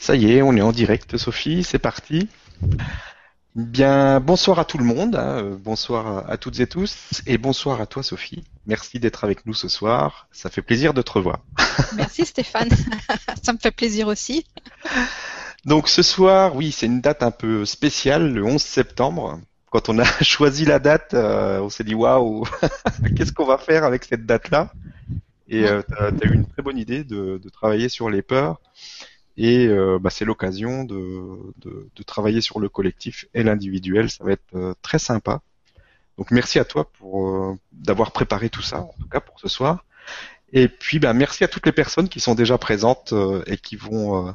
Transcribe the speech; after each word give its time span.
Ça 0.00 0.16
y 0.16 0.32
est, 0.32 0.40
on 0.40 0.56
est 0.56 0.62
en 0.62 0.72
direct, 0.72 1.18
Sophie, 1.18 1.62
c'est 1.62 1.78
parti. 1.78 2.26
Bien, 3.54 4.18
bonsoir 4.18 4.58
à 4.58 4.64
tout 4.64 4.78
le 4.78 4.84
monde, 4.84 5.14
hein, 5.14 5.42
euh, 5.42 5.56
bonsoir 5.58 6.24
à 6.26 6.38
toutes 6.38 6.58
et 6.58 6.66
tous, 6.66 7.20
et 7.26 7.36
bonsoir 7.36 7.82
à 7.82 7.86
toi, 7.86 8.02
Sophie. 8.02 8.42
Merci 8.64 8.98
d'être 8.98 9.24
avec 9.24 9.44
nous 9.44 9.52
ce 9.52 9.68
soir. 9.68 10.26
Ça 10.32 10.48
fait 10.48 10.62
plaisir 10.62 10.94
de 10.94 11.02
te 11.02 11.12
revoir. 11.12 11.40
Merci 11.96 12.24
Stéphane, 12.24 12.70
ça 13.42 13.52
me 13.52 13.58
fait 13.58 13.72
plaisir 13.72 14.06
aussi. 14.06 14.46
Donc 15.66 15.86
ce 15.86 16.02
soir, 16.02 16.56
oui, 16.56 16.72
c'est 16.72 16.86
une 16.86 17.02
date 17.02 17.22
un 17.22 17.30
peu 17.30 17.66
spéciale, 17.66 18.32
le 18.32 18.42
11 18.42 18.62
septembre. 18.62 19.38
Quand 19.70 19.90
on 19.90 19.98
a 19.98 20.04
choisi 20.22 20.64
la 20.64 20.78
date, 20.78 21.12
euh, 21.12 21.60
on 21.60 21.68
s'est 21.68 21.84
dit 21.84 21.94
waouh, 21.94 22.46
qu'est-ce 23.16 23.34
qu'on 23.34 23.44
va 23.44 23.58
faire 23.58 23.84
avec 23.84 24.04
cette 24.04 24.24
date-là? 24.24 24.72
Et 25.46 25.66
euh, 25.66 25.82
tu 25.86 26.24
as, 26.24 26.26
eu 26.26 26.34
une 26.34 26.46
très 26.46 26.62
bonne 26.62 26.78
idée 26.78 27.04
de, 27.04 27.36
de 27.36 27.48
travailler 27.50 27.90
sur 27.90 28.08
les 28.08 28.22
peurs 28.22 28.62
et 29.42 29.66
euh, 29.68 29.98
bah, 29.98 30.10
c'est 30.10 30.26
l'occasion 30.26 30.84
de, 30.84 31.54
travailler 32.06 32.42
sur 32.42 32.60
le 32.60 32.68
collectif 32.68 33.24
et 33.32 33.42
l'individuel. 33.42 34.10
Ça 34.10 34.22
va 34.22 34.32
être 34.32 34.54
euh, 34.54 34.74
très 34.82 34.98
sympa. 34.98 35.40
Donc 36.18 36.30
merci 36.30 36.58
à 36.58 36.66
toi 36.66 36.90
pour 36.92 37.26
euh, 37.26 37.54
d'avoir 37.72 38.12
préparé 38.12 38.50
tout 38.50 38.60
ça, 38.60 38.80
en 38.80 38.94
tout 39.00 39.08
cas 39.08 39.20
pour 39.20 39.40
ce 39.40 39.48
soir. 39.48 39.86
Et 40.52 40.68
puis 40.68 40.98
bah, 40.98 41.14
merci 41.14 41.42
à 41.42 41.48
toutes 41.48 41.64
les 41.64 41.72
personnes 41.72 42.10
qui 42.10 42.20
sont 42.20 42.34
déjà 42.34 42.58
présentes 42.58 43.14
et 43.46 43.56
qui 43.56 43.76
vont 43.76 44.34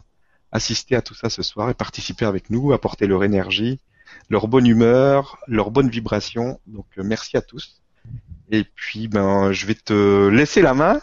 assister 0.52 0.96
à 0.96 1.04
tout 1.04 1.14
ça 1.14 1.30
ce 1.30 1.44
soir 1.44 1.70
et 1.70 1.76
participer 1.76 2.26
avec 2.26 2.50
nous, 2.50 2.74
apporter 2.74 3.06
leur 3.06 3.24
énergie, 3.24 3.80
leur 4.30 4.48
bonne 4.48 4.66
humeur, 4.66 5.38
leur 5.48 5.70
bonne 5.70 5.90
vibration. 5.90 6.60
Donc 6.66 6.88
merci 6.98 7.38
à 7.38 7.42
tous. 7.42 7.80
Et 8.50 8.64
puis 8.64 9.08
ben 9.08 9.52
je 9.52 9.68
vais 9.68 9.76
te 9.76 10.30
laisser 10.30 10.64
la 10.64 10.74
main 10.74 11.00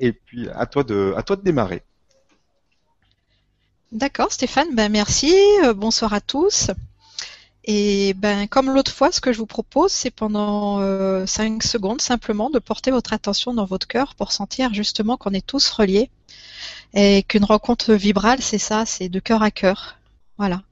et 0.00 0.12
puis 0.12 0.48
à 0.48 0.66
toi 0.66 0.82
à 1.16 1.22
toi 1.22 1.36
de 1.36 1.42
démarrer. 1.42 1.82
D'accord, 3.94 4.32
Stéphane, 4.32 4.74
ben 4.74 4.90
merci. 4.90 5.32
Euh, 5.62 5.72
bonsoir 5.72 6.14
à 6.14 6.20
tous. 6.20 6.72
Et 7.64 8.12
ben 8.14 8.48
comme 8.48 8.70
l'autre 8.74 8.90
fois, 8.90 9.12
ce 9.12 9.20
que 9.20 9.32
je 9.32 9.38
vous 9.38 9.46
propose, 9.46 9.92
c'est 9.92 10.10
pendant 10.10 10.80
euh, 10.80 11.26
5 11.26 11.62
secondes 11.62 12.00
simplement 12.00 12.50
de 12.50 12.58
porter 12.58 12.90
votre 12.90 13.12
attention 13.12 13.54
dans 13.54 13.64
votre 13.66 13.86
cœur 13.86 14.16
pour 14.16 14.32
sentir 14.32 14.74
justement 14.74 15.16
qu'on 15.16 15.30
est 15.32 15.46
tous 15.46 15.70
reliés 15.70 16.10
et 16.94 17.22
qu'une 17.22 17.44
rencontre 17.44 17.94
vibrale, 17.94 18.42
c'est 18.42 18.58
ça, 18.58 18.84
c'est 18.84 19.08
de 19.08 19.20
cœur 19.20 19.44
à 19.44 19.52
cœur. 19.52 19.96
Voilà, 20.38 20.62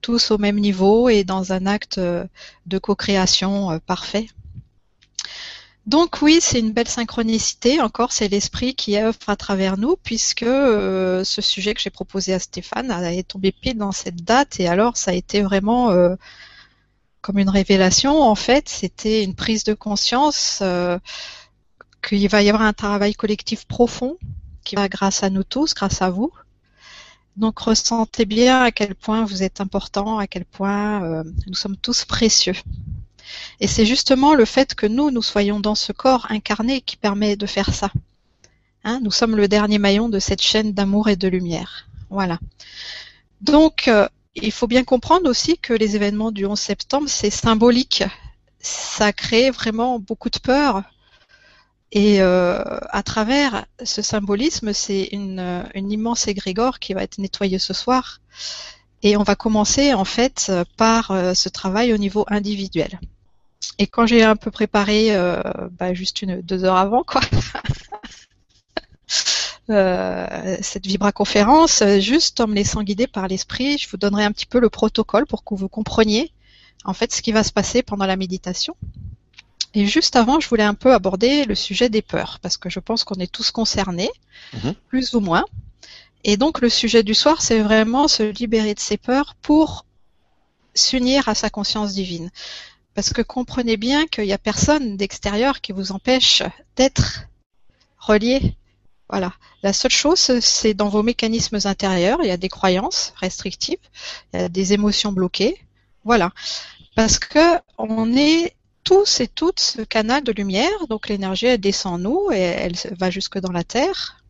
tous 0.00 0.30
au 0.30 0.38
même 0.38 0.58
niveau 0.58 1.10
et 1.10 1.22
dans 1.22 1.52
un 1.52 1.66
acte 1.66 1.98
euh, 1.98 2.24
de 2.66 2.78
co-création 2.78 3.72
euh, 3.72 3.78
parfait. 3.78 4.26
Donc 5.90 6.22
oui, 6.22 6.38
c'est 6.40 6.60
une 6.60 6.70
belle 6.70 6.86
synchronicité. 6.86 7.80
Encore, 7.80 8.12
c'est 8.12 8.28
l'esprit 8.28 8.76
qui 8.76 8.96
offre 8.96 9.28
à 9.28 9.34
travers 9.34 9.76
nous, 9.76 9.96
puisque 9.96 10.44
euh, 10.44 11.24
ce 11.24 11.42
sujet 11.42 11.74
que 11.74 11.80
j'ai 11.80 11.90
proposé 11.90 12.32
à 12.32 12.38
Stéphane 12.38 12.92
est 12.92 13.26
tombé 13.26 13.50
pile 13.50 13.76
dans 13.76 13.90
cette 13.90 14.22
date. 14.22 14.60
Et 14.60 14.68
alors, 14.68 14.96
ça 14.96 15.10
a 15.10 15.14
été 15.14 15.42
vraiment 15.42 15.90
euh, 15.90 16.14
comme 17.22 17.40
une 17.40 17.50
révélation. 17.50 18.22
En 18.22 18.36
fait, 18.36 18.68
c'était 18.68 19.24
une 19.24 19.34
prise 19.34 19.64
de 19.64 19.74
conscience 19.74 20.60
euh, 20.62 20.96
qu'il 22.08 22.28
va 22.28 22.40
y 22.40 22.50
avoir 22.50 22.62
un 22.62 22.72
travail 22.72 23.14
collectif 23.14 23.66
profond 23.66 24.16
qui 24.62 24.76
va 24.76 24.88
grâce 24.88 25.24
à 25.24 25.28
nous 25.28 25.42
tous, 25.42 25.74
grâce 25.74 26.02
à 26.02 26.10
vous. 26.10 26.30
Donc 27.36 27.58
ressentez 27.58 28.26
bien 28.26 28.62
à 28.62 28.70
quel 28.70 28.94
point 28.94 29.24
vous 29.24 29.42
êtes 29.42 29.60
important, 29.60 30.18
à 30.18 30.28
quel 30.28 30.44
point 30.44 31.24
nous 31.48 31.54
sommes 31.54 31.76
tous 31.76 32.04
précieux. 32.04 32.54
Et 33.60 33.66
c'est 33.66 33.86
justement 33.86 34.34
le 34.34 34.44
fait 34.44 34.74
que 34.74 34.86
nous, 34.86 35.10
nous 35.10 35.22
soyons 35.22 35.60
dans 35.60 35.74
ce 35.74 35.92
corps 35.92 36.26
incarné 36.30 36.80
qui 36.80 36.96
permet 36.96 37.36
de 37.36 37.46
faire 37.46 37.72
ça. 37.72 37.90
Hein, 38.84 39.00
nous 39.02 39.10
sommes 39.10 39.36
le 39.36 39.48
dernier 39.48 39.78
maillon 39.78 40.08
de 40.08 40.18
cette 40.18 40.42
chaîne 40.42 40.72
d'amour 40.72 41.08
et 41.08 41.16
de 41.16 41.28
lumière. 41.28 41.86
Voilà. 42.08 42.38
Donc, 43.40 43.88
euh, 43.88 44.08
il 44.34 44.52
faut 44.52 44.66
bien 44.66 44.84
comprendre 44.84 45.28
aussi 45.28 45.58
que 45.58 45.72
les 45.72 45.96
événements 45.96 46.32
du 46.32 46.46
11 46.46 46.58
septembre, 46.58 47.08
c'est 47.08 47.30
symbolique. 47.30 48.04
Ça 48.58 49.12
crée 49.12 49.50
vraiment 49.50 49.98
beaucoup 49.98 50.30
de 50.30 50.38
peur. 50.38 50.82
Et 51.92 52.22
euh, 52.22 52.62
à 52.90 53.02
travers 53.02 53.66
ce 53.82 54.00
symbolisme, 54.00 54.72
c'est 54.72 55.08
une, 55.12 55.64
une 55.74 55.90
immense 55.90 56.28
égrégore 56.28 56.78
qui 56.78 56.94
va 56.94 57.02
être 57.02 57.18
nettoyée 57.18 57.58
ce 57.58 57.74
soir. 57.74 58.20
Et 59.02 59.16
on 59.16 59.22
va 59.22 59.34
commencer 59.34 59.94
en 59.94 60.04
fait 60.04 60.52
par 60.76 61.10
euh, 61.10 61.34
ce 61.34 61.48
travail 61.48 61.92
au 61.92 61.96
niveau 61.96 62.24
individuel. 62.28 63.00
Et 63.80 63.86
quand 63.86 64.06
j'ai 64.06 64.22
un 64.22 64.36
peu 64.36 64.50
préparé, 64.50 65.16
euh, 65.16 65.40
bah, 65.78 65.94
juste 65.94 66.20
une 66.20 66.42
deux 66.42 66.64
heures 66.64 66.76
avant, 66.76 67.02
quoi, 67.02 67.22
euh, 69.70 70.56
cette 70.60 70.86
vibra-conférence, 70.86 71.82
juste 71.98 72.40
en 72.40 72.46
me 72.46 72.54
laissant 72.54 72.82
guider 72.82 73.06
par 73.06 73.26
l'esprit, 73.26 73.78
je 73.78 73.88
vous 73.88 73.96
donnerai 73.96 74.24
un 74.24 74.32
petit 74.32 74.44
peu 74.44 74.60
le 74.60 74.68
protocole 74.68 75.24
pour 75.24 75.44
que 75.44 75.54
vous 75.54 75.70
compreniez 75.70 76.30
en 76.84 76.92
fait 76.92 77.10
ce 77.10 77.22
qui 77.22 77.32
va 77.32 77.42
se 77.42 77.52
passer 77.52 77.82
pendant 77.82 78.04
la 78.04 78.16
méditation. 78.16 78.76
Et 79.72 79.86
juste 79.86 80.14
avant, 80.14 80.40
je 80.40 80.48
voulais 80.50 80.62
un 80.62 80.74
peu 80.74 80.92
aborder 80.92 81.46
le 81.46 81.54
sujet 81.54 81.88
des 81.88 82.02
peurs, 82.02 82.38
parce 82.42 82.58
que 82.58 82.68
je 82.68 82.80
pense 82.80 83.02
qu'on 83.04 83.14
est 83.14 83.32
tous 83.32 83.50
concernés, 83.50 84.10
mhm. 84.62 84.74
plus 84.88 85.14
ou 85.14 85.20
moins. 85.20 85.46
Et 86.24 86.36
donc 86.36 86.60
le 86.60 86.68
sujet 86.68 87.02
du 87.02 87.14
soir, 87.14 87.40
c'est 87.40 87.60
vraiment 87.60 88.08
se 88.08 88.24
libérer 88.24 88.74
de 88.74 88.80
ses 88.80 88.98
peurs 88.98 89.36
pour 89.40 89.86
s'unir 90.74 91.30
à 91.30 91.34
sa 91.34 91.48
conscience 91.48 91.94
divine. 91.94 92.30
Parce 92.94 93.12
que 93.12 93.22
comprenez 93.22 93.76
bien 93.76 94.06
qu'il 94.06 94.24
n'y 94.24 94.32
a 94.32 94.38
personne 94.38 94.96
d'extérieur 94.96 95.60
qui 95.60 95.72
vous 95.72 95.92
empêche 95.92 96.42
d'être 96.76 97.26
relié. 97.98 98.56
Voilà. 99.08 99.32
La 99.62 99.72
seule 99.72 99.90
chose, 99.90 100.38
c'est 100.40 100.74
dans 100.74 100.88
vos 100.88 101.02
mécanismes 101.02 101.58
intérieurs, 101.64 102.20
il 102.22 102.28
y 102.28 102.32
a 102.32 102.36
des 102.36 102.48
croyances 102.48 103.12
restrictives, 103.16 103.78
il 104.32 104.40
y 104.40 104.42
a 104.44 104.48
des 104.48 104.72
émotions 104.72 105.12
bloquées. 105.12 105.60
Voilà. 106.04 106.32
Parce 106.94 107.18
que 107.18 107.58
on 107.78 108.16
est 108.16 108.54
tous 108.84 109.20
et 109.20 109.28
toutes 109.28 109.60
ce 109.60 109.82
canal 109.82 110.24
de 110.24 110.32
lumière, 110.32 110.86
donc 110.88 111.08
l'énergie 111.08 111.46
elle 111.46 111.60
descend 111.60 111.94
en 111.94 111.98
nous 111.98 112.32
et 112.32 112.38
elle 112.38 112.74
va 112.98 113.10
jusque 113.10 113.38
dans 113.38 113.52
la 113.52 113.64
terre. 113.64 114.22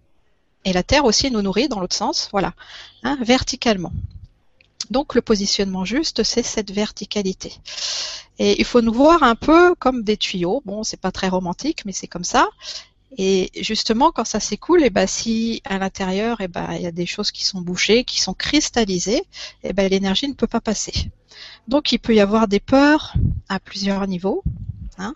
Et 0.65 0.72
la 0.72 0.82
terre 0.82 1.04
aussi 1.04 1.31
nous 1.31 1.41
nourrit 1.41 1.69
dans 1.69 1.81
l'autre 1.81 1.97
sens, 1.97 2.28
voilà, 2.32 2.53
hein, 3.03 3.16
verticalement. 3.22 3.92
Donc 4.88 5.14
le 5.14 5.20
positionnement 5.20 5.84
juste, 5.84 6.22
c'est 6.22 6.42
cette 6.42 6.70
verticalité. 6.70 7.52
Et 8.38 8.58
il 8.58 8.64
faut 8.64 8.80
nous 8.80 8.92
voir 8.92 9.22
un 9.22 9.34
peu 9.34 9.74
comme 9.74 10.02
des 10.02 10.16
tuyaux. 10.16 10.62
Bon, 10.64 10.82
c'est 10.82 11.00
pas 11.00 11.12
très 11.12 11.28
romantique, 11.28 11.84
mais 11.84 11.92
c'est 11.92 12.06
comme 12.06 12.24
ça. 12.24 12.48
Et 13.18 13.50
justement, 13.60 14.12
quand 14.12 14.24
ça 14.24 14.41
s'écoule, 14.41 14.82
et 14.82 14.86
eh 14.86 14.91
ben, 14.91 15.06
si 15.06 15.60
à 15.64 15.78
l'intérieur, 15.78 16.41
et 16.41 16.44
eh 16.44 16.48
ben, 16.48 16.72
il 16.74 16.82
y 16.82 16.86
a 16.86 16.92
des 16.92 17.06
choses 17.06 17.32
qui 17.32 17.44
sont 17.44 17.60
bouchées, 17.60 18.04
qui 18.04 18.20
sont 18.20 18.34
cristallisées, 18.34 19.18
et 19.18 19.24
eh 19.64 19.72
ben, 19.72 19.91
l'énergie 19.91 20.28
ne 20.28 20.34
peut 20.34 20.46
pas 20.46 20.60
passer. 20.60 21.10
Donc, 21.66 21.92
il 21.92 21.98
peut 21.98 22.14
y 22.14 22.20
avoir 22.20 22.48
des 22.48 22.60
peurs 22.60 23.14
à 23.48 23.58
plusieurs 23.58 24.06
niveaux. 24.06 24.42
Hein. 24.97 25.14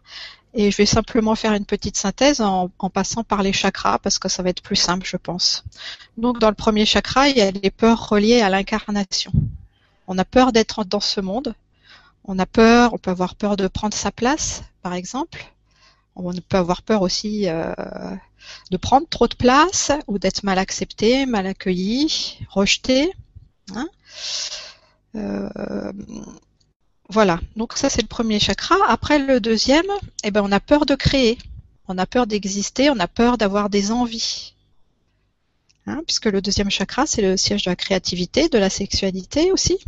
Et 0.54 0.70
je 0.70 0.76
vais 0.76 0.86
simplement 0.86 1.34
faire 1.34 1.52
une 1.52 1.66
petite 1.66 1.96
synthèse 1.96 2.40
en, 2.40 2.70
en, 2.78 2.90
passant 2.90 3.24
par 3.24 3.42
les 3.42 3.52
chakras 3.52 3.98
parce 3.98 4.18
que 4.18 4.28
ça 4.28 4.42
va 4.42 4.50
être 4.50 4.62
plus 4.62 4.76
simple, 4.76 5.06
je 5.06 5.16
pense. 5.16 5.64
Donc, 6.16 6.38
dans 6.38 6.48
le 6.48 6.54
premier 6.54 6.86
chakra, 6.86 7.28
il 7.28 7.36
y 7.36 7.40
a 7.40 7.50
les 7.50 7.70
peurs 7.72 8.08
reliées 8.08 8.40
à 8.40 8.50
l'incarnation. 8.50 9.32
On 10.06 10.16
a 10.16 10.24
peur 10.24 10.52
d'être 10.52 10.84
dans 10.84 11.00
ce 11.00 11.20
monde, 11.20 11.54
on 12.24 12.38
a 12.38 12.46
peur, 12.46 12.94
on 12.94 12.98
peut 12.98 13.10
avoir 13.10 13.34
peur 13.34 13.56
de 13.56 13.68
prendre 13.68 13.94
sa 13.94 14.10
place, 14.10 14.62
par 14.82 14.94
exemple. 14.94 15.44
On 16.16 16.32
peut 16.32 16.56
avoir 16.56 16.82
peur 16.82 17.02
aussi 17.02 17.48
euh, 17.48 17.74
de 18.70 18.76
prendre 18.76 19.08
trop 19.08 19.26
de 19.26 19.34
place 19.34 19.90
ou 20.06 20.18
d'être 20.18 20.44
mal 20.44 20.58
accepté, 20.58 21.26
mal 21.26 21.46
accueilli, 21.46 22.38
rejeté. 22.48 23.12
Hein. 23.74 23.88
Euh, 25.16 25.92
voilà, 27.08 27.40
donc 27.56 27.76
ça 27.76 27.90
c'est 27.90 28.02
le 28.02 28.08
premier 28.08 28.40
chakra. 28.40 28.76
Après 28.88 29.18
le 29.18 29.40
deuxième, 29.40 29.86
eh 30.22 30.30
ben, 30.30 30.42
on 30.42 30.52
a 30.52 30.60
peur 30.60 30.86
de 30.86 30.94
créer, 30.94 31.38
on 31.88 31.98
a 31.98 32.06
peur 32.06 32.26
d'exister, 32.26 32.90
on 32.90 32.98
a 32.98 33.08
peur 33.08 33.36
d'avoir 33.36 33.68
des 33.68 33.92
envies. 33.92 34.54
Hein, 35.86 36.00
puisque 36.06 36.26
le 36.26 36.40
deuxième 36.40 36.70
chakra, 36.70 37.06
c'est 37.06 37.20
le 37.20 37.36
siège 37.36 37.64
de 37.64 37.70
la 37.70 37.76
créativité, 37.76 38.48
de 38.48 38.56
la 38.56 38.70
sexualité 38.70 39.52
aussi 39.52 39.78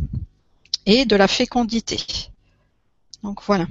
et 0.85 1.05
de 1.05 1.15
la 1.15 1.27
fécondité. 1.27 1.99
Donc 3.23 3.41
voilà. 3.43 3.65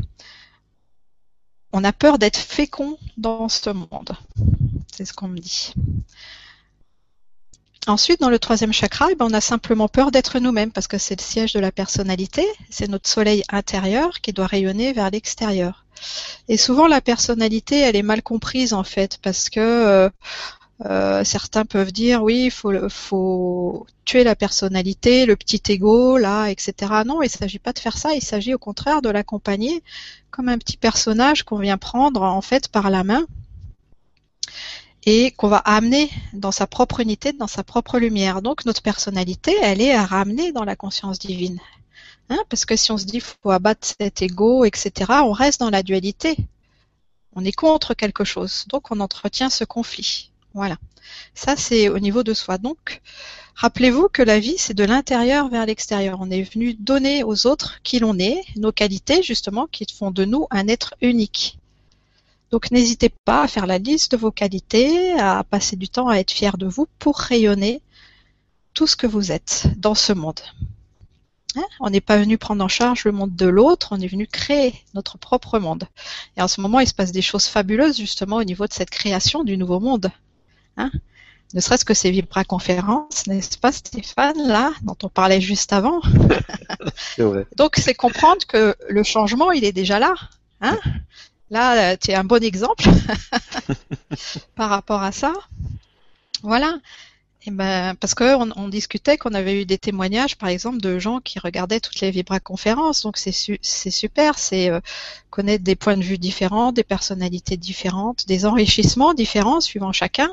On 1.73 1.85
a 1.85 1.93
peur 1.93 2.19
d'être 2.19 2.39
fécond 2.39 2.99
dans 3.17 3.49
ce 3.49 3.71
monde. 3.71 4.17
C'est 4.93 5.05
ce 5.05 5.13
qu'on 5.13 5.29
me 5.29 5.39
dit. 5.39 5.73
Ensuite, 7.87 8.21
dans 8.21 8.31
le 8.31 8.41
troisième 8.41 8.73
chakra, 8.73 9.07
eh 9.13 9.15
ben, 9.15 9.27
on 9.31 9.33
a 9.33 9.41
simplement 9.41 9.87
peur 9.87 10.11
d'être 10.11 10.41
nous-mêmes 10.41 10.73
parce 10.73 10.89
que 10.89 10.99
c'est 10.99 11.19
le 11.19 11.25
siège 11.25 11.53
de 11.53 11.61
la 11.61 11.71
personnalité, 11.71 12.45
c'est 12.69 12.89
notre 12.89 13.09
soleil 13.09 13.45
intérieur 13.49 14.21
qui 14.21 14.33
doit 14.33 14.47
rayonner 14.47 14.93
vers 14.93 15.11
l'extérieur. 15.11 15.85
Et 16.49 16.57
souvent, 16.57 16.89
la 16.89 17.01
personnalité, 17.01 17.79
elle 17.79 17.95
est 17.95 18.03
mal 18.03 18.23
comprise 18.23 18.75
en 18.75 18.83
fait 18.83 19.19
parce 19.23 19.49
que 19.51 19.61
euh, 19.61 20.11
euh, 20.85 21.23
certains 21.23 21.65
peuvent 21.65 21.93
dire 21.93 22.25
oui, 22.25 22.47
il 22.47 22.51
faut, 22.51 22.73
faut 22.89 23.87
tuer 24.05 24.25
la 24.25 24.35
personnalité, 24.35 25.25
le 25.25 25.37
petit 25.37 25.63
ego, 25.69 26.19
là, 26.19 26.49
etc. 26.49 26.75
Non, 27.07 27.23
il 27.23 27.27
ne 27.27 27.31
s'agit 27.31 27.61
pas 27.61 27.73
de 27.73 27.79
faire 27.79 27.97
ça. 27.97 28.15
Il 28.15 28.23
s'agit 28.23 28.53
au 28.53 28.59
contraire 28.59 29.01
de 29.01 29.11
l'accompagner 29.11 29.83
comme 30.31 30.49
un 30.49 30.59
petit 30.59 30.77
personnage 30.77 31.45
qu'on 31.45 31.59
vient 31.59 31.79
prendre 31.79 32.23
en 32.23 32.43
fait 32.43 32.69
par 32.69 32.91
la 32.91 33.05
main 33.05 33.27
et 35.07 35.31
qu'on 35.31 35.49
va 35.49 35.59
amener 35.59 36.11
dans 36.33 36.51
sa 36.51 36.67
propre 36.67 37.01
unité, 37.01 37.33
dans 37.33 37.47
sa 37.47 37.63
propre 37.63 37.99
lumière. 37.99 38.43
Donc 38.43 38.67
notre 38.67 38.83
personnalité, 38.83 39.55
elle 39.63 39.81
est 39.81 39.95
à 39.95 40.05
ramener 40.05 40.53
dans 40.53 40.65
la 40.65 40.77
conscience 40.77 41.21
divine. 41.21 41.61
Hein, 42.29 42.39
parce 42.49 42.65
que 42.65 42.75
si 42.75 42.91
on 42.91 42.99
se 42.99 43.05
dit 43.05 43.21
faut 43.21 43.53
abattre 43.53 43.87
cet 44.01 44.21
ego, 44.21 44.65
etc., 44.65 45.13
on 45.23 45.33
reste 45.33 45.61
dans 45.61 45.71
la 45.71 45.85
dualité. 45.85 46.37
On 47.37 47.45
est 47.45 47.53
contre 47.53 47.95
quelque 47.95 48.25
chose. 48.25 48.65
Donc 48.69 48.91
on 48.91 48.99
entretient 48.99 49.49
ce 49.49 49.65
conflit. 49.65 50.33
Voilà. 50.55 50.77
Ça, 51.35 51.55
c'est 51.55 51.89
au 51.89 51.99
niveau 51.99 52.23
de 52.25 52.35
soi. 52.35 52.59
Donc, 52.59 53.03
rappelez-vous 53.55 54.09
que 54.09 54.23
la 54.23 54.41
vie, 54.41 54.57
c'est 54.59 54.75
de 54.75 54.85
l'intérieur 54.85 55.49
vers 55.49 55.67
l'extérieur. 55.67 56.19
On 56.21 56.31
est 56.31 56.43
venu 56.43 56.75
donner 56.75 57.23
aux 57.23 57.47
autres 57.47 57.81
qui 57.83 57.99
l'on 57.99 58.19
est, 58.19 58.41
nos 58.57 58.73
qualités, 58.73 59.23
justement, 59.23 59.67
qui 59.71 59.87
font 59.93 60.11
de 60.11 60.25
nous 60.25 60.47
un 60.51 60.67
être 60.67 60.95
unique. 61.03 61.59
Donc, 62.51 62.71
n'hésitez 62.71 63.11
pas 63.25 63.43
à 63.43 63.49
faire 63.49 63.67
la 63.67 63.79
liste 63.79 64.13
de 64.13 64.17
vos 64.17 64.31
qualités, 64.31 65.19
à 65.19 65.45
passer 65.45 65.77
du 65.77 65.89
temps 65.89 66.09
à 66.09 66.17
être 66.17 66.31
fier 66.31 66.59
de 66.59 66.67
vous 66.67 66.87
pour 66.99 67.19
rayonner 67.19 67.83
tout 68.75 68.87
ce 68.87 68.97
que 68.97 69.07
vous 69.07 69.33
êtes 69.33 69.67
dans 69.77 69.95
ce 69.95 70.13
monde. 70.13 70.41
Hein 71.57 71.65
on 71.81 71.91
n'est 71.91 72.01
pas 72.01 72.19
venu 72.19 72.39
prendre 72.39 72.63
en 72.63 72.69
charge 72.69 73.05
le 73.05 73.13
monde 73.13 73.35
de 73.35 73.47
l'autre, 73.47 73.89
on 73.93 74.01
est 74.01 74.07
venu 74.07 74.27
créer 74.27 74.75
notre 74.95 75.19
propre 75.19 75.59
monde. 75.59 75.85
Et 76.37 76.43
en 76.43 76.49
ce 76.49 76.61
moment, 76.61 76.81
il 76.81 76.87
se 76.87 76.95
passe 76.95 77.13
des 77.13 77.23
choses 77.23 77.47
fabuleuses 77.47 77.97
justement 77.97 78.37
au 78.37 78.45
niveau 78.45 78.67
de 78.67 78.73
cette 78.73 78.91
création 78.91 79.43
du 79.43 79.57
nouveau 79.57 79.81
monde. 79.81 80.11
Hein 80.77 80.91
ne 81.55 81.61
serait-ce 81.61 81.85
que 81.85 81.95
ces 81.95 82.11
vibra-conférences, 82.11 83.27
n'est-ce 83.27 83.57
pas 83.57 83.73
Stéphane, 83.73 84.47
là, 84.47 84.73
dont 84.83 84.97
on 85.03 85.09
parlait 85.09 85.41
juste 85.41 85.73
avant? 85.73 86.01
Vrai. 87.19 87.47
Donc 87.57 87.77
c'est 87.77 87.95
comprendre 87.95 88.45
que 88.47 88.75
le 88.89 89.03
changement, 89.03 89.53
il 89.53 89.65
est 89.65 89.73
déjà 89.73 89.99
là. 89.99 90.15
Hein? 90.61 90.79
Là, 91.51 91.97
tu 91.97 92.11
es 92.11 92.15
un 92.15 92.25
bon 92.25 92.43
exemple 92.43 92.85
par 94.57 94.71
rapport 94.71 95.03
à 95.03 95.13
ça. 95.13 95.33
Voilà. 96.43 96.79
Et 97.47 97.53
ben, 97.53 97.95
parce 97.95 98.15
qu'on 98.15 98.51
on 98.57 98.69
discutait 98.69 99.17
qu'on 99.17 99.33
avait 99.33 99.63
eu 99.63 99.67
des 99.67 99.79
témoignages, 99.79 100.37
par 100.37 100.49
exemple, 100.49 100.79
de 100.79 100.99
gens 100.99 101.21
qui 101.21 101.39
regardaient 101.39 101.79
toutes 101.79 102.01
les 102.01 102.11
vibra-conférences. 102.11 103.03
Donc 103.03 103.17
c'est 103.19 103.31
super, 103.31 104.39
c'est 104.39 104.69
euh, 104.69 104.81
connaître 105.31 105.63
des 105.63 105.77
points 105.77 105.97
de 105.97 106.03
vue 106.03 106.19
différents, 106.19 106.73
des 106.73 106.83
personnalités 106.83 107.57
différentes, 107.57 108.27
des 108.27 108.47
enrichissements 108.47 109.15
différents 109.15 109.61
suivant 109.61 109.93
chacun. 109.93 110.31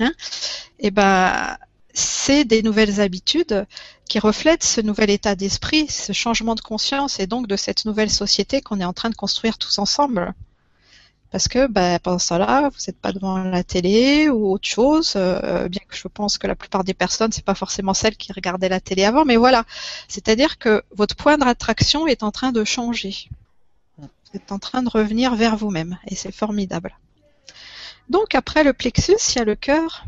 Hein, 0.00 0.12
et 0.78 0.90
ben 0.90 1.56
c'est 1.94 2.44
des 2.44 2.62
nouvelles 2.62 3.00
habitudes 3.00 3.66
qui 4.08 4.18
reflètent 4.18 4.64
ce 4.64 4.80
nouvel 4.80 5.10
état 5.10 5.34
d'esprit, 5.34 5.86
ce 5.88 6.12
changement 6.12 6.54
de 6.54 6.60
conscience 6.60 7.20
et 7.20 7.26
donc 7.26 7.46
de 7.46 7.56
cette 7.56 7.84
nouvelle 7.84 8.10
société 8.10 8.60
qu'on 8.60 8.80
est 8.80 8.84
en 8.84 8.92
train 8.92 9.10
de 9.10 9.14
construire 9.14 9.58
tous 9.58 9.78
ensemble. 9.78 10.34
Parce 11.30 11.48
que 11.48 11.66
ben, 11.66 11.98
pendant 11.98 12.18
ce 12.18 12.28
temps-là, 12.28 12.68
vous 12.68 12.78
n'êtes 12.86 12.98
pas 12.98 13.12
devant 13.12 13.38
la 13.38 13.64
télé 13.64 14.28
ou 14.28 14.52
autre 14.52 14.68
chose, 14.68 15.14
euh, 15.16 15.66
bien 15.68 15.80
que 15.88 15.96
je 15.96 16.06
pense 16.06 16.36
que 16.36 16.46
la 16.46 16.54
plupart 16.54 16.84
des 16.84 16.92
personnes, 16.92 17.32
c'est 17.32 17.44
pas 17.44 17.54
forcément 17.54 17.94
celles 17.94 18.16
qui 18.16 18.34
regardaient 18.34 18.68
la 18.68 18.80
télé 18.80 19.04
avant, 19.04 19.24
mais 19.24 19.36
voilà. 19.36 19.64
C'est-à-dire 20.08 20.58
que 20.58 20.82
votre 20.94 21.16
point 21.16 21.38
de 21.38 22.08
est 22.08 22.22
en 22.22 22.30
train 22.30 22.52
de 22.52 22.64
changer. 22.64 23.30
Vous 23.98 24.06
êtes 24.34 24.52
en 24.52 24.58
train 24.58 24.82
de 24.82 24.90
revenir 24.90 25.34
vers 25.34 25.56
vous-même 25.56 25.98
et 26.06 26.14
c'est 26.14 26.32
formidable. 26.32 26.98
Donc 28.10 28.34
après 28.34 28.62
le 28.62 28.74
plexus, 28.74 29.16
il 29.30 29.38
y 29.38 29.40
a 29.40 29.44
le 29.44 29.54
cœur. 29.54 30.04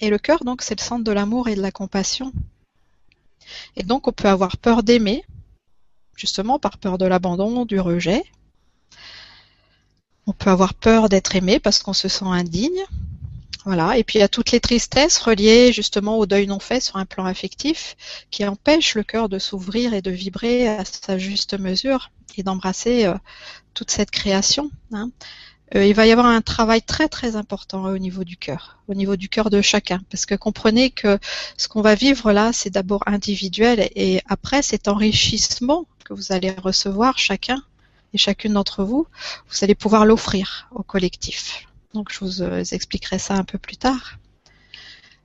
Et 0.00 0.10
le 0.10 0.18
cœur, 0.18 0.44
donc, 0.44 0.62
c'est 0.62 0.78
le 0.78 0.84
centre 0.84 1.04
de 1.04 1.12
l'amour 1.12 1.48
et 1.48 1.54
de 1.54 1.62
la 1.62 1.70
compassion. 1.70 2.32
Et 3.76 3.82
donc, 3.82 4.08
on 4.08 4.12
peut 4.12 4.28
avoir 4.28 4.56
peur 4.56 4.82
d'aimer, 4.82 5.24
justement 6.16 6.58
par 6.58 6.78
peur 6.78 6.98
de 6.98 7.06
l'abandon, 7.06 7.64
du 7.64 7.80
rejet. 7.80 8.24
On 10.26 10.32
peut 10.32 10.50
avoir 10.50 10.74
peur 10.74 11.08
d'être 11.08 11.36
aimé 11.36 11.60
parce 11.60 11.82
qu'on 11.82 11.92
se 11.92 12.08
sent 12.08 12.24
indigne. 12.24 12.84
Voilà. 13.64 13.98
Et 13.98 14.04
puis 14.04 14.18
il 14.18 14.20
y 14.20 14.24
a 14.24 14.28
toutes 14.28 14.52
les 14.52 14.60
tristesses 14.60 15.18
reliées 15.18 15.72
justement 15.72 16.18
au 16.18 16.26
deuil 16.26 16.46
non 16.46 16.60
fait 16.60 16.80
sur 16.80 16.96
un 16.96 17.04
plan 17.04 17.24
affectif 17.26 17.96
qui 18.30 18.46
empêchent 18.46 18.94
le 18.94 19.02
cœur 19.02 19.28
de 19.28 19.40
s'ouvrir 19.40 19.92
et 19.92 20.02
de 20.02 20.10
vibrer 20.12 20.68
à 20.68 20.84
sa 20.84 21.18
juste 21.18 21.58
mesure 21.58 22.10
et 22.36 22.44
d'embrasser 22.44 23.06
euh, 23.06 23.14
toute 23.74 23.90
cette 23.90 24.12
création. 24.12 24.70
Hein. 24.92 25.10
Euh, 25.74 25.84
il 25.84 25.94
va 25.94 26.06
y 26.06 26.12
avoir 26.12 26.26
un 26.26 26.40
travail 26.42 26.80
très 26.80 27.08
très 27.08 27.34
important 27.34 27.84
au 27.84 27.98
niveau 27.98 28.22
du 28.22 28.36
cœur, 28.36 28.78
au 28.86 28.94
niveau 28.94 29.16
du 29.16 29.28
cœur 29.28 29.50
de 29.50 29.60
chacun, 29.60 30.00
parce 30.10 30.24
que 30.24 30.36
comprenez 30.36 30.90
que 30.90 31.18
ce 31.56 31.66
qu'on 31.66 31.82
va 31.82 31.96
vivre 31.96 32.32
là, 32.32 32.52
c'est 32.52 32.70
d'abord 32.70 33.02
individuel 33.06 33.88
et 33.96 34.20
après 34.28 34.62
cet 34.62 34.86
enrichissement 34.86 35.86
que 36.04 36.14
vous 36.14 36.30
allez 36.30 36.52
recevoir 36.52 37.18
chacun 37.18 37.62
et 38.14 38.18
chacune 38.18 38.52
d'entre 38.52 38.84
vous, 38.84 39.08
vous 39.48 39.56
allez 39.62 39.74
pouvoir 39.74 40.06
l'offrir 40.06 40.68
au 40.72 40.84
collectif. 40.84 41.66
Donc 41.94 42.12
je 42.12 42.20
vous 42.20 42.42
euh, 42.42 42.62
expliquerai 42.70 43.18
ça 43.18 43.34
un 43.34 43.44
peu 43.44 43.58
plus 43.58 43.76
tard. 43.76 44.18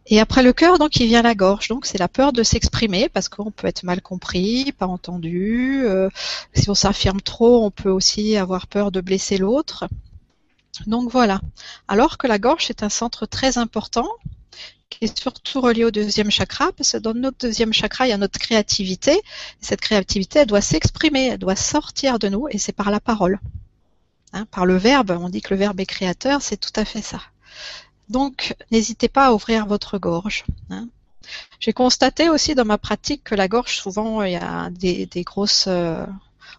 Et 0.08 0.20
après 0.20 0.42
le 0.42 0.52
cœur, 0.52 0.80
donc 0.80 0.96
il 0.96 1.08
vient 1.08 1.22
la 1.22 1.36
gorge. 1.36 1.68
Donc 1.68 1.86
c'est 1.86 2.00
la 2.00 2.08
peur 2.08 2.34
de 2.34 2.42
s'exprimer 2.42 3.10
parce 3.10 3.30
qu'on 3.30 3.52
peut 3.52 3.68
être 3.68 3.84
mal 3.84 4.02
compris, 4.02 4.72
pas 4.72 4.88
entendu. 4.88 5.84
Euh, 5.86 6.10
si 6.54 6.70
on 6.70 6.74
s'affirme 6.74 7.22
trop, 7.22 7.64
on 7.64 7.72
peut 7.72 7.92
aussi 7.92 8.36
avoir 8.36 8.68
peur 8.68 8.92
de 8.92 9.02
blesser 9.02 9.38
l'autre. 9.38 9.88
Donc 10.88 11.12
voilà. 11.12 11.42
Alors 11.88 12.18
que 12.18 12.28
la 12.28 12.40
gorge 12.40 12.70
est 12.70 12.84
un 12.84 12.90
centre 12.90 13.26
très 13.26 13.58
important 13.58 14.08
qui 14.92 15.06
est 15.06 15.20
surtout 15.20 15.62
relié 15.62 15.86
au 15.86 15.92
deuxième 15.92 16.30
chakra, 16.30 16.72
parce 16.74 16.92
que 16.92 16.98
dans 16.98 17.14
notre 17.14 17.38
deuxième 17.40 17.74
chakra, 17.74 18.06
il 18.06 18.10
y 18.10 18.14
a 18.14 18.18
notre 18.18 18.38
créativité. 18.38 19.14
Et 19.14 19.22
cette 19.62 19.82
créativité, 19.82 20.40
elle 20.40 20.48
doit 20.48 20.62
s'exprimer, 20.62 21.28
elle 21.28 21.40
doit 21.40 21.56
sortir 21.56 22.20
de 22.20 22.28
nous, 22.28 22.48
et 22.50 22.58
c'est 22.58 22.74
par 22.74 22.92
la 22.92 23.00
parole. 23.00 23.40
Hein, 24.34 24.46
par 24.52 24.66
le 24.66 24.78
verbe, 24.78 25.18
on 25.20 25.30
dit 25.30 25.42
que 25.42 25.54
le 25.54 25.60
verbe 25.60 25.80
est 25.80 25.86
créateur, 25.86 26.42
c'est 26.42 26.58
tout 26.58 26.78
à 26.80 26.86
fait 26.86 27.02
ça. 27.02 27.22
Donc, 28.10 28.56
n'hésitez 28.72 29.08
pas 29.08 29.28
à 29.28 29.34
ouvrir 29.34 29.66
votre 29.66 29.98
gorge. 29.98 30.46
Hein. 30.70 30.88
J'ai 31.60 31.74
constaté 31.74 32.30
aussi 32.30 32.56
dans 32.56 32.66
ma 32.66 32.78
pratique 32.78 33.24
que 33.24 33.36
la 33.36 33.48
gorge, 33.48 33.76
souvent, 33.78 34.22
il 34.24 34.34
y 34.34 34.36
a 34.36 34.70
des, 34.72 35.24
grosses 35.24 35.66
euh, 35.68 36.06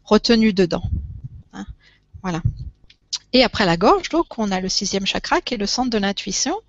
retenues 0.04 0.54
dedans. 0.54 0.84
Hein. 1.52 1.66
Voilà. 2.22 2.40
Et 3.32 3.42
après 3.42 3.64
la 3.64 3.76
gorge, 3.76 4.08
donc, 4.10 4.38
on 4.38 4.50
a 4.50 4.60
le 4.60 4.68
sixième 4.68 5.06
chakra 5.06 5.40
qui 5.40 5.54
est 5.54 5.58
le 5.58 5.66
centre 5.66 5.90
de 5.90 5.98
l'intuition 5.98 6.60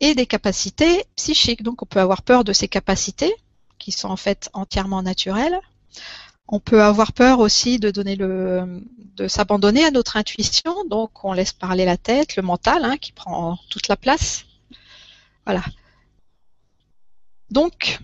et 0.00 0.14
des 0.14 0.26
capacités 0.26 1.04
psychiques. 1.16 1.62
Donc, 1.62 1.82
on 1.82 1.86
peut 1.86 2.00
avoir 2.00 2.22
peur 2.22 2.44
de 2.44 2.52
ces 2.52 2.68
capacités 2.68 3.34
qui 3.78 3.92
sont 3.92 4.08
en 4.08 4.16
fait 4.16 4.48
entièrement 4.52 5.02
naturelles. 5.02 5.58
On 6.48 6.60
peut 6.60 6.82
avoir 6.82 7.12
peur 7.12 7.40
aussi 7.40 7.78
de 7.78 7.90
donner 7.90 8.14
le, 8.14 8.84
de 9.16 9.26
s'abandonner 9.26 9.84
à 9.84 9.90
notre 9.90 10.16
intuition. 10.16 10.84
Donc, 10.88 11.24
on 11.24 11.32
laisse 11.32 11.52
parler 11.52 11.84
la 11.84 11.96
tête, 11.96 12.36
le 12.36 12.42
mental, 12.42 12.84
hein, 12.84 12.96
qui 12.96 13.12
prend 13.12 13.58
toute 13.70 13.88
la 13.88 13.96
place. 13.96 14.44
Voilà. 15.46 15.62
Donc, 17.50 17.98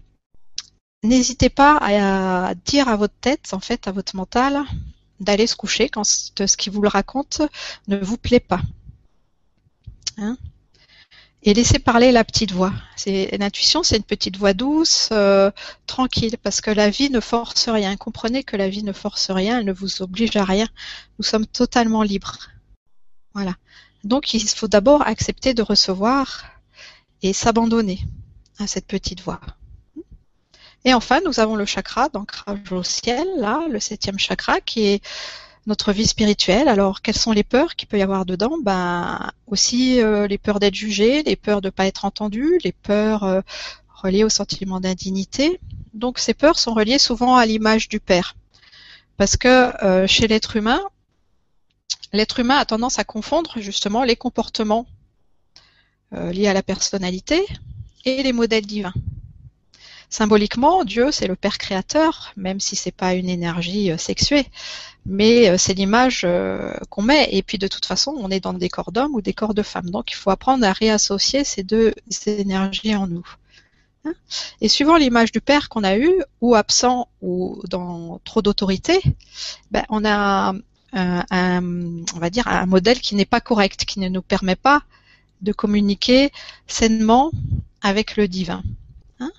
n'hésitez 1.02 1.48
pas 1.48 1.78
à 1.80 2.54
dire 2.54 2.88
à 2.88 2.96
votre 2.96 3.14
tête, 3.20 3.52
en 3.52 3.60
fait, 3.60 3.86
à 3.86 3.92
votre 3.92 4.16
mental, 4.16 4.64
d'aller 5.20 5.46
se 5.46 5.56
coucher 5.56 5.88
quand 5.88 6.04
ce 6.04 6.56
qu'il 6.56 6.72
vous 6.72 6.82
le 6.82 6.88
raconte 6.88 7.42
ne 7.88 7.96
vous 7.96 8.16
plaît 8.16 8.40
pas. 8.40 8.60
Hein 10.16 10.36
et 11.42 11.54
laissez 11.54 11.78
parler 11.78 12.12
la 12.12 12.24
petite 12.24 12.52
voix. 12.52 12.72
L'intuition, 13.06 13.82
c'est 13.82 13.96
une 13.96 14.02
petite 14.02 14.36
voix 14.36 14.54
douce, 14.54 15.08
euh, 15.12 15.50
tranquille, 15.86 16.36
parce 16.42 16.60
que 16.60 16.70
la 16.70 16.90
vie 16.90 17.10
ne 17.10 17.20
force 17.20 17.68
rien. 17.68 17.96
Comprenez 17.96 18.42
que 18.42 18.56
la 18.56 18.68
vie 18.68 18.82
ne 18.82 18.92
force 18.92 19.30
rien, 19.30 19.60
elle 19.60 19.66
ne 19.66 19.72
vous 19.72 20.02
oblige 20.02 20.36
à 20.36 20.44
rien. 20.44 20.68
Nous 21.18 21.24
sommes 21.24 21.46
totalement 21.46 22.02
libres. 22.02 22.50
Voilà. 23.34 23.54
Donc 24.04 24.34
il 24.34 24.46
faut 24.48 24.68
d'abord 24.68 25.06
accepter 25.06 25.54
de 25.54 25.62
recevoir 25.62 26.44
et 27.22 27.32
s'abandonner 27.32 28.00
à 28.58 28.66
cette 28.66 28.86
petite 28.86 29.22
voix. 29.22 29.40
Et 30.84 30.94
enfin, 30.94 31.20
nous 31.24 31.40
avons 31.40 31.56
le 31.56 31.66
chakra 31.66 32.08
d'ancrage 32.08 32.72
au 32.72 32.82
ciel, 32.82 33.26
là, 33.36 33.66
le 33.68 33.80
septième 33.80 34.18
chakra, 34.18 34.60
qui 34.60 34.86
est 34.86 35.02
notre 35.66 35.92
vie 35.92 36.06
spirituelle. 36.06 36.68
Alors, 36.68 37.02
quelles 37.02 37.16
sont 37.16 37.32
les 37.32 37.44
peurs 37.44 37.76
qu'il 37.76 37.88
peut 37.88 37.98
y 37.98 38.02
avoir 38.02 38.24
dedans? 38.24 38.56
Ben, 38.62 39.30
aussi 39.46 40.00
euh, 40.00 40.26
les 40.26 40.38
peurs 40.38 40.60
d'être 40.60 40.74
jugé, 40.74 41.22
les 41.22 41.36
peurs 41.36 41.60
de 41.60 41.68
ne 41.68 41.70
pas 41.70 41.86
être 41.86 42.04
entendu, 42.04 42.58
les 42.64 42.72
peurs 42.72 43.24
euh, 43.24 43.40
reliées 43.94 44.24
au 44.24 44.28
sentiment 44.28 44.80
d'indignité. 44.80 45.60
Donc, 45.94 46.18
ces 46.18 46.34
peurs 46.34 46.58
sont 46.58 46.74
reliées 46.74 46.98
souvent 46.98 47.36
à 47.36 47.44
l'image 47.44 47.88
du 47.88 48.00
père, 48.00 48.34
parce 49.16 49.36
que 49.36 49.84
euh, 49.84 50.06
chez 50.06 50.26
l'être 50.26 50.56
humain, 50.56 50.80
l'être 52.12 52.40
humain 52.40 52.56
a 52.56 52.64
tendance 52.64 52.98
à 52.98 53.04
confondre 53.04 53.60
justement 53.60 54.04
les 54.04 54.16
comportements 54.16 54.86
liés 56.10 56.48
à 56.48 56.54
la 56.54 56.62
personnalité 56.62 57.44
et 58.06 58.22
les 58.22 58.32
modèles 58.32 58.64
divins. 58.64 58.94
Symboliquement, 60.10 60.84
Dieu, 60.84 61.12
c'est 61.12 61.26
le 61.26 61.36
Père 61.36 61.58
créateur, 61.58 62.32
même 62.36 62.60
si 62.60 62.76
c'est 62.76 62.92
pas 62.92 63.12
une 63.14 63.28
énergie 63.28 63.90
euh, 63.90 63.98
sexuée, 63.98 64.46
mais 65.04 65.50
euh, 65.50 65.58
c'est 65.58 65.74
l'image 65.74 66.22
euh, 66.24 66.72
qu'on 66.88 67.02
met. 67.02 67.28
Et 67.30 67.42
puis 67.42 67.58
de 67.58 67.68
toute 67.68 67.84
façon, 67.84 68.14
on 68.18 68.30
est 68.30 68.40
dans 68.40 68.54
des 68.54 68.70
corps 68.70 68.90
d'hommes 68.90 69.14
ou 69.14 69.20
des 69.20 69.34
corps 69.34 69.52
de 69.52 69.62
femmes. 69.62 69.90
Donc 69.90 70.10
il 70.10 70.14
faut 70.14 70.30
apprendre 70.30 70.64
à 70.66 70.72
réassocier 70.72 71.44
ces 71.44 71.62
deux 71.62 71.94
énergies 72.26 72.96
en 72.96 73.06
nous. 73.06 73.26
Hein 74.06 74.14
et 74.62 74.68
suivant 74.68 74.96
l'image 74.96 75.30
du 75.30 75.42
Père 75.42 75.68
qu'on 75.68 75.84
a 75.84 75.98
eu, 75.98 76.10
ou 76.40 76.54
absent, 76.54 77.08
ou 77.20 77.60
dans 77.68 78.18
trop 78.24 78.40
d'autorité, 78.40 79.02
ben, 79.70 79.84
on 79.90 80.06
a 80.06 80.54
un, 80.94 81.62
on 82.14 82.18
va 82.18 82.30
dire 82.30 82.48
un 82.48 82.64
modèle 82.64 83.00
qui 83.00 83.14
n'est 83.14 83.26
pas 83.26 83.42
correct, 83.42 83.84
qui 83.84 84.00
ne 84.00 84.08
nous 84.08 84.22
permet 84.22 84.56
pas 84.56 84.82
de 85.42 85.52
communiquer 85.52 86.32
sainement 86.66 87.30
avec 87.82 88.16
le 88.16 88.26
divin. 88.26 88.62
Hein. 89.20 89.30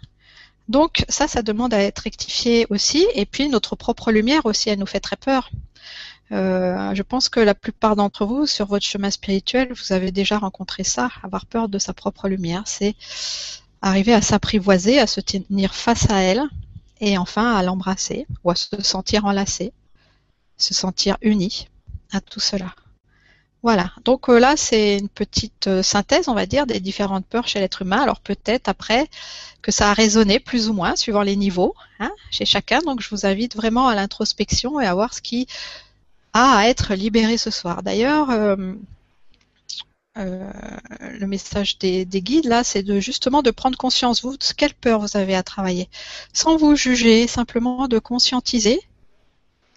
Donc 0.70 1.04
ça, 1.10 1.28
ça 1.28 1.42
demande 1.42 1.74
à 1.74 1.82
être 1.82 2.00
rectifié 2.00 2.68
aussi. 2.70 3.06
Et 3.16 3.26
puis 3.26 3.50
notre 3.50 3.76
propre 3.76 4.12
lumière 4.12 4.46
aussi, 4.46 4.70
elle 4.70 4.80
nous 4.80 4.86
fait 4.86 5.00
très 5.00 5.18
peur. 5.18 5.50
Euh, 6.32 6.94
je 6.94 7.02
pense 7.02 7.28
que 7.28 7.40
la 7.40 7.56
plupart 7.56 7.96
d'entre 7.96 8.26
vous, 8.26 8.46
sur 8.46 8.68
votre 8.68 8.86
chemin 8.86 9.10
spirituel, 9.10 9.74
vous 9.74 9.94
avez 9.94 10.12
déjà 10.12 10.38
rencontré 10.38 10.84
ça, 10.84 11.10
avoir 11.24 11.48
peur 11.48 11.70
de 11.70 11.80
sa 11.80 11.94
propre 11.94 12.30
lumière. 12.30 12.64
C'est 12.66 12.96
arriver 13.82 14.14
à 14.14 14.22
s'apprivoiser, 14.22 15.00
à 15.00 15.08
se 15.08 15.22
tenir 15.22 15.74
face 15.74 16.10
à 16.12 16.22
elle, 16.22 16.44
et 17.02 17.18
enfin 17.18 17.56
à 17.56 17.64
l'embrasser, 17.64 18.28
ou 18.44 18.52
à 18.52 18.56
se 18.56 18.82
sentir 18.84 19.26
enlacé, 19.26 19.74
se 20.58 20.76
sentir 20.76 21.18
uni 21.22 21.68
à 22.12 22.22
tout 22.22 22.40
cela. 22.40 22.76
Voilà, 23.62 23.92
donc 24.06 24.30
euh, 24.30 24.40
là 24.40 24.56
c'est 24.56 24.98
une 24.98 25.10
petite 25.10 25.68
euh, 25.68 25.84
synthèse, 25.84 26.30
on 26.30 26.34
va 26.34 26.46
dire, 26.46 26.66
des 26.66 26.80
différentes 26.80 27.26
peurs 27.26 27.48
chez 27.48 27.60
l'être 27.60 27.82
humain. 27.82 28.02
Alors 28.02 28.22
peut-être 28.22 28.70
après 28.70 29.10
que 29.62 29.72
ça 29.72 29.90
a 29.90 29.94
résonné 29.94 30.40
plus 30.40 30.70
ou 30.70 30.74
moins 30.74 30.96
suivant 30.96 31.24
les 31.24 31.36
niveaux 31.36 31.76
hein, 32.00 32.12
chez 32.32 32.46
chacun. 32.46 32.80
Donc 32.80 33.02
je 33.02 33.10
vous 33.10 33.26
invite 33.26 33.58
vraiment 33.58 33.88
à 33.90 33.96
l'introspection 33.96 34.80
et 34.80 34.86
à 34.86 34.94
voir 34.94 35.14
ce 35.14 35.22
qui 35.22 35.48
a 36.32 36.58
à 36.60 36.68
être 36.68 36.94
libéré 36.94 37.38
ce 37.38 37.52
soir. 37.52 37.84
D'ailleurs, 37.84 38.30
euh, 38.30 38.74
le 40.16 41.28
message 41.28 41.78
des, 41.80 42.06
des 42.06 42.22
guides 42.22 42.46
là, 42.46 42.64
c'est 42.64 42.84
de 42.84 43.00
justement 43.02 43.42
de 43.42 43.52
prendre 43.52 43.78
conscience 43.78 44.22
vous 44.22 44.38
de 44.38 44.44
quelle 44.56 44.74
peur 44.74 45.02
vous 45.02 45.18
avez 45.18 45.36
à 45.36 45.44
travailler, 45.44 45.90
sans 46.34 46.56
vous 46.56 46.76
juger, 46.76 47.28
simplement 47.28 47.88
de 47.90 48.00
conscientiser 48.00 48.80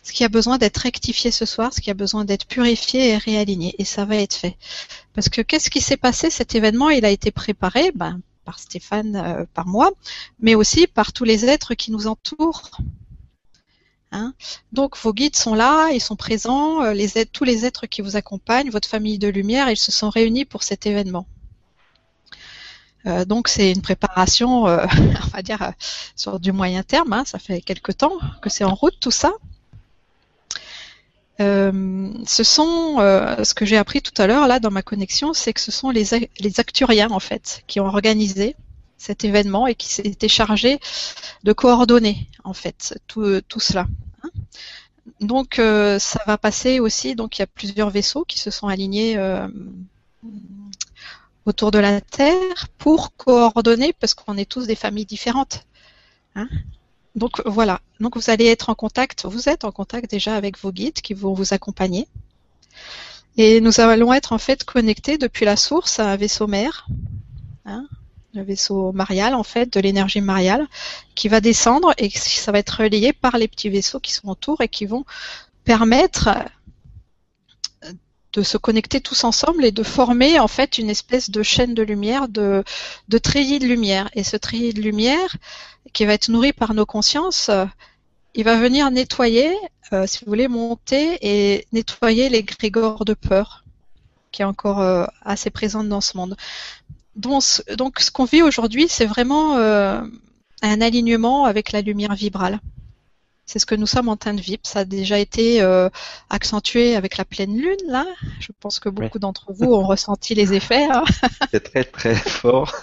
ce 0.03 0.13
qui 0.13 0.25
a 0.25 0.29
besoin 0.29 0.59
d'être 0.59 0.79
rectifié 0.79 1.31
ce 1.31 1.47
soir, 1.47 1.73
ce 1.73 1.81
qui 1.81 1.91
a 1.91 1.95
besoin 1.95 2.25
d'être 2.25 2.47
purifié 2.47 3.11
et 3.11 3.17
réaligné. 3.17 3.75
Et 3.79 3.85
ça 3.85 4.05
va 4.05 4.17
être 4.17 4.35
fait. 4.35 4.57
Parce 5.15 5.29
que 5.29 5.41
qu'est-ce 5.41 5.71
qui 5.71 5.81
s'est 5.81 5.97
passé? 5.97 6.29
Cet 6.29 6.55
événement, 6.55 6.91
il 6.91 7.05
a 7.05 7.11
été 7.11 7.31
préparé 7.31 7.93
ben, 7.95 8.21
par 8.45 8.59
Stéphane, 8.59 9.17
euh, 9.17 9.45
par 9.55 9.67
moi, 9.67 9.93
mais 10.41 10.57
aussi 10.57 10.89
par 10.89 11.13
tous 11.13 11.25
les 11.25 11.45
êtres 11.45 11.75
qui 11.75 11.93
nous 11.93 12.09
entourent. 12.09 12.71
Hein? 14.11 14.35
Donc 14.73 14.99
vos 14.99 15.15
guides 15.15 15.37
sont 15.37 15.55
là, 15.55 15.91
ils 15.91 16.01
sont 16.01 16.17
présents, 16.17 16.83
euh, 16.83 16.95
tous 17.33 17.45
les 17.45 17.65
êtres 17.65 17.87
qui 17.87 18.03
vous 18.03 18.17
accompagnent, 18.17 18.71
votre 18.71 18.89
famille 18.89 19.19
de 19.19 19.29
lumière, 19.29 19.71
ils 19.71 19.77
se 19.77 19.93
sont 19.93 20.11
réunis 20.11 20.45
pour 20.45 20.65
cet 20.65 20.85
événement. 20.85 21.27
Euh, 23.07 23.25
donc 23.25 23.49
c'est 23.49 23.73
une 23.73 23.83
préparation, 23.83 24.65
on 24.65 25.29
va 25.33 25.43
dire, 25.43 25.73
sur 26.17 26.41
du 26.41 26.51
moyen 26.51 26.83
terme. 26.83 27.13
Hein, 27.13 27.23
ça 27.25 27.39
fait 27.39 27.61
quelque 27.61 27.93
temps 27.93 28.19
que 28.43 28.51
c'est 28.51 28.65
en 28.65 28.75
route 28.75 28.99
tout 29.01 29.11
ça. 29.13 29.33
Euh, 31.43 32.13
ce 32.27 32.45
sont, 32.45 32.97
euh, 33.01 33.43
ce 33.45 33.55
que 33.55 33.65
j'ai 33.65 33.77
appris 33.77 34.01
tout 34.01 34.21
à 34.21 34.27
l'heure 34.27 34.47
là 34.47 34.61
dans 34.61 34.71
ma 34.71 34.83
connexion, 34.83 35.33
c'est 35.33 35.53
que 35.53 35.61
ce 35.61 35.73
sont 35.73 35.91
les, 35.91 36.15
acturiens 36.59 37.11
en 37.11 37.21
fait 37.21 37.63
qui 37.67 37.81
ont 37.81 37.87
organisé 37.87 38.55
cet 38.97 39.25
événement 39.25 39.67
et 39.67 39.75
qui 39.75 39.89
s'étaient 39.89 40.29
chargés 40.29 40.79
de 41.43 41.53
coordonner 41.53 42.29
en 42.45 42.55
fait 42.55 42.99
tout, 43.09 43.41
tout 43.49 43.61
cela. 43.61 43.87
Hein. 44.23 44.31
donc 45.21 45.59
euh, 45.59 45.99
ça 45.99 46.21
va 46.27 46.39
passer 46.39 46.79
aussi, 46.79 47.17
donc 47.17 47.39
il 47.39 47.43
y 47.43 47.45
a 47.45 47.49
plusieurs 47.49 47.91
vaisseaux 47.91 48.25
qui 48.25 48.39
se 48.39 48.51
sont 48.51 48.69
alignés 48.69 49.19
autour 51.45 51.73
de 51.73 51.79
la 51.81 52.01
Terre 52.01 52.69
pour 52.79 53.17
coordonner 53.17 53.93
parce 53.93 54.15
qu'on 54.15 54.37
est 54.37 54.49
tous 54.49 54.67
des 54.67 54.77
familles 54.77 55.07
différentes. 55.07 55.67
Hein 56.37 56.49
donc 57.15 57.43
voilà, 57.47 57.81
donc 58.01 58.17
vous 58.17 58.31
allez 58.31 58.47
être 58.47 58.71
en 58.71 58.75
contact, 58.75 59.27
vous 59.27 59.49
êtes 59.49 59.65
en 59.65 59.73
contact 59.73 60.11
déjà 60.11 60.35
avec 60.35 60.59
vos 60.59 60.73
guides 60.73 61.01
qui 61.01 61.15
vont 61.15 61.35
vous 61.35 61.53
accompagner. 61.53 62.09
Et 63.37 63.61
nous 63.61 63.81
allons 63.81 64.13
être 64.13 64.33
en 64.33 64.39
fait 64.39 64.65
connectés 64.65 65.19
depuis 65.19 65.45
la 65.45 65.57
source 65.57 66.01
à 66.01 66.11
un 66.11 66.17
vaisseau 66.17 66.47
mère, 66.47 66.87
hein, 67.65 67.87
le 68.35 68.43
vaisseau 68.43 68.93
marial 68.93 69.35
en 69.35 69.43
fait, 69.43 69.73
de 69.73 69.81
l'énergie 69.81 70.21
mariale, 70.21 70.67
qui 71.15 71.29
va 71.29 71.41
descendre 71.41 71.95
et 71.99 72.11
ça 72.11 72.53
va 72.53 72.59
être 72.59 72.83
relié 72.83 73.13
par 73.13 73.39
les 73.39 73.49
petits 73.49 73.69
vaisseaux 73.69 74.01
qui 74.01 74.13
sont 74.13 74.29
autour 74.29 74.61
et 74.61 74.69
qui 74.69 74.87
vont 74.87 75.05
permettre 75.65 76.31
de 78.33 78.43
se 78.43 78.57
connecter 78.57 79.01
tous 79.01 79.25
ensemble 79.25 79.65
et 79.65 79.73
de 79.73 79.83
former 79.83 80.39
en 80.39 80.49
fait 80.49 80.79
une 80.79 80.91
espèce 80.91 81.31
de 81.31 81.43
chaîne 81.43 81.75
de 81.75 81.83
lumière, 81.83 82.29
de, 82.29 82.65
de 83.09 83.19
treillis 83.19 83.59
de 83.59 83.67
lumière. 83.67 84.09
Et 84.15 84.25
ce 84.25 84.37
treillis 84.37 84.73
de 84.73 84.81
lumière, 84.81 85.37
qui 85.93 86.05
va 86.05 86.15
être 86.15 86.29
nourri 86.29 86.53
par 86.53 86.75
nos 86.75 86.87
consciences, 86.87 87.49
euh, 87.49 87.67
il 88.35 88.45
va 88.45 88.57
venir 88.57 88.91
nettoyer, 88.91 89.55
euh, 89.93 90.07
si 90.07 90.25
vous 90.25 90.31
voulez, 90.31 90.49
monter 90.49 91.19
et 91.21 91.67
nettoyer 91.73 92.29
les 92.29 92.43
grégores 92.43 93.05
de 93.05 93.15
peur 93.15 93.65
qui 94.31 94.41
est 94.41 94.47
encore 94.47 94.81
euh, 94.81 95.05
assez 95.23 95.51
présente 95.51 95.89
dans 95.89 96.01
ce 96.01 96.17
monde. 96.17 96.37
Donc, 97.17 97.43
donc 97.77 98.01
ce 98.01 98.11
qu'on 98.11 98.25
vit 98.25 98.43
aujourd'hui, 98.43 98.87
c'est 98.89 99.05
vraiment 99.05 99.57
un 99.59 100.81
alignement 100.81 101.45
avec 101.45 101.73
la 101.73 101.83
lumière 101.83 102.15
vibrale. 102.15 102.59
C'est 103.53 103.59
ce 103.59 103.67
que 103.67 103.75
nous 103.75 103.87
sommes 103.87 104.09
en 104.09 104.17
train 104.17 104.33
de 104.33 104.41
vivre. 104.41 104.63
Ça 104.63 104.79
a 104.79 104.85
déjà 104.87 105.19
été 105.19 105.61
euh, 105.61 105.91
accentué 106.31 106.97
avec 106.97 107.19
la 107.19 107.27
pleine 107.27 107.55
lune, 107.55 107.77
là. 107.87 108.07
Je 108.41 108.49
pense 108.59 108.81
que 108.81 108.89
beaucoup 108.89 109.19
d'entre 109.19 109.53
vous 109.53 109.75
ont 109.75 109.87
ressenti 109.87 110.35
les 110.35 110.55
effets. 110.55 110.89
Hein. 110.91 111.05
C'est 111.53 111.61
très 111.61 111.85
très 111.85 112.15
fort. 112.15 112.75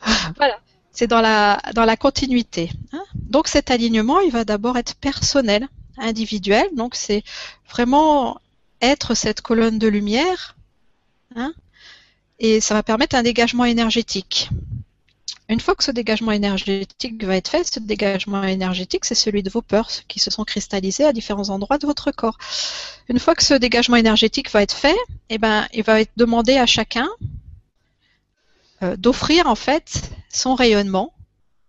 voilà, 0.36 0.60
c'est 0.92 1.08
dans 1.08 1.20
la, 1.20 1.60
dans 1.74 1.84
la 1.84 1.96
continuité. 1.96 2.70
Hein. 2.92 3.02
Donc 3.16 3.48
cet 3.48 3.72
alignement, 3.72 4.20
il 4.20 4.30
va 4.30 4.44
d'abord 4.44 4.78
être 4.78 4.94
personnel, 4.94 5.66
individuel. 5.96 6.68
Donc 6.76 6.94
c'est 6.94 7.24
vraiment 7.68 8.40
être 8.80 9.14
cette 9.14 9.40
colonne 9.40 9.80
de 9.80 9.88
lumière. 9.88 10.56
Hein, 11.34 11.52
et 12.38 12.60
ça 12.60 12.74
va 12.74 12.84
permettre 12.84 13.16
un 13.16 13.24
dégagement 13.24 13.64
énergétique. 13.64 14.50
Une 15.48 15.60
fois 15.60 15.74
que 15.74 15.84
ce 15.84 15.90
dégagement 15.90 16.32
énergétique 16.32 17.24
va 17.24 17.36
être 17.36 17.48
fait, 17.48 17.64
ce 17.64 17.80
dégagement 17.80 18.42
énergétique, 18.42 19.04
c'est 19.04 19.14
celui 19.14 19.42
de 19.42 19.50
vos 19.50 19.62
peurs 19.62 19.90
qui 20.06 20.18
se 20.18 20.30
sont 20.30 20.44
cristallisées 20.44 21.04
à 21.04 21.12
différents 21.12 21.48
endroits 21.48 21.78
de 21.78 21.86
votre 21.86 22.10
corps. 22.10 22.38
Une 23.08 23.18
fois 23.18 23.34
que 23.34 23.42
ce 23.42 23.54
dégagement 23.54 23.96
énergétique 23.96 24.50
va 24.50 24.62
être 24.62 24.76
fait, 24.76 24.96
eh 25.30 25.38
ben, 25.38 25.66
il 25.72 25.82
va 25.82 26.00
être 26.00 26.12
demandé 26.16 26.56
à 26.58 26.66
chacun 26.66 27.08
euh, 28.82 28.96
d'offrir 28.96 29.46
en 29.48 29.54
fait 29.54 30.10
son 30.28 30.54
rayonnement 30.54 31.14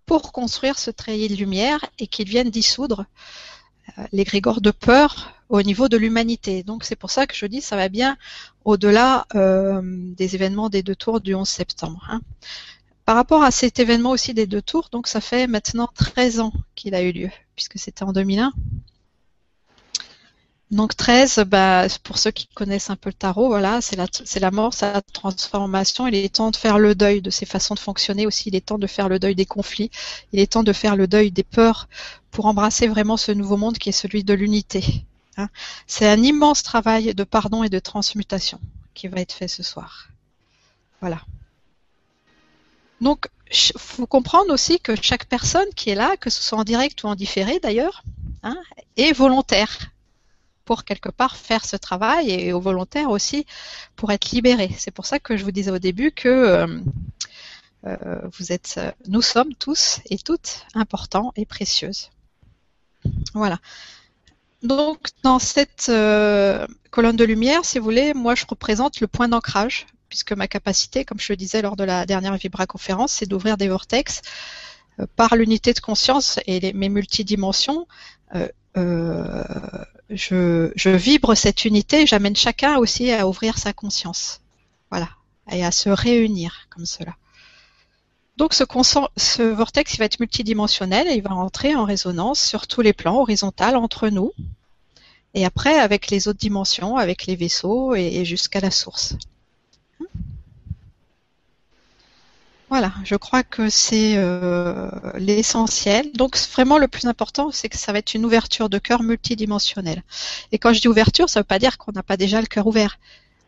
pour 0.05 0.31
construire 0.31 0.77
ce 0.77 0.91
treillis 0.91 1.29
de 1.29 1.35
lumière 1.35 1.85
et 1.99 2.07
qu'il 2.07 2.27
vienne 2.27 2.49
dissoudre 2.49 3.05
euh, 3.97 4.03
les 4.11 4.25
grégores 4.25 4.61
de 4.61 4.71
peur 4.71 5.33
au 5.49 5.61
niveau 5.61 5.87
de 5.87 5.97
l'humanité. 5.97 6.63
Donc 6.63 6.83
c'est 6.83 6.95
pour 6.95 7.09
ça 7.09 7.25
que 7.27 7.35
je 7.35 7.45
dis 7.45 7.61
ça 7.61 7.75
va 7.75 7.89
bien 7.89 8.17
au-delà 8.65 9.25
euh, 9.35 9.81
des 9.83 10.35
événements 10.35 10.69
des 10.69 10.83
deux 10.83 10.95
tours 10.95 11.21
du 11.21 11.33
11 11.33 11.47
septembre. 11.47 12.05
Hein. 12.09 12.21
Par 13.09 13.15
rapport 13.15 13.41
à 13.41 13.49
cet 13.49 13.79
événement 13.79 14.11
aussi 14.11 14.35
des 14.35 14.45
deux 14.45 14.61
tours, 14.61 14.89
donc 14.91 15.07
ça 15.07 15.19
fait 15.19 15.47
maintenant 15.47 15.89
13 15.95 16.41
ans 16.41 16.53
qu'il 16.75 16.93
a 16.93 17.01
eu 17.01 17.11
lieu, 17.11 17.31
puisque 17.55 17.79
c'était 17.79 18.03
en 18.03 18.13
2001. 18.13 18.53
Donc 20.69 20.95
13, 20.95 21.39
bah, 21.47 21.87
pour 22.03 22.19
ceux 22.19 22.29
qui 22.29 22.45
connaissent 22.45 22.91
un 22.91 22.95
peu 22.95 23.09
le 23.09 23.15
tarot, 23.15 23.47
voilà, 23.47 23.81
c'est 23.81 23.95
la, 23.95 24.51
mort, 24.51 24.75
c'est 24.75 24.93
la 24.93 25.01
transformation. 25.01 26.05
Il 26.05 26.13
est 26.13 26.35
temps 26.35 26.51
de 26.51 26.55
faire 26.55 26.77
le 26.77 26.93
deuil 26.93 27.23
de 27.23 27.31
ces 27.31 27.47
façons 27.47 27.73
de 27.73 27.79
fonctionner 27.79 28.27
aussi. 28.27 28.49
Il 28.49 28.55
est 28.55 28.67
temps 28.67 28.77
de 28.77 28.85
faire 28.85 29.09
le 29.09 29.17
deuil 29.17 29.33
des 29.33 29.47
conflits. 29.47 29.89
Il 30.31 30.39
est 30.39 30.51
temps 30.51 30.61
de 30.61 30.71
faire 30.71 30.95
le 30.95 31.07
deuil 31.07 31.31
des 31.31 31.41
peurs 31.41 31.89
pour 32.29 32.45
embrasser 32.45 32.87
vraiment 32.87 33.17
ce 33.17 33.31
nouveau 33.31 33.57
monde 33.57 33.79
qui 33.79 33.89
est 33.89 33.91
celui 33.91 34.23
de 34.23 34.35
l'unité. 34.35 35.03
Hein. 35.37 35.49
C'est 35.87 36.07
un 36.07 36.21
immense 36.21 36.61
travail 36.61 37.15
de 37.15 37.23
pardon 37.23 37.63
et 37.63 37.69
de 37.69 37.79
transmutation 37.79 38.59
qui 38.93 39.07
va 39.07 39.19
être 39.19 39.33
fait 39.33 39.47
ce 39.47 39.63
soir. 39.63 40.09
Voilà. 41.01 41.23
Donc, 43.01 43.27
il 43.51 43.79
faut 43.79 44.05
comprendre 44.05 44.51
aussi 44.53 44.79
que 44.79 44.95
chaque 45.01 45.25
personne 45.25 45.67
qui 45.75 45.89
est 45.89 45.95
là, 45.95 46.17
que 46.17 46.29
ce 46.29 46.41
soit 46.41 46.57
en 46.57 46.63
direct 46.63 47.03
ou 47.03 47.07
en 47.07 47.15
différé 47.15 47.59
d'ailleurs, 47.59 48.03
hein, 48.43 48.57
est 48.97 49.13
volontaire 49.13 49.91
pour 50.65 50.83
quelque 50.83 51.09
part 51.09 51.35
faire 51.35 51.65
ce 51.65 51.77
travail 51.77 52.29
et 52.29 52.53
au 52.53 52.59
volontaire 52.59 53.09
aussi 53.09 53.47
pour 53.95 54.11
être 54.11 54.29
libéré. 54.29 54.69
C'est 54.77 54.91
pour 54.91 55.07
ça 55.07 55.17
que 55.17 55.35
je 55.35 55.43
vous 55.43 55.51
disais 55.51 55.71
au 55.71 55.79
début 55.79 56.11
que 56.11 56.29
euh, 56.29 56.79
euh, 57.87 58.21
vous 58.37 58.51
êtes, 58.51 58.79
nous 59.07 59.23
sommes 59.23 59.55
tous 59.55 59.99
et 60.11 60.19
toutes 60.19 60.67
importants 60.75 61.31
et 61.35 61.45
précieuses. 61.45 62.11
Voilà. 63.33 63.57
Donc 64.61 65.07
dans 65.23 65.39
cette 65.39 65.87
euh, 65.89 66.67
colonne 66.91 67.15
de 67.15 67.23
lumière, 67.23 67.65
si 67.65 67.79
vous 67.79 67.85
voulez, 67.85 68.13
moi 68.13 68.35
je 68.35 68.45
représente 68.47 68.99
le 68.99 69.07
point 69.07 69.27
d'ancrage 69.27 69.87
puisque 70.09 70.33
ma 70.33 70.47
capacité, 70.47 71.05
comme 71.05 71.19
je 71.19 71.31
le 71.31 71.37
disais 71.37 71.61
lors 71.61 71.75
de 71.75 71.83
la 71.83 72.05
dernière 72.05 72.35
Vibra-conférence, 72.35 73.13
c'est 73.13 73.27
d'ouvrir 73.27 73.55
des 73.55 73.69
vortex 73.69 74.21
euh, 74.99 75.05
par 75.15 75.35
l'unité 75.35 75.73
de 75.73 75.79
conscience 75.79 76.39
et 76.47 76.73
mes 76.73 76.89
multidimensions. 76.89 77.87
Euh, 78.35 78.49
euh, 78.77 79.43
je, 80.09 80.71
je, 80.75 80.89
vibre 80.89 81.35
cette 81.35 81.65
unité, 81.65 82.05
j'amène 82.05 82.35
chacun 82.35 82.77
aussi 82.77 83.11
à 83.11 83.27
ouvrir 83.27 83.57
sa 83.57 83.71
conscience. 83.71 84.41
Voilà. 84.89 85.09
Et 85.51 85.63
à 85.63 85.71
se 85.71 85.89
réunir 85.89 86.67
comme 86.69 86.85
cela. 86.85 87.15
Donc 88.37 88.53
ce, 88.53 88.63
ce 89.17 89.43
vortex 89.43 89.93
il 89.95 89.97
va 89.97 90.05
être 90.05 90.19
multidimensionnel 90.19 91.07
et 91.07 91.15
il 91.15 91.21
va 91.21 91.33
entrer 91.33 91.75
en 91.75 91.85
résonance 91.85 92.39
sur 92.39 92.67
tous 92.67 92.81
les 92.81 92.93
plans, 92.93 93.19
horizontal 93.19 93.75
entre 93.75 94.07
nous, 94.07 94.31
et 95.33 95.45
après 95.45 95.77
avec 95.77 96.09
les 96.09 96.27
autres 96.27 96.39
dimensions, 96.39 96.95
avec 96.95 97.25
les 97.25 97.35
vaisseaux 97.35 97.95
et 97.95 98.23
jusqu'à 98.23 98.61
la 98.61 98.71
source. 98.71 99.15
Voilà, 102.69 102.93
je 103.03 103.15
crois 103.15 103.41
que 103.41 103.69
c'est 103.69 104.13
euh, 104.15 104.91
l'essentiel. 105.17 106.11
Donc 106.13 106.37
vraiment 106.53 106.77
le 106.77 106.87
plus 106.87 107.05
important, 107.05 107.49
c'est 107.51 107.67
que 107.67 107.77
ça 107.77 107.91
va 107.91 107.99
être 107.99 108.13
une 108.13 108.25
ouverture 108.25 108.69
de 108.69 108.77
cœur 108.77 109.01
multidimensionnelle. 109.01 110.03
Et 110.51 110.59
quand 110.59 110.71
je 110.73 110.81
dis 110.81 110.87
ouverture, 110.87 111.29
ça 111.29 111.39
ne 111.39 111.43
veut 111.43 111.47
pas 111.47 111.57
dire 111.57 111.79
qu'on 111.79 111.91
n'a 111.91 112.03
pas 112.03 112.15
déjà 112.15 112.39
le 112.41 112.47
cœur 112.47 112.67
ouvert, 112.67 112.99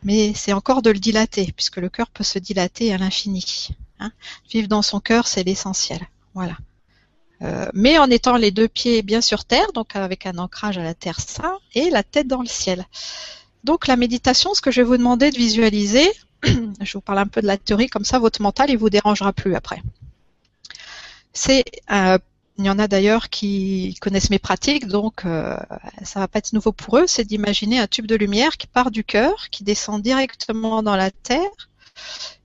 mais 0.02 0.32
c'est 0.34 0.52
encore 0.52 0.82
de 0.82 0.90
le 0.90 0.98
dilater, 0.98 1.52
puisque 1.54 1.76
le 1.76 1.88
cœur 1.88 2.10
peut 2.10 2.24
se 2.24 2.40
dilater 2.40 2.92
à 2.92 2.98
l'infini. 2.98 3.68
Hein. 4.00 4.10
Vivre 4.50 4.66
dans 4.66 4.82
son 4.82 4.98
cœur, 4.98 5.28
c'est 5.28 5.44
l'essentiel. 5.44 6.00
Voilà. 6.34 6.56
Euh, 7.42 7.68
mais 7.74 7.98
en 7.98 8.10
étant 8.10 8.36
les 8.36 8.50
deux 8.50 8.68
pieds 8.68 9.02
bien 9.02 9.20
sur 9.20 9.44
terre, 9.44 9.72
donc 9.72 9.94
avec 9.94 10.26
un 10.26 10.38
ancrage 10.38 10.78
à 10.78 10.82
la 10.82 10.94
terre 10.94 11.20
ça, 11.20 11.58
et 11.74 11.90
la 11.90 12.02
tête 12.02 12.26
dans 12.26 12.42
le 12.42 12.48
ciel. 12.48 12.86
Donc 13.62 13.86
la 13.86 13.96
méditation, 13.96 14.54
ce 14.54 14.60
que 14.60 14.72
je 14.72 14.80
vais 14.80 14.86
vous 14.86 14.96
demander 14.96 15.30
de 15.30 15.36
visualiser, 15.36 16.10
je 16.80 16.92
vous 16.94 17.00
parle 17.00 17.18
un 17.18 17.26
peu 17.26 17.40
de 17.40 17.46
la 17.46 17.56
théorie, 17.56 17.88
comme 17.88 18.04
ça 18.04 18.18
votre 18.18 18.42
mental 18.42 18.70
il 18.70 18.78
vous 18.78 18.90
dérangera 18.90 19.32
plus 19.32 19.54
après. 19.54 19.82
Euh, 21.90 22.18
il 22.58 22.66
y 22.66 22.70
en 22.70 22.78
a 22.78 22.86
d'ailleurs 22.86 23.30
qui 23.30 23.96
connaissent 24.00 24.30
mes 24.30 24.38
pratiques, 24.38 24.86
donc 24.86 25.24
euh, 25.24 25.56
ça 26.02 26.20
va 26.20 26.28
pas 26.28 26.38
être 26.38 26.52
nouveau 26.52 26.72
pour 26.72 26.98
eux, 26.98 27.06
c'est 27.06 27.24
d'imaginer 27.24 27.78
un 27.78 27.86
tube 27.86 28.06
de 28.06 28.14
lumière 28.14 28.56
qui 28.58 28.66
part 28.66 28.90
du 28.90 29.04
cœur, 29.04 29.48
qui 29.50 29.64
descend 29.64 30.02
directement 30.02 30.82
dans 30.82 30.96
la 30.96 31.10
terre. 31.10 31.70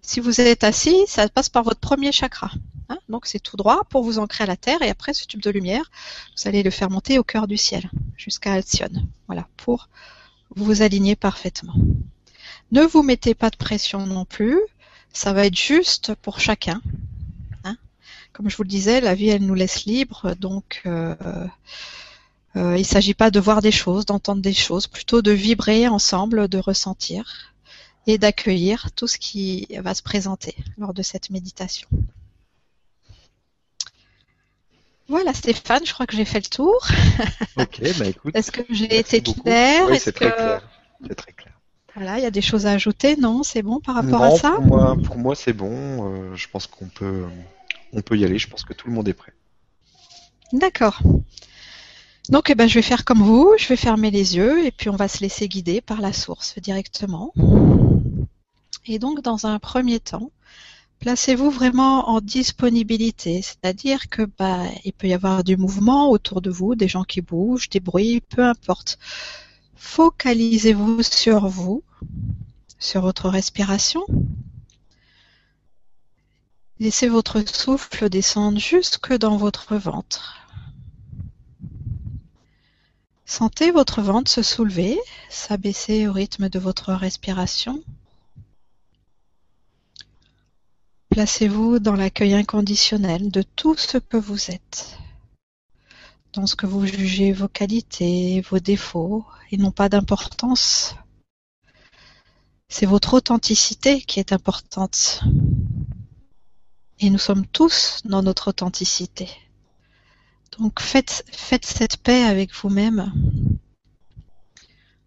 Si 0.01 0.21
vous 0.21 0.39
êtes 0.39 0.63
assis, 0.63 1.03
ça 1.07 1.27
passe 1.27 1.49
par 1.49 1.63
votre 1.63 1.79
premier 1.79 2.11
chakra. 2.11 2.51
Hein. 2.89 2.99
donc 3.09 3.25
c'est 3.25 3.41
tout 3.41 3.57
droit 3.57 3.83
pour 3.89 4.01
vous 4.01 4.17
ancrer 4.17 4.45
à 4.45 4.47
la 4.47 4.55
terre 4.55 4.81
et 4.81 4.89
après 4.89 5.13
ce 5.13 5.25
tube 5.25 5.41
de 5.41 5.49
lumière, 5.49 5.91
vous 6.37 6.47
allez 6.47 6.63
le 6.63 6.69
faire 6.69 6.89
monter 6.89 7.19
au 7.19 7.23
cœur 7.23 7.45
du 7.45 7.57
ciel 7.57 7.89
jusqu'à 8.15 8.53
Alcyone. 8.53 9.05
Voilà, 9.27 9.45
pour 9.57 9.89
vous 10.55 10.81
aligner 10.81 11.17
parfaitement. 11.17 11.73
Ne 12.71 12.83
vous 12.83 13.03
mettez 13.03 13.33
pas 13.33 13.49
de 13.49 13.55
pression 13.55 14.05
non 14.05 14.25
plus. 14.25 14.59
Ça 15.13 15.33
va 15.33 15.45
être 15.45 15.57
juste 15.57 16.15
pour 16.15 16.39
chacun. 16.39 16.81
Hein. 17.63 17.77
Comme 18.33 18.49
je 18.49 18.57
vous 18.57 18.63
le 18.63 18.69
disais, 18.69 19.01
la 19.01 19.15
vie, 19.15 19.29
elle 19.29 19.45
nous 19.45 19.53
laisse 19.53 19.85
libre. 19.85 20.35
Donc, 20.35 20.81
euh, 20.85 21.15
euh, 22.55 22.75
il 22.75 22.81
ne 22.81 22.83
s'agit 22.83 23.13
pas 23.13 23.31
de 23.31 23.39
voir 23.39 23.61
des 23.61 23.71
choses, 23.71 24.05
d'entendre 24.05 24.41
des 24.41 24.53
choses, 24.53 24.87
plutôt 24.87 25.21
de 25.21 25.31
vibrer 25.31 25.87
ensemble, 25.87 26.47
de 26.47 26.57
ressentir 26.57 27.53
et 28.05 28.17
d'accueillir 28.17 28.91
tout 28.93 29.07
ce 29.07 29.17
qui 29.17 29.67
va 29.79 29.93
se 29.93 30.03
présenter 30.03 30.55
lors 30.77 30.93
de 30.93 31.01
cette 31.03 31.29
méditation. 31.29 31.87
Voilà 35.09 35.33
Stéphane, 35.33 35.85
je 35.85 35.93
crois 35.93 36.05
que 36.05 36.17
j'ai 36.17 36.25
fait 36.25 36.39
le 36.39 36.49
tour. 36.49 36.85
Ok, 37.55 37.81
bah 37.97 38.07
écoute. 38.07 38.35
Est-ce 38.35 38.51
que 38.51 38.61
j'ai 38.69 38.99
été 38.99 39.21
claire? 39.21 39.87
Oui, 39.89 39.99
c'est 39.99 40.11
très 40.11 40.31
clair. 40.31 40.69
C'est 41.07 41.15
très 41.15 41.31
clair. 41.31 41.56
Voilà, 41.97 42.19
il 42.19 42.23
y 42.23 42.27
a 42.27 42.31
des 42.31 42.41
choses 42.41 42.67
à 42.67 42.73
ajouter, 42.73 43.15
non? 43.15 43.41
C'est 43.41 43.63
bon 43.63 43.79
par 43.79 43.95
rapport 43.95 44.21
à 44.21 44.29
ça? 44.31 44.51
pour 44.51 44.65
moi, 44.65 44.95
pour 45.03 45.17
moi 45.17 45.35
c'est 45.35 45.53
bon. 45.53 45.71
Euh, 45.71 46.35
je 46.35 46.47
pense 46.47 46.67
qu'on 46.67 46.85
peut, 46.85 47.25
on 47.91 48.01
peut 48.01 48.15
y 48.15 48.23
aller. 48.23 48.37
Je 48.37 48.47
pense 48.47 48.63
que 48.63 48.73
tout 48.73 48.87
le 48.87 48.93
monde 48.93 49.07
est 49.07 49.13
prêt. 49.13 49.33
D'accord. 50.53 51.01
Donc, 52.29 52.51
eh 52.51 52.55
ben, 52.55 52.67
je 52.67 52.75
vais 52.75 52.83
faire 52.83 53.03
comme 53.03 53.23
vous. 53.23 53.51
Je 53.57 53.67
vais 53.67 53.75
fermer 53.75 54.11
les 54.11 54.35
yeux 54.35 54.63
et 54.63 54.71
puis 54.71 54.89
on 54.89 54.95
va 54.95 55.07
se 55.07 55.21
laisser 55.21 55.47
guider 55.47 55.81
par 55.81 55.99
la 55.99 56.13
source 56.13 56.59
directement. 56.59 57.33
Et 58.85 58.99
donc, 58.99 59.21
dans 59.21 59.47
un 59.47 59.57
premier 59.57 59.99
temps, 59.99 60.29
placez-vous 60.99 61.49
vraiment 61.49 62.09
en 62.09 62.21
disponibilité, 62.21 63.41
c'est-à-dire 63.41 64.07
que 64.09 64.21
bah, 64.37 64.65
il 64.85 64.93
peut 64.93 65.07
y 65.07 65.13
avoir 65.13 65.43
du 65.43 65.57
mouvement 65.57 66.11
autour 66.11 66.41
de 66.41 66.51
vous, 66.51 66.75
des 66.75 66.87
gens 66.87 67.03
qui 67.03 67.21
bougent, 67.21 67.69
des 67.69 67.79
bruits, 67.79 68.21
peu 68.21 68.43
importe. 68.43 68.99
Focalisez-vous 69.77 71.03
sur 71.03 71.47
vous, 71.47 71.83
sur 72.79 73.01
votre 73.01 73.29
respiration. 73.29 74.05
Laissez 76.79 77.07
votre 77.07 77.41
souffle 77.47 78.09
descendre 78.09 78.59
jusque 78.59 79.13
dans 79.13 79.37
votre 79.37 79.75
ventre. 79.75 80.47
Sentez 83.25 83.71
votre 83.71 84.01
ventre 84.01 84.31
se 84.31 84.41
soulever, 84.41 84.97
s'abaisser 85.29 86.07
au 86.07 86.13
rythme 86.13 86.49
de 86.49 86.59
votre 86.59 86.93
respiration. 86.93 87.83
Placez-vous 91.09 91.79
dans 91.79 91.95
l'accueil 91.95 92.33
inconditionnel 92.33 93.29
de 93.31 93.41
tout 93.41 93.75
ce 93.75 93.97
que 93.97 94.17
vous 94.17 94.51
êtes, 94.51 94.97
que 96.45 96.65
vous 96.67 96.85
jugez 96.85 97.31
vos 97.33 97.47
qualités, 97.47 98.41
vos 98.41 98.59
défauts, 98.59 99.25
et 99.51 99.57
n'ont 99.57 99.71
pas 99.71 99.89
d'importance. 99.89 100.95
C'est 102.69 102.85
votre 102.85 103.13
authenticité 103.13 104.01
qui 104.01 104.19
est 104.19 104.33
importante. 104.33 105.23
Et 106.99 107.09
nous 107.09 107.17
sommes 107.17 107.45
tous 107.45 108.01
dans 108.05 108.21
notre 108.21 108.49
authenticité. 108.49 109.29
Donc 110.59 110.79
faites 110.79 111.23
cette 111.31 111.97
paix 111.97 112.23
avec 112.23 112.53
vous-même. 112.53 113.11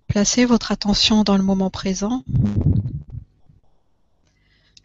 Placez 0.07 0.45
votre 0.45 0.73
attention 0.73 1.23
dans 1.23 1.37
le 1.37 1.43
moment 1.43 1.71
présent. 1.71 2.25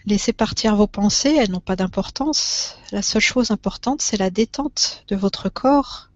Laissez 0.05 0.33
partir 0.33 0.75
vos 0.75 0.85
pensées, 0.85 1.35
elles 1.35 1.49
n'ont 1.49 1.59
pas 1.59 1.75
d'importance. 1.75 2.77
La 2.91 3.01
seule 3.01 3.21
chose 3.21 3.49
importante, 3.49 4.03
c'est 4.03 4.17
la 4.17 4.29
détente 4.29 5.03
de 5.07 5.15
votre 5.15 5.49
corps 5.49 6.09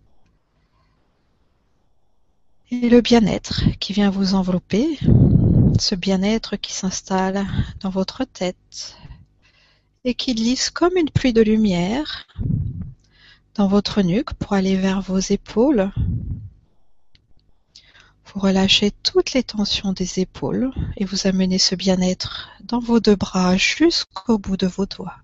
et 2.72 2.90
le 2.90 3.02
bien-être 3.02 3.64
qui 3.80 3.94
vient 3.94 4.12
vous 4.12 4.36
envelopper, 4.36 5.00
ce 5.80 5.96
bien-être 5.96 6.56
qui 6.56 6.74
s'installe 6.74 7.46
dans 7.80 7.90
votre 7.90 8.26
tête 8.26 8.96
et 10.04 10.14
qui 10.14 10.36
glisse 10.36 10.70
comme 10.70 10.96
une 10.96 11.10
pluie 11.10 11.34
de 11.34 11.42
lumière 11.42 12.28
dans 13.56 13.68
votre 13.68 14.02
nuque 14.02 14.34
pour 14.36 14.54
aller 14.54 14.76
vers 14.76 15.02
vos 15.02 15.20
épaules. 15.20 15.92
Vous 18.26 18.40
relâchez 18.40 18.92
toutes 18.92 19.34
les 19.34 19.44
tensions 19.44 19.92
des 19.92 20.20
épaules 20.20 20.72
et 20.98 21.06
vous 21.06 21.26
amenez 21.26 21.58
ce 21.58 21.74
bien-être 21.74 22.50
dans 22.64 22.80
vos 22.80 23.00
deux 23.00 23.16
bras 23.16 23.58
jusqu'au 23.58 24.38
bout 24.38 24.58
de 24.58 24.68
vos 24.68 24.86
doigts. 24.86 25.16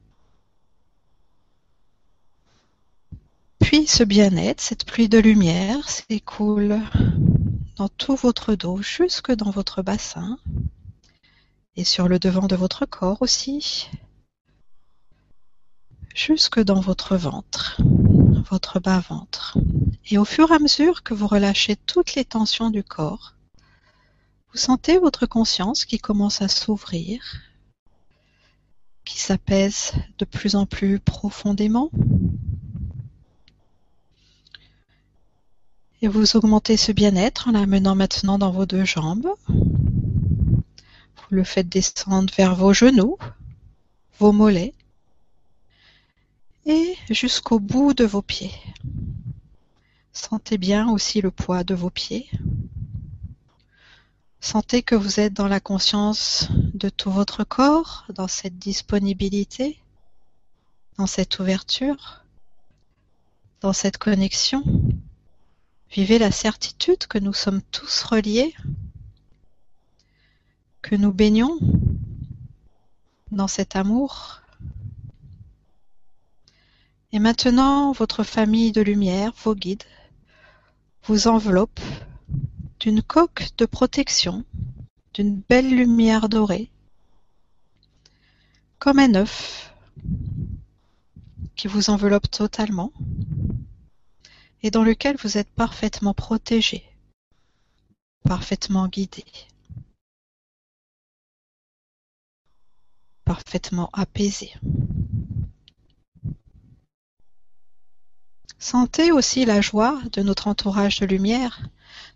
Puis 3.66 3.88
ce 3.88 4.04
bien-être, 4.04 4.62
cette 4.62 4.86
pluie 4.86 5.10
de 5.10 5.18
lumière 5.18 5.90
s'écoule 5.90 6.80
dans 7.78 7.90
tout 7.90 8.16
votre 8.16 8.54
dos 8.54 8.80
jusque 8.84 9.32
dans 9.32 9.50
votre 9.50 9.82
bassin 9.82 10.38
et 11.76 11.84
sur 11.84 12.08
le 12.08 12.20
devant 12.20 12.46
de 12.46 12.56
votre 12.56 12.86
corps 12.86 13.24
aussi, 13.24 13.90
jusque 16.14 16.60
dans 16.60 16.80
votre 16.80 17.18
ventre, 17.18 17.82
votre 18.52 18.80
bas-ventre. 18.80 19.58
Et 20.12 20.20
au 20.20 20.26
fur 20.26 20.52
et 20.52 20.56
à 20.56 20.60
mesure 20.60 21.02
que 21.02 21.16
vous 21.16 21.28
relâchez 21.28 21.76
toutes 21.76 22.14
les 22.14 22.24
tensions 22.24 22.70
du 22.70 22.84
corps, 22.84 23.34
vous 24.52 24.60
sentez 24.60 25.00
votre 25.00 25.26
conscience 25.26 25.86
qui 25.86 25.98
commence 25.98 26.44
à 26.44 26.50
s'ouvrir, 26.50 27.42
qui 29.06 29.18
s'apaise 29.18 29.94
de 30.20 30.26
plus 30.26 30.56
en 30.56 30.68
plus 30.68 31.00
profondément 31.00 31.90
Et 36.02 36.08
vous 36.08 36.36
augmentez 36.36 36.78
ce 36.78 36.92
bien-être 36.92 37.48
en 37.48 37.52
l'amenant 37.52 37.96
maintenant 37.96 38.38
dans 38.38 38.52
vos 38.52 38.66
deux 38.66 38.86
jambes. 38.86 39.30
Vous 39.48 41.32
le 41.32 41.44
faites 41.44 41.70
descendre 41.70 42.34
vers 42.38 42.56
vos 42.56 42.74
genoux, 42.74 43.18
vos 44.20 44.32
mollets 44.32 44.74
et 46.66 46.96
jusqu'au 47.10 47.60
bout 47.60 47.94
de 47.94 48.06
vos 48.06 48.22
pieds. 48.22 48.54
Sentez 50.12 50.58
bien 50.58 50.90
aussi 50.90 51.22
le 51.22 51.32
poids 51.32 51.64
de 51.64 51.76
vos 51.76 51.90
pieds. 51.90 52.30
Sentez 54.40 54.84
que 54.84 54.96
vous 54.96 55.20
êtes 55.20 55.34
dans 55.34 55.48
la 55.48 55.60
conscience 55.60 56.50
de 56.52 56.90
tout 56.90 57.12
votre 57.12 57.44
corps, 57.44 58.06
dans 58.14 58.28
cette 58.28 58.58
disponibilité, 58.58 59.80
dans 60.98 61.08
cette 61.08 61.40
ouverture, 61.40 62.24
dans 63.62 63.74
cette 63.74 63.98
connexion. 63.98 64.64
Vivez 65.96 66.20
la 66.20 66.30
certitude 66.30 67.08
que 67.08 67.20
nous 67.20 67.32
sommes 67.32 67.62
tous 67.72 68.04
reliés, 68.04 68.54
que 70.82 70.94
nous 70.94 71.14
baignons 71.14 71.58
dans 73.32 73.48
cet 73.48 73.78
amour. 73.78 74.42
Et 77.14 77.20
maintenant, 77.20 77.94
votre 77.94 78.26
famille 78.26 78.74
de 78.74 78.82
lumière, 78.82 79.32
vos 79.42 79.56
guides, 79.56 79.86
vous 81.06 81.30
enveloppe 81.30 81.80
d'une 82.82 83.02
coque 83.02 83.52
de 83.58 83.66
protection, 83.66 84.44
d'une 85.14 85.40
belle 85.48 85.70
lumière 85.70 86.28
dorée, 86.28 86.72
comme 88.80 89.00
un 89.00 89.16
œuf 89.16 89.74
qui 91.56 91.70
vous 91.70 91.90
enveloppe 91.90 92.30
totalement 92.30 92.92
et 94.66 94.72
dans 94.72 94.84
lequel 94.84 95.16
vous 95.18 95.38
êtes 95.38 95.52
parfaitement 95.52 96.16
protégé, 96.16 96.84
parfaitement 98.24 98.88
guidé, 98.88 99.24
parfaitement 103.26 103.92
apaisé. 103.94 104.52
Sentez 108.58 109.12
aussi 109.12 109.46
la 109.46 109.62
joie 109.62 110.02
de 110.14 110.24
notre 110.24 110.48
entourage 110.48 111.00
de 111.00 111.06
lumière 111.06 111.70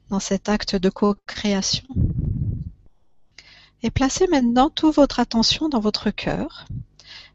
dans 0.09 0.19
cet 0.19 0.49
acte 0.49 0.75
de 0.75 0.89
co-création. 0.89 1.85
Et 3.83 3.91
placez 3.91 4.25
maintenant 4.25 4.71
toute 4.71 4.95
votre 4.95 5.19
attention 5.19 5.69
dans 5.69 5.79
votre 5.79 6.09
cœur 6.09 6.65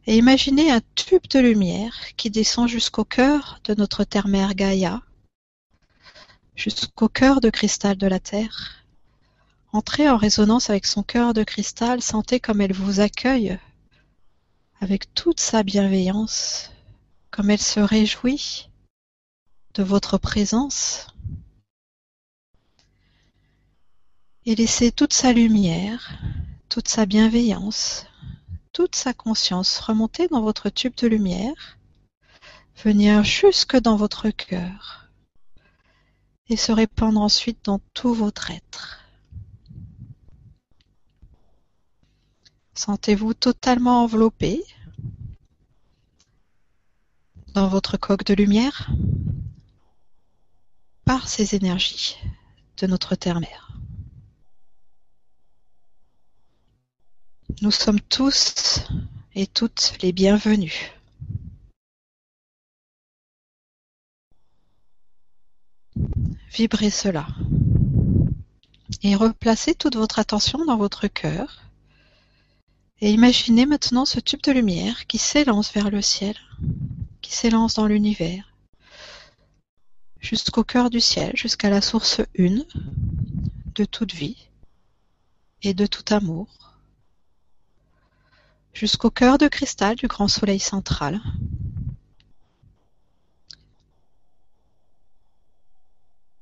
et 0.07 0.17
imaginez 0.17 0.71
un 0.71 0.81
tube 0.95 1.27
de 1.31 1.39
lumière 1.39 1.95
qui 2.17 2.31
descend 2.31 2.69
jusqu'au 2.69 3.05
cœur 3.05 3.61
de 3.65 3.75
notre 3.75 4.05
terre-mère 4.05 4.55
Gaïa, 4.55 5.03
jusqu'au 6.55 7.09
cœur 7.09 7.41
de 7.41 7.51
cristal 7.51 7.97
de 7.97 8.07
la 8.07 8.21
Terre. 8.21 8.85
Entrez 9.73 10.09
en 10.09 10.17
résonance 10.17 10.71
avec 10.71 10.87
son 10.87 11.03
cœur 11.03 11.35
de 11.35 11.43
cristal, 11.43 12.03
sentez 12.03 12.39
comme 12.39 12.61
elle 12.61 12.75
vous 12.75 13.01
accueille 13.01 13.59
avec 14.81 15.13
toute 15.15 15.41
sa 15.41 15.63
bienveillance, 15.63 16.71
comme 17.31 17.51
elle 17.51 17.61
se 17.61 17.81
réjouit 17.81 18.69
de 19.73 19.83
votre 19.83 20.19
présence. 20.19 21.09
Et 24.47 24.55
laissez 24.55 24.93
toute 24.93 25.15
sa 25.15 25.33
lumière, 25.33 26.19
toute 26.69 26.89
sa 26.89 27.07
bienveillance, 27.07 28.07
toute 28.75 28.97
sa 28.97 29.15
conscience 29.15 29.79
remonter 29.79 30.27
dans 30.27 30.43
votre 30.43 30.69
tube 30.69 30.97
de 30.97 31.07
lumière, 31.07 31.79
venir 32.83 33.23
jusque 33.23 33.77
dans 33.77 33.97
votre 33.97 34.31
cœur 34.31 35.09
et 36.49 36.57
se 36.57 36.73
répandre 36.73 37.21
ensuite 37.21 37.65
dans 37.65 37.79
tout 37.95 38.13
votre 38.13 38.51
être. 38.51 39.01
Sentez-vous 42.75 43.33
totalement 43.33 44.03
enveloppé 44.03 44.61
dans 47.55 47.69
votre 47.69 47.97
coque 47.97 48.25
de 48.25 48.35
lumière 48.35 48.91
par 51.05 51.29
ces 51.29 51.55
énergies 51.55 52.17
de 52.79 52.89
notre 52.89 53.15
terre-mère. 53.15 53.74
Nous 57.61 57.71
sommes 57.71 58.01
tous 58.01 58.81
et 59.35 59.47
toutes 59.47 59.99
les 60.01 60.13
bienvenus. 60.13 60.91
Vibrez 66.51 66.91
cela 66.91 67.27
et 69.03 69.15
replacez 69.15 69.75
toute 69.75 69.97
votre 69.97 70.19
attention 70.19 70.65
dans 70.65 70.79
votre 70.79 71.07
cœur 71.07 71.63
et 73.01 73.13
imaginez 73.13 73.67
maintenant 73.67 74.07
ce 74.07 74.21
tube 74.21 74.43
de 74.43 74.53
lumière 74.53 75.07
qui 75.07 75.19
s'élance 75.19 75.73
vers 75.73 75.91
le 75.91 76.01
ciel, 76.01 76.37
qui 77.21 77.33
s'élance 77.33 77.75
dans 77.75 77.87
l'univers, 77.87 78.55
jusqu'au 80.19 80.65
cœur 80.65 80.89
du 80.89 81.01
ciel, 81.01 81.37
jusqu'à 81.37 81.69
la 81.69 81.83
source 81.83 82.23
une 82.35 82.65
de 83.75 83.85
toute 83.85 84.15
vie 84.15 84.49
et 85.63 85.75
de 85.75 85.87
tout 85.87 86.05
amour 86.15 86.74
jusqu'au 88.75 89.11
cœur 89.11 89.39
de 89.39 89.49
cristal 89.49 89.97
du 89.97 90.09
grand 90.09 90.29
soleil 90.29 90.59
central. 90.59 91.21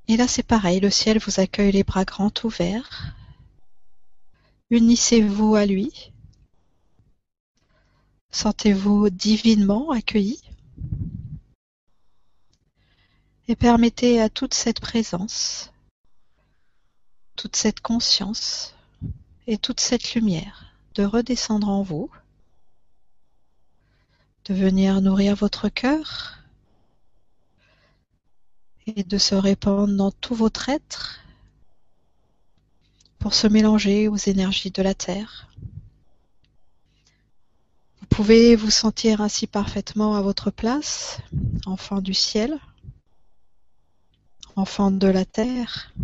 Et 0.09 0.17
là 0.17 0.27
c'est 0.27 0.43
pareil, 0.43 0.81
le 0.81 0.91
ciel 0.91 1.19
vous 1.19 1.41
accueille 1.41 1.73
les 1.73 1.85
bras 1.85 2.05
grands 2.05 2.33
ouverts. 2.43 3.15
Unissez-vous 4.71 5.55
à 5.55 5.67
lui. 5.67 6.13
Sentez-vous 8.31 9.11
divinement 9.11 9.91
accueilli. 9.91 10.41
Et 13.49 13.57
permettez 13.57 14.21
à 14.21 14.31
toute 14.31 14.55
cette 14.55 14.81
présence, 14.81 15.73
toute 17.37 17.57
cette 17.57 17.81
conscience 17.81 18.75
et 19.47 19.59
toute 19.59 19.81
cette 19.81 20.15
lumière 20.15 20.75
de 20.95 21.05
redescendre 21.05 21.69
en 21.69 21.83
vous 21.83 22.11
de 24.45 24.55
venir 24.55 25.01
nourrir 25.01 25.37
votre 25.37 25.69
cœur 25.69 26.39
et 28.87 29.05
de 29.05 29.19
se 29.19 29.35
répandre 29.35 29.95
dans 29.95 30.11
tout 30.11 30.35
votre 30.35 30.69
être 30.69 31.21
pour 33.19 33.35
se 33.35 33.47
mélanger 33.47 34.09
aux 34.09 34.17
énergies 34.17 34.73
de 34.73 34.83
la 34.83 34.95
Terre. 34.95 35.49
Vous 38.01 38.07
pouvez 38.09 38.57
vous 38.57 38.71
sentir 38.71 39.21
ainsi 39.21 39.47
parfaitement 39.47 40.17
à 40.17 40.23
votre 40.23 40.51
place, 40.51 41.19
enfant 41.65 42.01
du 42.01 42.15
ciel, 42.15 42.59
enfant 44.57 44.91
de 44.91 45.07
la 45.07 45.25
Terre, 45.25 45.95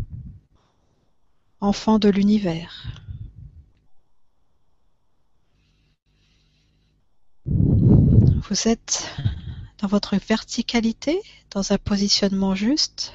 enfant 1.61 1.99
de 1.99 2.09
l'univers. 2.09 3.08
Vous 8.51 8.67
êtes 8.67 9.15
dans 9.83 9.89
votre 9.89 10.17
verticalité, 10.17 11.21
dans 11.51 11.73
un 11.73 11.77
positionnement 11.77 12.55
juste. 12.55 13.13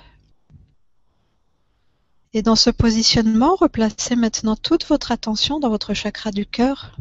Et 2.34 2.44
dans 2.44 2.56
ce 2.56 2.70
positionnement, 2.70 3.56
replacez 3.56 4.16
maintenant 4.16 4.56
toute 4.56 4.86
votre 4.86 5.12
attention 5.12 5.60
dans 5.60 5.70
votre 5.70 5.96
chakra 5.96 6.30
du 6.30 6.46
cœur. 6.46 6.96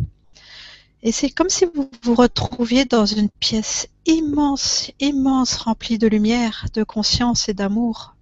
Et 1.02 1.12
c'est 1.12 1.28
comme 1.28 1.50
si 1.50 1.66
vous 1.74 1.90
vous 2.04 2.14
retrouviez 2.14 2.86
dans 2.86 3.04
une 3.04 3.28
pièce 3.28 3.88
immense, 4.06 4.90
immense, 4.98 5.56
remplie 5.56 5.98
de 5.98 6.06
lumière, 6.06 6.68
de 6.72 6.84
conscience 6.84 7.50
et 7.50 7.54
d'amour. 7.54 8.14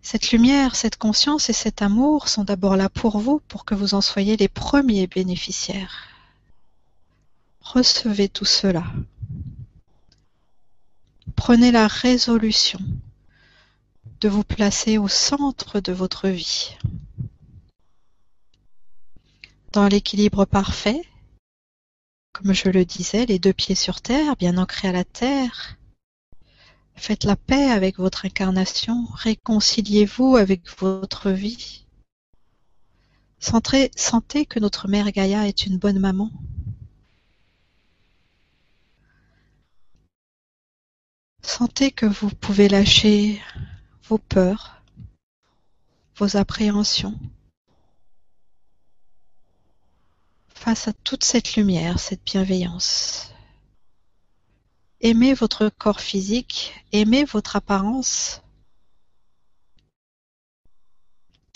Cette 0.00 0.30
lumière, 0.30 0.76
cette 0.76 0.96
conscience 0.96 1.50
et 1.50 1.54
cet 1.54 1.82
amour 1.82 2.28
sont 2.28 2.44
d'abord 2.44 2.76
là 2.76 2.88
pour 2.88 3.18
vous, 3.18 3.42
pour 3.48 3.66
que 3.66 3.74
vous 3.74 3.92
en 3.92 4.00
soyez 4.00 4.38
les 4.38 4.48
premiers 4.48 5.06
bénéficiaires. 5.06 6.09
Recevez 7.72 8.28
tout 8.28 8.44
cela. 8.44 8.82
Prenez 11.36 11.70
la 11.70 11.86
résolution 11.86 12.80
de 14.20 14.28
vous 14.28 14.42
placer 14.42 14.98
au 14.98 15.06
centre 15.06 15.78
de 15.78 15.92
votre 15.92 16.26
vie, 16.26 16.76
dans 19.70 19.86
l'équilibre 19.86 20.46
parfait, 20.46 21.00
comme 22.32 22.52
je 22.52 22.70
le 22.70 22.84
disais, 22.84 23.24
les 23.24 23.38
deux 23.38 23.52
pieds 23.52 23.76
sur 23.76 24.00
terre, 24.00 24.34
bien 24.34 24.58
ancrés 24.58 24.88
à 24.88 24.92
la 24.92 25.04
terre. 25.04 25.78
Faites 26.96 27.22
la 27.22 27.36
paix 27.36 27.70
avec 27.70 27.98
votre 27.98 28.26
incarnation, 28.26 29.06
réconciliez-vous 29.14 30.34
avec 30.34 30.68
votre 30.80 31.30
vie. 31.30 31.86
Sentez, 33.38 34.44
que 34.46 34.58
notre 34.58 34.88
mère 34.88 35.12
Gaïa 35.12 35.46
est 35.46 35.66
une 35.66 35.78
bonne 35.78 36.00
maman. 36.00 36.32
Sentez 41.42 41.90
que 41.90 42.06
vous 42.06 42.28
pouvez 42.28 42.68
lâcher 42.68 43.40
vos 44.04 44.18
peurs, 44.18 44.82
vos 46.16 46.36
appréhensions 46.36 47.18
face 50.60 50.88
à 50.88 50.92
toute 50.92 51.24
cette 51.24 51.56
lumière, 51.56 51.98
cette 51.98 52.22
bienveillance. 52.24 53.32
Aimez 55.00 55.32
votre 55.32 55.70
corps 55.70 56.00
physique, 56.00 56.74
aimez 56.92 57.24
votre 57.24 57.56
apparence, 57.56 58.42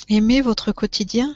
aimez 0.09 0.41
votre 0.41 0.73
quotidien 0.73 1.35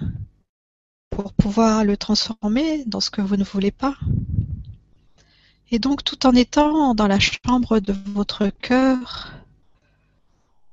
pour 1.11 1.34
pouvoir 1.34 1.84
le 1.84 1.98
transformer 1.98 2.84
dans 2.87 3.00
ce 3.00 3.11
que 3.11 3.20
vous 3.20 3.37
ne 3.37 3.44
voulez 3.44 3.72
pas. 3.72 3.98
Et 5.70 5.78
donc 5.78 6.02
tout 6.02 6.26
en 6.26 6.35
étant 6.35 6.94
dans 6.94 7.07
la 7.07 7.18
chambre 7.20 7.78
de 7.81 7.94
votre 8.07 8.48
cœur, 8.48 9.33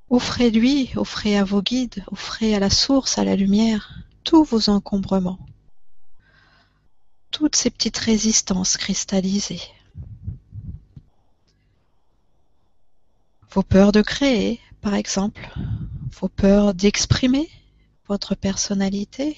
offrez-lui, 0.10 0.92
offrez 0.96 1.38
à 1.38 1.44
vos 1.44 1.62
guides, 1.62 2.06
offrez 2.12 2.56
à 2.56 2.60
la 2.60 2.70
source, 2.70 3.18
à 3.18 3.26
la 3.26 3.36
lumière, 3.36 4.00
tous 4.24 4.44
vos 4.44 4.70
encombrements, 4.70 5.40
toutes 7.32 7.56
ces 7.56 7.70
petites 7.70 7.98
résistances 7.98 8.78
cristallisées, 8.78 9.62
vos 13.52 13.64
peurs 13.64 13.92
de 13.92 14.02
créer, 14.02 14.62
par 14.82 14.96
exemple, 14.96 15.50
vos 16.20 16.30
peurs 16.30 16.74
d'exprimer 16.74 17.50
votre 18.08 18.36
personnalité, 18.36 19.36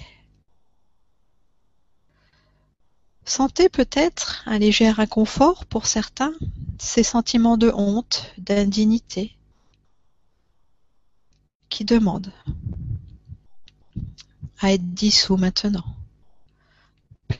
Sentez 3.27 3.67
peut-être 3.67 4.41
un 4.45 4.57
léger 4.57 4.87
inconfort 4.87 5.65
pour 5.65 5.85
certains, 5.85 6.33
ces 6.79 7.03
sentiments 7.03 7.57
de 7.57 7.69
honte, 7.75 8.31
d'indignité, 8.37 9.35
qui 11.67 11.83
demandent 11.83 12.31
à 14.61 14.71
être 14.71 14.93
dissous 14.93 15.35
maintenant. 15.35 15.83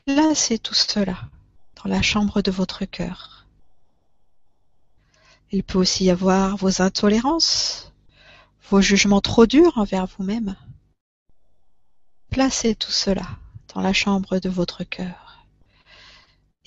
Placez 0.05 0.59
tout 0.59 0.73
cela 0.73 1.29
dans 1.81 1.89
la 1.89 2.01
chambre 2.01 2.41
de 2.41 2.51
votre 2.51 2.83
cœur. 2.83 3.45
Il 5.53 5.63
peut 5.63 5.79
aussi 5.79 6.03
y 6.03 6.11
avoir 6.11 6.57
vos 6.57 6.81
intolérances, 6.81 7.93
vos 8.69 8.81
jugements 8.81 9.21
trop 9.21 9.45
durs 9.45 9.77
envers 9.77 10.05
vous-même. 10.05 10.57
Placez 12.29 12.75
tout 12.75 12.91
cela 12.91 13.25
dans 13.73 13.79
la 13.79 13.93
chambre 13.93 14.39
de 14.39 14.49
votre 14.49 14.83
cœur 14.83 15.26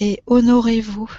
et 0.00 0.22
honorez-vous 0.26 1.10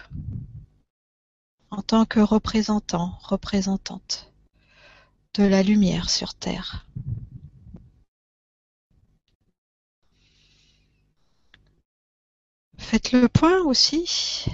en 1.69 1.81
tant 1.81 2.05
que 2.05 2.19
représentant, 2.19 3.17
représentante 3.21 4.31
de 5.35 5.43
la 5.43 5.63
lumière 5.63 6.09
sur 6.09 6.33
Terre. 6.33 6.85
Faites 12.77 13.13
le 13.13 13.29
point 13.29 13.61
aussi. 13.61 14.47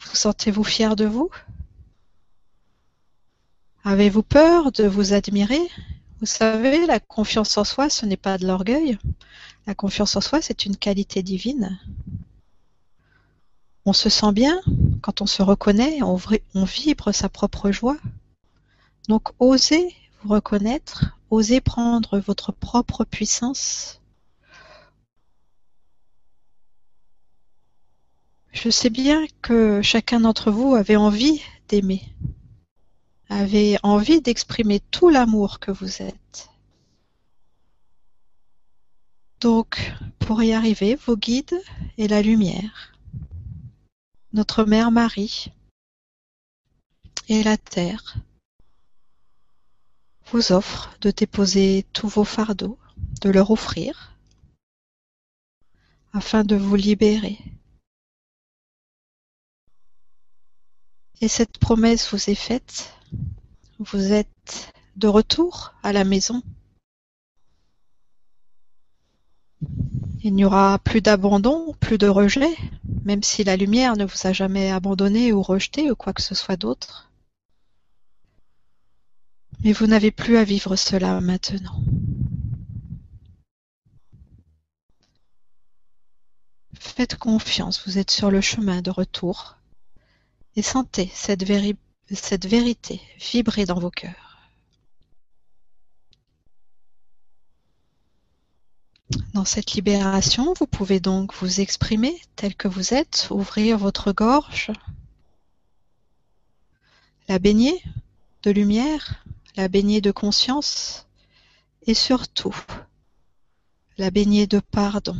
Vous 0.00 0.16
sentez-vous 0.16 0.64
fier 0.64 0.96
de 0.96 1.04
vous? 1.04 1.30
Avez-vous 3.84 4.22
peur 4.22 4.72
de 4.72 4.84
vous 4.84 5.12
admirer? 5.12 5.60
Vous 6.20 6.26
savez, 6.26 6.86
la 6.86 7.00
confiance 7.00 7.58
en 7.58 7.64
soi, 7.64 7.90
ce 7.90 8.06
n'est 8.06 8.16
pas 8.16 8.38
de 8.38 8.46
l'orgueil. 8.46 8.98
La 9.66 9.74
confiance 9.74 10.16
en 10.16 10.22
soi, 10.22 10.40
c'est 10.40 10.64
une 10.64 10.76
qualité 10.76 11.22
divine. 11.22 11.78
On 13.88 13.92
se 13.92 14.08
sent 14.08 14.32
bien 14.32 14.60
quand 15.00 15.22
on 15.22 15.26
se 15.26 15.42
reconnaît, 15.42 16.02
on, 16.02 16.16
vibre 16.64 17.12
sa 17.12 17.28
propre 17.28 17.70
joie. 17.70 17.96
Donc 19.08 19.28
osez 19.38 19.94
vous 20.22 20.34
reconnaître, 20.34 21.16
osez 21.30 21.60
prendre 21.60 22.18
votre 22.18 22.50
propre 22.50 23.04
puissance 23.04 24.00
Je 28.52 28.70
sais 28.70 28.90
bien 28.90 29.26
que 29.42 29.82
chacun 29.82 30.20
d'entre 30.20 30.50
vous 30.50 30.74
avait 30.74 30.96
envie 30.96 31.42
d'aimer, 31.68 32.02
avait 33.28 33.76
envie 33.82 34.22
d'exprimer 34.22 34.80
tout 34.90 35.10
l'amour 35.10 35.60
que 35.60 35.70
vous 35.70 36.02
êtes. 36.02 36.48
Donc, 39.40 39.92
pour 40.18 40.42
y 40.42 40.54
arriver, 40.54 40.96
vos 40.96 41.18
guides 41.18 41.60
et 41.98 42.08
la 42.08 42.22
lumière, 42.22 42.95
notre 44.36 44.64
Mère 44.64 44.90
Marie 44.90 45.50
et 47.30 47.42
la 47.42 47.56
Terre 47.56 48.16
vous 50.26 50.52
offrent 50.52 50.94
de 51.00 51.10
déposer 51.10 51.86
tous 51.94 52.08
vos 52.08 52.24
fardeaux, 52.24 52.78
de 53.22 53.30
leur 53.30 53.50
offrir, 53.50 54.14
afin 56.12 56.44
de 56.44 56.54
vous 56.54 56.76
libérer 56.76 57.38
Et 61.22 61.28
cette 61.28 61.56
promesse 61.56 62.12
vous 62.12 62.28
est 62.28 62.34
faite. 62.34 62.92
Vous 63.78 64.12
êtes 64.12 64.74
de 64.96 65.08
retour 65.08 65.72
à 65.82 65.94
la 65.94 66.04
maison. 66.04 66.42
Il 70.26 70.34
n'y 70.34 70.44
aura 70.44 70.80
plus 70.80 71.02
d'abandon, 71.02 71.72
plus 71.78 71.98
de 71.98 72.08
rejet, 72.08 72.52
même 73.04 73.22
si 73.22 73.44
la 73.44 73.54
lumière 73.54 73.96
ne 73.96 74.04
vous 74.04 74.26
a 74.26 74.32
jamais 74.32 74.72
abandonné 74.72 75.32
ou 75.32 75.40
rejeté 75.40 75.88
ou 75.88 75.94
quoi 75.94 76.12
que 76.12 76.20
ce 76.20 76.34
soit 76.34 76.56
d'autre. 76.56 77.12
Mais 79.62 79.72
vous 79.72 79.86
n'avez 79.86 80.10
plus 80.10 80.36
à 80.36 80.42
vivre 80.42 80.74
cela 80.74 81.20
maintenant. 81.20 81.80
Faites 86.74 87.14
confiance, 87.14 87.86
vous 87.86 87.96
êtes 87.96 88.10
sur 88.10 88.32
le 88.32 88.40
chemin 88.40 88.82
de 88.82 88.90
retour 88.90 89.58
et 90.56 90.62
sentez 90.62 91.08
cette, 91.14 91.44
vérité 91.44 93.00
vibrer 93.20 93.64
dans 93.64 93.78
vos 93.78 93.92
cœurs. 93.92 94.25
Dans 99.34 99.44
cette 99.44 99.72
libération, 99.72 100.52
vous 100.58 100.66
pouvez 100.66 100.98
donc 100.98 101.34
vous 101.34 101.60
exprimer 101.60 102.20
tel 102.34 102.54
que 102.54 102.68
vous 102.68 102.92
êtes, 102.92 103.28
ouvrir 103.30 103.78
votre 103.78 104.12
gorge, 104.12 104.72
la 107.28 107.38
baigner 107.38 107.82
de 108.42 108.50
lumière, 108.50 109.24
la 109.56 109.68
baigner 109.68 110.00
de 110.00 110.10
conscience 110.10 111.06
et 111.86 111.94
surtout 111.94 112.56
la 113.98 114.10
baigner 114.10 114.46
de 114.46 114.58
pardon. 114.58 115.16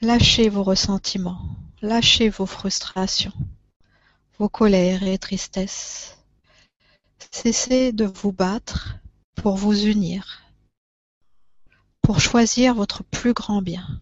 Lâchez 0.00 0.48
vos 0.48 0.64
ressentiments, 0.64 1.56
Lâchez 1.82 2.28
vos 2.28 2.46
frustrations, 2.46 3.32
vos 4.38 4.48
colères 4.48 5.02
et 5.02 5.18
tristesses. 5.18 6.16
Cessez 7.32 7.90
de 7.90 8.04
vous 8.04 8.30
battre 8.30 9.01
pour 9.42 9.56
vous 9.56 9.86
unir, 9.86 10.40
pour 12.00 12.20
choisir 12.20 12.76
votre 12.76 13.02
plus 13.02 13.32
grand 13.32 13.60
bien. 13.60 14.00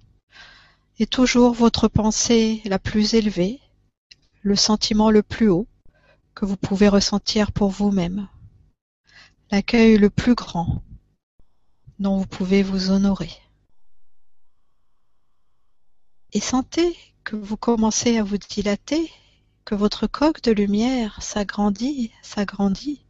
Et 0.99 1.07
toujours 1.07 1.55
votre 1.55 1.89
pensée 1.89 2.61
la 2.67 2.79
plus 2.79 3.15
élevée, 3.15 3.59
le 4.43 4.55
sentiment 4.55 5.11
le 5.11 5.23
plus 5.23 5.49
haut 5.49 5.67
que 6.35 6.45
vous 6.45 6.59
pouvez 6.59 6.89
ressentir 6.89 7.53
pour 7.53 7.71
vous-même, 7.71 8.29
l'accueil 9.51 9.97
le 9.97 10.11
plus 10.11 10.35
grand 10.35 10.83
dont 11.99 12.19
vous 12.19 12.27
pouvez 12.27 12.63
vous 12.63 12.91
honorer. 12.91 13.33
Et 16.35 16.41
sentez 16.41 16.95
que 17.25 17.37
vous 17.37 17.57
commencez 17.57 18.19
à 18.19 18.25
vous 18.25 18.37
dilater, 18.37 19.11
que 19.65 19.75
votre 19.75 20.07
coque 20.07 20.43
de 20.43 20.53
lumière 20.53 21.23
s'agrandit, 21.23 22.13
s'agrandit, 22.21 23.07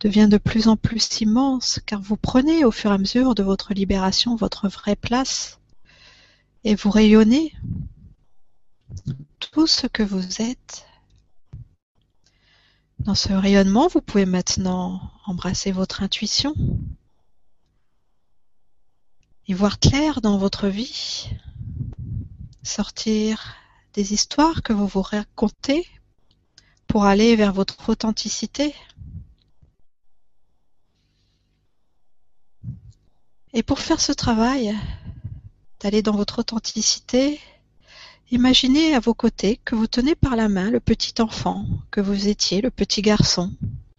devient 0.00 0.28
de 0.30 0.38
plus 0.38 0.68
en 0.68 0.76
plus 0.76 1.20
immense, 1.20 1.80
car 1.86 2.00
vous 2.00 2.16
prenez 2.16 2.64
au 2.64 2.70
fur 2.70 2.90
et 2.90 2.94
à 2.94 2.98
mesure 2.98 3.34
de 3.34 3.42
votre 3.42 3.74
libération 3.74 4.36
votre 4.36 4.68
vraie 4.68 4.96
place, 4.96 5.58
et 6.64 6.74
vous 6.74 6.90
rayonnez 6.90 7.54
tout 9.40 9.66
ce 9.66 9.86
que 9.86 10.02
vous 10.02 10.42
êtes. 10.42 10.86
Dans 12.98 13.14
ce 13.14 13.32
rayonnement, 13.32 13.88
vous 13.88 14.00
pouvez 14.00 14.26
maintenant 14.26 15.00
embrasser 15.26 15.70
votre 15.70 16.02
intuition 16.02 16.54
et 19.48 19.54
voir 19.54 19.78
clair 19.78 20.20
dans 20.20 20.38
votre 20.38 20.66
vie, 20.66 21.30
sortir 22.62 23.54
des 23.94 24.12
histoires 24.12 24.62
que 24.62 24.72
vous 24.72 24.86
vous 24.86 25.02
racontez 25.02 25.86
pour 26.86 27.04
aller 27.04 27.36
vers 27.36 27.52
votre 27.52 27.88
authenticité. 27.88 28.74
Et 33.56 33.62
pour 33.62 33.78
faire 33.80 34.02
ce 34.02 34.12
travail, 34.12 34.76
d'aller 35.80 36.02
dans 36.02 36.14
votre 36.14 36.40
authenticité, 36.40 37.40
imaginez 38.30 38.94
à 38.94 39.00
vos 39.00 39.14
côtés 39.14 39.56
que 39.64 39.74
vous 39.74 39.86
tenez 39.86 40.14
par 40.14 40.36
la 40.36 40.50
main 40.50 40.70
le 40.70 40.78
petit 40.78 41.22
enfant 41.22 41.64
que 41.90 42.02
vous 42.02 42.28
étiez, 42.28 42.60
le 42.60 42.70
petit 42.70 43.00
garçon, 43.00 43.50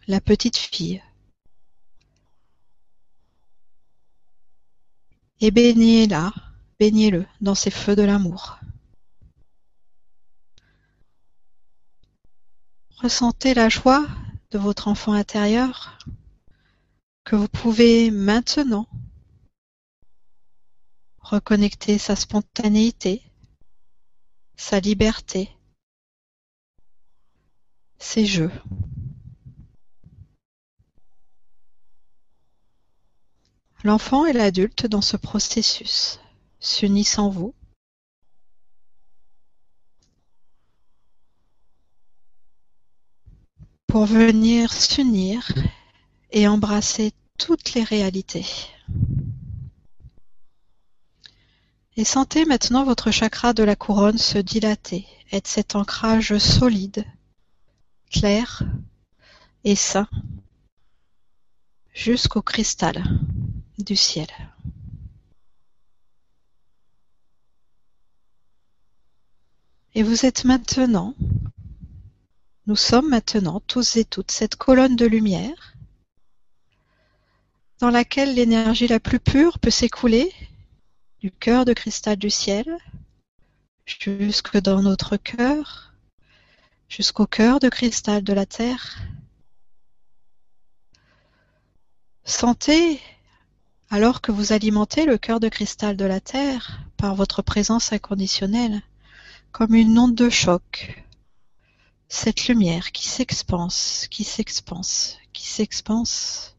la 0.08 0.22
petite 0.22 0.58
fille. 0.58 1.02
Et 5.42 5.50
baignez-la 5.50 6.32
Baignez-le 6.80 7.26
dans 7.42 7.56
ces 7.56 7.72
feux 7.72 7.96
de 7.96 8.04
l'amour. 8.04 8.60
Ressentez 13.02 13.56
la 13.56 13.70
joie 13.70 14.06
de 14.52 14.60
votre 14.60 14.88
enfant 14.88 15.14
intérieur 15.14 15.98
que 17.24 17.36
vous 17.36 17.48
pouvez 17.48 18.12
maintenant 18.12 18.88
reconnecter 21.30 21.98
sa 21.98 22.16
spontanéité, 22.16 23.22
sa 24.56 24.80
liberté, 24.80 25.50
ses 28.00 28.26
jeux. 28.26 28.52
L'enfant 33.84 34.26
et 34.26 34.34
l'adulte 34.34 34.88
dans 34.88 35.02
ce 35.02 35.18
processus 35.18 36.20
s'unissent 36.60 37.20
en 37.20 37.30
vous 37.30 37.54
pour 43.86 44.06
venir 44.06 44.72
s'unir 44.72 45.52
et 46.32 46.48
embrasser 46.48 47.12
toutes 47.38 47.74
les 47.74 47.84
réalités. 47.84 48.46
Et 52.00 52.06
sentez 52.06 52.46
maintenant 52.46 52.84
votre 52.84 53.10
chakra 53.10 53.54
de 53.54 53.64
la 53.64 53.76
couronne 53.76 54.20
se 54.20 54.38
dilater, 54.38 55.08
être 55.32 55.48
cet 55.48 55.76
ancrage 55.76 56.38
solide, 56.38 57.04
clair 58.12 58.62
et 59.64 59.76
sain 59.76 60.08
jusqu'au 61.96 62.44
cristal 62.44 63.04
du 63.80 63.96
ciel. 63.96 64.28
Et 69.96 70.04
vous 70.04 70.28
êtes 70.28 70.46
maintenant 70.46 71.16
Nous 72.68 72.76
sommes 72.76 73.10
maintenant 73.10 73.60
tous 73.62 73.96
et 73.96 74.06
toutes 74.06 74.30
cette 74.30 74.56
colonne 74.56 74.96
de 74.96 75.08
lumière 75.08 75.74
dans 77.80 77.90
laquelle 77.90 78.36
l'énergie 78.36 78.88
la 78.88 79.00
plus 79.00 79.20
pure 79.20 79.58
peut 79.58 79.72
s'écouler 79.72 80.32
du 81.20 81.32
cœur 81.32 81.66
de 81.66 81.74
cristal 81.74 82.18
du 82.18 82.30
ciel 82.30 82.78
jusque 83.86 84.58
dans 84.58 84.82
notre 84.82 85.18
cœur, 85.18 85.94
jusqu'au 86.90 87.26
cœur 87.26 87.60
de 87.60 87.70
cristal 87.70 88.24
de 88.24 88.34
la 88.34 88.46
terre. 88.46 88.98
Sentez, 92.24 93.00
alors 93.90 94.22
que 94.22 94.32
vous 94.32 94.52
alimentez 94.52 95.06
le 95.06 95.18
cœur 95.18 95.40
de 95.40 95.50
cristal 95.50 95.96
de 95.96 96.06
la 96.06 96.20
terre 96.20 96.82
par 96.98 97.16
votre 97.16 97.42
présence 97.42 97.94
inconditionnelle, 97.94 98.82
comme 99.52 99.74
une 99.74 99.98
onde 99.98 100.16
de 100.16 100.30
choc, 100.30 101.04
cette 102.10 102.48
lumière 102.48 102.92
qui 102.92 103.08
s'expanse, 103.08 104.08
qui 104.12 104.24
s'expanse, 104.24 105.18
qui 105.34 105.48
s'expanse, 105.48 106.57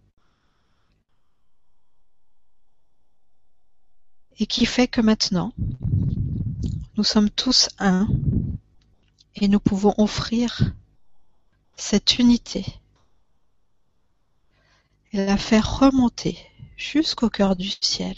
et 4.38 4.46
qui 4.46 4.66
fait 4.66 4.88
que 4.88 5.00
maintenant, 5.00 5.52
nous 6.96 7.04
sommes 7.04 7.30
tous 7.30 7.68
un 7.78 8.08
et 9.34 9.48
nous 9.48 9.60
pouvons 9.60 9.94
offrir 9.98 10.72
cette 11.76 12.18
unité 12.18 12.64
et 15.12 15.24
la 15.24 15.36
faire 15.36 15.78
remonter 15.78 16.38
jusqu'au 16.76 17.30
cœur 17.30 17.56
du 17.56 17.70
ciel. 17.80 18.16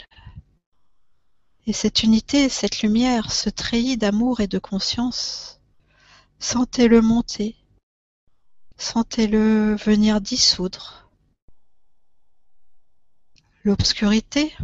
Et 1.67 1.73
cette 1.73 2.03
unité, 2.03 2.49
cette 2.49 2.81
lumière, 2.81 3.31
ce 3.31 3.49
treillis 3.49 3.97
d'amour 3.97 4.39
et 4.41 4.47
de 4.47 4.59
conscience, 4.59 5.59
sentez-le 6.39 7.01
monter, 7.01 7.55
sentez-le 8.77 9.75
venir 9.75 10.21
dissoudre 10.21 11.09
l'obscurité, 13.63 14.55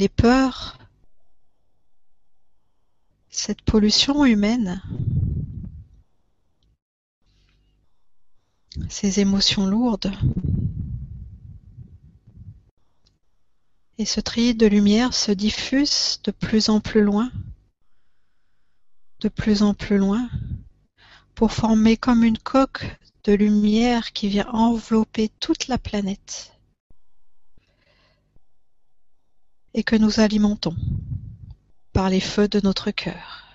les 0.00 0.08
peurs, 0.08 0.78
cette 3.28 3.60
pollution 3.60 4.24
humaine, 4.24 4.80
ces 8.88 9.20
émotions 9.20 9.66
lourdes. 9.66 10.10
Et 13.98 14.06
ce 14.06 14.20
tri 14.20 14.54
de 14.54 14.66
lumière 14.66 15.12
se 15.12 15.32
diffuse 15.32 16.18
de 16.24 16.30
plus 16.30 16.70
en 16.70 16.80
plus 16.80 17.02
loin, 17.02 17.30
de 19.20 19.28
plus 19.28 19.62
en 19.62 19.74
plus 19.74 19.98
loin, 19.98 20.30
pour 21.34 21.52
former 21.52 21.98
comme 21.98 22.24
une 22.24 22.38
coque 22.38 22.86
de 23.24 23.34
lumière 23.34 24.14
qui 24.14 24.30
vient 24.30 24.48
envelopper 24.48 25.28
toute 25.40 25.68
la 25.68 25.76
planète 25.76 26.58
et 29.74 29.82
que 29.84 29.96
nous 29.96 30.20
alimentons 30.20 30.76
par 31.92 32.10
les 32.10 32.20
feux 32.20 32.48
de 32.48 32.60
notre 32.60 32.90
cœur. 32.90 33.46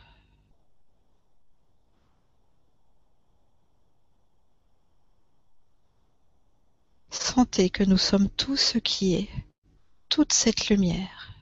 Sentez 7.10 7.70
que 7.70 7.84
nous 7.84 7.98
sommes 7.98 8.30
tout 8.30 8.56
ce 8.56 8.78
qui 8.78 9.16
est 9.16 9.30
toute 10.10 10.32
cette 10.32 10.70
lumière, 10.70 11.34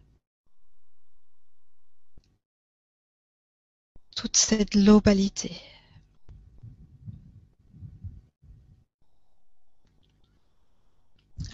toute 4.16 4.38
cette 4.38 4.72
globalité. 4.72 5.62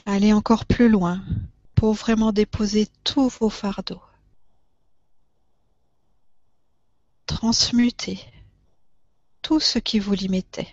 Allez 0.05 0.31
encore 0.31 0.65
plus 0.65 0.89
loin 0.89 1.21
pour 1.79 1.93
vraiment 1.93 2.33
déposer 2.33 2.89
tous 3.05 3.29
vos 3.39 3.49
fardeaux. 3.49 4.01
Transmutez 7.25 8.19
tout 9.41 9.61
ce 9.61 9.79
qui 9.79 9.97
vous 9.97 10.11
limitait 10.11 10.67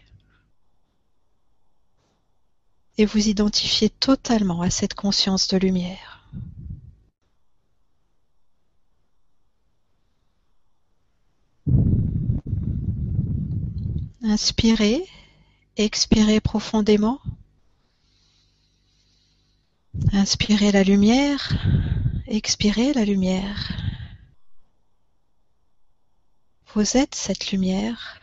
et 2.99 3.07
vous 3.07 3.29
identifiez 3.29 3.89
totalement 3.89 4.63
à 4.63 4.71
cette 4.71 4.95
conscience 4.95 5.47
de 5.47 5.59
lumière. 5.59 6.29
Inspirez, 14.25 15.07
expirez 15.77 16.41
profondément. 16.41 17.21
Inspirez 20.13 20.73
la 20.73 20.83
lumière, 20.83 21.53
expirez 22.27 22.93
la 22.93 23.05
lumière. 23.05 23.73
Vous 26.75 26.97
êtes 26.97 27.15
cette 27.15 27.51
lumière. 27.51 28.21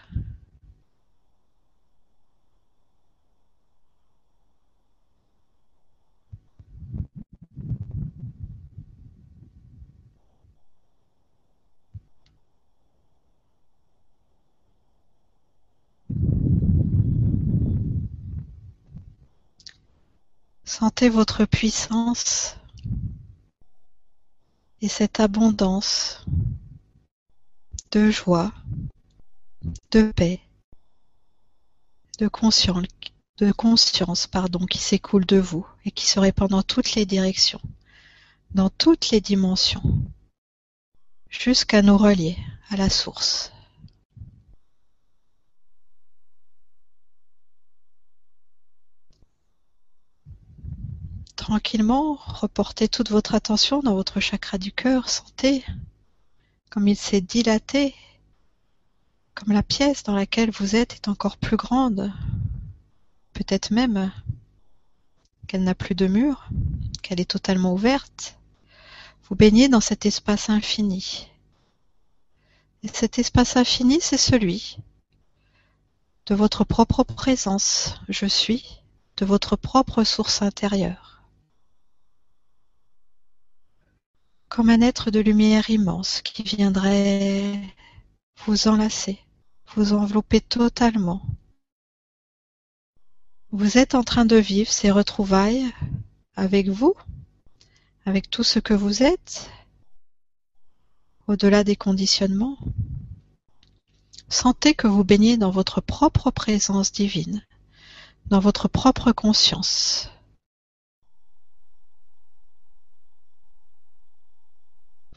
Sentez 20.79 21.07
votre 21.07 21.45
puissance 21.45 22.55
et 24.81 24.87
cette 24.89 25.19
abondance 25.19 26.25
de 27.91 28.09
joie, 28.09 28.51
de 29.91 30.11
paix, 30.11 30.41
de 32.17 32.27
conscience, 32.27 34.25
pardon, 34.25 34.65
qui 34.65 34.79
s'écoule 34.79 35.27
de 35.27 35.37
vous 35.37 35.63
et 35.85 35.91
qui 35.91 36.07
se 36.07 36.19
répand 36.19 36.49
dans 36.49 36.63
toutes 36.63 36.95
les 36.95 37.05
directions, 37.05 37.61
dans 38.55 38.71
toutes 38.71 39.11
les 39.11 39.21
dimensions, 39.21 39.83
jusqu'à 41.29 41.83
nous 41.83 41.99
relier 41.99 42.35
à 42.71 42.77
la 42.77 42.89
source. 42.89 43.53
Tranquillement, 51.35 52.15
reportez 52.15 52.87
toute 52.87 53.09
votre 53.09 53.33
attention 53.33 53.81
dans 53.81 53.95
votre 53.95 54.19
chakra 54.19 54.57
du 54.57 54.71
cœur, 54.71 55.09
sentez 55.09 55.65
comme 56.69 56.87
il 56.87 56.95
s'est 56.95 57.21
dilaté, 57.21 57.93
comme 59.35 59.53
la 59.53 59.61
pièce 59.63 60.03
dans 60.03 60.15
laquelle 60.15 60.51
vous 60.51 60.75
êtes 60.75 60.95
est 60.95 61.07
encore 61.07 61.37
plus 61.37 61.57
grande, 61.57 62.11
peut-être 63.33 63.71
même 63.71 64.11
qu'elle 65.47 65.63
n'a 65.63 65.75
plus 65.75 65.95
de 65.95 66.07
mur, 66.07 66.49
qu'elle 67.01 67.19
est 67.19 67.29
totalement 67.29 67.73
ouverte. 67.73 68.37
Vous 69.29 69.35
baignez 69.35 69.69
dans 69.69 69.81
cet 69.81 70.05
espace 70.05 70.49
infini. 70.49 71.27
Et 72.83 72.87
cet 72.87 73.19
espace 73.19 73.55
infini, 73.55 73.99
c'est 74.01 74.17
celui 74.17 74.77
de 76.25 76.35
votre 76.35 76.63
propre 76.63 77.03
présence, 77.03 77.95
je 78.09 78.25
suis, 78.25 78.81
de 79.17 79.25
votre 79.25 79.55
propre 79.55 80.03
source 80.03 80.41
intérieure. 80.41 81.12
Comme 84.53 84.69
un 84.69 84.81
être 84.81 85.09
de 85.09 85.19
lumière 85.19 85.71
immense 85.71 86.21
qui 86.21 86.43
viendrait 86.43 87.59
vous 88.45 88.67
enlacer, 88.67 89.17
vous 89.73 89.93
envelopper 89.93 90.41
totalement. 90.41 91.23
Vous 93.51 93.79
êtes 93.79 93.95
en 93.95 94.03
train 94.03 94.25
de 94.25 94.35
vivre 94.35 94.71
ces 94.71 94.91
retrouvailles 94.91 95.65
avec 96.35 96.69
vous, 96.69 96.93
avec 98.05 98.29
tout 98.29 98.43
ce 98.43 98.59
que 98.59 98.75
vous 98.75 99.01
êtes, 99.01 99.49
au-delà 101.25 101.63
des 101.63 101.75
conditionnements. 101.75 102.59
Sentez 104.29 104.75
que 104.75 104.85
vous 104.85 105.03
baignez 105.03 105.35
dans 105.35 105.49
votre 105.49 105.81
propre 105.81 106.29
présence 106.29 106.91
divine, 106.91 107.43
dans 108.27 108.39
votre 108.39 108.67
propre 108.67 109.13
conscience. 109.13 110.12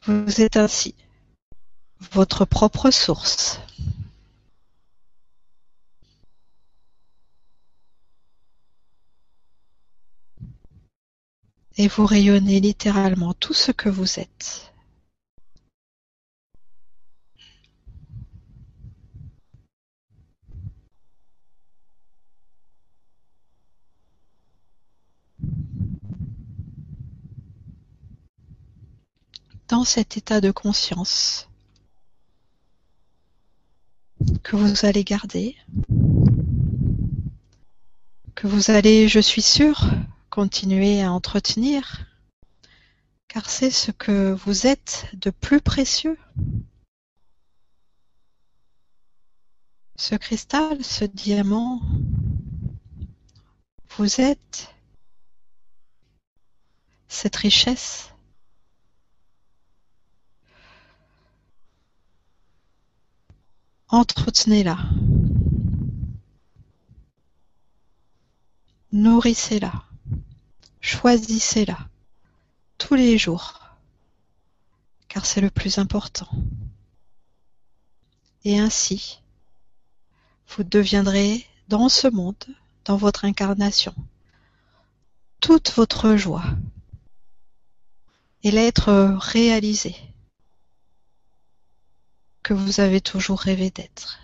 Vous 0.06 0.40
êtes 0.40 0.56
ainsi 0.56 0.94
votre 2.12 2.44
propre 2.44 2.92
source. 2.92 3.58
Et 11.76 11.88
vous 11.88 12.06
rayonnez 12.06 12.60
littéralement 12.60 13.34
tout 13.34 13.52
ce 13.52 13.72
que 13.72 13.88
vous 13.88 14.20
êtes. 14.20 14.72
Dans 29.68 29.84
cet 29.84 30.16
état 30.16 30.40
de 30.40 30.50
conscience 30.50 31.48
que 34.42 34.56
vous 34.56 34.86
allez 34.86 35.04
garder, 35.04 35.56
que 38.34 38.46
vous 38.46 38.70
allez, 38.70 39.08
je 39.08 39.20
suis 39.20 39.42
sûre, 39.42 39.90
continuer 40.30 41.02
à 41.02 41.12
entretenir, 41.12 42.06
car 43.28 43.50
c'est 43.50 43.70
ce 43.70 43.90
que 43.90 44.32
vous 44.32 44.66
êtes 44.66 45.06
de 45.14 45.30
plus 45.30 45.60
précieux. 45.60 46.18
Ce 49.96 50.14
cristal, 50.14 50.84
ce 50.84 51.04
diamant, 51.04 51.80
vous 53.96 54.20
êtes 54.20 54.74
cette 57.08 57.36
richesse. 57.36 58.12
Entretenez-la. 63.88 64.78
Nourrissez-la. 68.92 69.84
Choisissez-la 70.80 71.78
tous 72.78 72.94
les 72.94 73.16
jours, 73.16 73.60
car 75.08 75.24
c'est 75.24 75.40
le 75.40 75.50
plus 75.50 75.78
important. 75.78 76.28
Et 78.44 78.58
ainsi, 78.58 79.20
vous 80.48 80.64
deviendrez 80.64 81.46
dans 81.68 81.88
ce 81.88 82.08
monde, 82.08 82.44
dans 82.84 82.96
votre 82.96 83.24
incarnation, 83.24 83.94
toute 85.40 85.72
votre 85.72 86.16
joie 86.16 86.44
et 88.42 88.50
l'être 88.50 89.16
réalisé 89.20 89.96
que 92.46 92.54
vous 92.54 92.78
avez 92.78 93.00
toujours 93.00 93.40
rêvé 93.40 93.70
d'être. 93.70 94.20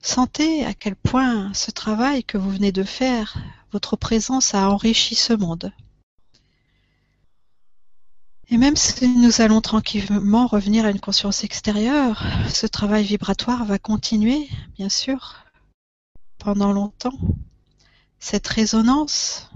Sentez 0.00 0.64
à 0.64 0.72
quel 0.72 0.94
point 0.94 1.52
ce 1.52 1.72
travail 1.72 2.22
que 2.22 2.38
vous 2.38 2.52
venez 2.52 2.70
de 2.70 2.84
faire, 2.84 3.36
votre 3.72 3.96
présence 3.96 4.54
a 4.54 4.70
enrichi 4.70 5.16
ce 5.16 5.32
monde. 5.32 5.72
Et 8.48 8.56
même 8.56 8.76
si 8.76 9.08
nous 9.08 9.40
allons 9.40 9.60
tranquillement 9.60 10.46
revenir 10.46 10.84
à 10.84 10.90
une 10.90 11.00
conscience 11.00 11.42
extérieure, 11.42 12.22
ce 12.48 12.68
travail 12.68 13.02
vibratoire 13.02 13.64
va 13.64 13.80
continuer, 13.80 14.48
bien 14.76 14.88
sûr, 14.88 15.44
pendant 16.38 16.72
longtemps. 16.72 17.18
Cette 18.20 18.46
résonance 18.46 19.50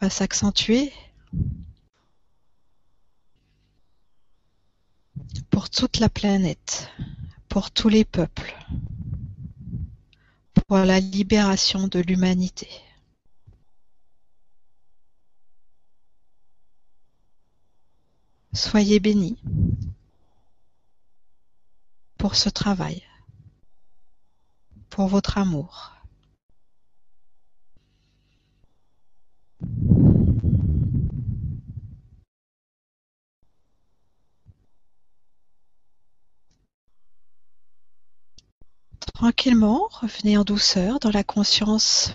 va 0.00 0.10
s'accentuer 0.10 0.92
pour 5.50 5.70
toute 5.70 5.98
la 5.98 6.08
planète, 6.08 6.88
pour 7.48 7.70
tous 7.70 7.88
les 7.88 8.04
peuples, 8.04 8.54
pour 10.68 10.78
la 10.78 11.00
libération 11.00 11.88
de 11.88 12.00
l'humanité. 12.00 12.68
Soyez 18.54 19.00
bénis 19.00 19.38
pour 22.18 22.34
ce 22.36 22.50
travail, 22.50 23.02
pour 24.90 25.08
votre 25.08 25.38
amour. 25.38 25.92
Tranquillement, 39.22 39.88
revenez 39.92 40.36
en 40.36 40.42
douceur 40.42 40.98
dans 40.98 41.12
la 41.12 41.22
conscience 41.22 42.12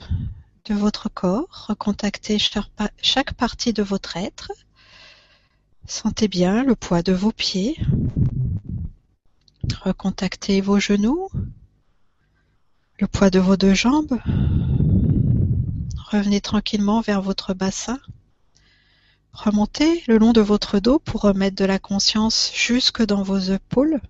de 0.65 0.73
votre 0.73 1.07
corps, 1.07 1.67
recontactez 1.69 2.37
chaque 2.37 3.33
partie 3.33 3.71
de 3.71 3.81
votre 3.81 4.17
être. 4.17 4.51
Sentez 5.85 6.27
bien 6.27 6.65
le 6.65 6.75
poids 6.75 7.03
de 7.03 7.13
vos 7.13 7.31
pieds. 7.31 7.79
Recontactez 9.83 10.59
vos 10.59 10.81
genoux, 10.81 11.29
le 12.99 13.07
poids 13.07 13.29
de 13.29 13.39
vos 13.39 13.55
deux 13.55 13.73
jambes. 13.73 14.19
Revenez 16.11 16.41
tranquillement 16.41 16.99
vers 16.99 17.21
votre 17.21 17.53
bassin. 17.53 17.99
Remontez 19.31 20.03
le 20.09 20.17
long 20.17 20.33
de 20.33 20.41
votre 20.41 20.79
dos 20.79 20.99
pour 20.99 21.21
remettre 21.21 21.55
de 21.55 21.63
la 21.63 21.79
conscience 21.79 22.51
jusque 22.53 23.01
dans 23.01 23.23
vos 23.23 23.39
épaules. 23.39 24.01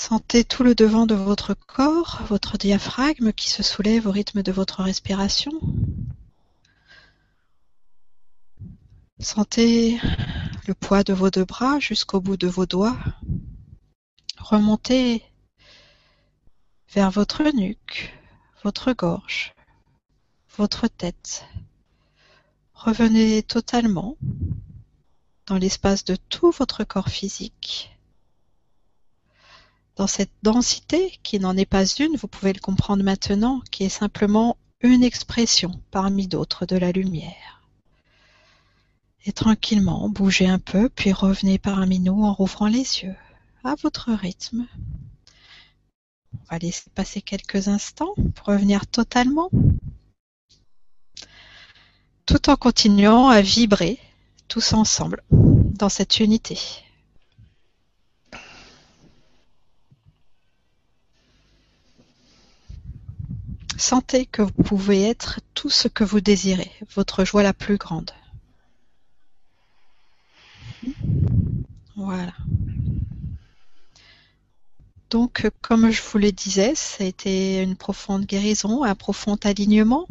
Sentez 0.00 0.44
tout 0.44 0.62
le 0.62 0.74
devant 0.74 1.04
de 1.04 1.14
votre 1.14 1.52
corps, 1.52 2.22
votre 2.26 2.56
diaphragme 2.56 3.34
qui 3.34 3.50
se 3.50 3.62
soulève 3.62 4.06
au 4.06 4.10
rythme 4.10 4.42
de 4.42 4.50
votre 4.50 4.82
respiration. 4.82 5.52
Sentez 9.18 10.00
le 10.66 10.72
poids 10.72 11.04
de 11.04 11.12
vos 11.12 11.28
deux 11.28 11.44
bras 11.44 11.78
jusqu'au 11.80 12.18
bout 12.22 12.38
de 12.38 12.46
vos 12.48 12.64
doigts. 12.64 12.96
Remontez 14.38 15.22
vers 16.94 17.10
votre 17.10 17.42
nuque, 17.54 18.18
votre 18.64 18.94
gorge, 18.94 19.52
votre 20.56 20.88
tête. 20.88 21.44
Revenez 22.72 23.42
totalement 23.42 24.16
dans 25.44 25.58
l'espace 25.58 26.06
de 26.06 26.16
tout 26.30 26.52
votre 26.52 26.84
corps 26.84 27.10
physique 27.10 27.99
dans 29.96 30.06
cette 30.06 30.32
densité 30.42 31.18
qui 31.22 31.38
n'en 31.40 31.56
est 31.56 31.66
pas 31.66 31.84
une, 31.84 32.16
vous 32.16 32.28
pouvez 32.28 32.52
le 32.52 32.60
comprendre 32.60 33.02
maintenant, 33.02 33.60
qui 33.70 33.84
est 33.84 33.88
simplement 33.88 34.56
une 34.80 35.02
expression 35.02 35.80
parmi 35.90 36.26
d'autres 36.26 36.66
de 36.66 36.76
la 36.76 36.92
lumière. 36.92 37.62
Et 39.26 39.32
tranquillement, 39.32 40.08
bougez 40.08 40.48
un 40.48 40.58
peu, 40.58 40.88
puis 40.88 41.12
revenez 41.12 41.58
parmi 41.58 42.00
nous 42.00 42.24
en 42.24 42.32
rouvrant 42.32 42.66
les 42.66 43.02
yeux, 43.02 43.16
à 43.64 43.74
votre 43.74 44.12
rythme. 44.12 44.66
On 46.32 46.44
va 46.50 46.58
laisser 46.58 46.88
passer 46.94 47.20
quelques 47.20 47.68
instants 47.68 48.14
pour 48.34 48.46
revenir 48.46 48.86
totalement, 48.86 49.50
tout 52.24 52.48
en 52.48 52.56
continuant 52.56 53.28
à 53.28 53.42
vibrer 53.42 53.98
tous 54.48 54.72
ensemble 54.72 55.22
dans 55.30 55.88
cette 55.88 56.20
unité. 56.20 56.58
Sentez 63.80 64.26
que 64.26 64.42
vous 64.42 64.62
pouvez 64.62 65.04
être 65.04 65.40
tout 65.54 65.70
ce 65.70 65.88
que 65.88 66.04
vous 66.04 66.20
désirez, 66.20 66.70
votre 66.94 67.24
joie 67.24 67.42
la 67.42 67.54
plus 67.54 67.78
grande. 67.78 68.10
Voilà. 71.96 72.34
Donc, 75.08 75.48
comme 75.62 75.90
je 75.90 76.02
vous 76.02 76.18
le 76.18 76.30
disais, 76.30 76.74
ça 76.74 77.04
a 77.04 77.06
été 77.06 77.62
une 77.62 77.74
profonde 77.74 78.26
guérison, 78.26 78.84
un 78.84 78.94
profond 78.94 79.36
alignement 79.44 80.06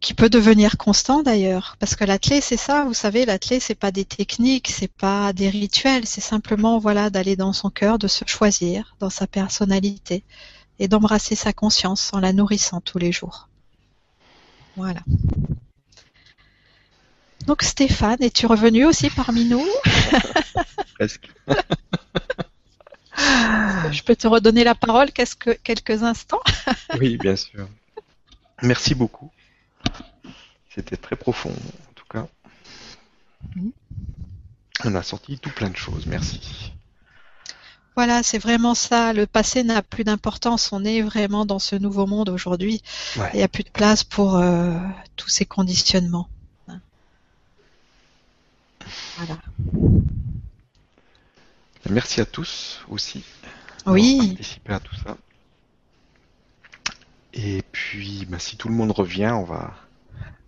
qui 0.00 0.14
peut 0.14 0.30
devenir 0.30 0.78
constant 0.78 1.22
d'ailleurs, 1.22 1.76
parce 1.78 1.94
que 1.94 2.04
l'athlète 2.04 2.42
c'est 2.42 2.56
ça, 2.56 2.84
vous 2.84 2.94
savez, 2.94 3.26
l'athlète 3.26 3.62
c'est 3.62 3.74
pas 3.74 3.90
des 3.90 4.06
techniques, 4.06 4.68
c'est 4.68 4.90
pas 4.90 5.32
des 5.34 5.50
rituels, 5.50 6.06
c'est 6.06 6.22
simplement 6.22 6.78
voilà 6.78 7.10
d'aller 7.10 7.36
dans 7.36 7.52
son 7.52 7.68
cœur, 7.68 7.98
de 7.98 8.08
se 8.08 8.24
choisir 8.26 8.96
dans 8.98 9.10
sa 9.10 9.26
personnalité 9.26 10.24
et 10.78 10.88
d'embrasser 10.88 11.34
sa 11.34 11.52
conscience 11.52 12.10
en 12.14 12.20
la 12.20 12.32
nourrissant 12.32 12.80
tous 12.80 12.98
les 12.98 13.12
jours. 13.12 13.48
Voilà. 14.76 15.00
Donc 17.46 17.62
Stéphane, 17.62 18.22
es-tu 18.22 18.46
revenu 18.46 18.86
aussi 18.86 19.10
parmi 19.10 19.44
nous? 19.44 19.66
Presque. 20.94 21.28
Je 23.92 24.02
peux 24.02 24.16
te 24.16 24.26
redonner 24.26 24.64
la 24.64 24.74
parole 24.74 25.10
quelques 25.12 26.02
instants? 26.02 26.40
Oui, 26.98 27.18
bien 27.18 27.36
sûr. 27.36 27.68
Merci 28.62 28.94
beaucoup. 28.94 29.30
C'était 30.74 30.96
très 30.96 31.16
profond, 31.16 31.50
en 31.50 31.92
tout 31.94 32.04
cas. 32.08 32.26
On 34.84 34.94
a 34.94 35.02
sorti 35.02 35.38
tout 35.38 35.50
plein 35.50 35.68
de 35.68 35.76
choses, 35.76 36.06
merci. 36.06 36.72
Voilà, 37.96 38.22
c'est 38.22 38.38
vraiment 38.38 38.74
ça. 38.74 39.12
Le 39.12 39.26
passé 39.26 39.64
n'a 39.64 39.82
plus 39.82 40.04
d'importance. 40.04 40.72
On 40.72 40.84
est 40.84 41.02
vraiment 41.02 41.44
dans 41.44 41.58
ce 41.58 41.76
nouveau 41.76 42.06
monde 42.06 42.28
aujourd'hui. 42.28 42.82
Il 43.16 43.36
n'y 43.36 43.42
a 43.42 43.48
plus 43.48 43.64
de 43.64 43.68
place 43.68 44.04
pour 44.04 44.36
euh, 44.36 44.72
tous 45.16 45.28
ces 45.28 45.44
conditionnements. 45.44 46.28
Voilà. 49.16 49.38
Merci 51.90 52.20
à 52.20 52.26
tous 52.26 52.80
aussi. 52.88 53.24
Oui. 53.86 54.28
Participer 54.28 54.72
à 54.72 54.80
tout 54.80 54.96
ça. 54.96 55.16
Et 57.34 57.62
puis, 57.72 58.26
bah, 58.28 58.38
si 58.38 58.56
tout 58.56 58.68
le 58.68 58.74
monde 58.74 58.92
revient, 58.92 59.32
on 59.34 59.44
va, 59.44 59.74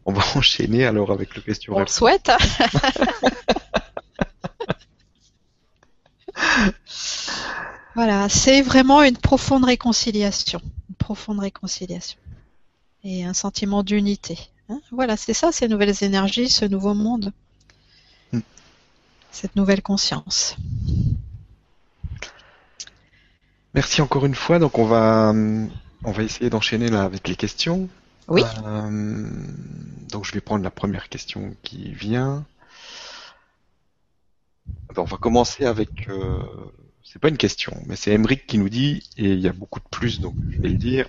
on 0.06 0.12
va 0.12 0.22
enchaîner 0.36 0.84
alors 0.84 1.10
avec 1.12 1.34
le 1.36 1.42
question 1.42 1.74
On 1.76 1.80
le 1.80 1.86
souhaite. 1.86 2.30
voilà, 7.94 8.28
c'est 8.28 8.62
vraiment 8.62 9.02
une 9.02 9.16
profonde 9.16 9.64
réconciliation, 9.64 10.60
une 10.88 10.94
profonde 10.96 11.40
réconciliation 11.40 12.18
et 13.04 13.24
un 13.24 13.34
sentiment 13.34 13.82
d'unité. 13.82 14.38
hein. 14.68 14.80
voilà, 14.90 15.16
c'est 15.16 15.34
ça, 15.34 15.52
ces 15.52 15.68
nouvelles 15.68 16.02
énergies, 16.02 16.48
ce 16.48 16.64
nouveau 16.64 16.94
monde, 16.94 17.32
Mm. 18.32 18.40
cette 19.30 19.56
nouvelle 19.56 19.82
conscience. 19.82 20.56
Merci 23.74 24.00
encore 24.00 24.24
une 24.26 24.34
fois. 24.34 24.58
Donc 24.58 24.78
on 24.78 24.84
va, 24.86 25.30
hum, 25.30 25.70
on 26.04 26.12
va 26.12 26.22
essayer 26.22 26.48
d'enchaîner 26.50 26.88
là 26.88 27.02
avec 27.02 27.28
les 27.28 27.36
questions. 27.36 27.88
Oui. 28.28 28.42
Euh, 28.64 29.30
donc 30.10 30.24
je 30.24 30.32
vais 30.32 30.40
prendre 30.40 30.64
la 30.64 30.70
première 30.70 31.08
question 31.08 31.56
qui 31.62 31.92
vient. 31.92 32.46
Ben, 34.94 35.02
on 35.02 35.04
va 35.04 35.16
commencer 35.16 35.64
avec. 35.64 36.08
euh, 36.08 36.38
c'est 37.02 37.18
pas 37.18 37.28
une 37.28 37.36
question, 37.36 37.82
mais 37.86 37.96
c'est 37.96 38.12
Emeric 38.12 38.46
qui 38.46 38.58
nous 38.58 38.68
dit, 38.68 39.02
et 39.16 39.32
il 39.32 39.40
y 39.40 39.48
a 39.48 39.52
beaucoup 39.52 39.80
de 39.80 39.88
plus, 39.90 40.20
donc 40.20 40.34
je 40.50 40.60
vais 40.60 40.68
le 40.68 40.78
dire. 40.78 41.08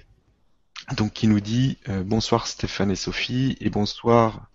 Donc 0.97 1.13
qui 1.13 1.27
nous 1.27 1.39
dit 1.39 1.77
euh, 1.87 2.03
bonsoir 2.03 2.47
Stéphane 2.47 2.91
et 2.91 2.95
Sophie 2.95 3.55
et 3.61 3.69
bonsoir 3.69 4.49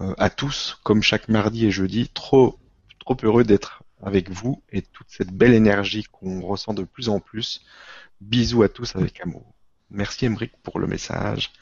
euh, 0.00 0.14
à 0.18 0.30
tous. 0.30 0.78
Comme 0.82 1.02
chaque 1.02 1.28
mardi 1.28 1.66
et 1.66 1.70
jeudi, 1.70 2.08
trop 2.08 2.58
trop 3.00 3.16
heureux 3.22 3.44
d'être 3.44 3.82
avec 4.02 4.30
vous 4.30 4.62
et 4.70 4.82
toute 4.82 5.08
cette 5.10 5.30
belle 5.32 5.54
énergie 5.54 6.04
qu'on 6.04 6.40
ressent 6.40 6.74
de 6.74 6.84
plus 6.84 7.08
en 7.08 7.20
plus. 7.20 7.62
Bisous 8.20 8.62
à 8.62 8.68
tous 8.68 8.96
avec 8.96 9.20
amour. 9.20 9.53
Merci 9.94 10.26
Emeric 10.26 10.50
pour 10.64 10.80
le 10.80 10.88
message. 10.88 11.52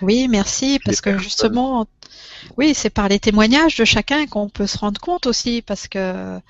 Oui, 0.00 0.28
merci, 0.28 0.78
parce 0.84 1.00
que 1.00 1.18
justement, 1.18 1.86
oui, 2.56 2.72
c'est 2.72 2.88
par 2.88 3.08
les 3.08 3.18
témoignages 3.18 3.76
de 3.76 3.84
chacun 3.84 4.26
qu'on 4.26 4.48
peut 4.48 4.68
se 4.68 4.78
rendre 4.78 5.00
compte 5.00 5.26
aussi, 5.26 5.60
parce 5.60 5.88
que 5.88 6.40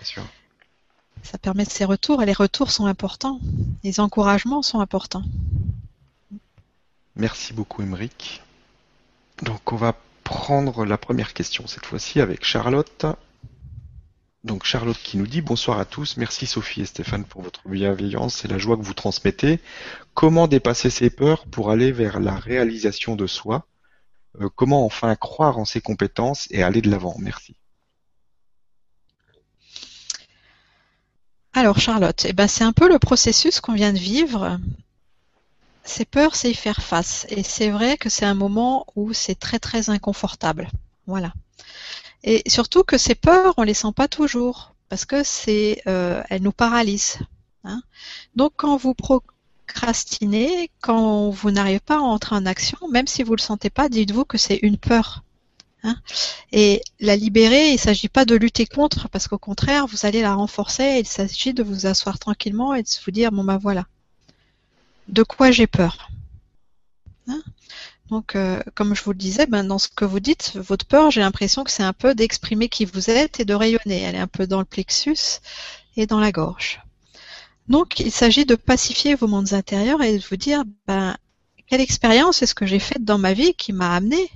ça 1.22 1.38
permet 1.38 1.64
de 1.64 1.70
ces 1.70 1.86
retours, 1.86 2.22
et 2.22 2.26
les 2.26 2.34
retours 2.34 2.70
sont 2.70 2.84
importants, 2.84 3.40
les 3.82 4.00
encouragements 4.00 4.60
sont 4.60 4.80
importants. 4.80 5.24
Merci 7.16 7.54
beaucoup 7.54 7.82
Emeric. 7.82 8.42
Donc 9.42 9.72
on 9.72 9.76
va 9.76 9.96
prendre 10.24 10.84
la 10.84 10.98
première 10.98 11.32
question 11.32 11.66
cette 11.66 11.86
fois-ci 11.86 12.20
avec 12.20 12.44
Charlotte. 12.44 13.06
Donc 14.42 14.64
Charlotte 14.64 14.96
qui 14.96 15.18
nous 15.18 15.26
dit 15.26 15.42
bonsoir 15.42 15.78
à 15.78 15.84
tous, 15.84 16.16
merci 16.16 16.46
Sophie 16.46 16.80
et 16.80 16.86
Stéphane 16.86 17.24
pour 17.24 17.42
votre 17.42 17.68
bienveillance 17.68 18.42
et 18.44 18.48
la 18.48 18.56
joie 18.56 18.78
que 18.78 18.82
vous 18.82 18.94
transmettez. 18.94 19.60
Comment 20.14 20.48
dépasser 20.48 20.88
ses 20.88 21.10
peurs 21.10 21.44
pour 21.44 21.70
aller 21.70 21.92
vers 21.92 22.20
la 22.20 22.36
réalisation 22.36 23.16
de 23.16 23.26
soi? 23.26 23.66
Euh, 24.40 24.48
Comment 24.54 24.86
enfin 24.86 25.14
croire 25.14 25.58
en 25.58 25.66
ses 25.66 25.82
compétences 25.82 26.48
et 26.50 26.62
aller 26.62 26.80
de 26.80 26.90
l'avant? 26.90 27.16
Merci. 27.18 27.54
Alors 31.52 31.78
Charlotte, 31.78 32.24
eh 32.26 32.32
ben, 32.32 32.48
c'est 32.48 32.64
un 32.64 32.72
peu 32.72 32.88
le 32.88 32.98
processus 32.98 33.60
qu'on 33.60 33.74
vient 33.74 33.92
de 33.92 33.98
vivre. 33.98 34.58
Ces 35.84 36.04
peurs, 36.06 36.34
c'est 36.34 36.50
y 36.50 36.54
faire 36.54 36.80
face. 36.80 37.26
Et 37.28 37.42
c'est 37.42 37.70
vrai 37.70 37.98
que 37.98 38.08
c'est 38.08 38.24
un 38.24 38.34
moment 38.34 38.86
où 38.96 39.12
c'est 39.12 39.34
très 39.34 39.58
très 39.58 39.90
inconfortable. 39.90 40.70
Voilà. 41.06 41.34
Et 42.22 42.42
surtout 42.48 42.84
que 42.84 42.98
ces 42.98 43.14
peurs, 43.14 43.54
on 43.56 43.62
les 43.62 43.74
sent 43.74 43.92
pas 43.94 44.08
toujours 44.08 44.74
parce 44.88 45.04
que 45.04 45.22
c'est, 45.24 45.82
euh, 45.86 46.22
elles 46.30 46.42
nous 46.42 46.52
paralysent. 46.52 47.18
hein. 47.64 47.82
Donc 48.36 48.52
quand 48.56 48.76
vous 48.76 48.94
procrastinez, 48.94 50.70
quand 50.80 51.30
vous 51.30 51.50
n'arrivez 51.50 51.80
pas 51.80 51.96
à 51.96 52.00
entrer 52.00 52.36
en 52.36 52.44
action, 52.46 52.78
même 52.90 53.06
si 53.06 53.22
vous 53.22 53.34
le 53.36 53.40
sentez 53.40 53.70
pas, 53.70 53.88
dites-vous 53.88 54.24
que 54.24 54.36
c'est 54.38 54.58
une 54.62 54.76
peur. 54.78 55.22
hein. 55.84 55.96
Et 56.52 56.82
la 56.98 57.16
libérer, 57.16 57.68
il 57.70 57.74
ne 57.74 57.78
s'agit 57.78 58.08
pas 58.08 58.24
de 58.24 58.34
lutter 58.34 58.66
contre, 58.66 59.08
parce 59.08 59.28
qu'au 59.28 59.38
contraire, 59.38 59.86
vous 59.86 60.04
allez 60.06 60.22
la 60.22 60.34
renforcer. 60.34 60.98
Il 61.00 61.06
s'agit 61.06 61.54
de 61.54 61.62
vous 61.62 61.86
asseoir 61.86 62.18
tranquillement 62.18 62.74
et 62.74 62.82
de 62.82 62.88
vous 63.04 63.12
dire 63.12 63.30
bon 63.32 63.44
ben 63.44 63.56
voilà, 63.58 63.86
de 65.08 65.22
quoi 65.22 65.50
j'ai 65.50 65.66
peur. 65.66 66.10
Hein 67.28 67.42
Donc, 68.10 68.34
euh, 68.34 68.60
comme 68.74 68.94
je 68.94 69.04
vous 69.04 69.12
le 69.12 69.18
disais, 69.18 69.46
ben, 69.46 69.62
dans 69.62 69.78
ce 69.78 69.88
que 69.88 70.04
vous 70.04 70.18
dites, 70.18 70.56
votre 70.56 70.84
peur, 70.84 71.12
j'ai 71.12 71.20
l'impression 71.20 71.62
que 71.62 71.70
c'est 71.70 71.84
un 71.84 71.92
peu 71.92 72.14
d'exprimer 72.14 72.68
qui 72.68 72.84
vous 72.84 73.08
êtes 73.08 73.38
et 73.38 73.44
de 73.44 73.54
rayonner. 73.54 74.02
Elle 74.02 74.16
est 74.16 74.18
un 74.18 74.26
peu 74.26 74.48
dans 74.48 74.58
le 74.58 74.64
plexus 74.64 75.40
et 75.96 76.06
dans 76.06 76.18
la 76.18 76.32
gorge. 76.32 76.80
Donc, 77.68 78.00
il 78.00 78.10
s'agit 78.10 78.44
de 78.44 78.56
pacifier 78.56 79.14
vos 79.14 79.28
mondes 79.28 79.52
intérieurs 79.52 80.02
et 80.02 80.18
de 80.18 80.24
vous 80.28 80.36
dire 80.36 80.64
ben, 80.88 81.16
quelle 81.68 81.80
expérience 81.80 82.42
est-ce 82.42 82.54
que 82.54 82.66
j'ai 82.66 82.80
faite 82.80 83.04
dans 83.04 83.18
ma 83.18 83.32
vie 83.32 83.54
qui 83.54 83.72
m'a 83.72 83.94
amené 83.94 84.28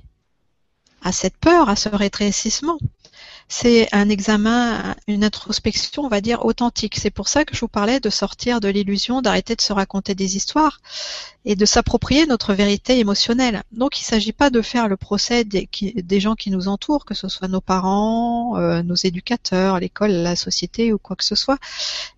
à 1.02 1.10
cette 1.10 1.36
peur, 1.36 1.68
à 1.68 1.74
ce 1.74 1.88
rétrécissement? 1.88 2.78
C'est 3.48 3.88
un 3.92 4.08
examen, 4.08 4.96
une 5.06 5.22
introspection, 5.22 6.04
on 6.04 6.08
va 6.08 6.20
dire, 6.20 6.44
authentique. 6.44 6.96
C'est 6.98 7.10
pour 7.10 7.28
ça 7.28 7.44
que 7.44 7.54
je 7.54 7.60
vous 7.60 7.68
parlais 7.68 8.00
de 8.00 8.10
sortir 8.10 8.60
de 8.60 8.68
l'illusion, 8.68 9.22
d'arrêter 9.22 9.54
de 9.54 9.60
se 9.60 9.72
raconter 9.72 10.14
des 10.14 10.36
histoires 10.36 10.80
et 11.44 11.54
de 11.54 11.64
s'approprier 11.66 12.26
notre 12.26 12.54
vérité 12.54 12.98
émotionnelle. 12.98 13.62
Donc, 13.72 14.00
il 14.00 14.02
ne 14.02 14.06
s'agit 14.06 14.32
pas 14.32 14.50
de 14.50 14.62
faire 14.62 14.88
le 14.88 14.96
procès 14.96 15.44
des, 15.44 16.20
gens 16.20 16.34
qui 16.34 16.50
nous 16.50 16.68
entourent, 16.68 17.04
que 17.04 17.14
ce 17.14 17.28
soit 17.28 17.48
nos 17.48 17.60
parents, 17.60 18.56
euh, 18.56 18.82
nos 18.82 18.94
éducateurs, 18.94 19.78
l'école, 19.78 20.10
la 20.10 20.36
société 20.36 20.92
ou 20.92 20.98
quoi 20.98 21.16
que 21.16 21.24
ce 21.24 21.34
soit. 21.34 21.58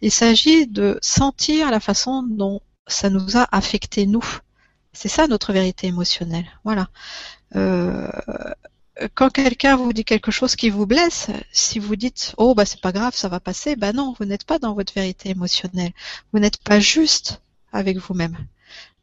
Il 0.02 0.12
s'agit 0.12 0.66
de 0.66 0.98
sentir 1.02 1.70
la 1.70 1.80
façon 1.80 2.22
dont 2.22 2.60
ça 2.86 3.10
nous 3.10 3.36
a 3.36 3.48
affecté 3.50 4.06
nous. 4.06 4.24
C'est 4.92 5.08
ça 5.08 5.26
notre 5.26 5.52
vérité 5.52 5.88
émotionnelle. 5.88 6.46
Voilà. 6.64 6.88
Euh, 7.56 8.08
quand 9.14 9.30
quelqu'un 9.30 9.76
vous 9.76 9.92
dit 9.92 10.04
quelque 10.04 10.30
chose 10.30 10.56
qui 10.56 10.70
vous 10.70 10.86
blesse, 10.86 11.28
si 11.52 11.78
vous 11.78 11.96
dites 11.96 12.34
oh 12.38 12.54
bah 12.54 12.64
c'est 12.64 12.80
pas 12.80 12.92
grave, 12.92 13.14
ça 13.14 13.28
va 13.28 13.40
passer, 13.40 13.76
bah 13.76 13.92
non, 13.92 14.14
vous 14.18 14.24
n'êtes 14.24 14.44
pas 14.44 14.58
dans 14.58 14.74
votre 14.74 14.92
vérité 14.94 15.30
émotionnelle. 15.30 15.92
Vous 16.32 16.38
n'êtes 16.38 16.58
pas 16.58 16.80
juste 16.80 17.42
avec 17.72 17.98
vous-même. 17.98 18.36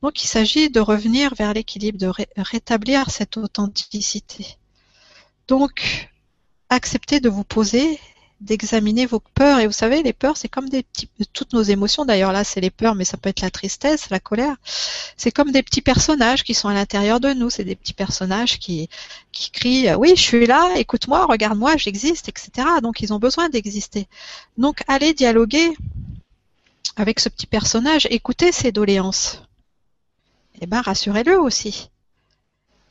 Donc 0.02 0.24
il 0.24 0.28
s'agit 0.28 0.70
de 0.70 0.80
revenir 0.80 1.34
vers 1.36 1.54
l'équilibre, 1.54 1.98
de 1.98 2.08
ré- 2.08 2.28
rétablir 2.36 3.10
cette 3.10 3.38
authenticité. 3.38 4.58
Donc 5.48 6.10
acceptez 6.70 7.20
de 7.20 7.30
vous 7.30 7.44
poser, 7.44 8.00
d'examiner 8.44 9.06
vos 9.06 9.20
peurs. 9.20 9.60
Et 9.60 9.68
vous 9.68 9.74
savez, 9.74 10.04
les 10.04 10.14
peurs, 10.14 10.38
c'est 10.38 10.50
comme 10.50 10.70
des 10.70 10.84
petits, 10.84 11.10
toutes 11.34 11.54
nos 11.54 11.64
émotions. 11.64 12.06
D'ailleurs 12.06 12.32
là, 12.32 12.44
c'est 12.44 12.62
les 12.62 12.70
peurs, 12.70 12.96
mais 12.96 13.06
ça 13.06 13.18
peut 13.18 13.30
être 13.30 13.42
la 13.42 13.50
tristesse, 13.50 14.10
la 14.10 14.20
colère. 14.20 14.56
C'est 15.18 15.32
comme 15.32 15.52
des 15.52 15.64
petits 15.64 15.82
personnages 15.82 16.44
qui 16.44 16.54
sont 16.54 16.68
à 16.68 16.74
l'intérieur 16.74 17.20
de 17.20 17.34
nous. 17.34 17.50
C'est 17.50 17.64
des 17.64 17.76
petits 17.76 17.94
personnages 17.94 18.60
qui, 18.60 18.90
qui 19.32 19.52
crient 19.52 19.94
oui 19.96 20.14
je 20.16 20.22
suis 20.22 20.46
là 20.46 20.76
écoute-moi 20.78 21.26
regarde-moi 21.26 21.76
j'existe 21.78 22.30
etc 22.30 22.68
donc 22.82 23.02
ils 23.02 23.12
ont 23.14 23.20
besoin 23.20 23.50
d'exister 23.50 24.08
donc 24.58 24.84
allez 24.88 25.14
dialoguer 25.14 25.76
avec 26.96 27.20
ce 27.20 27.30
petit 27.30 27.48
personnage 27.48 28.08
écoutez 28.12 28.52
ses 28.52 28.72
doléances 28.72 29.42
et 30.62 30.68
ben 30.68 30.82
rassurez-le 30.82 31.40
aussi 31.40 31.90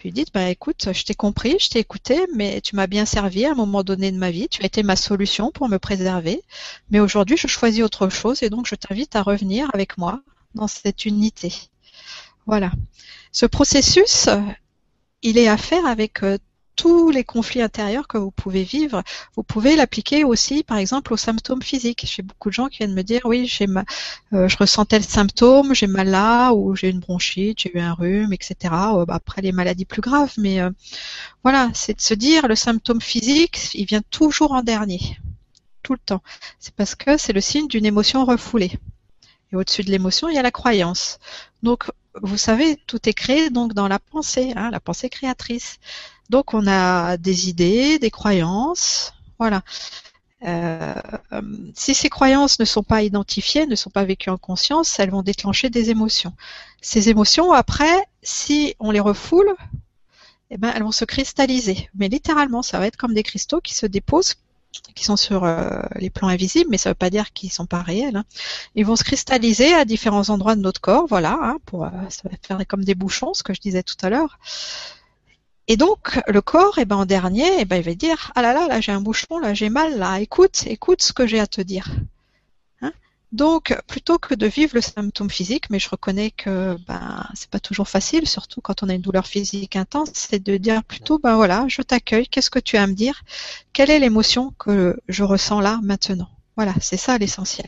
puis 0.03 0.11
dites 0.11 0.33
bah 0.35 0.51
écoute 0.51 0.89
je 0.93 1.05
t'ai 1.05 1.15
compris 1.15 1.59
je 1.61 1.69
t'ai 1.69 1.79
écouté 1.79 2.27
mais 2.35 2.61
tu 2.61 2.75
m'as 2.75 2.89
bien 2.89 3.05
servi 3.05 3.45
à 3.45 3.53
un 3.53 3.55
moment 3.55 3.85
donné 3.85 4.11
de 4.11 4.17
ma 4.17 4.33
vie 4.33 4.49
tu 4.49 4.61
as 4.61 4.67
été 4.67 4.83
ma 4.83 4.97
solution 4.97 5.53
pour 5.53 5.69
me 5.69 5.79
préserver 5.79 6.43
mais 6.91 6.99
aujourd'hui 6.99 7.37
je 7.37 7.47
choisis 7.47 7.85
autre 7.85 8.09
chose 8.09 8.43
et 8.43 8.51
donc 8.51 8.67
je 8.67 8.75
t'invite 8.75 9.15
à 9.15 9.23
revenir 9.23 9.71
avec 9.73 9.99
moi 9.99 10.21
dans 10.57 10.67
cette 10.67 11.05
unité. 11.05 11.55
Voilà. 12.47 12.73
Ce 13.31 13.47
processus 13.47 14.29
il 15.23 15.39
est 15.39 15.47
à 15.47 15.57
faire 15.57 15.87
avec 15.87 16.25
euh, 16.25 16.37
tous 16.77 17.11
les 17.11 17.25
conflits 17.25 17.63
intérieurs 17.63 18.09
que 18.09 18.19
vous 18.19 18.31
pouvez 18.31 18.63
vivre. 18.63 19.03
Vous 19.37 19.43
pouvez 19.43 19.77
l'appliquer 19.77 20.25
aussi, 20.25 20.63
par 20.63 20.79
exemple, 20.79 21.13
aux 21.13 21.17
symptômes 21.17 21.63
physiques. 21.63 22.07
J'ai 22.07 22.23
beaucoup 22.23 22.49
de 22.49 22.55
gens 22.55 22.69
qui 22.69 22.79
viennent 22.79 22.95
me 22.95 23.03
dire, 23.03 23.23
oui, 23.25 23.47
j'ai 23.47 23.67
ma, 23.67 23.85
euh, 24.33 24.49
je 24.49 24.57
ressentais 24.57 24.99
le 24.99 25.05
symptôme, 25.05 25.75
j'ai 25.75 25.87
mal 25.87 26.09
là, 26.09 26.53
ou 26.53 26.75
j'ai 26.75 26.89
une 26.89 27.01
bronchite, 27.01 27.61
j'ai 27.61 27.77
eu 27.77 27.81
un 27.81 27.95
rhume, 27.95 28.33
etc. 28.33 28.75
Euh, 28.95 29.05
bah, 29.05 29.15
après 29.15 29.43
les 29.43 29.53
maladies 29.53 29.85
plus 29.85 30.03
graves, 30.03 30.33
mais 30.39 30.61
euh, 30.61 30.71
voilà, 31.43 31.71
c'est 31.75 31.97
de 31.97 32.01
se 32.01 32.15
dire, 32.15 32.49
le 32.49 32.55
symptôme 32.55 33.01
physique, 33.01 33.71
il 33.75 33.87
vient 33.87 34.03
toujours 34.11 34.53
en 34.53 34.63
dernier, 34.63 35.19
tout 35.83 35.93
le 35.93 35.99
temps. 35.99 36.23
C'est 36.59 36.75
parce 36.75 36.95
que 36.95 37.17
c'est 37.17 37.33
le 37.33 37.41
signe 37.41 37.69
d'une 37.69 37.87
émotion 37.87 38.25
refoulée. 38.25 38.73
Et 39.53 39.57
au-dessus 39.57 39.83
de 39.83 39.91
l'émotion, 39.91 40.29
il 40.29 40.35
y 40.35 40.39
a 40.39 40.43
la 40.43 40.51
croyance. 40.51 41.19
Donc, 41.63 41.91
vous 42.21 42.37
savez, 42.37 42.77
tout 42.87 43.09
est 43.09 43.15
créé 43.15 43.51
donc 43.51 43.75
dans 43.75 43.89
la 43.89 43.99
pensée, 43.99 44.53
hein, 44.57 44.71
la 44.71 44.81
pensée 44.81 45.09
créatrice. 45.09 45.79
Donc 46.33 46.55
on 46.55 46.67
a 46.67 47.19
des 47.19 47.51
idées, 47.51 47.99
des 47.99 48.11
croyances, 48.11 49.13
voilà. 49.39 49.63
Euh, 50.45 50.95
si 51.75 51.95
ces 51.95 52.09
croyances 52.09 52.59
ne 52.59 52.65
sont 52.65 52.83
pas 52.83 53.03
identifiées, 53.03 53.67
ne 53.67 53.77
sont 53.77 53.91
pas 53.91 54.05
vécues 54.05 54.31
en 54.31 54.39
conscience, 54.39 54.99
elles 54.99 55.11
vont 55.11 55.23
déclencher 55.23 55.69
des 55.69 55.91
émotions. 55.91 56.33
Ces 56.81 57.11
émotions, 57.11 57.53
après, 57.53 58.09
si 58.23 58.75
on 58.81 58.91
les 58.91 58.99
refoule, 58.99 59.55
eh 60.49 60.57
ben, 60.57 60.73
elles 60.75 60.83
vont 60.83 60.91
se 60.91 61.05
cristalliser. 61.05 61.91
Mais 61.95 62.09
littéralement, 62.09 62.63
ça 62.63 62.79
va 62.79 62.87
être 62.87 62.97
comme 62.97 63.13
des 63.13 63.23
cristaux 63.23 63.61
qui 63.61 63.75
se 63.75 63.85
déposent 63.85 64.37
qui 64.95 65.05
sont 65.05 65.19
sur 65.19 65.45
euh, 65.45 65.83
les 65.97 66.09
plans 66.09 66.29
invisibles, 66.29 66.71
mais 66.71 66.79
ça 66.79 66.89
ne 66.89 66.93
veut 66.93 66.99
pas 66.99 67.11
dire 67.11 67.35
qu'ils 67.35 67.53
sont 67.53 67.67
pas 67.67 67.83
réels. 67.83 68.17
Hein. 68.17 68.25
Ils 68.75 68.87
vont 68.87 68.97
se 68.97 69.05
cristalliser 69.05 69.75
à 69.75 69.85
différents 69.85 70.31
endroits 70.31 70.57
de 70.57 70.63
notre 70.63 70.81
corps, 70.81 71.07
voilà, 71.07 71.39
hein, 71.43 71.59
euh, 71.75 71.89
ça 72.09 72.23
va 72.25 72.31
faire 72.41 72.67
comme 72.67 72.83
des 72.83 72.95
bouchons, 72.95 73.35
ce 73.35 73.43
que 73.43 73.53
je 73.53 73.61
disais 73.61 73.83
tout 73.83 73.97
à 74.01 74.09
l'heure. 74.09 74.39
Et 75.69 75.77
donc 75.77 76.21
le 76.27 76.41
corps, 76.41 76.79
eh 76.79 76.85
ben 76.85 76.97
en 76.97 77.07
dernier, 77.07 77.61
eh 77.61 77.65
ben 77.65 77.77
il 77.77 77.85
va 77.85 77.95
dire 77.95 78.33
ah 78.35 78.43
là 78.43 78.53
là 78.53 78.67
là 78.67 78.81
j'ai 78.81 78.93
un 78.93 79.01
bouchon, 79.01 79.39
là 79.39 79.55
j'ai 79.55 79.69
mal, 79.69 79.99
là 79.99 80.21
écoute 80.21 80.65
écoute 80.67 81.03
ce 81.03 81.13
que 81.13 81.27
j'ai 81.27 81.41
à 81.41 81.47
te 81.47 81.61
dire. 81.61 81.89
Donc, 83.33 83.75
plutôt 83.87 84.19
que 84.19 84.35
de 84.35 84.47
vivre 84.47 84.75
le 84.75 84.83
symptôme 84.83 85.31
physique, 85.31 85.71
mais 85.71 85.79
je 85.79 85.89
reconnais 85.89 86.31
que 86.33 86.77
ben 86.87 87.27
c'est 87.33 87.49
pas 87.49 87.61
toujours 87.61 87.89
facile, 87.89 88.29
surtout 88.29 88.61
quand 88.61 88.83
on 88.83 88.91
a 88.91 88.95
une 88.95 89.01
douleur 89.01 89.27
physique 89.27 89.75
intense, 89.75 90.11
c'est 90.13 90.43
de 90.43 90.59
dire 90.59 90.85
plutôt 90.85 91.19
ben 91.19 91.37
voilà, 91.37 91.65
je 91.67 91.81
t'accueille, 91.81 92.29
qu'est-ce 92.29 92.51
que 92.51 92.59
tu 92.59 92.77
as 92.77 92.83
à 92.83 92.87
me 92.87 92.93
dire? 92.93 93.23
Quelle 93.73 93.91
est 93.91 94.01
l'émotion 94.01 94.53
que 94.59 95.01
je 95.09 95.25
ressens 95.25 95.61
là 95.61 95.81
maintenant? 95.83 96.29
Voilà, 96.57 96.75
c'est 96.83 96.99
ça 96.99 97.17
l'essentiel. 97.17 97.67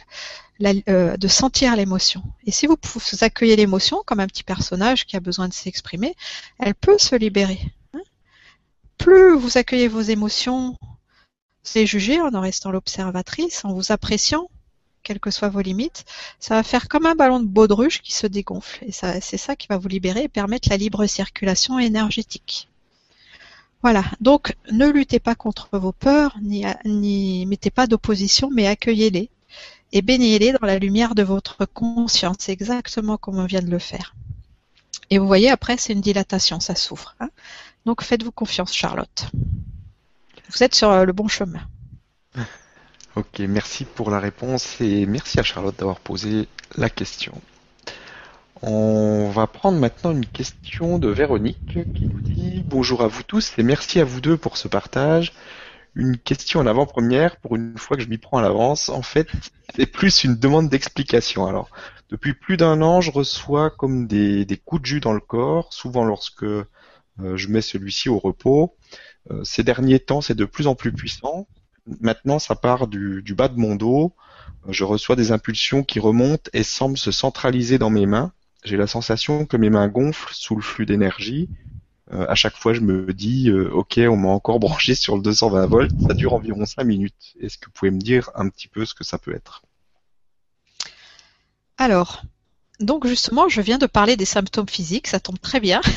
Euh, 0.88 1.16
de 1.16 1.28
sentir 1.28 1.74
l'émotion. 1.74 2.22
Et 2.47 2.53
si 2.53 2.66
vous 2.66 2.76
accueillez 3.22 3.57
l'émotion 3.57 4.03
comme 4.07 4.20
un 4.20 4.26
petit 4.26 4.45
personnage 4.45 5.05
qui 5.05 5.16
a 5.16 5.20
besoin 5.20 5.49
de 5.49 5.55
s'exprimer, 5.55 6.14
elle 6.61 6.74
peut 6.76 6.97
se 6.99 7.16
libérer. 7.16 7.59
Hein. 9.05 9.11
Plus 9.11 9.37
vous 9.37 9.59
accueillez 9.59 9.89
vos 9.89 10.01
émotions, 10.01 10.77
c'est 11.63 11.87
juger 11.87 12.21
en 12.21 12.35
en 12.35 12.41
restant 12.41 12.71
l'observatrice, 12.71 13.65
en 13.65 13.73
vous 13.73 13.93
appréciant, 13.93 14.49
quelles 15.03 15.21
que 15.21 15.31
soient 15.31 15.51
vos 15.51 15.61
limites, 15.61 16.05
ça 16.41 16.55
va 16.55 16.63
faire 16.63 16.89
comme 16.89 17.07
un 17.07 17.15
ballon 17.15 17.41
de 17.41 17.47
baudruche 17.47 18.01
qui 18.01 18.15
se 18.15 18.27
dégonfle. 18.27 18.83
Et 18.85 18.93
c'est 18.93 19.37
ça 19.37 19.57
qui 19.57 19.67
va 19.69 19.77
vous 19.77 19.89
libérer 19.89 20.25
et 20.25 20.29
permettre 20.29 20.71
la 20.71 20.79
libre 20.79 21.07
circulation 21.07 21.79
énergétique. 21.79 22.69
Voilà, 23.83 24.05
donc 24.23 24.57
ne 24.71 24.89
luttez 24.89 25.21
pas 25.21 25.35
contre 25.35 25.69
vos 25.73 25.93
peurs, 25.93 26.39
ni, 26.41 26.65
ni 26.87 27.45
mettez 27.45 27.71
pas 27.71 27.87
d'opposition, 27.87 28.49
mais 28.51 28.67
accueillez-les 28.67 29.29
et 29.93 30.03
baignez-les 30.03 30.53
dans 30.53 30.67
la 30.67 30.79
lumière 30.79 31.15
de 31.15 31.23
votre 31.23 31.67
conscience, 31.67 32.49
exactement 32.49 33.19
comme 33.19 33.39
on 33.39 33.45
vient 33.45 33.61
de 33.61 33.71
le 33.71 33.79
faire. 33.79 34.15
Et 35.11 35.19
vous 35.19 35.27
voyez, 35.27 35.51
après, 35.51 35.77
c'est 35.77 35.93
une 35.93 36.01
dilatation, 36.01 36.61
ça 36.61 36.75
s'ouvre. 36.75 37.15
Hein. 37.21 37.29
Donc 37.85 38.03
faites-vous 38.03 38.32
confiance, 38.32 38.74
Charlotte. 38.74 39.30
Vous 40.51 40.62
êtes 40.62 40.74
sur 40.74 41.05
le 41.05 41.12
bon 41.12 41.28
chemin. 41.28 41.61
Ok, 43.16 43.39
merci 43.49 43.85
pour 43.85 44.11
la 44.11 44.18
réponse 44.18 44.80
et 44.80 45.07
merci 45.07 45.39
à 45.39 45.45
Charlotte 45.45 45.78
d'avoir 45.78 46.01
posé 46.01 46.49
la 46.76 46.91
question. 46.91 47.41
On 48.61 49.30
va 49.30 49.47
prendre 49.47 49.78
maintenant 49.78 50.11
une 50.11 50.26
question 50.26 50.99
de 50.99 51.09
Véronique 51.09 51.78
qui 51.95 52.07
nous 52.07 52.20
dit 52.20 52.64
Bonjour 52.66 53.03
à 53.03 53.07
vous 53.07 53.22
tous 53.22 53.53
et 53.57 53.62
merci 53.62 54.01
à 54.01 54.05
vous 54.05 54.20
deux 54.20 54.37
pour 54.37 54.57
ce 54.57 54.66
partage. 54.66 55.32
Une 55.95 56.18
question 56.18 56.59
en 56.59 56.66
avant-première, 56.66 57.37
pour 57.37 57.55
une 57.55 57.78
fois 57.78 57.97
que 57.97 58.03
je 58.03 58.09
m'y 58.09 58.18
prends 58.18 58.39
à 58.39 58.43
l'avance, 58.43 58.89
en 58.89 59.03
fait, 59.03 59.28
c'est 59.76 59.87
plus 59.87 60.24
une 60.24 60.37
demande 60.37 60.68
d'explication. 60.68 61.47
Alors, 61.47 61.68
depuis 62.11 62.35
plus 62.35 62.57
d'un 62.57 62.82
an, 62.82 63.01
je 63.01 63.12
reçois 63.12 63.70
comme 63.70 64.09
des, 64.09 64.61
coups 64.64 64.82
de 64.82 64.87
jus 64.87 65.01
dans 65.01 65.12
le 65.12 65.20
corps, 65.20 65.72
souvent 65.72 66.05
lorsque 66.05 66.43
euh, 66.43 66.66
je 67.19 67.49
mets 67.49 67.61
celui-ci 67.61 68.09
au 68.09 68.19
repos. 68.19 68.75
Euh, 69.31 69.43
ces 69.45 69.62
derniers 69.62 70.01
temps, 70.01 70.21
c'est 70.21 70.35
de 70.35 70.45
plus 70.45 70.67
en 70.67 70.75
plus 70.75 70.93
puissant 70.93 71.47
maintenant 72.01 72.39
ça 72.39 72.55
part 72.55 72.87
du, 72.87 73.23
bas 73.37 73.49
de 73.49 73.59
mon 73.59 73.77
dos. 73.77 74.15
Je 74.69 74.85
reçois 74.85 75.17
des 75.17 75.33
impulsions 75.33 75.83
qui 75.83 76.01
remontent 76.01 76.51
et 76.53 76.62
semblent 76.62 76.99
se 76.99 77.11
centraliser 77.11 77.79
dans 77.79 77.91
mes 77.91 78.07
mains. 78.07 78.33
J'ai 78.65 78.79
la 78.79 78.87
sensation 78.87 79.45
que 79.45 79.59
mes 79.59 79.69
mains 79.69 79.89
gonflent 79.89 80.33
sous 80.33 80.57
le 80.57 80.62
flux 80.62 80.87
d'énergie. 80.87 81.51
Euh, 82.12 82.27
à 82.29 82.35
chaque 82.35 82.57
fois, 82.57 82.73
je 82.73 82.81
me 82.81 83.12
dis, 83.12 83.51
euh, 83.51 83.71
ok, 83.71 84.01
on 84.09 84.17
m'a 84.17 84.29
encore 84.29 84.59
branché 84.61 84.95
sur 84.95 85.17
le 85.17 85.23
220 85.23 85.67
volts. 85.67 86.01
Ça 86.07 86.15
dure 86.15 86.33
environ 86.33 86.65
5 86.65 86.85
minutes. 86.85 87.35
Est-ce 87.41 87.59
que 87.59 87.67
vous 87.67 87.73
pouvez 87.73 87.91
me 87.91 88.01
dire 88.01 88.31
un 88.35 88.49
petit 88.49 88.69
peu 88.69 88.87
ce 88.87 88.95
que 88.95 89.05
ça 89.05 89.19
peut 89.19 89.35
être? 89.35 89.62
Alors, 91.77 92.23
donc 92.81 93.07
justement, 93.07 93.49
je 93.49 93.61
viens 93.61 93.79
de 93.79 93.87
parler 93.87 94.16
des 94.16 94.25
symptômes 94.25 94.68
physiques. 94.68 95.07
Ça 95.07 95.20
tombe 95.20 95.39
très 95.39 95.61
bien. 95.61 95.81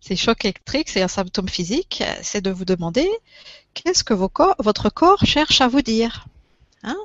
ces 0.00 0.16
chocs 0.16 0.44
électriques, 0.44 0.88
c'est 0.88 1.02
un 1.02 1.08
symptôme 1.08 1.48
physique, 1.48 2.02
c'est 2.22 2.40
de 2.40 2.50
vous 2.50 2.64
demander 2.64 3.08
qu'est-ce 3.74 4.04
que 4.04 4.14
votre 4.14 4.90
corps 4.90 5.24
cherche 5.24 5.60
à 5.60 5.68
vous 5.68 5.82
dire. 5.82 6.26
Hein? 6.82 6.96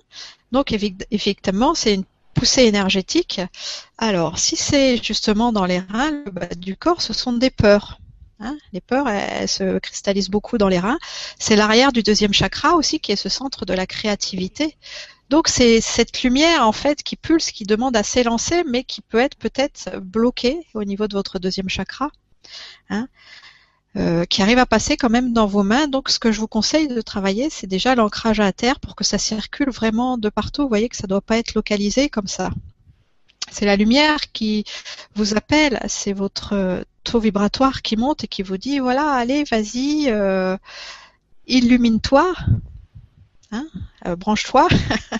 Donc 0.51 0.75
effectivement, 1.11 1.75
c'est 1.75 1.95
une 1.95 2.05
poussée 2.33 2.63
énergétique. 2.63 3.41
Alors, 3.97 4.39
si 4.39 4.55
c'est 4.55 5.01
justement 5.03 5.51
dans 5.51 5.65
les 5.65 5.79
reins 5.79 6.23
le 6.25 6.31
bas 6.31 6.47
du 6.55 6.77
corps, 6.77 7.01
ce 7.01 7.13
sont 7.13 7.33
des 7.33 7.49
peurs. 7.49 7.99
Hein? 8.39 8.57
Les 8.73 8.81
peurs, 8.81 9.07
elles, 9.07 9.47
se 9.47 9.79
cristallisent 9.79 10.29
beaucoup 10.29 10.57
dans 10.57 10.67
les 10.67 10.79
reins. 10.79 10.97
C'est 11.37 11.55
l'arrière 11.55 11.91
du 11.91 12.03
deuxième 12.03 12.33
chakra 12.33 12.75
aussi, 12.75 12.99
qui 12.99 13.11
est 13.11 13.15
ce 13.15 13.29
centre 13.29 13.65
de 13.65 13.73
la 13.73 13.85
créativité. 13.85 14.77
Donc 15.31 15.47
c'est 15.47 15.79
cette 15.79 16.23
lumière 16.23 16.67
en 16.67 16.73
fait 16.73 17.03
qui 17.03 17.15
pulse, 17.15 17.51
qui 17.51 17.63
demande 17.63 17.95
à 17.95 18.03
s'élancer, 18.03 18.65
mais 18.67 18.83
qui 18.83 18.99
peut 18.99 19.17
être 19.17 19.37
peut-être 19.37 19.97
bloquée 19.97 20.59
au 20.73 20.83
niveau 20.83 21.07
de 21.07 21.13
votre 21.13 21.39
deuxième 21.39 21.69
chakra. 21.69 22.11
Hein, 22.89 23.07
euh, 23.95 24.25
qui 24.25 24.41
arrive 24.41 24.57
à 24.57 24.65
passer 24.65 24.97
quand 24.97 25.09
même 25.09 25.31
dans 25.31 25.47
vos 25.47 25.63
mains. 25.63 25.87
Donc 25.87 26.09
ce 26.09 26.19
que 26.19 26.33
je 26.33 26.39
vous 26.41 26.49
conseille 26.49 26.89
de 26.89 26.99
travailler, 26.99 27.49
c'est 27.49 27.65
déjà 27.65 27.95
l'ancrage 27.95 28.41
à 28.41 28.51
terre 28.51 28.81
pour 28.81 28.93
que 28.93 29.05
ça 29.05 29.17
circule 29.17 29.69
vraiment 29.69 30.17
de 30.17 30.27
partout. 30.27 30.63
Vous 30.63 30.67
voyez 30.67 30.89
que 30.89 30.97
ça 30.97 31.03
ne 31.03 31.09
doit 31.09 31.21
pas 31.21 31.37
être 31.37 31.53
localisé 31.53 32.09
comme 32.09 32.27
ça. 32.27 32.49
C'est 33.51 33.65
la 33.65 33.77
lumière 33.77 34.19
qui 34.33 34.65
vous 35.15 35.37
appelle, 35.37 35.79
c'est 35.87 36.13
votre 36.13 36.83
taux 37.05 37.19
vibratoire 37.19 37.81
qui 37.81 37.95
monte 37.95 38.25
et 38.25 38.27
qui 38.27 38.43
vous 38.43 38.57
dit 38.57 38.79
voilà, 38.79 39.13
allez, 39.13 39.45
vas-y, 39.45 40.09
euh, 40.09 40.57
illumine-toi, 41.47 42.33
hein, 43.51 43.67
euh, 44.07 44.15
branche-toi 44.15 44.67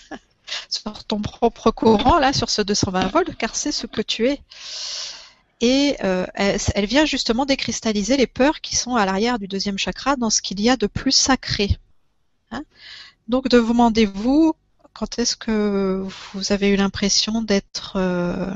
sur 0.69 1.03
ton 1.05 1.21
propre 1.21 1.71
courant, 1.71 2.19
là, 2.19 2.33
sur 2.33 2.49
ce 2.49 2.61
220 2.61 3.07
volts, 3.07 3.35
car 3.37 3.55
c'est 3.55 3.71
ce 3.71 3.87
que 3.87 4.01
tu 4.01 4.27
es 4.27 4.41
et 5.61 5.95
euh, 6.03 6.25
elle, 6.33 6.85
vient 6.85 7.05
justement 7.05 7.45
décristalliser 7.45 8.17
les 8.17 8.27
peurs 8.27 8.61
qui 8.61 8.75
sont 8.75 8.95
à 8.95 9.05
l'arrière 9.05 9.37
du 9.37 9.47
deuxième 9.47 9.77
chakra 9.77 10.15
dans 10.15 10.31
ce 10.31 10.41
qu'il 10.41 10.59
y 10.59 10.69
a 10.69 10.75
de 10.75 10.87
plus 10.87 11.11
sacré. 11.11 11.77
Hein. 12.49 12.63
Donc 13.27 13.47
de 13.47 13.59
vous 13.59 13.73
demandez-vous 13.73 14.55
quand 14.93 15.19
est-ce 15.19 15.35
que 15.35 16.03
vous 16.33 16.51
avez 16.51 16.69
eu 16.69 16.75
l'impression 16.75 17.43
d'être 17.43 17.93
euh, 17.95 18.51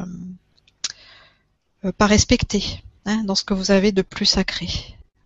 pas 1.97 2.07
respecté 2.07 2.83
hein, 3.05 3.23
dans 3.23 3.35
ce 3.35 3.43
que 3.43 3.53
vous 3.53 3.69
avez 3.69 3.91
de 3.91 4.01
plus 4.01 4.25
sacré? 4.25 4.67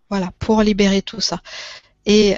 Voilà, 0.09 0.33
pour 0.37 0.61
libérer 0.61 1.01
tout 1.01 1.21
ça. 1.21 1.41
Et 2.11 2.37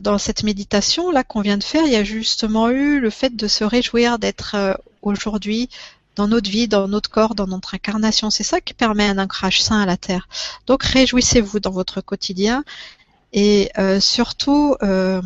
dans 0.00 0.18
cette 0.18 0.42
méditation 0.42 1.12
là 1.12 1.22
qu'on 1.22 1.40
vient 1.40 1.56
de 1.56 1.62
faire, 1.62 1.84
il 1.86 1.92
y 1.92 1.96
a 1.96 2.02
justement 2.02 2.68
eu 2.68 2.98
le 2.98 3.10
fait 3.10 3.36
de 3.36 3.46
se 3.46 3.62
réjouir 3.62 4.18
d'être 4.18 4.56
aujourd'hui 5.02 5.70
dans 6.18 6.26
notre 6.26 6.50
vie, 6.50 6.66
dans 6.66 6.88
notre 6.88 7.08
corps, 7.08 7.36
dans 7.36 7.46
notre 7.46 7.76
incarnation. 7.76 8.28
C'est 8.28 8.42
ça 8.42 8.60
qui 8.60 8.74
permet 8.74 9.06
un 9.06 9.18
ancrage 9.18 9.62
sain 9.62 9.80
à 9.80 9.86
la 9.86 9.96
Terre. 9.96 10.28
Donc 10.66 10.82
réjouissez-vous 10.82 11.60
dans 11.60 11.70
votre 11.70 12.00
quotidien 12.00 12.64
et 13.32 13.70
euh, 13.78 14.00
surtout 14.00 14.74
euh, 14.82 15.22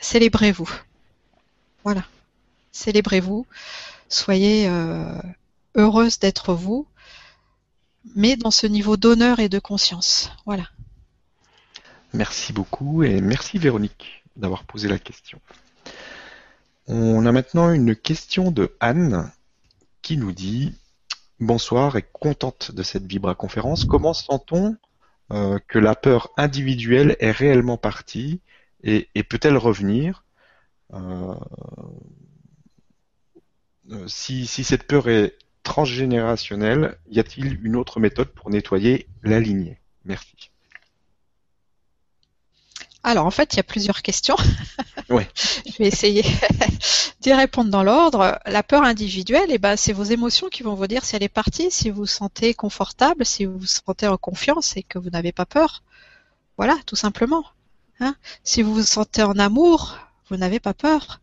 célébrez-vous. 0.00 0.70
Voilà, 1.82 2.04
célébrez-vous. 2.70 3.44
Soyez 4.08 4.68
euh, 4.68 5.20
heureuse 5.74 6.20
d'être 6.20 6.54
vous, 6.54 6.86
mais 8.14 8.36
dans 8.36 8.52
ce 8.52 8.68
niveau 8.68 8.96
d'honneur 8.96 9.40
et 9.40 9.48
de 9.48 9.58
conscience. 9.58 10.30
Voilà. 10.46 10.64
Merci 12.12 12.52
beaucoup 12.52 13.02
et 13.02 13.20
merci 13.20 13.58
Véronique 13.58 14.24
d'avoir 14.36 14.64
posé 14.64 14.88
la 14.88 14.98
question. 14.98 15.40
On 16.88 17.24
a 17.24 17.32
maintenant 17.32 17.70
une 17.70 17.94
question 17.94 18.50
de 18.50 18.74
Anne 18.80 19.30
qui 20.02 20.16
nous 20.16 20.32
dit 20.32 20.74
Bonsoir 21.38 21.96
et 21.96 22.02
contente 22.02 22.72
de 22.72 22.82
cette 22.82 23.06
Vibra 23.06 23.34
conférence. 23.34 23.84
Comment 23.84 24.12
sent-on 24.12 24.76
euh, 25.32 25.58
que 25.68 25.78
la 25.78 25.94
peur 25.94 26.30
individuelle 26.36 27.16
est 27.20 27.30
réellement 27.30 27.76
partie 27.76 28.40
et, 28.82 29.08
peut-elle 29.22 29.56
revenir 29.56 30.24
euh, 30.92 31.34
euh, 33.90 34.08
si, 34.08 34.46
si, 34.46 34.64
cette 34.64 34.84
peur 34.84 35.08
est 35.08 35.36
transgénérationnelle, 35.62 36.98
y 37.10 37.20
a-t-il 37.20 37.64
une 37.64 37.76
autre 37.76 38.00
méthode 38.00 38.28
pour 38.28 38.50
nettoyer 38.50 39.06
la 39.22 39.38
lignée? 39.38 39.78
Merci. 40.04 40.50
Alors 43.02 43.26
en 43.26 43.30
fait, 43.30 43.54
il 43.54 43.56
y 43.56 43.60
a 43.60 43.64
plusieurs 43.64 44.02
questions. 44.02 44.36
Je 45.08 45.78
vais 45.78 45.88
essayer 45.88 46.24
d'y 47.20 47.32
répondre 47.32 47.70
dans 47.70 47.82
l'ordre. 47.82 48.38
La 48.46 48.62
peur 48.62 48.82
individuelle, 48.82 49.48
eh 49.48 49.58
ben, 49.58 49.76
c'est 49.76 49.92
vos 49.92 50.04
émotions 50.04 50.48
qui 50.48 50.62
vont 50.62 50.74
vous 50.74 50.86
dire 50.86 51.04
si 51.04 51.16
elle 51.16 51.22
est 51.22 51.28
partie, 51.28 51.70
si 51.70 51.90
vous 51.90 52.02
vous 52.02 52.06
sentez 52.06 52.54
confortable, 52.54 53.24
si 53.24 53.46
vous 53.46 53.58
vous 53.58 53.66
sentez 53.66 54.06
en 54.06 54.16
confiance 54.16 54.76
et 54.76 54.82
que 54.82 54.98
vous 54.98 55.10
n'avez 55.10 55.32
pas 55.32 55.46
peur. 55.46 55.82
Voilà, 56.56 56.76
tout 56.86 56.96
simplement. 56.96 57.44
Hein. 58.02 58.14
si 58.44 58.62
vous 58.62 58.74
vous 58.74 58.82
sentez 58.82 59.22
en 59.22 59.38
amour, 59.38 59.98
vous 60.30 60.38
n'avez 60.38 60.58
pas 60.58 60.72
peur. 60.72 61.20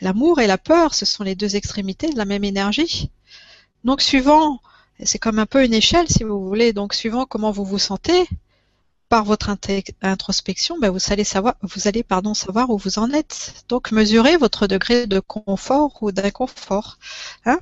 L'amour 0.00 0.40
et 0.40 0.46
la 0.46 0.58
peur, 0.58 0.94
ce 0.94 1.04
sont 1.04 1.24
les 1.24 1.34
deux 1.34 1.56
extrémités 1.56 2.10
de 2.10 2.16
la 2.16 2.24
même 2.24 2.44
énergie. 2.44 3.10
Donc 3.82 4.00
suivant, 4.00 4.60
c'est 5.02 5.18
comme 5.18 5.38
un 5.38 5.46
peu 5.46 5.64
une 5.64 5.74
échelle 5.74 6.08
si 6.08 6.22
vous 6.22 6.46
voulez, 6.46 6.72
donc 6.72 6.94
suivant 6.94 7.24
comment 7.24 7.50
vous 7.50 7.64
vous 7.64 7.78
sentez, 7.78 8.28
par 9.10 9.24
votre 9.24 9.50
introspection, 10.02 10.78
ben, 10.78 10.90
vous 10.90 11.00
allez 11.10 11.24
savoir, 11.24 11.56
vous 11.62 11.88
allez 11.88 12.04
savoir 12.34 12.70
où 12.70 12.78
vous 12.78 13.00
en 13.00 13.10
êtes. 13.10 13.64
Donc 13.68 13.90
mesurez 13.90 14.36
votre 14.36 14.68
degré 14.68 15.08
de 15.08 15.18
confort 15.18 15.98
ou 16.00 16.12
d'inconfort. 16.12 16.96
Hein 17.44 17.58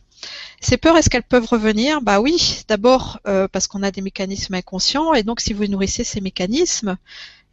ces 0.61 0.77
peurs, 0.77 0.99
est-ce 0.99 1.09
qu'elles 1.09 1.23
peuvent 1.23 1.47
revenir? 1.47 2.03
Bah 2.03 2.21
oui, 2.21 2.63
d'abord 2.69 3.19
euh, 3.27 3.49
parce 3.49 3.67
qu'on 3.67 3.83
a 3.83 3.91
des 3.91 4.03
mécanismes 4.03 4.55
inconscients 4.55 5.15
et 5.15 5.23
donc 5.23 5.41
si 5.41 5.55
vous 5.55 5.67
nourrissez 5.67 6.05
ces 6.05 6.21
mécanismes, 6.21 6.99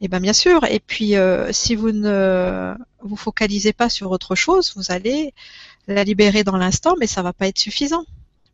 eh 0.02 0.10
ben 0.10 0.20
bien 0.20 0.34
sûr. 0.34 0.66
Et 0.66 0.82
puis 0.82 1.16
euh, 1.16 1.54
si 1.54 1.74
vous 1.76 1.94
ne 1.94 2.74
vous 3.02 3.16
focalisez 3.16 3.72
pas 3.72 3.88
sur 3.88 4.12
autre 4.12 4.36
chose, 4.36 4.74
vous 4.76 4.92
allez 4.92 5.34
la 5.88 6.04
libérer 6.04 6.44
dans 6.44 6.58
l'instant, 6.58 6.96
mais 7.00 7.08
ça 7.08 7.22
va 7.22 7.32
pas 7.32 7.48
être 7.48 7.60
suffisant 7.60 8.04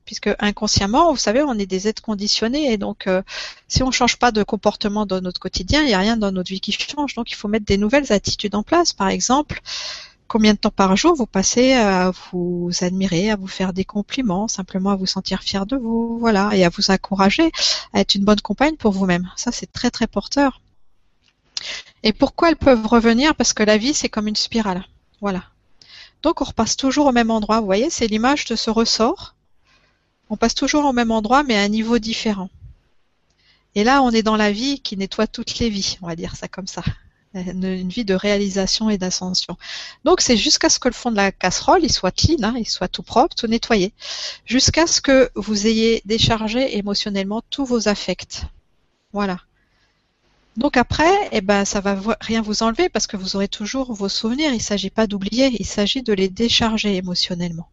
puisque 0.06 0.30
inconsciemment, 0.40 1.12
vous 1.12 1.18
savez, 1.18 1.44
on 1.44 1.54
est 1.54 1.66
des 1.66 1.88
êtres 1.88 2.02
conditionnés 2.02 2.72
et 2.72 2.78
donc 2.78 3.08
euh, 3.08 3.22
si 3.68 3.84
on 3.84 3.88
ne 3.88 3.92
change 3.92 4.18
pas 4.18 4.32
de 4.32 4.44
comportement 4.44 5.06
dans 5.06 5.22
notre 5.22 5.40
quotidien, 5.40 5.82
il 5.82 5.88
n'y 5.88 5.94
a 5.94 6.00
rien 6.00 6.18
dans 6.18 6.32
notre 6.32 6.50
vie 6.50 6.62
qui 6.62 6.72
change. 6.72 7.16
Donc 7.16 7.32
il 7.32 7.36
faut 7.36 7.48
mettre 7.48 7.66
des 7.66 7.78
nouvelles 7.78 8.12
attitudes 8.12 8.56
en 8.56 8.64
place. 8.64 8.94
Par 8.94 9.10
exemple, 9.10 9.62
combien 10.28 10.54
de 10.54 10.58
temps 10.58 10.72
par 10.72 10.96
jour 10.96 11.14
vous 11.14 11.26
passez 11.26 11.74
à 11.74 12.12
vous 12.32 12.72
admirer, 12.82 13.32
à 13.32 13.36
vous 13.36 13.48
faire 13.48 13.74
des 13.74 13.84
compliments, 13.84 14.48
simplement 14.48 14.92
à 14.92 14.96
vous 14.96 15.06
sentir 15.06 15.44
fier 15.44 15.66
de 15.66 15.76
vous, 15.76 16.18
voilà, 16.20 16.52
et 16.54 16.64
à 16.64 16.70
vous 16.70 16.90
encourager 16.90 17.52
à 17.94 18.00
être 18.00 18.16
une 18.16 18.24
bonne 18.24 18.40
compagne 18.40 18.78
pour 18.78 18.94
vous-même. 18.94 19.30
Ça, 19.36 19.52
c'est 19.52 19.72
très 19.72 19.92
très 19.92 20.08
porteur. 20.08 20.62
Et 22.04 22.14
pourquoi 22.14 22.50
elles 22.50 22.56
peuvent 22.56 22.88
revenir? 22.88 23.36
Parce 23.36 23.54
que 23.54 23.64
la 23.64 23.78
vie, 23.78 23.94
c'est 23.94 24.10
comme 24.10 24.28
une 24.28 24.36
spirale. 24.36 24.86
Voilà. 25.20 25.44
Donc 26.24 26.42
on 26.42 26.46
repasse 26.46 26.78
toujours 26.78 27.08
au 27.08 27.12
même 27.12 27.32
endroit. 27.32 27.60
Vous 27.60 27.66
voyez, 27.66 27.90
c'est 27.90 28.08
l'image 28.08 28.46
de 28.46 28.56
ce 28.56 28.70
ressort. 28.70 29.36
On 30.32 30.38
passe 30.38 30.56
toujours 30.56 30.86
au 30.86 30.94
même 30.94 31.12
endroit, 31.12 31.44
mais 31.44 31.56
à 31.56 31.62
un 31.62 31.68
niveau 31.68 32.00
différent. 32.00 32.50
Et 33.76 33.84
là, 33.84 34.02
on 34.02 34.10
est 34.10 34.24
dans 34.24 34.38
la 34.38 34.52
vie 34.52 34.80
qui 34.80 34.98
nettoie 34.98 35.28
toutes 35.28 35.60
les 35.60 35.70
vies, 35.70 35.98
on 36.02 36.08
va 36.08 36.16
dire 36.16 36.36
ça 36.36 36.48
comme 36.48 36.68
ça 36.68 36.84
une, 37.34 37.88
vie 37.90 38.06
de 38.06 38.14
réalisation 38.14 38.90
et 38.90 38.98
d'ascension. 38.98 39.58
Donc 40.04 40.22
c'est 40.22 40.38
jusqu'à 40.38 40.70
ce 40.70 40.80
que 40.80 40.88
le 40.88 40.94
fond 40.94 41.12
de 41.12 41.16
la 41.16 41.32
casserole 41.32 41.90
soit 41.90 42.12
clean, 42.12 42.44
hein, 42.44 42.56
il 42.58 42.68
soit 42.68 42.88
tout 42.88 43.04
propre, 43.04 43.36
tout 43.36 43.48
nettoyé, 43.48 43.94
jusqu'à 44.46 44.88
ce 44.88 45.02
que 45.02 45.30
vous 45.36 45.68
ayez 45.68 46.02
déchargé 46.06 46.78
émotionnellement 46.78 47.42
tous 47.50 47.66
vos 47.66 47.88
affects. 47.88 48.44
Voilà. 49.14 49.38
Donc 50.58 50.76
après, 50.76 51.14
eh 51.32 51.42
ben, 51.42 51.64
ça 51.64 51.80
va 51.80 51.98
rien 52.20 52.42
vous 52.42 52.64
enlever 52.64 52.90
parce 52.90 53.08
que 53.08 53.16
vous 53.16 53.38
aurez 53.38 53.48
toujours 53.48 53.94
vos 53.94 54.10
souvenirs. 54.10 54.52
Il 54.52 54.58
ne 54.58 54.62
s'agit 54.62 54.90
pas 54.90 55.08
d'oublier, 55.08 55.56
il 55.58 55.66
s'agit 55.66 56.04
de 56.04 56.12
les 56.12 56.28
décharger 56.28 56.98
émotionnellement. 56.98 57.70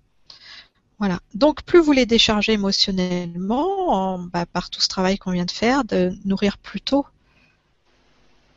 Voilà. 0.99 1.21
Donc 1.35 1.63
plus 1.63 1.81
vous 1.81 1.93
les 1.93 2.07
déchargez 2.07 2.53
émotionnellement, 2.53 4.19
bah, 4.19 4.47
par 4.47 4.71
tout 4.71 4.81
ce 4.81 4.89
travail 4.89 5.19
qu'on 5.19 5.31
vient 5.31 5.45
de 5.45 5.51
faire, 5.51 5.85
de 5.85 6.13
nourrir 6.25 6.59
plutôt 6.59 7.07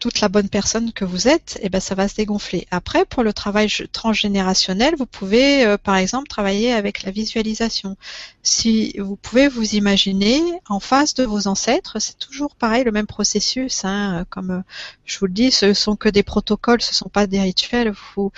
toute 0.01 0.19
la 0.19 0.29
bonne 0.29 0.49
personne 0.49 0.91
que 0.93 1.05
vous 1.05 1.27
êtes, 1.27 1.57
et 1.61 1.67
eh 1.67 1.69
ben 1.69 1.79
ça 1.79 1.93
va 1.93 2.07
se 2.07 2.15
dégonfler. 2.15 2.67
Après, 2.71 3.05
pour 3.05 3.21
le 3.21 3.33
travail 3.33 3.69
transgénérationnel, 3.91 4.95
vous 4.97 5.05
pouvez 5.05 5.63
euh, 5.63 5.77
par 5.77 5.95
exemple 5.95 6.27
travailler 6.27 6.73
avec 6.73 7.03
la 7.03 7.11
visualisation. 7.11 7.95
Si 8.41 8.97
vous 8.97 9.15
pouvez 9.15 9.47
vous 9.47 9.75
imaginer 9.75 10.41
en 10.67 10.79
face 10.79 11.13
de 11.13 11.23
vos 11.23 11.47
ancêtres, 11.47 11.99
c'est 11.99 12.17
toujours 12.17 12.55
pareil, 12.55 12.83
le 12.83 12.91
même 12.91 13.05
processus. 13.05 13.85
Hein, 13.85 14.25
comme 14.31 14.49
euh, 14.49 14.61
je 15.05 15.19
vous 15.19 15.27
le 15.27 15.33
dis, 15.33 15.51
ce 15.51 15.75
sont 15.75 15.95
que 15.95 16.09
des 16.09 16.23
protocoles, 16.23 16.81
ce 16.81 16.95
sont 16.95 17.09
pas 17.09 17.27
des 17.27 17.39
rituels. 17.39 17.93
Vous 18.15 18.31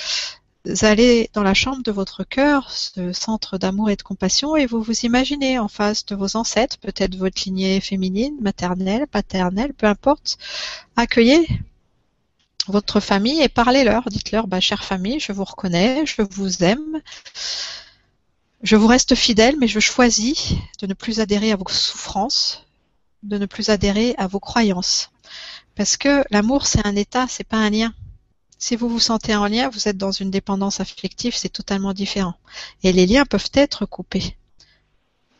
allez 0.82 1.30
dans 1.34 1.44
la 1.44 1.54
chambre 1.54 1.84
de 1.84 1.92
votre 1.92 2.24
cœur, 2.24 2.72
ce 2.72 3.12
centre 3.14 3.58
d'amour 3.58 3.90
et 3.90 3.96
de 3.96 4.02
compassion, 4.02 4.56
et 4.56 4.66
vous 4.66 4.82
vous 4.82 5.06
imaginez 5.06 5.60
en 5.60 5.68
face 5.68 6.06
de 6.06 6.16
vos 6.16 6.38
ancêtres, 6.38 6.78
peut-être 6.78 7.16
votre 7.16 7.42
lignée 7.46 7.82
féminine, 7.82 8.36
maternelle, 8.42 9.08
paternelle, 9.08 9.74
peu 9.74 9.88
importe. 9.88 10.38
Accueillez 10.96 11.48
votre 12.68 13.00
famille 13.00 13.42
et 13.42 13.50
parlez-leur. 13.50 14.04
Dites-leur, 14.10 14.48
bah, 14.48 14.60
chère 14.60 14.84
famille, 14.84 15.20
je 15.20 15.32
vous 15.32 15.44
reconnais, 15.44 16.06
je 16.06 16.22
vous 16.22 16.64
aime. 16.64 17.02
Je 18.62 18.78
vous 18.78 18.88
reste 18.88 19.16
fidèle, 19.16 19.56
mais 19.60 19.68
je 19.68 19.82
choisis 19.82 20.54
de 20.80 20.88
ne 20.88 20.94
plus 20.94 21.20
adhérer 21.20 21.52
à 21.52 21.58
vos 21.58 21.68
souffrances, 21.68 22.66
de 23.22 23.38
ne 23.38 23.46
plus 23.46 23.70
adhérer 23.70 24.16
à 24.18 24.28
vos 24.28 24.40
croyances. 24.40 25.12
Parce 25.76 25.98
que 25.98 26.24
l'amour, 26.32 26.66
c'est 26.66 26.86
un 26.86 26.96
état, 26.96 27.26
c'est 27.28 27.44
pas 27.44 27.58
un 27.58 27.70
lien. 27.70 27.94
Si 28.66 28.78
vous 28.78 28.88
vous 28.88 29.02
sentez 29.02 29.36
en 29.36 29.48
lien, 29.48 29.68
vous 29.68 29.90
êtes 29.90 29.98
dans 29.98 30.14
une 30.14 30.32
dépendance 30.32 30.80
affective, 30.80 31.36
c'est 31.36 31.50
totalement 31.50 31.92
différent. 31.92 32.36
Et 32.82 32.94
les 32.94 33.06
liens 33.06 33.26
peuvent 33.26 33.52
être 33.54 33.86
coupés. 33.86 34.38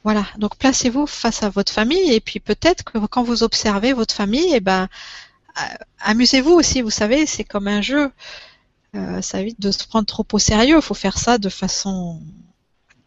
Voilà. 0.04 0.28
Donc 0.38 0.58
placez-vous 0.58 1.08
face 1.08 1.42
à 1.42 1.48
votre 1.48 1.72
famille 1.72 2.12
et 2.12 2.20
puis 2.20 2.42
peut-être 2.42 2.84
que 2.84 2.98
quand 2.98 3.24
vous 3.24 3.42
observez 3.42 3.94
votre 3.94 4.14
famille, 4.14 4.52
eh 4.54 4.60
ben 4.60 4.90
euh, 5.58 5.76
amusez-vous 6.02 6.52
aussi. 6.52 6.82
Vous 6.82 6.90
savez, 6.90 7.26
c'est 7.26 7.46
comme 7.46 7.70
un 7.70 7.82
jeu. 7.82 8.12
Euh, 8.94 9.22
ça 9.22 9.40
évite 9.40 9.62
de 9.62 9.72
se 9.72 9.88
prendre 9.88 10.06
trop 10.06 10.28
au 10.34 10.40
sérieux. 10.40 10.76
Il 10.76 10.82
faut 10.82 10.94
faire 10.94 11.18
ça 11.18 11.38
de 11.38 11.48
façon, 11.48 12.22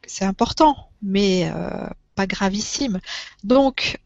c'est 0.06 0.24
important, 0.24 0.88
mais 1.02 1.52
euh, 1.54 1.90
pas 2.14 2.26
gravissime. 2.26 3.00
Donc 3.44 4.00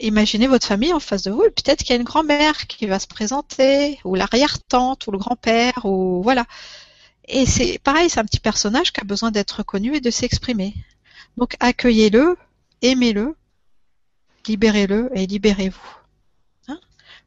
imaginez 0.00 0.46
votre 0.46 0.66
famille 0.66 0.92
en 0.92 1.00
face 1.00 1.22
de 1.22 1.30
vous 1.30 1.44
et 1.44 1.50
peut-être 1.50 1.80
qu'il 1.80 1.90
y 1.90 1.92
a 1.92 2.00
une 2.00 2.04
grand-mère 2.04 2.66
qui 2.66 2.86
va 2.86 2.98
se 2.98 3.06
présenter, 3.06 3.98
ou 4.04 4.14
l'arrière-tante, 4.14 5.06
ou 5.06 5.10
le 5.10 5.18
grand-père, 5.18 5.84
ou 5.84 6.22
voilà. 6.22 6.46
Et 7.28 7.46
c'est 7.46 7.78
pareil, 7.78 8.10
c'est 8.10 8.20
un 8.20 8.24
petit 8.24 8.40
personnage 8.40 8.92
qui 8.92 9.00
a 9.00 9.04
besoin 9.04 9.30
d'être 9.30 9.58
reconnu 9.58 9.94
et 9.94 10.00
de 10.00 10.10
s'exprimer. 10.10 10.74
Donc 11.36 11.56
accueillez-le, 11.60 12.36
aimez-le, 12.82 13.36
libérez-le 14.46 15.10
et 15.14 15.26
libérez-vous. 15.26 15.96
Hein? 16.68 16.80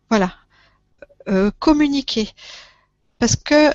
Voilà. 0.10 0.34
Euh, 1.30 1.52
communiquez. 1.60 2.30
Parce 3.20 3.38
que, 3.38 3.72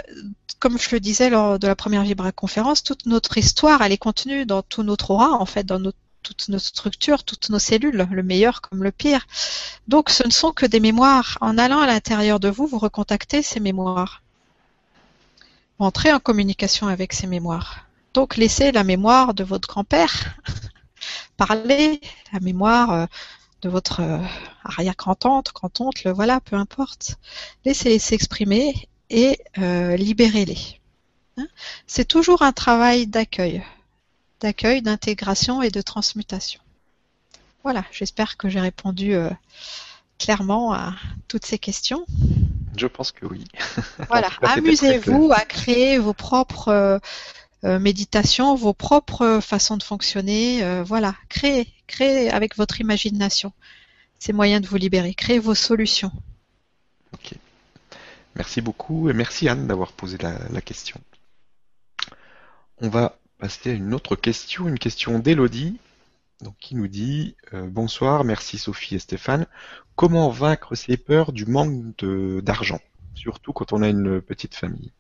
comme 0.58 0.78
je 0.78 0.90
le 0.92 1.00
disais 1.00 1.30
lors 1.30 1.58
de 1.58 1.66
la 1.66 1.76
première 1.76 2.02
Vibra 2.02 2.32
conférence, 2.32 2.82
toute 2.82 3.06
notre 3.06 3.38
histoire, 3.38 3.80
elle 3.80 3.92
est 3.92 3.98
contenue 3.98 4.44
dans 4.44 4.62
tout 4.62 4.82
notre 4.82 5.12
aura, 5.12 5.32
en 5.32 5.46
fait, 5.46 5.64
dans 5.64 5.78
notre 5.78 5.98
toutes 6.28 6.50
nos 6.50 6.58
structures, 6.58 7.24
toutes 7.24 7.48
nos 7.48 7.58
cellules, 7.58 8.06
le 8.10 8.22
meilleur 8.22 8.60
comme 8.60 8.84
le 8.84 8.92
pire. 8.92 9.26
Donc 9.86 10.10
ce 10.10 10.26
ne 10.26 10.30
sont 10.30 10.52
que 10.52 10.66
des 10.66 10.80
mémoires. 10.80 11.38
En 11.40 11.56
allant 11.56 11.80
à 11.80 11.86
l'intérieur 11.86 12.38
de 12.38 12.50
vous, 12.50 12.66
vous 12.66 12.78
recontactez 12.78 13.42
ces 13.42 13.60
mémoires. 13.60 14.22
Vous 15.78 15.86
entrez 15.86 16.12
en 16.12 16.20
communication 16.20 16.86
avec 16.86 17.14
ces 17.14 17.26
mémoires. 17.26 17.86
Donc 18.12 18.36
laissez 18.36 18.72
la 18.72 18.84
mémoire 18.84 19.32
de 19.32 19.42
votre 19.42 19.68
grand-père 19.68 20.36
parler, 21.38 22.00
la 22.34 22.40
mémoire 22.40 22.92
euh, 22.92 23.06
de 23.62 23.70
votre 23.70 24.00
euh, 24.00 24.18
arrière-grand-tante, 24.64 25.52
grand-oncle, 25.54 26.10
voilà, 26.10 26.40
peu 26.40 26.56
importe. 26.56 27.16
Laissez-les 27.64 27.98
s'exprimer 27.98 28.88
et 29.08 29.38
euh, 29.56 29.96
libérez-les. 29.96 30.78
Hein. 31.38 31.46
C'est 31.86 32.06
toujours 32.06 32.42
un 32.42 32.52
travail 32.52 33.06
d'accueil 33.06 33.64
d'accueil, 34.40 34.82
d'intégration 34.82 35.62
et 35.62 35.70
de 35.70 35.80
transmutation. 35.80 36.60
Voilà, 37.64 37.84
j'espère 37.90 38.36
que 38.36 38.48
j'ai 38.48 38.60
répondu 38.60 39.14
euh, 39.14 39.30
clairement 40.18 40.72
à 40.72 40.94
toutes 41.26 41.44
ces 41.44 41.58
questions. 41.58 42.06
Je 42.76 42.86
pense 42.86 43.12
que 43.12 43.26
oui. 43.26 43.44
Voilà, 44.08 44.30
amusez-vous 44.42 45.32
à 45.34 45.40
créer 45.40 45.98
vos 45.98 46.14
propres 46.14 46.68
euh, 46.68 46.98
euh, 47.64 47.78
méditations, 47.78 48.54
vos 48.54 48.72
propres 48.72 49.40
façons 49.42 49.76
de 49.76 49.82
fonctionner. 49.82 50.82
voilà, 50.84 51.14
créez, 51.28 51.66
créez 51.86 52.30
avec 52.30 52.56
votre 52.56 52.80
imagination 52.80 53.52
ces 54.20 54.32
moyens 54.32 54.62
de 54.62 54.68
vous 54.68 54.76
libérer. 54.76 55.14
Créez 55.14 55.38
vos 55.38 55.54
solutions. 55.54 56.12
Ok. 57.12 57.34
Merci 58.36 58.60
beaucoup 58.60 59.10
et 59.10 59.12
merci 59.12 59.48
Anne 59.48 59.66
d'avoir 59.66 59.92
posé 59.92 60.16
la, 60.18 60.38
la 60.50 60.60
question. 60.60 61.00
On 62.80 62.88
va 62.88 63.17
passer 63.38 63.70
à 63.70 63.74
une 63.74 63.94
autre 63.94 64.16
question, 64.16 64.68
une 64.68 64.78
question 64.78 65.18
d'Elodie, 65.18 65.78
donc 66.42 66.54
qui 66.60 66.74
nous 66.74 66.88
dit 66.88 67.36
euh, 67.54 67.66
bonsoir, 67.66 68.24
merci 68.24 68.58
Sophie 68.58 68.96
et 68.96 68.98
Stéphane. 68.98 69.46
Comment 69.96 70.28
vaincre 70.28 70.74
ces 70.74 70.96
peurs 70.96 71.32
du 71.32 71.46
manque 71.46 72.04
d'argent, 72.42 72.80
surtout 73.14 73.52
quand 73.52 73.72
on 73.72 73.82
a 73.82 73.88
une 73.88 74.20
petite 74.20 74.54
famille? 74.54 74.92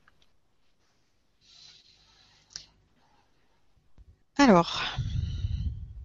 Alors, 4.36 4.82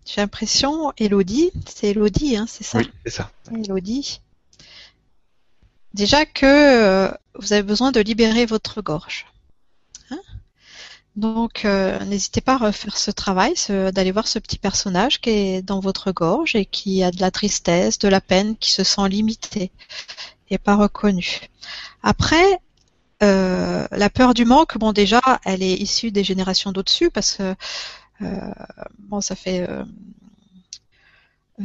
j'ai 0.06 0.22
l'impression, 0.22 0.92
Elodie, 0.98 1.52
c'est 1.68 1.90
Elodie, 1.90 2.36
hein, 2.36 2.46
c'est 2.48 2.64
ça? 2.64 2.80
Oui, 2.80 2.92
c'est 3.06 3.12
ça. 3.12 3.32
Elodie. 3.52 4.22
Déjà 5.94 6.26
que 6.26 6.46
euh, 6.46 7.12
vous 7.36 7.54
avez 7.54 7.62
besoin 7.62 7.92
de 7.92 8.00
libérer 8.00 8.48
votre 8.48 8.82
gorge. 8.82 9.28
Donc, 11.16 11.64
euh, 11.66 12.04
n'hésitez 12.06 12.42
pas 12.42 12.56
à 12.56 12.58
refaire 12.58 12.98
ce 12.98 13.12
travail, 13.12 13.54
d'aller 13.70 14.12
voir 14.12 14.28
ce 14.28 14.40
petit 14.40 14.58
personnage 14.58 15.22
qui 15.22 15.30
est 15.30 15.62
dans 15.62 15.80
votre 15.80 16.12
gorge 16.12 16.56
et 16.56 16.66
qui 16.66 17.04
a 17.04 17.12
de 17.12 17.22
la 17.22 17.30
tristesse, 17.30 18.00
de 18.00 18.08
la 18.08 18.20
peine, 18.20 18.58
qui 18.58 18.72
se 18.72 18.84
sent 18.84 19.08
limité 19.10 19.72
et 20.50 20.58
pas 20.58 20.76
reconnu. 20.76 21.42
Après, 22.02 22.60
euh, 23.22 23.88
la 23.92 24.10
peur 24.10 24.34
du 24.34 24.46
manque, 24.46 24.78
bon 24.78 24.92
déjà, 24.92 25.22
elle 25.46 25.62
est 25.62 25.74
issue 25.74 26.12
des 26.12 26.24
générations 26.24 26.72
d'au-dessus 26.72 27.12
parce 27.12 27.36
que 27.36 27.56
euh, 28.22 28.54
bon, 29.00 29.22
ça 29.22 29.36
fait 29.36 29.68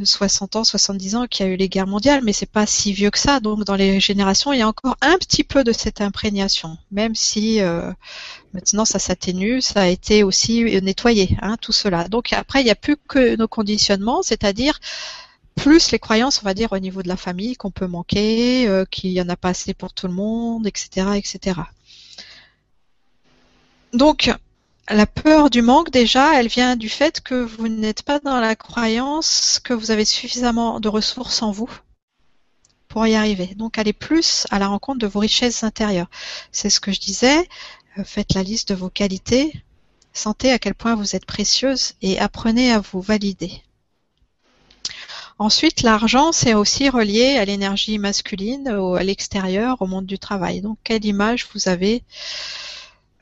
60 0.05 0.55
ans, 0.57 0.63
70 0.63 1.15
ans 1.15 1.27
qu'il 1.27 1.45
y 1.45 1.49
a 1.49 1.51
eu 1.51 1.55
les 1.55 1.69
guerres 1.69 1.87
mondiales, 1.87 2.21
mais 2.23 2.33
c'est 2.33 2.45
pas 2.49 2.65
si 2.65 2.93
vieux 2.93 3.09
que 3.09 3.19
ça. 3.19 3.39
Donc 3.39 3.63
dans 3.63 3.75
les 3.75 3.99
générations, 3.99 4.53
il 4.53 4.59
y 4.59 4.61
a 4.61 4.67
encore 4.67 4.97
un 5.01 5.17
petit 5.17 5.43
peu 5.43 5.63
de 5.63 5.71
cette 5.71 6.01
imprégnation, 6.01 6.77
même 6.91 7.15
si 7.15 7.61
euh, 7.61 7.91
maintenant 8.53 8.85
ça 8.85 8.99
s'atténue, 8.99 9.61
ça 9.61 9.81
a 9.81 9.87
été 9.87 10.23
aussi 10.23 10.63
nettoyé, 10.81 11.37
hein, 11.41 11.57
tout 11.61 11.71
cela. 11.71 12.07
Donc 12.07 12.33
après, 12.33 12.61
il 12.61 12.65
n'y 12.65 12.71
a 12.71 12.75
plus 12.75 12.97
que 12.97 13.35
nos 13.35 13.47
conditionnements, 13.47 14.21
c'est-à-dire 14.21 14.79
plus 15.55 15.91
les 15.91 15.99
croyances, 15.99 16.39
on 16.41 16.45
va 16.45 16.53
dire, 16.53 16.71
au 16.71 16.79
niveau 16.79 17.03
de 17.03 17.07
la 17.07 17.17
famille 17.17 17.55
qu'on 17.55 17.71
peut 17.71 17.87
manquer, 17.87 18.67
euh, 18.67 18.85
qu'il 18.89 19.11
y 19.11 19.21
en 19.21 19.29
a 19.29 19.35
pas 19.35 19.49
assez 19.49 19.73
pour 19.73 19.93
tout 19.93 20.07
le 20.07 20.13
monde, 20.13 20.65
etc., 20.65 21.07
etc. 21.15 21.61
Donc 23.93 24.31
la 24.89 25.05
peur 25.05 25.49
du 25.49 25.61
manque, 25.61 25.91
déjà, 25.91 26.39
elle 26.39 26.47
vient 26.47 26.75
du 26.75 26.89
fait 26.89 27.21
que 27.21 27.35
vous 27.35 27.67
n'êtes 27.67 28.01
pas 28.01 28.19
dans 28.19 28.39
la 28.39 28.55
croyance 28.55 29.59
que 29.63 29.73
vous 29.73 29.91
avez 29.91 30.05
suffisamment 30.05 30.79
de 30.79 30.89
ressources 30.89 31.41
en 31.41 31.51
vous 31.51 31.69
pour 32.87 33.05
y 33.05 33.13
arriver. 33.13 33.53
Donc, 33.55 33.77
allez 33.77 33.93
plus 33.93 34.47
à 34.49 34.57
la 34.57 34.67
rencontre 34.67 34.99
de 34.99 35.07
vos 35.07 35.19
richesses 35.19 35.63
intérieures. 35.63 36.09
C'est 36.51 36.71
ce 36.71 36.79
que 36.79 36.91
je 36.91 36.99
disais. 36.99 37.47
Euh, 37.97 38.03
faites 38.03 38.33
la 38.33 38.41
liste 38.41 38.69
de 38.69 38.75
vos 38.75 38.89
qualités. 38.89 39.53
Sentez 40.11 40.51
à 40.51 40.57
quel 40.57 40.73
point 40.73 40.95
vous 40.95 41.15
êtes 41.15 41.25
précieuse 41.25 41.93
et 42.01 42.19
apprenez 42.19 42.71
à 42.71 42.79
vous 42.79 43.01
valider. 43.01 43.61
Ensuite, 45.37 45.83
l'argent, 45.83 46.31
c'est 46.31 46.55
aussi 46.55 46.89
relié 46.89 47.37
à 47.37 47.45
l'énergie 47.45 47.99
masculine, 47.99 48.67
à 48.67 49.03
l'extérieur, 49.03 49.81
au 49.81 49.87
monde 49.87 50.07
du 50.07 50.19
travail. 50.19 50.61
Donc, 50.61 50.79
quelle 50.83 51.05
image 51.05 51.47
vous 51.53 51.69
avez 51.69 52.03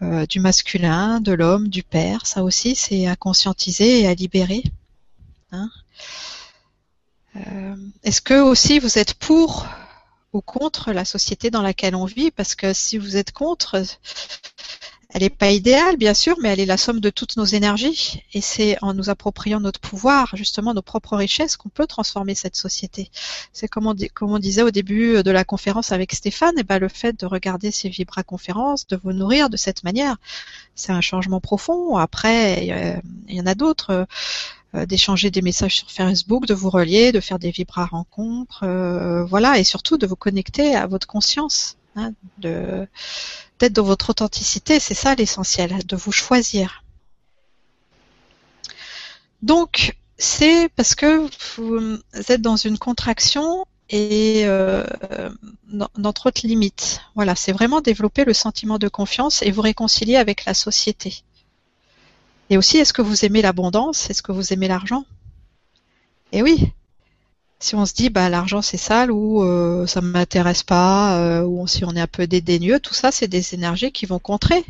euh, 0.02 0.26
du 0.26 0.40
masculin, 0.40 1.20
de 1.22 1.32
l'homme, 1.34 1.70
du 1.70 1.84
père. 1.84 2.26
Ça 2.26 2.44
aussi, 2.44 2.76
c'est 2.76 3.08
à 3.08 3.16
conscientiser 3.16 4.02
et 4.02 4.08
à 4.08 4.14
libérer. 4.14 4.64
Hein. 5.52 5.70
Euh, 7.36 7.76
est-ce 8.04 8.22
que 8.22 8.40
aussi 8.40 8.80
vous 8.80 8.98
êtes 8.98 9.14
pour 9.14 9.68
ou 10.34 10.42
contre 10.42 10.92
la 10.92 11.06
société 11.06 11.50
dans 11.50 11.62
laquelle 11.62 11.96
on 11.96 12.06
vit? 12.06 12.32
Parce 12.32 12.56
que 12.56 12.74
si 12.74 12.98
vous 12.98 13.18
êtes 13.18 13.32
contre, 13.32 13.82
elle 15.10 15.22
n'est 15.22 15.30
pas 15.30 15.52
idéale, 15.52 15.96
bien 15.96 16.14
sûr, 16.14 16.36
mais 16.42 16.50
elle 16.50 16.60
est 16.60 16.66
la 16.66 16.78
somme 16.78 17.00
de 17.00 17.10
toutes 17.10 17.38
nos 17.38 17.46
énergies. 17.46 18.22
Et 18.34 18.42
c'est 18.42 18.78
en 18.82 18.94
nous 18.94 19.10
appropriant 19.10 19.60
notre 19.60 19.80
pouvoir, 19.80 20.36
justement 20.36 20.74
nos 20.74 20.82
propres 20.82 21.16
richesses, 21.16 21.56
qu'on 21.56 21.70
peut 21.70 21.88
transformer 21.88 22.36
cette 22.36 22.58
société. 22.58 23.10
C'est 23.54 23.68
comme 23.68 23.88
on, 23.88 23.96
comme 24.14 24.34
on 24.34 24.40
disait 24.40 24.64
au 24.64 24.72
début 24.72 25.24
de 25.24 25.32
la 25.32 25.46
conférence 25.46 25.92
avec 25.92 26.14
Stéphane, 26.14 26.60
et 26.60 26.64
ben 26.64 26.80
le 26.80 26.90
fait 26.90 27.18
de 27.18 27.26
regarder 27.26 27.72
ces 27.72 27.90
vibra-conférences, 27.90 28.86
de 28.88 29.00
vous 29.02 29.14
nourrir 29.14 29.50
de 29.50 29.58
cette 29.58 29.84
manière, 29.84 30.18
c'est 30.76 30.92
un 30.92 31.02
changement 31.02 31.40
profond. 31.40 31.96
Après, 31.96 32.66
il 33.30 33.36
y 33.36 33.42
en 33.42 33.46
a 33.46 33.56
d'autres. 33.56 34.06
Euh, 34.76 34.86
d'échanger 34.86 35.32
des 35.32 35.42
messages 35.42 35.78
sur 35.78 35.90
Facebook, 35.90 36.46
de 36.46 36.54
vous 36.54 36.70
relier, 36.70 37.14
de 37.14 37.22
faire 37.22 37.40
des 37.40 37.52
vibra 37.52 37.86
rencontres, 37.86 38.64
euh, 38.64 39.24
voilà, 39.24 39.60
et 39.60 39.64
surtout 39.64 39.98
de 39.98 40.06
vous 40.06 40.18
connecter 40.18 40.76
à 40.76 40.88
votre 40.88 41.08
conscience, 41.08 41.78
hein, 41.98 42.12
d'être 42.40 43.74
dans 43.74 43.84
votre 43.84 44.12
authenticité, 44.12 44.80
c'est 44.80 44.94
ça 44.94 45.16
l'essentiel, 45.16 45.86
de 45.86 45.96
vous 45.96 46.12
choisir. 46.12 46.84
Donc, 49.42 49.98
c'est 50.18 50.70
parce 50.76 50.96
que 50.96 51.30
vous 51.58 52.00
êtes 52.14 52.42
dans 52.42 52.56
une 52.56 52.78
contraction 52.78 53.66
et 53.90 54.42
euh, 54.46 54.84
dans, 55.98 56.14
trop 56.14 56.30
de 56.30 56.48
limites. 56.48 57.02
Voilà, 57.16 57.36
c'est 57.36 57.52
vraiment 57.52 57.82
développer 57.82 58.26
le 58.26 58.34
sentiment 58.34 58.80
de 58.80 58.88
confiance 58.88 59.42
et 59.42 59.52
vous 59.52 59.62
réconcilier 59.62 60.16
avec 60.16 60.46
la 60.46 60.54
société. 60.54 61.24
Et 62.50 62.58
aussi, 62.58 62.78
est-ce 62.78 62.94
que 62.94 63.02
vous 63.02 63.26
aimez 63.26 63.42
l'abondance? 63.42 64.10
Est-ce 64.10 64.22
que 64.22 64.32
vous 64.32 64.54
aimez 64.54 64.68
l'argent? 64.68 65.06
Eh 66.32 66.42
oui, 66.42 66.72
si 67.60 67.76
on 67.76 67.86
se 67.86 67.94
dit 67.94 68.10
bah 68.10 68.30
l'argent 68.30 68.62
c'est 68.62 68.78
sale 68.78 69.12
ou 69.12 69.44
euh, 69.44 69.88
ça 69.88 70.02
m'intéresse 70.02 70.64
pas 70.64 71.18
euh, 71.20 71.42
ou 71.42 71.68
si 71.68 71.84
on 71.86 71.96
est 71.96 72.02
un 72.02 72.08
peu 72.08 72.28
dédaigneux, 72.28 72.80
tout 72.80 72.94
ça 72.94 73.12
c'est 73.12 73.28
des 73.28 73.56
énergies 73.56 73.92
qui 73.92 74.06
vont 74.06 74.20
contrer. 74.20 74.64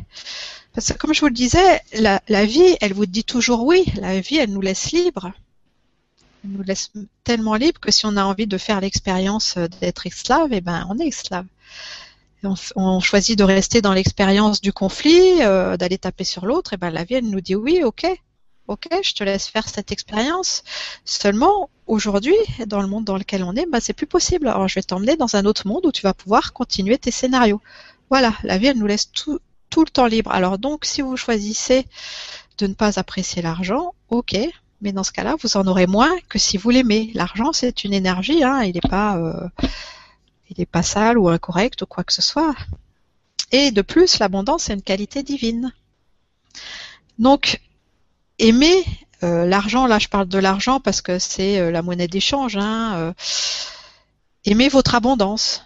Parce 0.74 0.92
que 0.92 0.98
comme 0.98 1.12
je 1.12 1.20
vous 1.20 1.26
le 1.26 1.32
disais, 1.32 1.82
la, 1.92 2.44
vie, 2.44 2.76
elle 2.80 2.92
vous 2.92 3.06
dit 3.06 3.24
toujours 3.24 3.64
oui. 3.64 3.84
La 3.96 4.20
vie, 4.20 4.36
elle 4.36 4.52
nous 4.52 4.60
laisse 4.60 4.92
libre. 4.92 5.32
Elle 6.44 6.50
nous 6.50 6.62
laisse 6.62 6.92
tellement 7.24 7.56
libre 7.56 7.80
que 7.80 7.90
si 7.90 8.06
on 8.06 8.16
a 8.16 8.22
envie 8.22 8.46
de 8.46 8.58
faire 8.58 8.80
l'expérience 8.80 9.58
d'être 9.80 10.06
esclave, 10.06 10.50
eh 10.52 10.60
ben 10.60 10.86
on 10.88 10.98
est 11.00 11.08
esclave. 11.08 11.46
On, 12.44 12.54
on, 12.76 13.00
choisit 13.00 13.36
de 13.36 13.42
rester 13.42 13.82
dans 13.82 13.92
l'expérience 13.92 14.60
du 14.60 14.72
conflit, 14.72 15.42
euh, 15.42 15.76
d'aller 15.76 15.98
taper 15.98 16.22
sur 16.22 16.46
l'autre, 16.46 16.74
et 16.74 16.76
ben 16.76 16.90
la 16.90 17.02
vie, 17.02 17.14
elle 17.14 17.28
nous 17.28 17.40
dit 17.40 17.56
oui, 17.56 17.82
ok, 17.82 18.06
ok, 18.68 18.88
je 19.02 19.14
te 19.14 19.24
laisse 19.24 19.48
faire 19.48 19.68
cette 19.68 19.90
expérience. 19.92 20.62
Seulement, 21.04 21.70
aujourd'hui, 21.86 22.36
dans 22.66 22.80
le 22.80 22.86
monde 22.86 23.04
dans 23.04 23.16
lequel 23.16 23.42
on 23.42 23.54
est, 23.56 23.66
bah, 23.66 23.80
c'est 23.80 23.94
plus 23.94 24.06
possible. 24.06 24.46
Alors, 24.46 24.68
je 24.68 24.74
vais 24.76 24.82
t'emmener 24.82 25.16
dans 25.16 25.36
un 25.36 25.44
autre 25.46 25.66
monde 25.66 25.86
où 25.86 25.92
tu 25.92 26.02
vas 26.02 26.14
pouvoir 26.14 26.52
continuer 26.52 26.98
tes 26.98 27.10
scénarios. 27.10 27.60
Voilà, 28.10 28.34
la 28.44 28.58
vie, 28.58 28.66
elle 28.68 28.78
nous 28.78 28.86
laisse 28.86 29.10
tout, 29.10 29.40
tout 29.70 29.84
le 29.84 29.90
temps 29.90 30.06
libre. 30.06 30.30
Alors, 30.30 30.58
donc, 30.58 30.84
si 30.84 31.02
vous 31.02 31.16
choisissez 31.16 31.86
de 32.58 32.66
ne 32.66 32.74
pas 32.74 32.98
apprécier 32.98 33.42
l'argent, 33.42 33.94
ok, 34.10 34.36
mais 34.80 34.92
dans 34.92 35.04
ce 35.04 35.12
cas-là, 35.12 35.36
vous 35.42 35.56
en 35.56 35.66
aurez 35.66 35.86
moins 35.86 36.16
que 36.28 36.38
si 36.38 36.56
vous 36.56 36.70
l'aimez. 36.70 37.10
L'argent, 37.14 37.52
c'est 37.52 37.84
une 37.84 37.94
énergie, 37.94 38.44
hein, 38.44 38.62
il 38.62 38.74
n'est 38.74 38.88
pas, 38.88 39.16
euh, 39.16 39.48
il 40.50 40.60
est 40.60 40.66
pas 40.66 40.82
sale 40.82 41.18
ou 41.18 41.28
incorrect 41.28 41.82
ou 41.82 41.86
quoi 41.86 42.04
que 42.04 42.12
ce 42.12 42.22
soit. 42.22 42.54
Et 43.50 43.70
de 43.70 43.82
plus, 43.82 44.18
l'abondance, 44.18 44.64
c'est 44.64 44.74
une 44.74 44.82
qualité 44.82 45.22
divine. 45.22 45.72
Donc, 47.18 47.60
aimer 48.38 48.84
euh, 49.24 49.46
l'argent, 49.46 49.86
là 49.86 49.98
je 49.98 50.08
parle 50.08 50.28
de 50.28 50.38
l'argent 50.38 50.80
parce 50.80 51.02
que 51.02 51.18
c'est 51.18 51.58
euh, 51.58 51.70
la 51.70 51.82
monnaie 51.82 52.06
d'échange, 52.06 52.56
hein, 52.56 52.94
euh, 52.96 53.12
aimer 54.44 54.68
votre 54.68 54.94
abondance. 54.94 55.64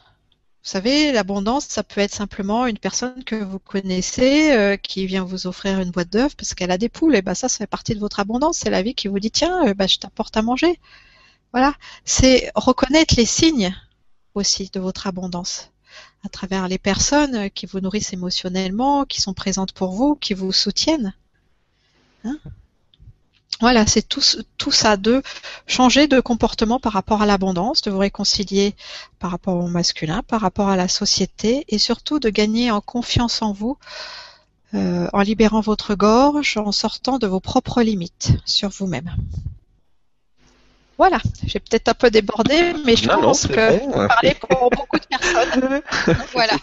Vous 0.64 0.68
savez, 0.70 1.10
l'abondance, 1.12 1.66
ça 1.66 1.82
peut 1.82 2.00
être 2.00 2.14
simplement 2.14 2.66
une 2.66 2.78
personne 2.78 3.24
que 3.24 3.34
vous 3.34 3.58
connaissez 3.58 4.78
qui 4.80 5.06
vient 5.06 5.24
vous 5.24 5.48
offrir 5.48 5.80
une 5.80 5.90
boîte 5.90 6.12
d'œufs 6.12 6.36
parce 6.36 6.54
qu'elle 6.54 6.70
a 6.70 6.78
des 6.78 6.88
poules. 6.88 7.16
Et 7.16 7.22
ben 7.22 7.34
ça, 7.34 7.48
ça 7.48 7.58
fait 7.58 7.66
partie 7.66 7.96
de 7.96 7.98
votre 7.98 8.20
abondance. 8.20 8.58
C'est 8.58 8.70
la 8.70 8.82
vie 8.82 8.94
qui 8.94 9.08
vous 9.08 9.18
dit 9.18 9.32
tiens, 9.32 9.74
ben, 9.74 9.88
je 9.88 9.98
t'apporte 9.98 10.36
à 10.36 10.42
manger. 10.42 10.78
Voilà, 11.52 11.74
c'est 12.04 12.52
reconnaître 12.54 13.14
les 13.16 13.26
signes 13.26 13.74
aussi 14.36 14.70
de 14.72 14.78
votre 14.78 15.08
abondance 15.08 15.72
à 16.24 16.28
travers 16.28 16.68
les 16.68 16.78
personnes 16.78 17.50
qui 17.50 17.66
vous 17.66 17.80
nourrissent 17.80 18.12
émotionnellement, 18.12 19.04
qui 19.04 19.20
sont 19.20 19.34
présentes 19.34 19.72
pour 19.72 19.90
vous, 19.90 20.14
qui 20.14 20.32
vous 20.32 20.52
soutiennent. 20.52 21.12
Hein 22.22 22.38
voilà, 23.60 23.86
c'est 23.86 24.02
tout, 24.02 24.22
tout, 24.58 24.72
ça, 24.72 24.96
de 24.96 25.22
changer 25.66 26.08
de 26.08 26.20
comportement 26.20 26.80
par 26.80 26.92
rapport 26.92 27.22
à 27.22 27.26
l'abondance, 27.26 27.82
de 27.82 27.90
vous 27.90 27.98
réconcilier 27.98 28.74
par 29.20 29.30
rapport 29.30 29.56
au 29.56 29.68
masculin, 29.68 30.22
par 30.26 30.40
rapport 30.40 30.68
à 30.68 30.76
la 30.76 30.88
société, 30.88 31.64
et 31.68 31.78
surtout 31.78 32.18
de 32.18 32.28
gagner 32.28 32.70
en 32.70 32.80
confiance 32.80 33.40
en 33.40 33.52
vous, 33.52 33.78
euh, 34.74 35.06
en 35.12 35.20
libérant 35.20 35.60
votre 35.60 35.94
gorge, 35.94 36.56
en 36.56 36.72
sortant 36.72 37.18
de 37.18 37.26
vos 37.26 37.38
propres 37.40 37.82
limites 37.82 38.32
sur 38.44 38.70
vous-même. 38.70 39.14
Voilà, 40.98 41.18
j'ai 41.46 41.58
peut-être 41.58 41.88
un 41.88 41.94
peu 41.94 42.10
débordé, 42.10 42.74
mais 42.84 42.96
je 42.96 43.08
pense 43.08 43.46
que 43.46 43.78
bon. 43.78 44.06
parler 44.08 44.34
pour 44.34 44.70
beaucoup 44.70 44.98
de 44.98 45.06
personnes. 45.06 45.82
voilà. 46.32 46.54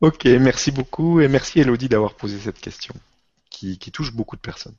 ok, 0.00 0.24
merci 0.24 0.70
beaucoup 0.70 1.20
et 1.20 1.28
merci 1.28 1.60
Elodie 1.60 1.88
d'avoir 1.88 2.14
posé 2.14 2.38
cette 2.38 2.60
question 2.60 2.94
qui 3.50 3.78
touche 3.90 4.12
beaucoup 4.12 4.36
de 4.36 4.40
personnes. 4.40 4.74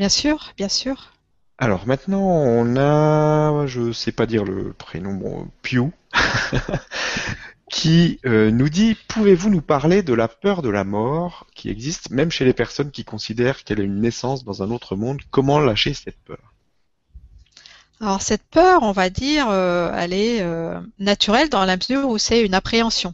Bien 0.00 0.08
sûr, 0.08 0.54
bien 0.56 0.70
sûr. 0.70 1.12
Alors 1.58 1.86
maintenant, 1.86 2.22
on 2.22 2.74
a, 2.78 3.66
je 3.66 3.92
sais 3.92 4.12
pas 4.12 4.24
dire 4.24 4.44
le 4.44 4.72
prénom, 4.72 5.12
bon, 5.12 5.50
Pew, 5.60 5.92
qui 7.70 8.18
euh, 8.24 8.50
nous 8.50 8.70
dit 8.70 8.96
Pouvez-vous 9.08 9.50
nous 9.50 9.60
parler 9.60 10.02
de 10.02 10.14
la 10.14 10.26
peur 10.26 10.62
de 10.62 10.70
la 10.70 10.84
mort 10.84 11.46
qui 11.54 11.68
existe 11.68 12.08
même 12.08 12.30
chez 12.30 12.46
les 12.46 12.54
personnes 12.54 12.90
qui 12.90 13.04
considèrent 13.04 13.62
qu'elle 13.62 13.78
est 13.78 13.84
une 13.84 14.00
naissance 14.00 14.42
dans 14.42 14.62
un 14.62 14.70
autre 14.70 14.96
monde? 14.96 15.20
Comment 15.30 15.60
lâcher 15.60 15.92
cette 15.92 16.18
peur? 16.24 16.54
Alors 18.00 18.22
cette 18.22 18.44
peur, 18.44 18.82
on 18.82 18.92
va 18.92 19.10
dire, 19.10 19.50
euh, 19.50 19.92
elle 19.94 20.14
est 20.14 20.40
euh, 20.40 20.80
naturelle 20.98 21.50
dans 21.50 21.66
la 21.66 21.76
mesure 21.76 22.08
où 22.08 22.16
c'est 22.16 22.40
une 22.40 22.54
appréhension. 22.54 23.12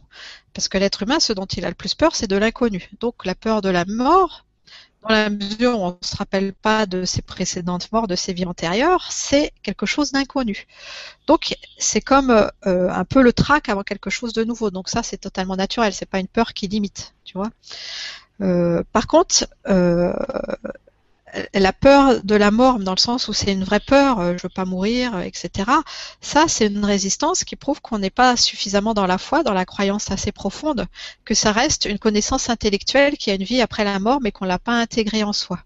Parce 0.53 0.69
que 0.69 0.77
l'être 0.77 1.03
humain, 1.03 1.19
ce 1.19 1.33
dont 1.33 1.47
il 1.47 1.65
a 1.65 1.69
le 1.69 1.75
plus 1.75 1.95
peur, 1.95 2.15
c'est 2.15 2.29
de 2.29 2.37
l'inconnu. 2.37 2.89
Donc 3.01 3.25
la 3.25 3.35
peur 3.35 3.61
de 3.61 3.67
la 3.67 3.83
mort, 3.83 4.45
dans 5.03 5.09
la 5.09 5.29
mesure 5.29 5.79
où 5.79 5.83
on 5.83 5.91
ne 5.91 6.07
se 6.07 6.15
rappelle 6.15 6.53
pas 6.53 6.85
de 6.85 7.05
ses 7.05 7.21
précédentes 7.21 7.91
morts, 7.91 8.07
de 8.07 8.15
ses 8.15 8.33
vies 8.33 8.45
antérieures, 8.45 9.07
c'est 9.11 9.51
quelque 9.63 9.85
chose 9.85 10.11
d'inconnu. 10.11 10.67
Donc 11.27 11.55
c'est 11.77 12.01
comme 12.01 12.31
euh, 12.31 12.89
un 12.89 13.05
peu 13.05 13.21
le 13.21 13.33
trac 13.33 13.69
avant 13.69 13.83
quelque 13.83 14.09
chose 14.09 14.33
de 14.33 14.43
nouveau. 14.43 14.71
Donc 14.71 14.89
ça 14.89 15.03
c'est 15.03 15.17
totalement 15.17 15.55
naturel, 15.55 15.93
c'est 15.93 16.09
pas 16.09 16.19
une 16.19 16.27
peur 16.27 16.53
qui 16.53 16.67
limite, 16.67 17.13
tu 17.23 17.37
vois. 17.37 17.49
Euh, 18.41 18.83
par 18.91 19.07
contre, 19.07 19.47
euh, 19.67 20.13
la 21.53 21.73
peur 21.73 22.23
de 22.23 22.35
la 22.35 22.51
mort, 22.51 22.79
dans 22.79 22.93
le 22.93 22.99
sens 22.99 23.27
où 23.27 23.33
c'est 23.33 23.51
une 23.51 23.63
vraie 23.63 23.79
peur, 23.79 24.19
euh, 24.19 24.35
je 24.37 24.43
veux 24.43 24.53
pas 24.53 24.65
mourir, 24.65 25.15
euh, 25.15 25.21
etc. 25.21 25.69
Ça, 26.21 26.45
c'est 26.47 26.67
une 26.67 26.85
résistance 26.85 27.43
qui 27.43 27.55
prouve 27.55 27.81
qu'on 27.81 27.99
n'est 27.99 28.09
pas 28.09 28.37
suffisamment 28.37 28.93
dans 28.93 29.07
la 29.07 29.17
foi, 29.17 29.43
dans 29.43 29.53
la 29.53 29.65
croyance 29.65 30.09
assez 30.11 30.31
profonde, 30.31 30.87
que 31.25 31.33
ça 31.33 31.51
reste 31.51 31.85
une 31.85 31.99
connaissance 31.99 32.49
intellectuelle 32.49 33.17
qui 33.17 33.31
a 33.31 33.35
une 33.35 33.43
vie 33.43 33.61
après 33.61 33.83
la 33.83 33.99
mort, 33.99 34.19
mais 34.21 34.31
qu'on 34.31 34.45
l'a 34.45 34.59
pas 34.59 34.79
intégrée 34.79 35.23
en 35.23 35.33
soi. 35.33 35.59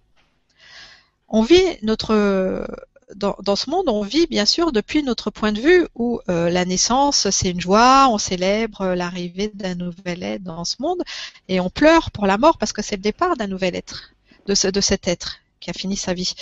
On 1.30 1.43
vit 1.43 1.64
notre 1.82 2.68
dans, 3.16 3.55
ce 3.55 3.70
monde, 3.70 3.89
on 3.89 4.03
vit 4.03 4.26
bien 4.28 4.45
sûr 4.45 4.72
depuis 4.72 5.03
notre 5.03 5.32
point 5.32 5.51
de 5.51 5.59
vue 5.59 5.88
où 5.95 6.22
euh, 6.30 6.49
la 6.49 6.64
naissance, 6.66 7.30
c'est 7.30 7.49
une 7.49 7.59
joie, 7.59 8.07
on 8.09 8.18
célèbre 8.18 8.93
l'arrivée 8.93 9.51
d'un 9.53 9.76
nouvel 9.76 10.24
être 10.24 10.43
dans 10.43 10.64
ce 10.64 10.78
monde, 10.80 11.01
et 11.49 11.59
on 11.59 11.70
pleure 11.70 12.12
pour 12.12 12.26
la 12.26 12.38
mort 12.38 12.57
parce 12.57 12.74
que 12.74 12.82
c'est 12.82 12.95
le 12.95 13.01
départ 13.01 13.36
d'un 13.36 13.47
nouvel 13.47 13.76
être, 13.76 14.14
de 14.47 14.82
cet 14.82 15.07
être 15.07 15.41
qui 15.62 15.70
a 15.70 15.74
fini 15.74 15.95
sa 15.95 16.14
vie. 16.14 16.34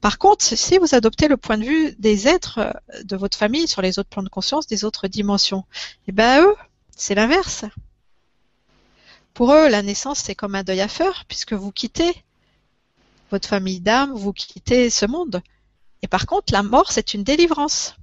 Par 0.00 0.18
contre, 0.18 0.44
si 0.44 0.78
vous 0.78 0.94
adoptez 0.94 1.26
le 1.26 1.36
point 1.36 1.58
de 1.58 1.64
vue 1.64 1.96
des 1.98 2.28
êtres 2.28 2.58
euh, 2.58 3.02
de 3.02 3.16
votre 3.16 3.36
famille 3.36 3.66
sur 3.66 3.82
les 3.82 3.98
autres 3.98 4.10
plans 4.10 4.22
de 4.22 4.28
conscience, 4.28 4.68
des 4.68 4.84
autres 4.84 5.08
dimensions, 5.08 5.64
eh 6.06 6.12
ben 6.12 6.42
eux, 6.42 6.54
c'est 6.96 7.16
l'inverse. 7.16 7.64
Pour 9.34 9.52
eux, 9.52 9.68
la 9.68 9.82
naissance, 9.82 10.20
c'est 10.20 10.34
comme 10.34 10.54
un 10.54 10.62
deuil 10.62 10.80
à 10.80 10.88
faire, 10.88 11.24
puisque 11.26 11.52
vous 11.52 11.72
quittez 11.72 12.14
votre 13.30 13.48
famille 13.48 13.80
d'âme, 13.80 14.12
vous 14.12 14.32
quittez 14.32 14.88
ce 14.90 15.06
monde. 15.06 15.42
Et 16.02 16.08
par 16.08 16.26
contre, 16.26 16.52
la 16.52 16.62
mort, 16.62 16.92
c'est 16.92 17.14
une 17.14 17.24
délivrance, 17.24 17.96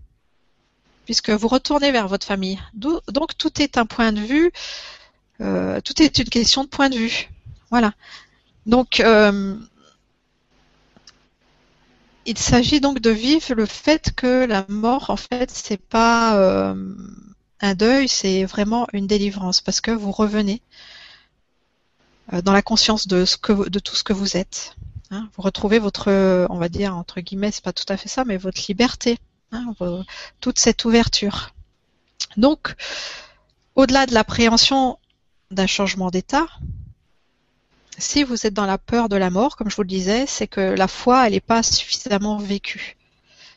puisque 1.05 1.29
vous 1.29 1.47
retournez 1.47 1.91
vers 1.91 2.07
votre 2.07 2.27
famille. 2.27 2.59
Donc, 2.73 3.37
tout 3.37 3.61
est 3.61 3.77
un 3.77 3.85
point 3.85 4.11
de 4.11 4.19
vue, 4.19 4.51
euh, 5.41 5.79
tout 5.81 6.01
est 6.01 6.17
une 6.19 6.29
question 6.29 6.63
de 6.63 6.69
point 6.69 6.89
de 6.89 6.97
vue. 6.97 7.29
Voilà. 7.71 7.93
Donc, 8.65 8.99
euh, 8.99 9.57
il 12.25 12.37
s'agit 12.37 12.79
donc 12.79 12.99
de 12.99 13.09
vivre 13.09 13.53
le 13.53 13.65
fait 13.65 14.13
que 14.15 14.45
la 14.45 14.65
mort, 14.69 15.09
en 15.09 15.17
fait, 15.17 15.51
c'est 15.51 15.81
pas 15.81 16.37
euh, 16.37 16.95
un 17.61 17.75
deuil, 17.75 18.07
c'est 18.07 18.45
vraiment 18.45 18.87
une 18.93 19.07
délivrance, 19.07 19.61
parce 19.61 19.81
que 19.81 19.91
vous 19.91 20.11
revenez 20.11 20.61
dans 22.43 22.53
la 22.53 22.61
conscience 22.61 23.07
de 23.07 23.25
tout 23.25 23.95
ce 23.95 24.03
que 24.03 24.13
vous 24.13 24.37
êtes. 24.37 24.75
Hein, 25.11 25.29
vous 25.35 25.43
retrouvez 25.43 25.77
votre, 25.77 26.09
on 26.49 26.57
va 26.57 26.69
dire 26.69 26.95
entre 26.95 27.21
guillemets, 27.21 27.51
c'est 27.51 27.63
pas 27.63 27.73
tout 27.73 27.85
à 27.89 27.97
fait 27.97 28.09
ça, 28.09 28.25
mais 28.25 28.37
votre 28.37 28.61
liberté, 28.67 29.19
hein, 29.51 29.73
toute 30.39 30.57
cette 30.57 30.85
ouverture. 30.85 31.53
Donc, 32.37 32.75
au-delà 33.75 34.05
de 34.05 34.13
l'appréhension 34.13 34.97
d'un 35.51 35.67
changement 35.67 36.09
d'état, 36.09 36.47
si 37.97 38.23
vous 38.23 38.45
êtes 38.45 38.53
dans 38.53 38.65
la 38.65 38.77
peur 38.77 39.09
de 39.09 39.15
la 39.15 39.29
mort, 39.29 39.55
comme 39.55 39.69
je 39.69 39.75
vous 39.75 39.83
le 39.83 39.87
disais, 39.87 40.25
c'est 40.27 40.47
que 40.47 40.61
la 40.61 40.87
foi, 40.87 41.27
elle 41.27 41.33
n'est 41.33 41.39
pas 41.39 41.63
suffisamment 41.63 42.37
vécue. 42.37 42.97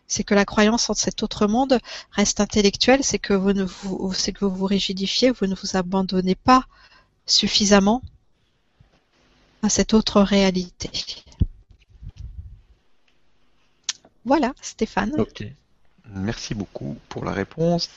C'est 0.06 0.24
que 0.24 0.34
la 0.34 0.44
croyance 0.44 0.88
en 0.88 0.94
cet 0.94 1.22
autre 1.22 1.46
monde 1.46 1.78
reste 2.12 2.40
intellectuelle, 2.40 3.02
c'est 3.02 3.18
que 3.18 3.34
vous 3.34 3.52
vous, 3.66 4.12
c'est 4.12 4.32
que 4.32 4.44
vous 4.44 4.54
vous 4.54 4.66
rigidifiez, 4.66 5.30
vous 5.30 5.46
ne 5.46 5.54
vous 5.54 5.76
abandonnez 5.76 6.36
pas 6.36 6.64
suffisamment 7.26 8.02
à 9.62 9.68
cette 9.68 9.94
autre 9.94 10.20
réalité. 10.20 10.90
Voilà, 14.24 14.54
Stéphane. 14.60 15.12
Ok. 15.18 15.44
Merci 16.08 16.54
beaucoup 16.54 16.96
pour 17.08 17.24
la 17.24 17.32
réponse. 17.32 17.88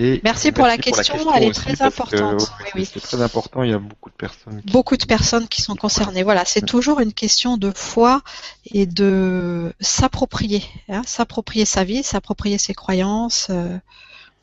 Et 0.00 0.20
merci, 0.22 0.52
pour, 0.52 0.64
la 0.64 0.78
question, 0.78 1.34
elle 1.34 1.42
est 1.42 1.52
très 1.52 1.82
importante. 1.82 2.52
C'est 2.84 3.00
très 3.00 3.20
important, 3.20 3.64
il 3.64 3.70
y 3.70 3.74
a 3.74 3.80
beaucoup 3.80 4.10
de 4.10 4.14
personnes. 4.14 4.62
Qui... 4.62 4.72
Beaucoup 4.72 4.96
de 4.96 5.04
personnes 5.04 5.48
qui 5.48 5.60
sont 5.60 5.74
concernées. 5.74 6.22
Voilà, 6.22 6.44
c'est 6.44 6.64
toujours 6.64 7.00
une 7.00 7.12
question 7.12 7.56
de 7.56 7.72
foi 7.74 8.22
et 8.64 8.86
de 8.86 9.72
s'approprier, 9.80 10.62
hein, 10.88 11.02
s'approprier 11.04 11.64
sa 11.64 11.82
vie, 11.82 12.04
s'approprier 12.04 12.58
ses 12.58 12.74
croyances. 12.74 13.48
Euh, 13.50 13.76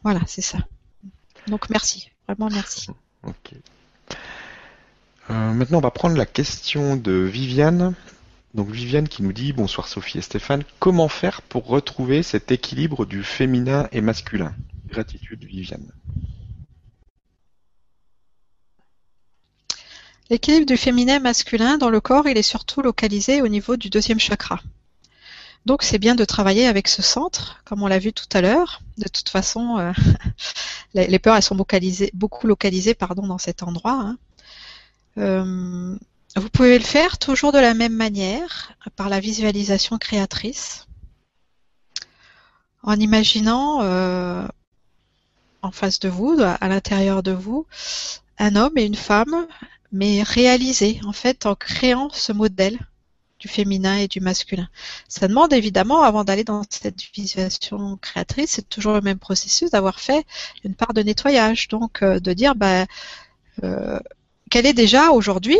voilà, 0.04 0.20
c'est 0.28 0.42
ça. 0.42 0.58
Donc 1.48 1.70
merci, 1.70 2.12
vraiment 2.28 2.50
merci. 2.52 2.88
Ok. 3.24 3.54
Euh, 5.30 5.54
maintenant, 5.54 5.78
on 5.78 5.82
va 5.82 5.92
prendre 5.92 6.18
la 6.18 6.26
question 6.26 6.98
de 6.98 7.14
Viviane. 7.14 7.94
Donc 8.56 8.70
Viviane 8.72 9.08
qui 9.08 9.24
nous 9.24 9.34
dit 9.34 9.54
bonsoir 9.54 9.88
Sophie 9.88 10.18
et 10.18 10.22
Stéphane, 10.22 10.64
comment 10.80 11.08
faire 11.08 11.42
pour 11.42 11.68
retrouver 11.68 12.24
cet 12.24 12.52
équilibre 12.52 13.06
du 13.06 13.24
féminin 13.24 13.88
et 13.94 14.02
masculin? 14.02 14.54
Gratitude. 14.96 15.46
L'équilibre 20.30 20.66
du 20.66 20.78
féminin 20.78 21.20
masculin 21.20 21.78
dans 21.78 21.90
le 21.90 22.00
corps, 22.00 22.30
il 22.30 22.38
est 22.38 22.42
surtout 22.42 22.82
localisé 22.82 23.42
au 23.42 23.50
niveau 23.50 23.76
du 23.76 23.90
deuxième 23.90 24.22
chakra. 24.22 24.62
Donc 25.66 25.84
c'est 25.84 25.98
bien 25.98 26.16
de 26.16 26.24
travailler 26.24 26.66
avec 26.66 26.88
ce 26.88 27.02
centre, 27.02 27.62
comme 27.66 27.84
on 27.84 27.88
l'a 27.88 28.00
vu 28.00 28.14
tout 28.14 28.30
à 28.32 28.40
l'heure. 28.40 28.82
De 28.98 29.10
toute 29.10 29.28
façon, 29.28 29.78
euh, 29.80 29.92
les 30.94 31.20
peurs 31.20 31.36
elles 31.36 31.44
sont 31.44 31.58
beaucoup 32.14 32.48
localisées 32.48 32.94
pardon, 32.94 33.28
dans 33.28 33.38
cet 33.38 33.64
endroit. 33.64 34.00
Hein. 34.00 34.18
Euh, 35.18 35.98
vous 36.38 36.50
pouvez 36.50 36.78
le 36.78 36.86
faire 36.86 37.18
toujours 37.18 37.52
de 37.52 37.60
la 37.60 37.74
même 37.74 37.96
manière, 37.96 38.72
par 38.96 39.10
la 39.10 39.20
visualisation 39.20 39.98
créatrice, 39.98 40.88
en 42.82 42.98
imaginant 42.98 43.82
euh, 43.84 44.48
en 45.66 45.72
face 45.72 46.00
de 46.00 46.10
vous, 46.10 46.38
à 46.40 46.68
l'intérieur 46.68 47.24
de 47.24 47.32
vous, 47.32 47.66
un 48.38 48.56
homme 48.56 48.78
et 48.78 48.84
une 48.84 48.96
femme, 48.96 49.48
mais 49.92 50.24
réalisés, 50.24 51.00
en 51.06 51.14
fait, 51.14 51.46
en 51.46 51.56
créant 51.56 52.10
ce 52.12 52.32
modèle 52.32 52.78
du 53.40 53.48
féminin 53.48 53.98
et 53.98 54.08
du 54.08 54.22
masculin. 54.22 54.70
Ça 55.08 55.28
demande 55.28 55.54
évidemment, 55.54 56.04
avant 56.04 56.24
d'aller 56.24 56.44
dans 56.44 56.64
cette 56.70 57.02
visualisation 57.14 57.98
créatrice, 57.98 58.52
c'est 58.52 58.70
toujours 58.70 58.94
le 58.94 59.02
même 59.02 59.20
processus 59.20 59.72
d'avoir 59.72 60.00
fait 60.00 60.26
une 60.64 60.76
part 60.76 60.94
de 60.94 61.02
nettoyage. 61.02 61.68
Donc, 61.68 62.02
euh, 62.02 62.20
de 62.20 62.34
dire, 62.34 62.56
bah, 62.56 62.86
euh, 63.64 64.00
quelle 64.50 64.66
est 64.66 64.74
déjà 64.74 65.12
aujourd'hui 65.12 65.60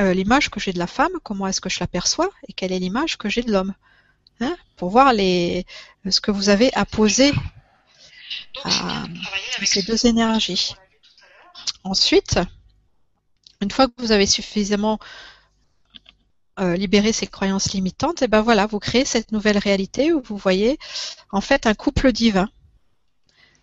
euh, 0.00 0.14
l'image 0.14 0.48
que 0.48 0.60
j'ai 0.60 0.72
de 0.72 0.78
la 0.78 0.86
femme, 0.86 1.10
comment 1.24 1.48
est-ce 1.48 1.60
que 1.60 1.68
je 1.68 1.80
l'aperçois 1.80 2.30
et 2.46 2.52
quelle 2.52 2.70
est 2.70 2.78
l'image 2.78 3.18
que 3.18 3.28
j'ai 3.28 3.42
de 3.42 3.50
l'homme. 3.50 3.74
Hein, 4.40 4.56
pour 4.76 4.90
voir 4.90 5.12
ce 5.12 6.20
que 6.20 6.30
vous 6.30 6.48
avez 6.48 6.72
à 6.74 6.84
poser 6.84 7.32
à 8.64 9.06
ces 9.64 9.82
deux 9.82 10.06
énergies. 10.06 10.74
Ensuite, 11.84 12.38
une 13.60 13.70
fois 13.70 13.88
que 13.88 13.94
vous 13.98 14.12
avez 14.12 14.26
suffisamment 14.26 14.98
euh, 16.60 16.76
libéré 16.76 17.12
ces 17.12 17.26
croyances 17.26 17.72
limitantes, 17.72 18.22
et 18.22 18.24
eh 18.26 18.28
ben 18.28 18.42
voilà, 18.42 18.66
vous 18.66 18.78
créez 18.78 19.04
cette 19.04 19.32
nouvelle 19.32 19.58
réalité 19.58 20.12
où 20.12 20.20
vous 20.20 20.36
voyez 20.36 20.78
en 21.30 21.40
fait 21.40 21.66
un 21.66 21.74
couple 21.74 22.12
divin, 22.12 22.48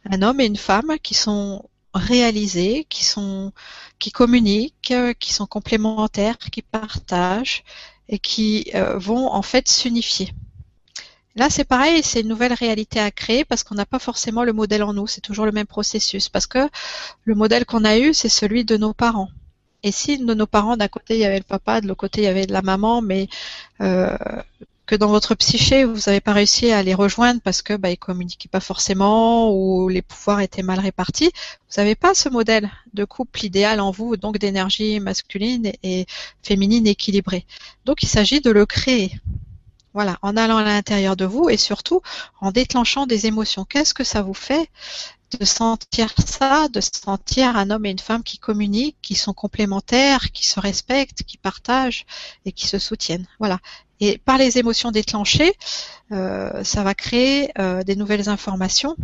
un 0.09 0.21
homme 0.21 0.39
et 0.39 0.45
une 0.45 0.57
femme 0.57 0.97
qui 1.01 1.13
sont 1.13 1.69
réalisés, 1.93 2.85
qui 2.89 3.03
sont 3.03 3.51
qui 3.99 4.11
communiquent, 4.11 4.93
qui 5.19 5.33
sont 5.33 5.45
complémentaires, 5.45 6.37
qui 6.37 6.61
partagent 6.61 7.63
et 8.07 8.19
qui 8.19 8.71
euh, 8.75 8.97
vont 8.97 9.31
en 9.31 9.41
fait 9.41 9.67
s'unifier. 9.67 10.31
Là, 11.35 11.49
c'est 11.49 11.65
pareil, 11.65 12.01
c'est 12.01 12.21
une 12.21 12.29
nouvelle 12.29 12.53
réalité 12.53 12.99
à 12.99 13.11
créer 13.11 13.43
parce 13.43 13.63
qu'on 13.63 13.75
n'a 13.75 13.85
pas 13.85 13.99
forcément 13.99 14.43
le 14.43 14.53
modèle 14.53 14.83
en 14.83 14.93
nous. 14.93 15.05
C'est 15.05 15.21
toujours 15.21 15.45
le 15.45 15.51
même 15.51 15.67
processus 15.67 16.29
parce 16.29 16.47
que 16.47 16.69
le 17.25 17.35
modèle 17.35 17.65
qu'on 17.65 17.83
a 17.83 17.97
eu, 17.97 18.13
c'est 18.13 18.29
celui 18.29 18.63
de 18.63 18.77
nos 18.77 18.93
parents. 18.93 19.29
Et 19.83 19.91
si 19.91 20.17
de 20.17 20.33
nos 20.33 20.47
parents, 20.47 20.77
d'un 20.77 20.87
côté 20.87 21.15
il 21.15 21.19
y 21.19 21.25
avait 21.25 21.37
le 21.37 21.43
papa, 21.43 21.81
de 21.81 21.87
l'autre 21.87 21.99
côté 21.99 22.21
il 22.21 22.23
y 22.23 22.27
avait 22.27 22.47
la 22.47 22.61
maman, 22.61 23.01
mais 23.01 23.27
euh, 23.81 24.17
que 24.85 24.95
dans 24.95 25.09
votre 25.09 25.35
psyché, 25.35 25.83
vous 25.83 25.99
n'avez 26.07 26.21
pas 26.21 26.33
réussi 26.33 26.71
à 26.71 26.81
les 26.83 26.93
rejoindre 26.93 27.41
parce 27.41 27.61
que 27.61 27.73
bah, 27.75 27.91
ils 27.91 27.97
communiquaient 27.97 28.49
pas 28.49 28.59
forcément 28.59 29.51
ou 29.51 29.89
les 29.89 30.01
pouvoirs 30.01 30.39
étaient 30.41 30.63
mal 30.63 30.79
répartis, 30.79 31.31
vous 31.69 31.81
n'avez 31.81 31.95
pas 31.95 32.13
ce 32.13 32.29
modèle 32.29 32.71
de 32.93 33.03
couple 33.03 33.45
idéal 33.45 33.79
en 33.81 33.91
vous, 33.91 34.15
donc 34.15 34.37
d'énergie 34.37 34.99
masculine 34.99 35.71
et 35.83 36.05
féminine 36.43 36.87
équilibrée. 36.87 37.45
Donc 37.85 38.03
il 38.03 38.07
s'agit 38.07 38.41
de 38.41 38.51
le 38.51 38.65
créer. 38.65 39.11
Voilà, 39.95 40.19
en 40.21 40.35
allant 40.35 40.57
à 40.57 40.63
l'intérieur 40.65 41.15
de 41.15 41.23
vous 41.23 41.47
et 41.47 41.55
surtout 41.55 42.01
en 42.41 42.51
déclenchant 42.51 43.05
des 43.07 43.27
émotions. 43.27 43.63
Qu'est-ce 43.63 43.93
que 43.93 44.03
ça 44.03 44.21
vous 44.21 44.33
fait 44.33 44.69
de 45.39 45.45
sentir 45.45 46.13
ça, 46.17 46.67
de 46.67 46.81
sentir 46.81 47.55
un 47.55 47.69
homme 47.69 47.85
et 47.85 47.91
une 47.91 47.99
femme 47.99 48.21
qui 48.21 48.37
communiquent, 48.37 48.97
qui 49.01 49.15
sont 49.15 49.33
complémentaires, 49.33 50.33
qui 50.33 50.45
se 50.45 50.59
respectent, 50.59 51.23
qui 51.23 51.37
partagent 51.37 52.05
et 52.43 52.51
qui 52.51 52.67
se 52.67 52.77
soutiennent? 52.77 53.25
Voilà. 53.39 53.59
Et 54.01 54.17
par 54.17 54.37
les 54.37 54.57
émotions 54.57 54.91
déclenchées, 54.91 55.53
euh, 56.11 56.61
ça 56.65 56.83
va 56.83 56.93
créer 56.93 57.49
euh, 57.57 57.83
des 57.83 57.95
nouvelles 57.95 58.27
informations 58.27 58.97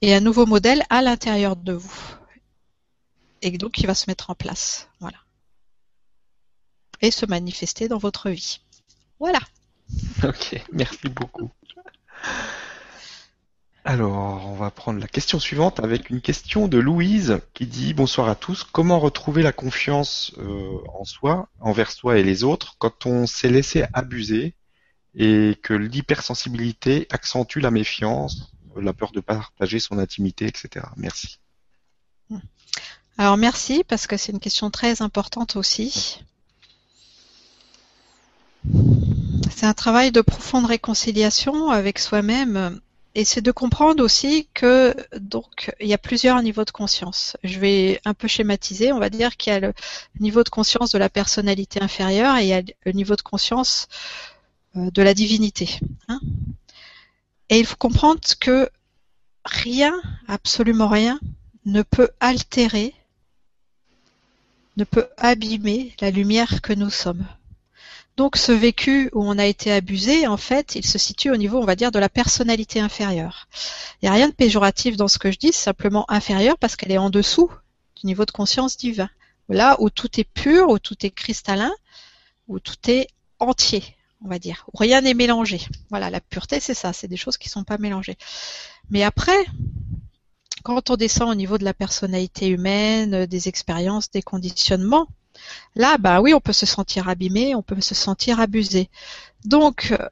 et 0.00 0.14
un 0.14 0.20
nouveau 0.20 0.46
modèle 0.46 0.82
à 0.88 1.02
l'intérieur 1.02 1.56
de 1.56 1.74
vous. 1.74 2.00
Et 3.42 3.50
donc, 3.58 3.76
il 3.80 3.86
va 3.86 3.94
se 3.94 4.08
mettre 4.08 4.30
en 4.30 4.34
place. 4.34 4.88
Voilà. 4.98 5.18
Et 7.02 7.10
se 7.10 7.26
manifester 7.26 7.86
dans 7.86 7.98
votre 7.98 8.30
vie. 8.30 8.60
Voilà. 9.18 9.40
Ok, 10.24 10.60
merci 10.72 11.08
beaucoup. 11.08 11.50
Alors, 13.84 14.44
on 14.46 14.56
va 14.56 14.72
prendre 14.72 14.98
la 14.98 15.06
question 15.06 15.38
suivante 15.38 15.78
avec 15.78 16.10
une 16.10 16.20
question 16.20 16.66
de 16.66 16.78
Louise 16.78 17.38
qui 17.54 17.66
dit 17.66 17.94
Bonsoir 17.94 18.28
à 18.28 18.34
tous. 18.34 18.64
Comment 18.64 18.98
retrouver 18.98 19.42
la 19.44 19.52
confiance 19.52 20.32
euh, 20.38 20.78
en 20.92 21.04
soi, 21.04 21.48
envers 21.60 21.92
soi 21.92 22.18
et 22.18 22.24
les 22.24 22.42
autres, 22.42 22.74
quand 22.78 23.06
on 23.06 23.28
s'est 23.28 23.48
laissé 23.48 23.84
abuser 23.92 24.56
et 25.14 25.56
que 25.62 25.72
l'hypersensibilité 25.72 27.06
accentue 27.10 27.60
la 27.60 27.70
méfiance, 27.70 28.52
la 28.74 28.92
peur 28.92 29.12
de 29.12 29.20
partager 29.20 29.78
son 29.78 29.98
intimité, 29.98 30.46
etc. 30.46 30.86
Merci. 30.96 31.38
Alors 33.18 33.36
merci 33.36 33.84
parce 33.84 34.06
que 34.06 34.16
c'est 34.16 34.32
une 34.32 34.40
question 34.40 34.70
très 34.70 35.00
importante 35.00 35.54
aussi. 35.54 36.24
C'est 39.50 39.66
un 39.66 39.74
travail 39.74 40.12
de 40.12 40.20
profonde 40.20 40.66
réconciliation 40.66 41.70
avec 41.70 41.98
soi-même 41.98 42.80
et 43.14 43.24
c'est 43.24 43.40
de 43.40 43.50
comprendre 43.50 44.04
aussi 44.04 44.46
que 44.52 44.94
donc 45.18 45.74
il 45.80 45.88
y 45.88 45.94
a 45.94 45.98
plusieurs 45.98 46.42
niveaux 46.42 46.66
de 46.66 46.70
conscience. 46.70 47.38
Je 47.42 47.58
vais 47.58 47.98
un 48.04 48.12
peu 48.12 48.28
schématiser. 48.28 48.92
On 48.92 48.98
va 48.98 49.08
dire 49.08 49.38
qu'il 49.38 49.54
y 49.54 49.56
a 49.56 49.60
le 49.60 49.72
niveau 50.20 50.44
de 50.44 50.50
conscience 50.50 50.90
de 50.92 50.98
la 50.98 51.08
personnalité 51.08 51.80
inférieure 51.80 52.36
et 52.36 52.42
il 52.42 52.48
y 52.48 52.52
a 52.52 52.60
le 52.84 52.92
niveau 52.92 53.16
de 53.16 53.22
conscience 53.22 53.88
euh, 54.76 54.90
de 54.90 55.02
la 55.02 55.14
divinité. 55.14 55.80
Hein. 56.08 56.20
et 57.48 57.58
il 57.58 57.64
faut 57.64 57.76
comprendre 57.76 58.20
que 58.38 58.68
rien, 59.46 59.94
absolument 60.28 60.88
rien, 60.88 61.18
ne 61.64 61.80
peut 61.80 62.10
altérer, 62.20 62.94
ne 64.76 64.84
peut 64.84 65.08
abîmer 65.16 65.94
la 66.02 66.10
lumière 66.10 66.60
que 66.60 66.74
nous 66.74 66.90
sommes. 66.90 67.26
Donc 68.16 68.36
ce 68.36 68.52
vécu 68.52 69.10
où 69.12 69.22
on 69.22 69.38
a 69.38 69.44
été 69.44 69.70
abusé, 69.70 70.26
en 70.26 70.38
fait, 70.38 70.74
il 70.74 70.86
se 70.86 70.98
situe 70.98 71.30
au 71.30 71.36
niveau, 71.36 71.58
on 71.58 71.66
va 71.66 71.76
dire, 71.76 71.92
de 71.92 71.98
la 71.98 72.08
personnalité 72.08 72.80
inférieure. 72.80 73.46
Il 74.00 74.06
n'y 74.06 74.08
a 74.08 74.12
rien 74.12 74.28
de 74.28 74.34
péjoratif 74.34 74.96
dans 74.96 75.08
ce 75.08 75.18
que 75.18 75.30
je 75.30 75.38
dis, 75.38 75.52
simplement 75.52 76.10
inférieur 76.10 76.56
parce 76.58 76.76
qu'elle 76.76 76.92
est 76.92 76.98
en 76.98 77.10
dessous 77.10 77.50
du 78.00 78.06
niveau 78.06 78.24
de 78.24 78.30
conscience 78.30 78.76
divin. 78.76 79.10
Là 79.48 79.76
où 79.80 79.90
tout 79.90 80.18
est 80.18 80.24
pur, 80.24 80.70
où 80.70 80.78
tout 80.78 80.96
est 81.04 81.10
cristallin, 81.10 81.72
où 82.48 82.58
tout 82.58 82.76
est 82.88 83.08
entier, 83.38 83.84
on 84.24 84.28
va 84.28 84.38
dire, 84.38 84.64
où 84.72 84.78
rien 84.78 85.02
n'est 85.02 85.14
mélangé. 85.14 85.60
Voilà, 85.90 86.08
la 86.08 86.20
pureté, 86.20 86.58
c'est 86.58 86.74
ça, 86.74 86.94
c'est 86.94 87.08
des 87.08 87.18
choses 87.18 87.36
qui 87.36 87.48
ne 87.48 87.52
sont 87.52 87.64
pas 87.64 87.78
mélangées. 87.78 88.16
Mais 88.90 89.02
après, 89.02 89.44
quand 90.62 90.90
on 90.90 90.96
descend 90.96 91.28
au 91.30 91.34
niveau 91.34 91.58
de 91.58 91.64
la 91.64 91.74
personnalité 91.74 92.48
humaine, 92.48 93.26
des 93.26 93.48
expériences, 93.48 94.10
des 94.10 94.22
conditionnements, 94.22 95.06
Là, 95.74 95.98
bah 95.98 96.20
oui, 96.20 96.32
on 96.34 96.40
peut 96.40 96.52
se 96.52 96.66
sentir 96.66 97.08
abîmé, 97.08 97.54
on 97.54 97.62
peut 97.62 97.80
se 97.80 97.94
sentir 97.94 98.40
abusé. 98.40 98.88
Donc, 99.44 99.92
euh, 99.92 100.08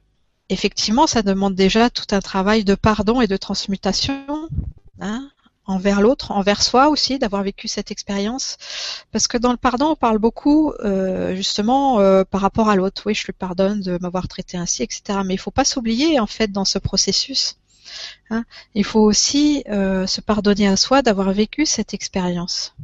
effectivement, 0.49 1.07
ça 1.07 1.23
demande 1.23 1.55
déjà 1.55 1.89
tout 1.89 2.05
un 2.11 2.21
travail 2.21 2.63
de 2.63 2.75
pardon 2.75 3.19
et 3.19 3.27
de 3.27 3.35
transmutation 3.37 4.49
hein, 5.01 5.29
envers 5.65 6.01
l'autre, 6.01 6.31
envers 6.31 6.61
soi 6.61 6.89
aussi, 6.89 7.17
d'avoir 7.17 7.41
vécu 7.41 7.67
cette 7.67 7.89
expérience. 7.89 8.57
Parce 9.11 9.27
que 9.27 9.37
dans 9.37 9.51
le 9.51 9.57
pardon, 9.57 9.87
on 9.87 9.95
parle 9.95 10.19
beaucoup 10.19 10.71
euh, 10.83 11.35
justement 11.35 11.99
euh, 11.99 12.23
par 12.23 12.41
rapport 12.41 12.69
à 12.69 12.75
l'autre. 12.75 13.01
Oui, 13.07 13.15
je 13.15 13.25
lui 13.25 13.33
pardonne 13.33 13.81
de 13.81 13.97
m'avoir 14.01 14.27
traité 14.27 14.57
ainsi, 14.57 14.83
etc. 14.83 15.19
Mais 15.25 15.33
il 15.33 15.37
ne 15.37 15.41
faut 15.41 15.51
pas 15.51 15.65
s'oublier 15.65 16.19
en 16.19 16.27
fait 16.27 16.51
dans 16.51 16.65
ce 16.65 16.77
processus. 16.77 17.57
Hein. 18.29 18.45
Il 18.75 18.83
faut 18.83 19.01
aussi 19.01 19.63
se 19.67 20.21
pardonner 20.21 20.67
à 20.67 20.75
soi 20.75 21.01
d'avoir 21.01 21.31
vécu 21.31 21.65
cette 21.65 21.93
expérience 21.93 22.75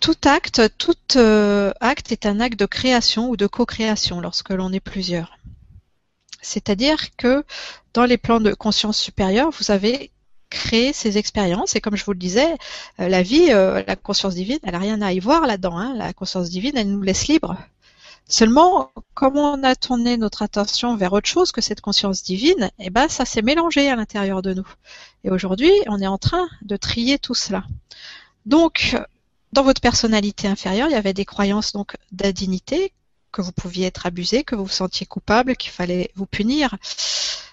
tout 0.00 0.16
acte, 0.24 0.62
tout 0.78 0.94
euh, 1.16 1.72
acte 1.80 2.12
est 2.12 2.26
un 2.26 2.40
acte 2.40 2.58
de 2.58 2.66
création 2.66 3.28
ou 3.28 3.36
de 3.36 3.46
co-création 3.46 4.20
lorsque 4.20 4.50
l'on 4.50 4.72
est 4.72 4.80
plusieurs. 4.80 5.38
C'est-à-dire 6.40 7.16
que 7.16 7.44
dans 7.94 8.04
les 8.04 8.18
plans 8.18 8.40
de 8.40 8.54
conscience 8.54 8.98
supérieure, 8.98 9.50
vous 9.50 9.70
avez 9.70 10.12
créé 10.50 10.92
ces 10.92 11.18
expériences 11.18 11.76
et 11.76 11.80
comme 11.80 11.96
je 11.96 12.04
vous 12.04 12.12
le 12.12 12.18
disais, 12.18 12.56
euh, 13.00 13.08
la 13.08 13.22
vie, 13.22 13.48
euh, 13.50 13.82
la 13.86 13.96
conscience 13.96 14.34
divine, 14.34 14.58
elle 14.62 14.72
n'a 14.72 14.78
rien 14.78 15.02
à 15.02 15.12
y 15.12 15.18
voir 15.18 15.46
là-dedans. 15.46 15.76
Hein. 15.76 15.94
La 15.96 16.12
conscience 16.12 16.48
divine, 16.48 16.76
elle 16.76 16.90
nous 16.90 17.02
laisse 17.02 17.26
libres. 17.26 17.56
Seulement, 18.30 18.92
comme 19.14 19.38
on 19.38 19.62
a 19.62 19.74
tourné 19.74 20.18
notre 20.18 20.42
attention 20.42 20.96
vers 20.96 21.14
autre 21.14 21.28
chose 21.28 21.50
que 21.50 21.62
cette 21.62 21.80
conscience 21.80 22.22
divine, 22.22 22.70
eh 22.78 22.90
ben 22.90 23.08
ça 23.08 23.24
s'est 23.24 23.40
mélangé 23.40 23.88
à 23.88 23.96
l'intérieur 23.96 24.42
de 24.42 24.52
nous. 24.52 24.68
Et 25.24 25.30
aujourd'hui, 25.30 25.72
on 25.86 25.98
est 26.00 26.06
en 26.06 26.18
train 26.18 26.46
de 26.62 26.76
trier 26.76 27.18
tout 27.18 27.34
cela. 27.34 27.64
Donc, 28.44 28.96
dans 29.52 29.62
votre 29.62 29.80
personnalité 29.80 30.46
inférieure, 30.48 30.88
il 30.88 30.92
y 30.92 30.96
avait 30.96 31.14
des 31.14 31.24
croyances 31.24 31.72
donc 31.72 31.96
d'indignité, 32.12 32.92
que 33.32 33.42
vous 33.42 33.52
pouviez 33.52 33.86
être 33.86 34.06
abusé, 34.06 34.44
que 34.44 34.54
vous 34.54 34.64
vous 34.64 34.70
sentiez 34.70 35.06
coupable, 35.06 35.56
qu'il 35.56 35.70
fallait 35.70 36.10
vous 36.14 36.26
punir. 36.26 36.76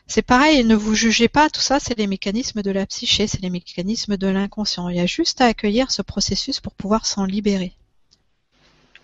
C'est 0.07 0.21
pareil, 0.21 0.63
ne 0.63 0.75
vous 0.75 0.93
jugez 0.93 1.27
pas, 1.27 1.49
tout 1.49 1.61
ça, 1.61 1.79
c'est 1.79 1.97
les 1.97 2.07
mécanismes 2.07 2.61
de 2.61 2.71
la 2.71 2.85
psyché, 2.85 3.27
c'est 3.27 3.41
les 3.41 3.49
mécanismes 3.49 4.17
de 4.17 4.27
l'inconscient. 4.27 4.89
Il 4.89 4.97
y 4.97 4.99
a 4.99 5.05
juste 5.05 5.41
à 5.41 5.45
accueillir 5.45 5.91
ce 5.91 6.01
processus 6.01 6.59
pour 6.59 6.73
pouvoir 6.73 7.05
s'en 7.05 7.25
libérer. 7.25 7.73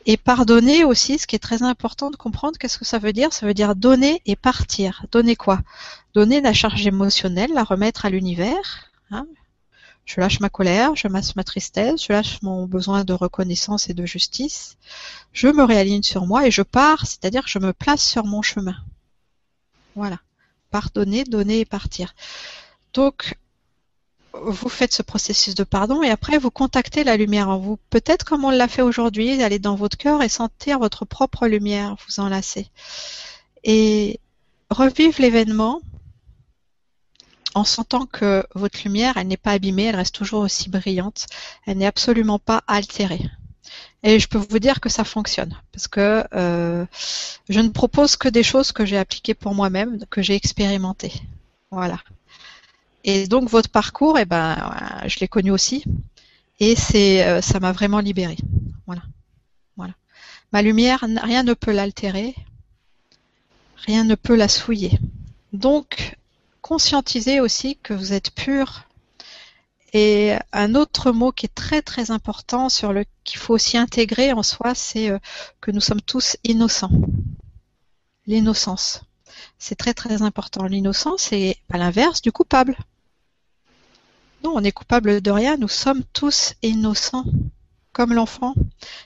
Et 0.06 0.18
pardonner 0.18 0.84
aussi, 0.84 1.20
ce 1.20 1.28
qui 1.28 1.36
est 1.36 1.40
très 1.40 1.64
important 1.64 2.10
de 2.10 2.16
comprendre, 2.16 2.58
qu'est-ce 2.58 2.80
que 2.80 2.86
ça 2.86 3.00
veut 3.00 3.14
dire? 3.14 3.34
Ça 3.34 3.46
veut 3.46 3.54
dire 3.54 3.76
donner 3.76 4.22
et 4.26 4.36
partir. 4.36 5.06
Donner 5.12 5.36
quoi? 5.36 5.62
Donner 6.14 6.42
la 6.42 6.54
charge 6.54 6.86
émotionnelle, 6.88 7.52
la 7.54 7.64
remettre 7.64 8.06
à 8.06 8.10
l'univers, 8.10 8.92
hein, 9.12 9.28
je 10.06 10.20
lâche 10.20 10.40
ma 10.40 10.50
colère, 10.50 10.96
je 10.96 11.08
masse 11.08 11.36
ma 11.36 11.44
tristesse, 11.44 12.06
je 12.06 12.14
lâche 12.14 12.42
mon 12.42 12.66
besoin 12.66 13.04
de 13.04 13.14
reconnaissance 13.14 13.90
et 13.90 13.94
de 13.94 14.06
justice. 14.06 14.78
Je 15.32 15.48
me 15.48 15.64
réaligne 15.64 16.04
sur 16.04 16.26
moi 16.26 16.48
et 16.48 16.52
je 16.52 16.62
pars, 16.62 17.06
c'est-à-dire 17.06 17.44
je 17.48 17.60
me 17.60 17.74
place 17.74 18.04
sur 18.04 18.26
mon 18.26 18.42
chemin. 18.42 18.76
Voilà. 19.96 20.20
Pardonner, 20.70 21.24
donner 21.24 21.60
et 21.60 21.66
partir. 21.66 22.16
Donc, 22.94 23.38
vous 24.34 24.70
faites 24.70 24.94
ce 24.94 25.02
processus 25.02 25.56
de 25.56 25.64
pardon 25.64 26.04
et 26.04 26.10
après 26.10 26.38
vous 26.38 26.52
contactez 26.52 27.04
la 27.04 27.18
lumière 27.18 27.50
en 27.50 27.58
vous. 27.58 27.78
Peut-être 27.90 28.26
comme 28.26 28.46
on 28.46 28.50
l'a 28.50 28.68
fait 28.68 28.82
aujourd'hui, 28.82 29.44
aller 29.44 29.60
dans 29.60 29.76
votre 29.76 29.98
cœur 29.98 30.24
et 30.24 30.30
sentir 30.30 30.80
votre 30.80 31.06
propre 31.06 31.48
lumière 31.48 31.96
vous 32.08 32.20
enlacer. 32.22 32.68
Et 33.64 34.20
revivre 34.70 35.22
l'événement 35.22 35.82
en 37.54 37.64
sentant 37.64 38.06
que 38.06 38.46
votre 38.56 38.84
lumière, 38.84 39.18
elle 39.18 39.28
n'est 39.28 39.38
pas 39.38 39.52
abîmée, 39.52 39.86
elle 39.86 39.96
reste 39.96 40.16
toujours 40.16 40.42
aussi 40.42 40.70
brillante, 40.70 41.28
elle 41.66 41.78
n'est 41.78 41.86
absolument 41.86 42.40
pas 42.40 42.64
altérée. 42.68 43.30
Et 44.04 44.20
je 44.20 44.28
peux 44.28 44.38
vous 44.38 44.60
dire 44.60 44.80
que 44.80 44.90
ça 44.90 45.04
fonctionne, 45.04 45.56
parce 45.72 45.88
que 45.88 46.24
euh, 46.34 46.86
je 47.50 47.60
ne 47.60 47.70
propose 47.70 48.16
que 48.16 48.30
des 48.30 48.44
choses 48.44 48.72
que 48.72 48.86
j'ai 48.86 48.98
appliquées 48.98 49.36
pour 49.36 49.54
moi-même, 49.54 50.00
que 50.10 50.22
j'ai 50.22 50.36
expérimentées. 50.36 51.14
Voilà. 51.70 52.00
Et 53.04 53.28
donc 53.28 53.50
votre 53.50 53.70
parcours, 53.70 54.18
eh 54.18 54.26
ben, 54.26 54.58
je 55.06 55.20
l'ai 55.20 55.28
connu 55.28 55.52
aussi, 55.52 55.84
et 56.60 56.76
c'est, 56.76 57.26
euh, 57.26 57.42
ça 57.42 57.60
m'a 57.60 57.72
vraiment 57.72 58.00
libérée. 58.00 58.38
Voilà. 58.88 59.02
Voilà. 59.78 59.94
Ma 60.52 60.62
lumière, 60.62 61.06
rien 61.24 61.44
ne 61.44 61.54
peut 61.54 61.72
l'altérer, 61.72 62.36
rien 63.86 64.04
ne 64.04 64.16
peut 64.16 64.36
la 64.36 64.48
souiller. 64.48 65.00
Donc, 65.54 66.16
conscientiser 66.72 67.42
aussi 67.42 67.76
que 67.84 67.94
vous 67.94 68.14
êtes 68.14 68.32
pur. 68.32 68.86
Et 69.92 70.36
un 70.54 70.74
autre 70.74 71.12
mot 71.12 71.34
qui 71.34 71.48
est 71.48 71.54
très 71.54 71.82
très 71.82 72.12
important 72.12 72.70
sur 72.70 72.94
le 72.94 73.04
qu'il 73.26 73.40
faut 73.40 73.56
aussi 73.56 73.78
intégrer 73.78 74.32
en 74.32 74.42
soi, 74.42 74.74
c'est 74.74 75.10
euh, 75.10 75.20
que 75.60 75.70
nous 75.70 75.82
sommes 75.82 76.00
tous 76.00 76.38
innocents. 76.46 76.94
L'innocence. 78.26 79.02
C'est 79.60 79.76
très 79.76 79.94
très 79.94 80.22
important. 80.22 80.64
L'innocence, 80.64 81.24
c'est 81.24 81.58
à 81.74 81.78
l'inverse 81.78 82.22
du 82.22 82.32
coupable. 82.32 82.78
Non, 84.46 84.54
on 84.56 84.64
est 84.64 84.72
coupable 84.72 85.20
de 85.20 85.32
rien, 85.32 85.58
nous 85.58 85.68
sommes 85.68 86.04
tous 86.14 86.54
innocents, 86.62 87.26
comme 87.92 88.14
l'enfant. 88.14 88.54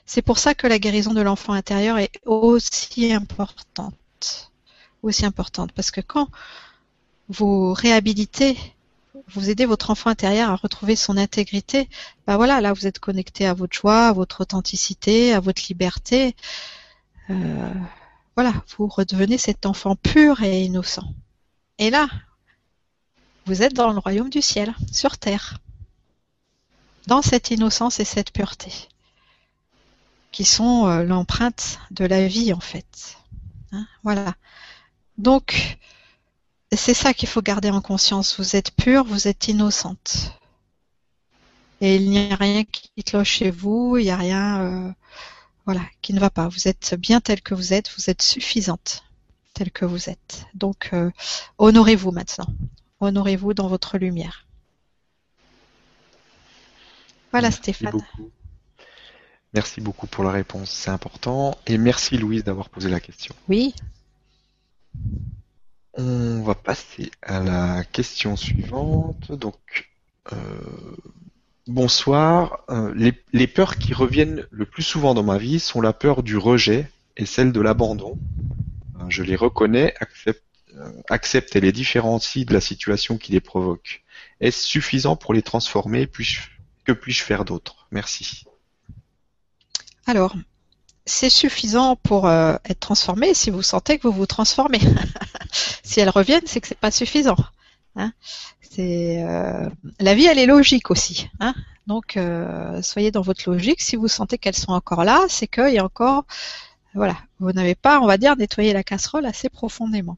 C'est 0.05 0.21
pour 0.21 0.37
ça 0.37 0.53
que 0.53 0.67
la 0.67 0.77
guérison 0.77 1.15
de 1.15 1.21
l'enfant 1.21 1.53
intérieur 1.53 1.97
est 1.97 2.11
aussi 2.25 3.11
importante. 3.11 4.51
Aussi 5.01 5.25
importante. 5.25 5.71
Parce 5.71 5.89
que 5.89 6.01
quand 6.01 6.29
vous 7.29 7.73
réhabilitez, 7.73 8.57
vous 9.29 9.49
aidez 9.49 9.65
votre 9.65 9.89
enfant 9.89 10.09
intérieur 10.09 10.49
à 10.49 10.55
retrouver 10.55 10.95
son 10.95 11.17
intégrité, 11.17 11.89
bah 12.27 12.37
voilà, 12.37 12.61
là 12.61 12.73
vous 12.73 12.87
êtes 12.87 12.99
connecté 12.99 13.45
à 13.47 13.53
votre 13.53 13.75
joie, 13.75 14.07
à 14.07 14.13
votre 14.13 14.41
authenticité, 14.41 15.33
à 15.33 15.39
votre 15.39 15.63
liberté. 15.67 16.35
Euh, 17.29 17.73
voilà, 18.35 18.53
vous 18.77 18.87
redevenez 18.87 19.37
cet 19.37 19.65
enfant 19.65 19.95
pur 19.95 20.43
et 20.43 20.63
innocent. 20.63 21.13
Et 21.77 21.89
là, 21.89 22.07
vous 23.45 23.61
êtes 23.61 23.73
dans 23.73 23.91
le 23.91 23.99
royaume 23.99 24.29
du 24.29 24.41
ciel, 24.41 24.73
sur 24.91 25.17
terre, 25.17 25.59
dans 27.07 27.21
cette 27.21 27.51
innocence 27.51 27.99
et 27.99 28.05
cette 28.05 28.31
pureté, 28.31 28.71
qui 30.31 30.43
sont 30.43 30.87
euh, 30.87 31.03
l'empreinte 31.03 31.79
de 31.91 32.05
la 32.05 32.27
vie 32.27 32.53
en 32.53 32.59
fait. 32.59 33.17
Hein, 33.71 33.87
voilà. 34.03 34.35
Donc, 35.17 35.77
c'est 36.75 36.93
ça 36.93 37.13
qu'il 37.13 37.29
faut 37.29 37.41
garder 37.41 37.69
en 37.69 37.81
conscience. 37.81 38.39
Vous 38.39 38.55
êtes 38.55 38.71
pure, 38.71 39.03
vous 39.03 39.27
êtes 39.27 39.47
innocente. 39.47 40.31
Et 41.81 41.97
il 41.97 42.09
n'y 42.09 42.31
a 42.31 42.35
rien 42.35 42.63
qui 42.63 43.03
cloche 43.03 43.29
chez 43.29 43.51
vous, 43.51 43.97
il 43.97 44.05
n'y 44.05 44.11
a 44.11 44.17
rien 44.17 44.61
euh, 44.61 44.91
voilà, 45.65 45.81
qui 46.01 46.13
ne 46.13 46.19
va 46.19 46.29
pas. 46.29 46.47
Vous 46.47 46.67
êtes 46.67 46.95
bien 46.95 47.21
tel 47.21 47.41
que 47.41 47.53
vous 47.53 47.73
êtes, 47.73 47.91
vous 47.97 48.09
êtes 48.09 48.21
suffisante 48.21 49.03
tel 49.53 49.71
que 49.71 49.85
vous 49.85 50.09
êtes. 50.09 50.45
Donc, 50.53 50.89
euh, 50.93 51.11
honorez-vous 51.57 52.11
maintenant. 52.11 52.47
Honorez-vous 52.99 53.53
dans 53.53 53.67
votre 53.67 53.97
lumière. 53.97 54.45
Voilà 57.31 57.51
Stéphane. 57.51 58.01
Merci 59.53 59.81
beaucoup 59.81 60.07
pour 60.07 60.23
la 60.23 60.31
réponse, 60.31 60.69
c'est 60.69 60.91
important. 60.91 61.57
Et 61.65 61.77
merci 61.77 62.17
Louise 62.17 62.43
d'avoir 62.43 62.69
posé 62.69 62.89
la 62.89 62.99
question. 62.99 63.33
Oui. 63.47 63.73
On 65.97 66.41
va 66.41 66.55
passer 66.55 67.09
à 67.21 67.39
la 67.39 67.83
question 67.85 68.35
suivante. 68.35 69.31
Donc, 69.31 69.89
euh, 70.33 70.35
bonsoir. 71.67 72.63
Euh, 72.69 72.93
les, 73.31 73.47
peurs 73.47 73.77
qui 73.77 73.93
reviennent 73.93 74.45
le 74.51 74.65
plus 74.65 74.83
souvent 74.83 75.13
dans 75.13 75.23
ma 75.23 75.37
vie 75.37 75.59
sont 75.59 75.79
la 75.79 75.93
peur 75.93 76.21
du 76.21 76.37
rejet 76.37 76.89
et 77.15 77.25
celle 77.25 77.53
de 77.53 77.61
l'abandon. 77.61 78.17
je 79.07 79.23
les 79.23 79.37
reconnais, 79.37 79.93
accepte, 81.09 81.55
euh, 81.55 81.59
et 81.59 81.61
les 81.61 81.71
différencie 81.71 82.45
de 82.45 82.53
la 82.53 82.61
situation 82.61 83.17
qui 83.17 83.31
les 83.31 83.39
provoque. 83.39 84.03
Est-ce 84.41 84.67
suffisant 84.67 85.15
pour 85.15 85.33
les 85.33 85.43
transformer 85.43 86.07
Que 86.07 86.91
puis-je 86.91 87.23
faire 87.23 87.45
d'autre? 87.45 87.87
Merci. 87.91 88.43
Alors, 90.07 90.35
c'est 91.05 91.29
suffisant 91.29 91.95
pour 91.95 92.27
euh, 92.27 92.55
être 92.65 92.79
transformé 92.79 93.33
si 93.33 93.51
vous 93.51 93.61
sentez 93.61 93.99
que 93.99 94.07
vous 94.07 94.13
vous 94.13 94.25
transformez. 94.25 94.79
si 95.83 95.99
elles 95.99 96.09
reviennent, 96.09 96.45
c'est 96.45 96.61
que 96.61 96.67
c'est 96.67 96.77
pas 96.77 96.91
suffisant. 96.91 97.37
Hein. 97.97 98.11
c'est 98.61 99.23
euh, 99.23 99.69
la 99.99 100.15
vie, 100.15 100.25
elle 100.25 100.39
est 100.39 100.47
logique 100.47 100.91
aussi. 100.91 101.29
Hein. 101.39 101.53
Donc, 101.87 102.17
euh, 102.17 102.81
soyez 102.81 103.11
dans 103.11 103.21
votre 103.21 103.49
logique. 103.49 103.81
Si 103.81 103.95
vous 103.95 104.07
sentez 104.07 104.37
qu'elles 104.37 104.55
sont 104.55 104.73
encore 104.73 105.05
là, 105.05 105.21
c'est 105.29 105.47
qu'il 105.47 105.73
y 105.73 105.77
a 105.77 105.85
encore, 105.85 106.25
voilà, 106.93 107.15
vous 107.39 107.51
n'avez 107.53 107.75
pas, 107.75 107.99
on 108.01 108.07
va 108.07 108.17
dire, 108.17 108.35
nettoyé 108.35 108.73
la 108.73 108.83
casserole 108.83 109.25
assez 109.25 109.49
profondément. 109.49 110.17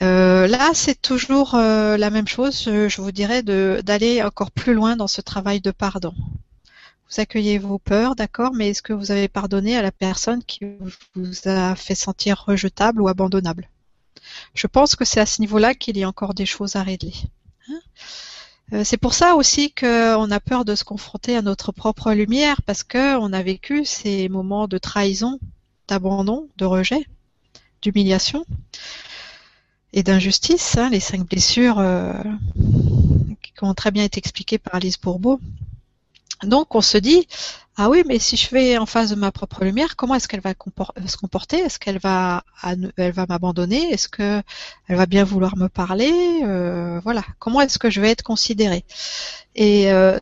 là, 0.00 0.70
c'est 0.74 1.00
toujours 1.00 1.56
la 1.56 2.10
même 2.10 2.28
chose. 2.28 2.62
Je, 2.64 3.00
vous 3.00 3.12
dirais 3.12 3.42
d'aller 3.42 4.22
encore 4.22 4.50
plus 4.50 4.74
loin 4.74 4.94
dans 4.94 5.08
ce 5.08 5.22
travail 5.22 5.60
de 5.60 5.70
pardon. 5.70 6.14
Vous 7.08 7.20
accueillez 7.20 7.58
vos 7.58 7.78
peurs, 7.78 8.16
d'accord, 8.16 8.52
mais 8.52 8.70
est-ce 8.70 8.82
que 8.82 8.92
vous 8.92 9.12
avez 9.12 9.28
pardonné 9.28 9.76
à 9.76 9.82
la 9.82 9.92
personne 9.92 10.42
qui 10.42 10.64
vous 11.14 11.48
a 11.48 11.76
fait 11.76 11.94
sentir 11.94 12.44
rejetable 12.46 13.00
ou 13.00 13.08
abandonnable? 13.08 13.68
Je 14.54 14.66
pense 14.66 14.96
que 14.96 15.04
c'est 15.04 15.20
à 15.20 15.26
ce 15.26 15.40
niveau-là 15.40 15.74
qu'il 15.74 15.96
y 15.96 16.02
a 16.02 16.08
encore 16.08 16.34
des 16.34 16.46
choses 16.46 16.74
à 16.74 16.82
régler. 16.82 17.14
Hein. 17.68 17.80
Euh, 18.72 18.82
c'est 18.84 18.96
pour 18.96 19.14
ça 19.14 19.36
aussi 19.36 19.72
qu'on 19.72 20.30
a 20.30 20.40
peur 20.40 20.64
de 20.64 20.74
se 20.74 20.82
confronter 20.82 21.36
à 21.36 21.42
notre 21.42 21.70
propre 21.70 22.12
lumière, 22.12 22.60
parce 22.62 22.82
qu'on 22.82 23.32
a 23.32 23.42
vécu 23.42 23.84
ces 23.84 24.28
moments 24.28 24.66
de 24.66 24.78
trahison, 24.78 25.38
d'abandon, 25.86 26.48
de 26.56 26.64
rejet, 26.64 27.06
d'humiliation 27.82 28.44
et 29.92 30.02
d'injustice, 30.02 30.76
hein, 30.76 30.90
les 30.90 30.98
cinq 30.98 31.28
blessures 31.28 31.78
euh, 31.78 32.12
qui 33.40 33.52
ont 33.62 33.74
très 33.74 33.92
bien 33.92 34.02
été 34.02 34.18
expliquées 34.18 34.58
par 34.58 34.74
Alice 34.74 35.00
Bourbeau. 35.00 35.40
Donc 36.42 36.74
on 36.74 36.82
se 36.82 36.98
dit 36.98 37.26
ah 37.78 37.90
oui 37.90 38.02
mais 38.06 38.18
si 38.18 38.36
je 38.36 38.50
vais 38.50 38.78
en 38.78 38.86
face 38.86 39.10
de 39.10 39.14
ma 39.14 39.32
propre 39.32 39.64
lumière 39.64 39.96
comment 39.96 40.14
est-ce 40.14 40.28
qu'elle 40.28 40.40
va 40.40 40.52
se 41.06 41.16
comporter? 41.16 41.58
Est-ce 41.58 41.78
qu'elle 41.78 41.98
va 41.98 42.44
elle 42.96 43.12
va 43.12 43.26
m'abandonner? 43.26 43.90
Est-ce 43.92 44.08
que 44.08 44.42
elle 44.88 44.96
va 44.96 45.06
bien 45.06 45.24
vouloir 45.24 45.56
me 45.56 45.68
parler? 45.68 46.40
Euh, 46.44 47.00
voilà. 47.00 47.24
Comment 47.38 47.60
est-ce 47.60 47.78
que 47.78 47.90
je 47.90 48.00
vais 48.00 48.10
être 48.10 48.22
considérée? 48.22 48.84
Et 49.54 49.90
euh, 49.92 50.18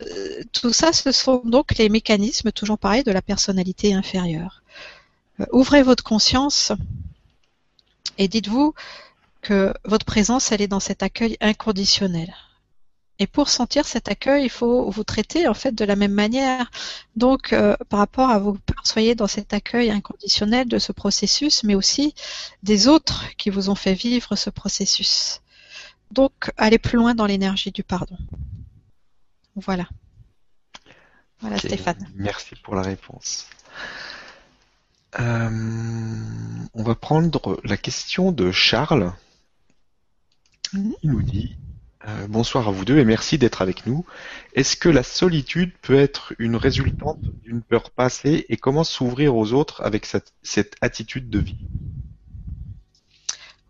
tout 0.53 0.73
ça 0.73 0.93
ce 0.93 1.11
sont 1.13 1.43
donc 1.45 1.77
les 1.79 1.89
mécanismes 1.89 2.53
toujours 2.53 2.79
pareil 2.79 3.03
de 3.03 3.13
la 3.13 3.23
personnalité 3.23 3.95
inférieure. 3.95 4.63
Euh, 5.41 5.47
ouvrez 5.53 5.83
votre 5.83 6.05
conscience 6.05 6.73
et 8.19 8.29
dites-vous 8.29 8.75
que 9.43 9.75
votre 9.85 10.07
présence 10.07 10.53
elle 10.53 10.63
est 10.63 10.69
dans 10.69 10.81
cet 10.81 11.03
accueil 11.03 11.37
inconditionnel 11.41 12.33
et 13.19 13.27
pour 13.27 13.49
sentir 13.49 13.85
cet 13.85 14.09
accueil, 14.09 14.45
il 14.45 14.51
faut 14.51 14.91
vous 14.91 15.05
traiter 15.05 15.47
en 15.47 15.55
fait 15.55 15.73
de 15.73 15.85
la 15.85 15.95
même 15.95 16.13
manière. 16.13 16.71
Donc, 17.15 17.53
euh, 17.53 17.77
par 17.89 18.01
rapport 18.01 18.29
à 18.29 18.39
vos 18.39 18.55
peurs, 18.55 18.87
soyez 18.87 19.15
dans 19.15 19.29
cet 19.29 19.53
accueil 19.53 19.91
inconditionnel 19.91 20.67
de 20.69 20.79
ce 20.79 20.91
processus, 20.91 21.63
mais 21.63 21.77
aussi 21.77 22.15
des 22.63 22.89
autres 22.89 23.25
qui 23.37 23.51
vous 23.51 23.71
ont 23.71 23.77
fait 23.77 23.95
vivre 23.95 24.35
ce 24.35 24.51
processus. 24.51 25.43
Donc, 26.11 26.51
allez 26.57 26.79
plus 26.79 26.97
loin 26.97 27.15
dans 27.15 27.27
l'énergie 27.27 27.71
du 27.71 27.85
pardon. 27.85 28.19
Voilà. 29.55 29.89
Voilà, 31.41 31.59
Stéphane. 31.59 32.11
Merci 32.15 32.57
pour 32.57 32.75
la 32.75 32.83
réponse. 32.83 33.47
Euh, 35.21 35.51
on 36.75 36.83
va 36.83 36.95
prendre 36.97 37.61
la 37.63 37.77
question 37.77 38.33
de 38.33 38.51
Charles. 38.51 39.13
Mhm. 40.73 40.95
Il 41.03 41.11
nous 41.11 41.23
dit 41.23 41.57
euh, 42.07 42.27
bonsoir 42.29 42.69
à 42.69 42.71
vous 42.71 42.85
deux 42.85 42.99
et 42.99 43.05
merci 43.05 43.39
d'être 43.39 43.63
avec 43.63 43.87
nous. 43.87 44.05
Est-ce 44.55 44.77
que 44.77 44.89
la 44.89 45.03
solitude 45.03 45.73
peut 45.81 45.95
être 45.95 46.35
une 46.39 46.57
résultante 46.57 47.21
d'une 47.43 47.63
peur 47.63 47.91
passée 47.91 48.45
et 48.49 48.57
comment 48.57 48.85
s'ouvrir 48.85 49.37
aux 49.37 49.53
autres 49.53 49.83
avec 49.83 50.07
cette, 50.07 50.75
attitude 50.81 51.31
de 51.31 51.39
vie? 51.39 51.57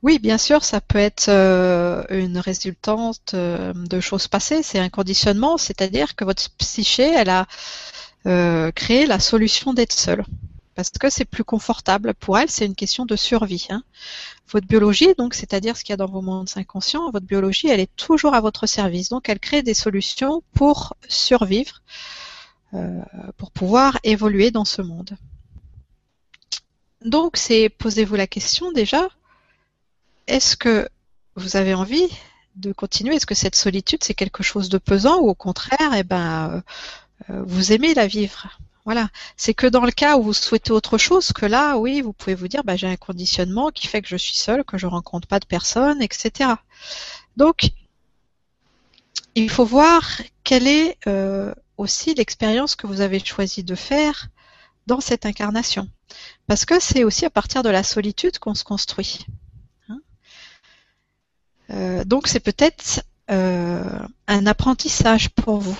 Oui, 0.02 0.18
bien 0.18 0.36
sûr, 0.36 0.64
ça 0.64 0.80
peut 0.80 0.98
être 0.98 1.28
euh, 1.28 2.04
une 2.10 2.38
résultante 2.38 3.32
euh, 3.34 3.72
de 3.72 4.00
choses 4.00 4.28
passées. 4.28 4.62
C'est 4.62 4.78
un 4.78 4.90
conditionnement, 4.90 5.56
c'est-à-dire 5.56 6.16
que 6.16 6.24
votre 6.24 6.50
psyché, 6.58 7.04
elle 7.04 7.30
a 7.30 7.46
créé 8.72 9.04
la 9.04 9.20
solution 9.20 9.74
d'être 9.74 9.92
seule 9.92 10.24
parce 10.74 10.90
que 10.90 11.10
c'est 11.10 11.24
plus 11.24 11.44
confortable 11.44 12.14
pour 12.14 12.38
elle, 12.38 12.50
c'est 12.50 12.66
une 12.66 12.74
question 12.74 13.06
de 13.06 13.16
survie. 13.16 13.66
Hein. 13.70 13.82
Votre 14.48 14.66
biologie, 14.66 15.14
donc, 15.16 15.34
c'est-à-dire 15.34 15.76
ce 15.76 15.84
qu'il 15.84 15.92
y 15.92 15.94
a 15.94 15.96
dans 15.96 16.06
vos 16.06 16.22
mondes 16.22 16.50
inconscients, 16.56 17.10
votre 17.10 17.26
biologie, 17.26 17.68
elle 17.68 17.80
est 17.80 17.94
toujours 17.96 18.34
à 18.34 18.40
votre 18.40 18.66
service. 18.66 19.08
Donc, 19.08 19.28
elle 19.28 19.38
crée 19.38 19.62
des 19.62 19.74
solutions 19.74 20.42
pour 20.52 20.96
survivre, 21.08 21.82
euh, 22.74 23.00
pour 23.36 23.50
pouvoir 23.50 23.98
évoluer 24.02 24.50
dans 24.50 24.64
ce 24.64 24.82
monde. 24.82 25.16
Donc, 27.04 27.36
c'est 27.36 27.68
posez-vous 27.68 28.16
la 28.16 28.26
question 28.26 28.72
déjà, 28.72 29.08
est-ce 30.26 30.56
que 30.56 30.88
vous 31.36 31.56
avez 31.56 31.74
envie 31.74 32.08
de 32.56 32.72
continuer? 32.72 33.16
Est-ce 33.16 33.26
que 33.26 33.34
cette 33.34 33.56
solitude, 33.56 34.02
c'est 34.02 34.14
quelque 34.14 34.42
chose 34.42 34.68
de 34.68 34.78
pesant 34.78 35.18
ou 35.18 35.28
au 35.28 35.34
contraire, 35.34 35.92
eh 35.94 36.02
ben, 36.02 36.62
euh, 37.30 37.42
vous 37.46 37.72
aimez 37.72 37.94
la 37.94 38.06
vivre? 38.06 38.58
Voilà. 38.84 39.08
C'est 39.36 39.54
que 39.54 39.66
dans 39.66 39.84
le 39.84 39.92
cas 39.92 40.16
où 40.16 40.22
vous 40.22 40.32
souhaitez 40.34 40.72
autre 40.72 40.98
chose, 40.98 41.32
que 41.32 41.46
là, 41.46 41.78
oui, 41.78 42.00
vous 42.02 42.12
pouvez 42.12 42.34
vous 42.34 42.48
dire, 42.48 42.64
bah, 42.64 42.76
j'ai 42.76 42.86
un 42.86 42.96
conditionnement 42.96 43.70
qui 43.70 43.86
fait 43.86 44.02
que 44.02 44.08
je 44.08 44.16
suis 44.16 44.36
seule, 44.36 44.64
que 44.64 44.78
je 44.78 44.86
rencontre 44.86 45.26
pas 45.26 45.40
de 45.40 45.46
personnes, 45.46 46.02
etc. 46.02 46.50
Donc, 47.36 47.70
il 49.34 49.50
faut 49.50 49.64
voir 49.64 50.20
quelle 50.44 50.68
est 50.68 50.98
euh, 51.06 51.54
aussi 51.76 52.14
l'expérience 52.14 52.76
que 52.76 52.86
vous 52.86 53.00
avez 53.00 53.18
choisi 53.18 53.64
de 53.64 53.74
faire 53.74 54.28
dans 54.86 55.00
cette 55.00 55.26
incarnation. 55.26 55.88
Parce 56.46 56.64
que 56.64 56.80
c'est 56.80 57.04
aussi 57.04 57.24
à 57.24 57.30
partir 57.30 57.62
de 57.62 57.70
la 57.70 57.82
solitude 57.82 58.38
qu'on 58.38 58.54
se 58.54 58.64
construit. 58.64 59.26
Hein. 59.88 59.98
Euh, 61.70 62.04
donc 62.04 62.28
c'est 62.28 62.40
peut-être 62.40 63.02
euh, 63.30 64.06
un 64.28 64.46
apprentissage 64.46 65.30
pour 65.30 65.58
vous. 65.58 65.78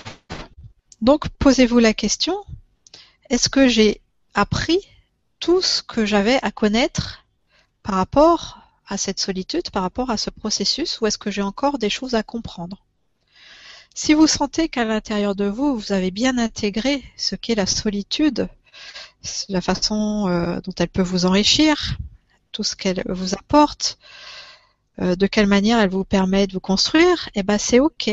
Donc 1.01 1.29
posez-vous 1.29 1.79
la 1.79 1.93
question, 1.93 2.35
est-ce 3.29 3.49
que 3.49 3.67
j'ai 3.67 4.01
appris 4.33 4.79
tout 5.39 5.61
ce 5.61 5.81
que 5.81 6.05
j'avais 6.05 6.39
à 6.41 6.51
connaître 6.51 7.25
par 7.83 7.95
rapport 7.95 8.59
à 8.87 8.97
cette 8.97 9.19
solitude, 9.19 9.69
par 9.71 9.83
rapport 9.83 10.09
à 10.09 10.17
ce 10.17 10.29
processus, 10.29 11.01
ou 11.01 11.07
est-ce 11.07 11.17
que 11.17 11.31
j'ai 11.31 11.41
encore 11.41 11.77
des 11.77 11.89
choses 11.89 12.15
à 12.15 12.23
comprendre? 12.23 12.83
Si 13.93 14.13
vous 14.13 14.27
sentez 14.27 14.69
qu'à 14.69 14.83
l'intérieur 14.83 15.35
de 15.35 15.45
vous, 15.45 15.77
vous 15.77 15.91
avez 15.91 16.11
bien 16.11 16.37
intégré 16.37 17.03
ce 17.15 17.35
qu'est 17.35 17.55
la 17.55 17.65
solitude, 17.65 18.49
la 19.49 19.61
façon 19.61 20.27
euh, 20.27 20.59
dont 20.61 20.73
elle 20.77 20.89
peut 20.89 21.01
vous 21.01 21.25
enrichir, 21.25 21.97
tout 22.51 22.63
ce 22.63 22.75
qu'elle 22.75 23.03
vous 23.07 23.33
apporte, 23.33 23.97
euh, 25.01 25.15
de 25.15 25.27
quelle 25.27 25.47
manière 25.47 25.79
elle 25.79 25.89
vous 25.89 26.03
permet 26.03 26.47
de 26.47 26.53
vous 26.53 26.59
construire, 26.59 27.29
eh 27.35 27.43
ben 27.43 27.57
c'est 27.57 27.79
ok. 27.79 28.11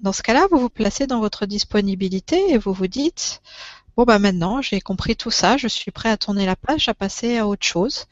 Dans 0.00 0.12
ce 0.12 0.22
cas-là, 0.22 0.46
vous 0.50 0.58
vous 0.58 0.68
placez 0.68 1.06
dans 1.06 1.20
votre 1.20 1.46
disponibilité 1.46 2.50
et 2.50 2.58
vous 2.58 2.72
vous 2.72 2.88
dites 2.88 3.40
Bon 3.96 4.02
bah 4.02 4.18
maintenant 4.18 4.60
j'ai 4.60 4.80
compris 4.80 5.14
tout 5.14 5.30
ça, 5.30 5.56
je 5.56 5.68
suis 5.68 5.92
prêt 5.92 6.08
à 6.10 6.16
tourner 6.16 6.46
la 6.46 6.56
page, 6.56 6.88
à 6.88 6.94
passer 6.94 7.38
à 7.38 7.46
autre 7.46 7.64
chose 7.64 8.06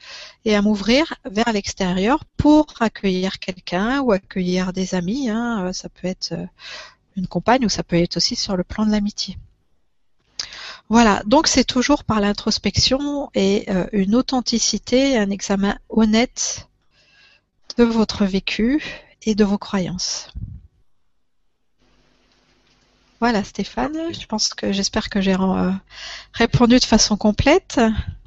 et 0.44 0.54
à 0.54 0.62
m'ouvrir 0.62 1.14
vers 1.24 1.52
l'extérieur 1.52 2.24
pour 2.36 2.66
accueillir 2.78 3.40
quelqu'un 3.40 4.00
ou 4.00 4.12
accueillir 4.12 4.72
des 4.72 4.94
amis. 4.94 5.28
Hein. 5.28 5.66
Euh, 5.66 5.72
ça 5.72 5.88
peut 5.88 6.06
être 6.06 6.32
euh, 6.32 6.46
une 7.16 7.26
compagne 7.26 7.66
ou 7.66 7.68
ça 7.68 7.82
peut 7.82 7.96
être 7.96 8.16
aussi 8.16 8.36
sur 8.36 8.56
le 8.56 8.62
plan 8.62 8.86
de 8.86 8.92
l'amitié. 8.92 9.36
Voilà, 10.88 11.20
donc 11.26 11.48
c'est 11.48 11.64
toujours 11.64 12.04
par 12.04 12.20
l'introspection 12.20 13.30
et 13.34 13.64
euh, 13.68 13.86
une 13.92 14.14
authenticité, 14.14 15.18
un 15.18 15.30
examen 15.30 15.76
honnête 15.88 16.68
de 17.76 17.82
votre 17.82 18.24
vécu 18.24 18.84
et 19.22 19.34
de 19.34 19.44
vos 19.44 19.58
croyances. 19.58 20.30
Voilà, 23.22 23.44
Stéphane, 23.44 23.96
je 24.12 24.26
pense 24.26 24.48
que 24.48 24.72
j'espère 24.72 25.08
que 25.08 25.20
j'ai 25.20 25.34
euh, 25.34 25.70
répondu 26.32 26.80
de 26.80 26.84
façon 26.84 27.16
complète. 27.16 27.80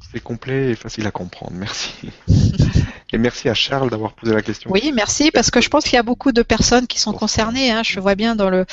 C'est 0.10 0.22
complet 0.22 0.72
et 0.72 0.76
facile 0.76 1.06
à 1.06 1.12
comprendre, 1.12 1.52
merci. 1.54 1.92
et 3.12 3.18
merci 3.18 3.50
à 3.50 3.54
Charles 3.54 3.90
d'avoir 3.90 4.14
posé 4.14 4.34
la 4.34 4.42
question. 4.42 4.72
Oui, 4.72 4.94
merci, 4.96 5.32
parce 5.32 5.52
que 5.52 5.60
je 5.60 5.68
pense 5.68 5.84
qu'il 5.84 5.96
y 5.96 5.98
a 5.98 6.04
beaucoup 6.04 6.32
de 6.32 6.42
personnes 6.44 6.88
qui 6.88 6.98
sont 6.98 7.12
concernées. 7.12 7.74
Hein. 7.74 7.84
Je 7.84 8.00
vois 8.00 8.16
bien 8.16 8.38
dans 8.38 8.50
le, 8.50 8.66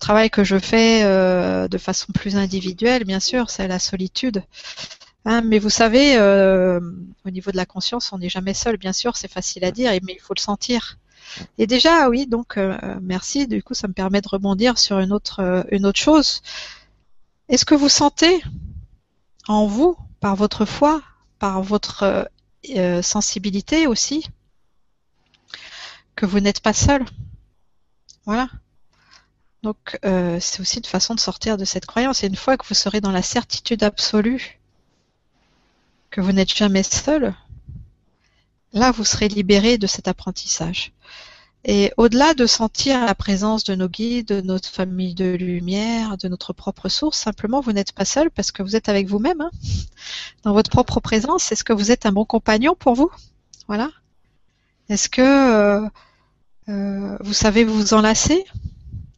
travail 0.00 0.30
que 0.30 0.42
je 0.42 0.58
fais 0.58 1.02
euh, 1.04 1.68
de 1.68 1.76
façon 1.76 2.14
plus 2.14 2.38
individuelle, 2.38 3.04
bien 3.04 3.20
sûr, 3.20 3.50
c'est 3.50 3.68
la 3.68 3.78
solitude. 3.78 4.42
Hein, 5.26 5.42
mais 5.42 5.58
vous 5.58 5.68
savez, 5.68 6.16
euh, 6.16 6.80
au 7.26 7.30
niveau 7.30 7.50
de 7.50 7.58
la 7.58 7.66
conscience, 7.66 8.10
on 8.14 8.16
n'est 8.16 8.30
jamais 8.30 8.54
seul, 8.54 8.78
bien 8.78 8.94
sûr, 8.94 9.18
c'est 9.18 9.30
facile 9.30 9.66
à 9.66 9.70
dire, 9.70 9.90
mais 10.02 10.14
il 10.14 10.20
faut 10.22 10.32
le 10.34 10.40
sentir. 10.40 10.96
Et 11.58 11.66
déjà, 11.66 12.08
oui, 12.08 12.26
donc 12.26 12.56
euh, 12.56 12.76
merci. 13.02 13.46
Du 13.46 13.62
coup, 13.62 13.74
ça 13.74 13.88
me 13.88 13.92
permet 13.92 14.20
de 14.20 14.28
rebondir 14.28 14.78
sur 14.78 14.98
une 14.98 15.12
autre, 15.12 15.40
euh, 15.40 15.62
une 15.70 15.86
autre 15.86 15.98
chose. 15.98 16.42
Est-ce 17.48 17.64
que 17.64 17.74
vous 17.74 17.88
sentez 17.88 18.42
en 19.46 19.66
vous, 19.66 19.96
par 20.20 20.36
votre 20.36 20.64
foi, 20.64 21.02
par 21.38 21.62
votre 21.62 22.02
euh, 22.02 22.24
euh, 22.76 23.02
sensibilité 23.02 23.86
aussi 23.86 24.28
que 26.16 26.26
vous 26.26 26.40
n'êtes 26.40 26.60
pas 26.60 26.74
seul? 26.74 27.04
Voilà. 28.26 28.48
Donc 29.62 29.98
euh, 30.04 30.38
c'est 30.40 30.60
aussi 30.60 30.78
une 30.78 30.84
façon 30.84 31.14
de 31.14 31.20
sortir 31.20 31.56
de 31.56 31.64
cette 31.64 31.86
croyance. 31.86 32.22
Et 32.22 32.26
une 32.26 32.36
fois 32.36 32.56
que 32.56 32.66
vous 32.66 32.74
serez 32.74 33.00
dans 33.00 33.10
la 33.10 33.22
certitude 33.22 33.82
absolue 33.82 34.60
que 36.10 36.20
vous 36.20 36.32
n'êtes 36.32 36.54
jamais 36.54 36.82
seul, 36.82 37.34
là 38.72 38.90
vous 38.90 39.04
serez 39.04 39.28
libéré 39.28 39.78
de 39.78 39.86
cet 39.86 40.08
apprentissage. 40.08 40.92
Et 41.64 41.92
au-delà 41.96 42.34
de 42.34 42.46
sentir 42.46 43.04
la 43.04 43.14
présence 43.14 43.64
de 43.64 43.74
nos 43.74 43.88
guides, 43.88 44.28
de 44.28 44.40
notre 44.40 44.68
famille 44.68 45.14
de 45.14 45.34
lumière, 45.34 46.16
de 46.16 46.28
notre 46.28 46.52
propre 46.52 46.88
source, 46.88 47.18
simplement 47.18 47.60
vous 47.60 47.72
n'êtes 47.72 47.92
pas 47.92 48.04
seul 48.04 48.30
parce 48.30 48.52
que 48.52 48.62
vous 48.62 48.76
êtes 48.76 48.88
avec 48.88 49.08
vous-même, 49.08 49.40
hein. 49.40 49.50
dans 50.44 50.52
votre 50.52 50.70
propre 50.70 51.00
présence. 51.00 51.50
Est-ce 51.50 51.64
que 51.64 51.72
vous 51.72 51.90
êtes 51.90 52.06
un 52.06 52.12
bon 52.12 52.24
compagnon 52.24 52.76
pour 52.78 52.94
vous? 52.94 53.10
Voilà. 53.66 53.90
Est-ce 54.88 55.08
que 55.08 55.20
euh, 55.20 55.88
euh, 56.68 57.18
vous 57.20 57.34
savez 57.34 57.64
vous 57.64 57.92
enlacer? 57.92 58.44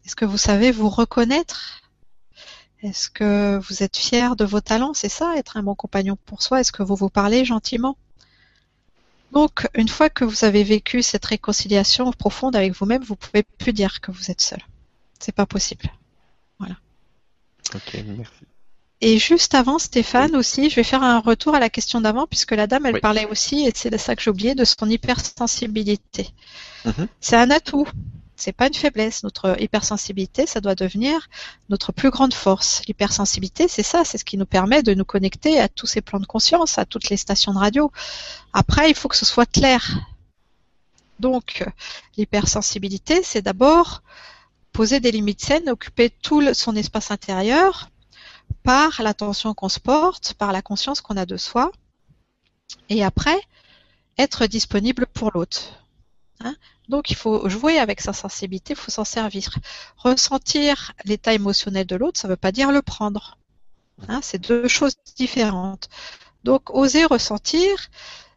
Est-ce 0.05 0.17
que 0.17 0.25
vous 0.25 0.39
savez 0.39 0.73
vous 0.73 0.89
reconnaître? 0.89 1.83
Est-ce 2.83 3.11
que 3.11 3.59
vous 3.59 3.83
êtes 3.83 3.97
fier 3.97 4.35
de 4.35 4.45
vos 4.45 4.61
talents? 4.61 4.95
C'est 4.95 5.11
ça, 5.11 5.35
être 5.37 5.59
un 5.59 5.63
bon 5.63 5.75
compagnon 5.75 6.17
pour 6.25 6.43
soi. 6.43 6.61
Est-ce 6.61 6.73
que 6.73 6.83
vous 6.83 6.97
vous 6.97 7.11
parlez 7.11 7.45
gentiment? 7.45 7.97
Donc, 9.33 9.69
une 9.75 9.89
fois 9.89 10.11
que 10.11 10.25
vous 10.25 10.45
avez 10.45 10.65
vécu 10.65 11.03
cette 11.03 11.25
réconciliation 11.25 12.11
profonde 12.13 12.57
avec 12.57 12.73
vous-même, 12.75 13.03
vous 13.03 13.17
pouvez 13.17 13.43
plus 13.43 13.73
dire 13.73 14.01
que 14.01 14.11
vous 14.11 14.31
êtes 14.31 14.41
seul. 14.41 14.61
C'est 15.19 15.35
pas 15.35 15.47
possible. 15.47 15.87
Voilà. 16.59 16.77
Ok, 17.75 18.03
merci. 18.07 18.33
Et 19.03 19.19
juste 19.19 19.55
avant, 19.55 19.79
Stéphane 19.79 20.37
aussi, 20.37 20.69
je 20.69 20.77
vais 20.77 20.83
faire 20.83 21.03
un 21.03 21.21
retour 21.21 21.55
à 21.55 21.61
la 21.61 21.71
question 21.71 22.01
d'avant, 22.01 22.27
puisque 22.27 22.53
la 22.53 22.67
dame, 22.67 22.85
elle 22.87 22.95
Oui. 22.95 23.01
parlait 23.01 23.27
aussi, 23.27 23.67
et 23.67 23.73
c'est 23.75 23.89
de 23.89 23.97
ça 23.97 24.15
que 24.15 24.23
j'ai 24.23 24.31
oublié, 24.31 24.55
de 24.55 24.65
son 24.65 24.89
hypersensibilité. 24.91 26.29
Mhm. 26.85 27.09
C'est 27.21 27.37
un 27.37 27.51
atout. 27.51 27.87
C'est 28.41 28.53
pas 28.53 28.69
une 28.69 28.75
faiblesse. 28.75 29.23
Notre 29.23 29.61
hypersensibilité, 29.61 30.47
ça 30.47 30.63
doit 30.63 30.75
devenir 30.75 31.29
notre 31.69 31.93
plus 31.93 32.09
grande 32.09 32.33
force. 32.33 32.83
L'hypersensibilité, 32.87 33.69
c'est 33.69 33.83
ça, 33.83 34.03
c'est 34.03 34.17
ce 34.17 34.25
qui 34.25 34.39
nous 34.39 34.47
permet 34.47 34.83
de 34.83 34.95
nous 34.95 35.05
connecter 35.05 35.61
à 35.61 35.69
tous 35.69 35.87
ces 35.87 36.01
plans 36.01 36.21
de 36.21 36.27
conscience, 36.27 36.79
à 36.79 36.87
toutes 36.87 37.11
les 37.11 37.19
stations 37.19 37.53
de 37.53 37.59
radio. 37.59 37.93
Après, 38.55 38.89
il 38.89 38.95
faut 38.95 39.09
que 39.09 39.17
ce 39.17 39.27
soit 39.27 39.45
clair. 39.45 40.01
Donc, 41.19 41.65
l'hypersensibilité, 42.17 43.23
c'est 43.23 43.43
d'abord 43.43 44.03
poser 44.73 45.01
des 45.01 45.13
limites 45.13 45.43
saines, 45.43 45.69
occuper 45.69 46.09
tout 46.09 46.43
son 46.55 46.75
espace 46.77 47.11
intérieur 47.11 47.91
par 48.63 49.03
l'attention 49.03 49.53
qu'on 49.53 49.69
se 49.69 49.81
porte, 49.81 50.33
par 50.33 50.53
la 50.53 50.63
conscience 50.63 51.03
qu'on 51.03 51.19
a 51.19 51.27
de 51.27 51.37
soi, 51.37 51.73
et 52.89 53.05
après, 53.05 53.39
être 54.17 54.47
disponible 54.47 55.07
pour 55.07 55.31
l'autre. 55.31 55.85
Hein 56.43 56.55
Donc, 56.91 57.11
il 57.11 57.17
faut 57.17 57.49
jouer 57.49 57.79
avec 57.79 58.01
sa 58.01 58.13
sensibilité, 58.13 58.73
il 58.73 58.77
faut 58.77 58.91
s'en 58.91 59.05
servir. 59.05 59.59
Ressentir 59.97 60.93
l'état 61.05 61.33
émotionnel 61.33 61.87
de 61.87 61.95
l'autre, 61.95 62.19
ça 62.21 62.27
ne 62.27 62.33
veut 62.33 62.37
pas 62.37 62.51
dire 62.51 62.73
le 62.73 62.83
prendre. 62.83 63.39
Hein, 64.09 64.19
c'est 64.23 64.39
deux 64.39 64.67
choses 64.67 64.97
différentes. 65.17 65.89
Donc, 66.43 66.75
oser 66.75 67.05
ressentir, 67.05 67.89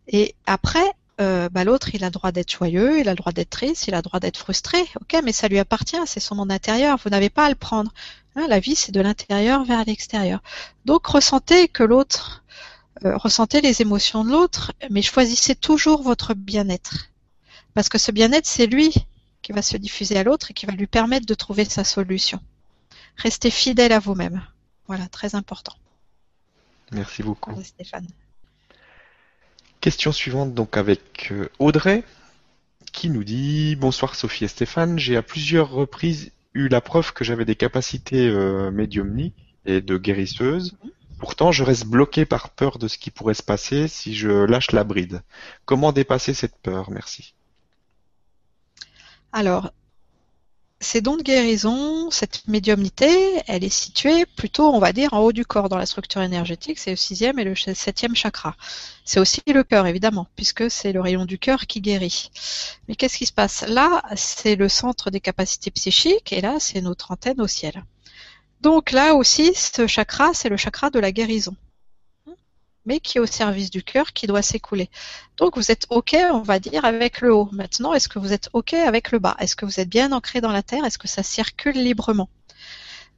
et 0.08 0.36
après, 0.46 0.86
euh, 1.20 1.50
bah, 1.50 1.64
l'autre, 1.64 1.96
il 1.96 2.04
a 2.04 2.08
le 2.08 2.12
droit 2.12 2.32
d'être 2.32 2.52
joyeux, 2.52 3.00
il 3.00 3.08
a 3.10 3.14
le 3.14 3.18
droit 3.18 3.32
d'être 3.32 3.50
triste, 3.50 3.88
il 3.88 3.96
a 3.96 3.98
le 3.98 4.04
droit 4.04 4.20
d'être 4.20 4.38
frustré. 4.38 4.80
Ok, 5.02 5.20
mais 5.24 5.32
ça 5.32 5.48
lui 5.48 5.58
appartient, 5.58 6.06
c'est 6.06 6.20
son 6.20 6.36
monde 6.36 6.52
intérieur. 6.52 7.00
Vous 7.04 7.10
n'avez 7.10 7.32
pas 7.32 7.46
à 7.46 7.50
le 7.50 7.56
prendre. 7.56 7.92
Hein, 8.36 8.46
la 8.50 8.60
vie, 8.60 8.76
c'est 8.76 8.92
de 8.92 9.02
l'intérieur 9.02 9.64
vers 9.64 9.84
l'extérieur. 9.86 10.44
Donc, 10.86 11.08
ressentez 11.08 11.68
que 11.70 11.84
l'autre, 11.84 12.44
euh, 13.04 13.18
ressentez 13.18 13.62
les 13.62 13.82
émotions 13.82 14.24
de 14.24 14.30
l'autre, 14.32 14.74
mais 14.92 15.02
choisissez 15.02 15.56
toujours 15.56 16.04
votre 16.04 16.36
bien-être. 16.36 17.12
Parce 17.74 17.90
que 17.90 17.98
ce 17.98 18.12
bien-être, 18.12 18.45
c'est 18.45 18.68
lui 18.68 18.94
qui 19.41 19.52
va 19.52 19.62
se 19.62 19.78
diffuser 19.78 20.18
à 20.18 20.24
l'autre 20.24 20.52
et 20.52 20.54
qui 20.54 20.66
va 20.66 20.74
lui 20.74 20.88
permettre 20.88 21.26
de 21.26 21.34
trouver 21.34 21.66
sa 21.66 21.84
solution. 21.84 22.40
Restez 23.18 23.50
fidèle 23.50 23.91
à 23.91 24.00
vous-même. 24.00 24.41
Voilà, 24.88 25.08
très 25.08 25.36
important. 25.36 25.74
Merci 26.91 27.24
beaucoup. 27.24 27.52
Voilà, 27.52 27.66
Stéphane. 27.66 28.08
Question 29.82 30.12
suivante 30.12 30.54
donc 30.54 30.78
avec 30.78 31.30
euh, 31.32 31.50
Audrey 31.60 32.04
qui 32.94 33.10
nous 33.10 33.24
dit 33.24 33.76
Bonsoir 33.76 34.16
Sophie 34.16 34.45
et 34.45 34.48
Stéphane, 34.48 34.98
j'ai 34.98 35.18
à 35.18 35.22
plusieurs 35.22 35.70
reprises 35.72 36.32
eu 36.54 36.68
la 36.68 36.80
preuve 36.80 37.12
que 37.12 37.24
j'avais 37.24 37.45
des 37.45 37.56
capacités 37.56 38.28
euh, 38.28 38.72
médiumniques 38.72 39.56
et 39.66 39.82
de 39.82 39.98
guérisseuse. 39.98 40.78
Pourtant, 41.20 41.52
je 41.52 41.64
reste 41.64 41.86
bloqué 41.86 42.26
par 42.26 42.50
peur 42.50 42.78
de 42.78 42.88
ce 42.88 42.98
qui 42.98 43.10
pourrait 43.10 43.34
se 43.34 43.44
passer 43.44 43.88
si 43.88 44.14
je 44.14 44.30
lâche 44.30 44.72
la 44.72 44.84
bride. 44.84 45.22
Comment 45.66 45.91
dépasser 45.91 46.34
cette 46.34 46.58
peur? 46.58 46.91
Merci. 46.91 47.34
Alors, 49.34 49.72
ces 50.80 51.02
dons 51.02 51.18
de 51.18 51.24
guérison, 51.24 52.12
cette 52.12 52.48
médiumnité, 52.48 53.42
elle 53.48 53.64
est 53.64 53.70
située 53.70 54.28
plutôt, 54.28 54.72
on 54.72 54.80
va 54.80 54.94
dire, 54.94 55.14
en 55.14 55.22
haut 55.22 55.32
du 55.32 55.44
corps 55.44 55.70
dans 55.70 55.78
la 55.78 55.88
structure 55.88 56.22
énergétique. 56.22 56.78
C'est 56.78 56.92
le 56.92 56.98
sixième 56.98 57.40
et 57.40 57.44
le 57.44 57.56
septième 57.56 58.16
chakra. 58.16 58.56
C'est 59.06 59.20
aussi 59.20 59.42
le 59.48 59.64
cœur, 59.64 59.88
évidemment, 59.88 60.28
puisque 60.36 60.70
c'est 60.70 60.92
le 60.92 61.02
rayon 61.02 61.26
du 61.26 61.40
cœur 61.40 61.66
qui 61.66 61.82
guérit. 61.82 62.30
Mais 62.88 62.96
qu'est-ce 62.96 63.18
qui 63.18 63.26
se 63.26 63.34
passe? 63.34 63.66
Là, 63.68 64.04
c'est 64.16 64.56
le 64.56 64.70
centre 64.70 65.10
des 65.10 65.20
capacités 65.20 65.72
psychiques 65.72 66.32
et 66.32 66.42
là, 66.42 66.58
c'est 66.60 66.82
notre 66.82 67.12
antenne 67.12 67.42
au 67.42 67.48
ciel. 67.48 67.84
Donc 68.62 68.92
là 68.92 69.16
aussi, 69.16 69.54
ce 69.56 69.88
chakra, 69.88 70.34
c'est 70.34 70.50
le 70.50 70.58
chakra 70.58 70.92
de 70.92 71.00
la 71.00 71.12
guérison, 71.12 71.56
mais 72.86 73.00
qui 73.00 73.18
est 73.18 73.22
au 73.22 73.26
service 73.26 73.70
du 73.70 73.84
cœur, 73.84 74.14
qui 74.14 74.28
doit 74.28 74.42
s'écouler. 74.42 74.90
Donc 75.38 75.58
vous 75.58 75.72
êtes 75.72 75.86
OK, 75.90 76.16
on 76.32 76.42
va 76.42 76.60
dire, 76.60 76.86
avec 76.86 77.22
le 77.22 77.34
haut. 77.34 77.50
Maintenant, 77.52 77.94
est-ce 77.94 78.08
que 78.10 78.20
vous 78.20 78.34
êtes 78.34 78.50
OK 78.54 78.74
avec 78.74 79.12
le 79.12 79.20
bas? 79.20 79.36
Est-ce 79.40 79.56
que 79.56 79.66
vous 79.66 79.80
êtes 79.80 79.90
bien 79.90 80.12
ancré 80.12 80.42
dans 80.42 80.52
la 80.52 80.64
terre? 80.64 80.86
Est-ce 80.86 80.98
que 80.98 81.08
ça 81.08 81.24
circule 81.24 81.76
librement? 81.76 82.30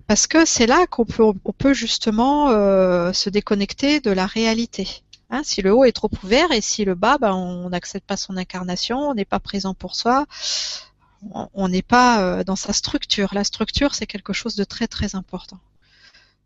Parce 0.08 0.28
que 0.28 0.46
c'est 0.46 0.68
là 0.68 0.86
qu'on 0.88 1.06
peut, 1.06 1.74
justement 1.74 2.50
euh, 2.50 3.12
se 3.14 3.30
déconnecter 3.30 4.00
de 4.02 4.12
la 4.12 4.26
réalité. 4.28 4.88
Hein, 5.32 5.42
si 5.44 5.64
le 5.64 5.74
haut 5.74 5.84
est 5.86 5.92
trop 5.92 6.12
ouvert 6.24 6.52
et 6.52 6.62
si 6.62 6.86
le 6.86 6.94
bas, 6.94 7.18
ben, 7.18 7.34
on 7.34 7.70
n'accepte 7.70 8.06
pas 8.06 8.16
son 8.18 8.38
incarnation, 8.38 9.00
on 9.00 9.16
n'est 9.16 9.26
pas 9.26 9.40
présent 9.40 9.74
pour 9.74 9.96
soi, 9.96 10.26
on- 11.34 11.50
on 11.56 11.68
n'est 11.70 11.82
pas 11.82 12.22
euh, 12.22 12.44
dans 12.44 12.56
sa 12.56 12.74
structure. 12.74 13.34
La 13.34 13.44
structure, 13.44 13.96
c'est 13.96 14.06
quelque 14.08 14.34
chose 14.34 14.56
de 14.56 14.64
très 14.64 14.88
très 14.88 15.16
important. 15.16 15.60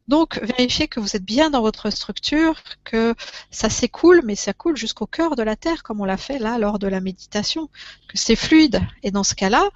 Donc, 0.10 0.40
vérifiez 0.42 0.88
que 0.88 1.00
vous 1.00 1.16
êtes 1.16 1.24
bien 1.24 1.52
dans 1.52 1.62
votre 1.62 1.92
structure, 1.92 2.64
que 2.84 3.14
ça 3.52 3.70
s'écoule, 3.70 4.22
mais 4.26 4.34
ça 4.34 4.54
coule 4.54 4.76
jusqu'au 4.76 5.06
cœur 5.06 5.36
de 5.36 5.44
la 5.44 5.56
terre, 5.56 5.84
comme 5.84 6.02
on 6.02 6.06
l'a 6.06 6.18
fait 6.18 6.40
là 6.40 6.58
lors 6.58 6.80
de 6.80 6.88
la 6.88 7.00
méditation, 7.00 7.70
que 8.08 8.18
c'est 8.18 8.36
fluide. 8.36 8.82
Et 9.04 9.12
dans 9.12 9.24
ce 9.24 9.36
cas-là, 9.36 9.70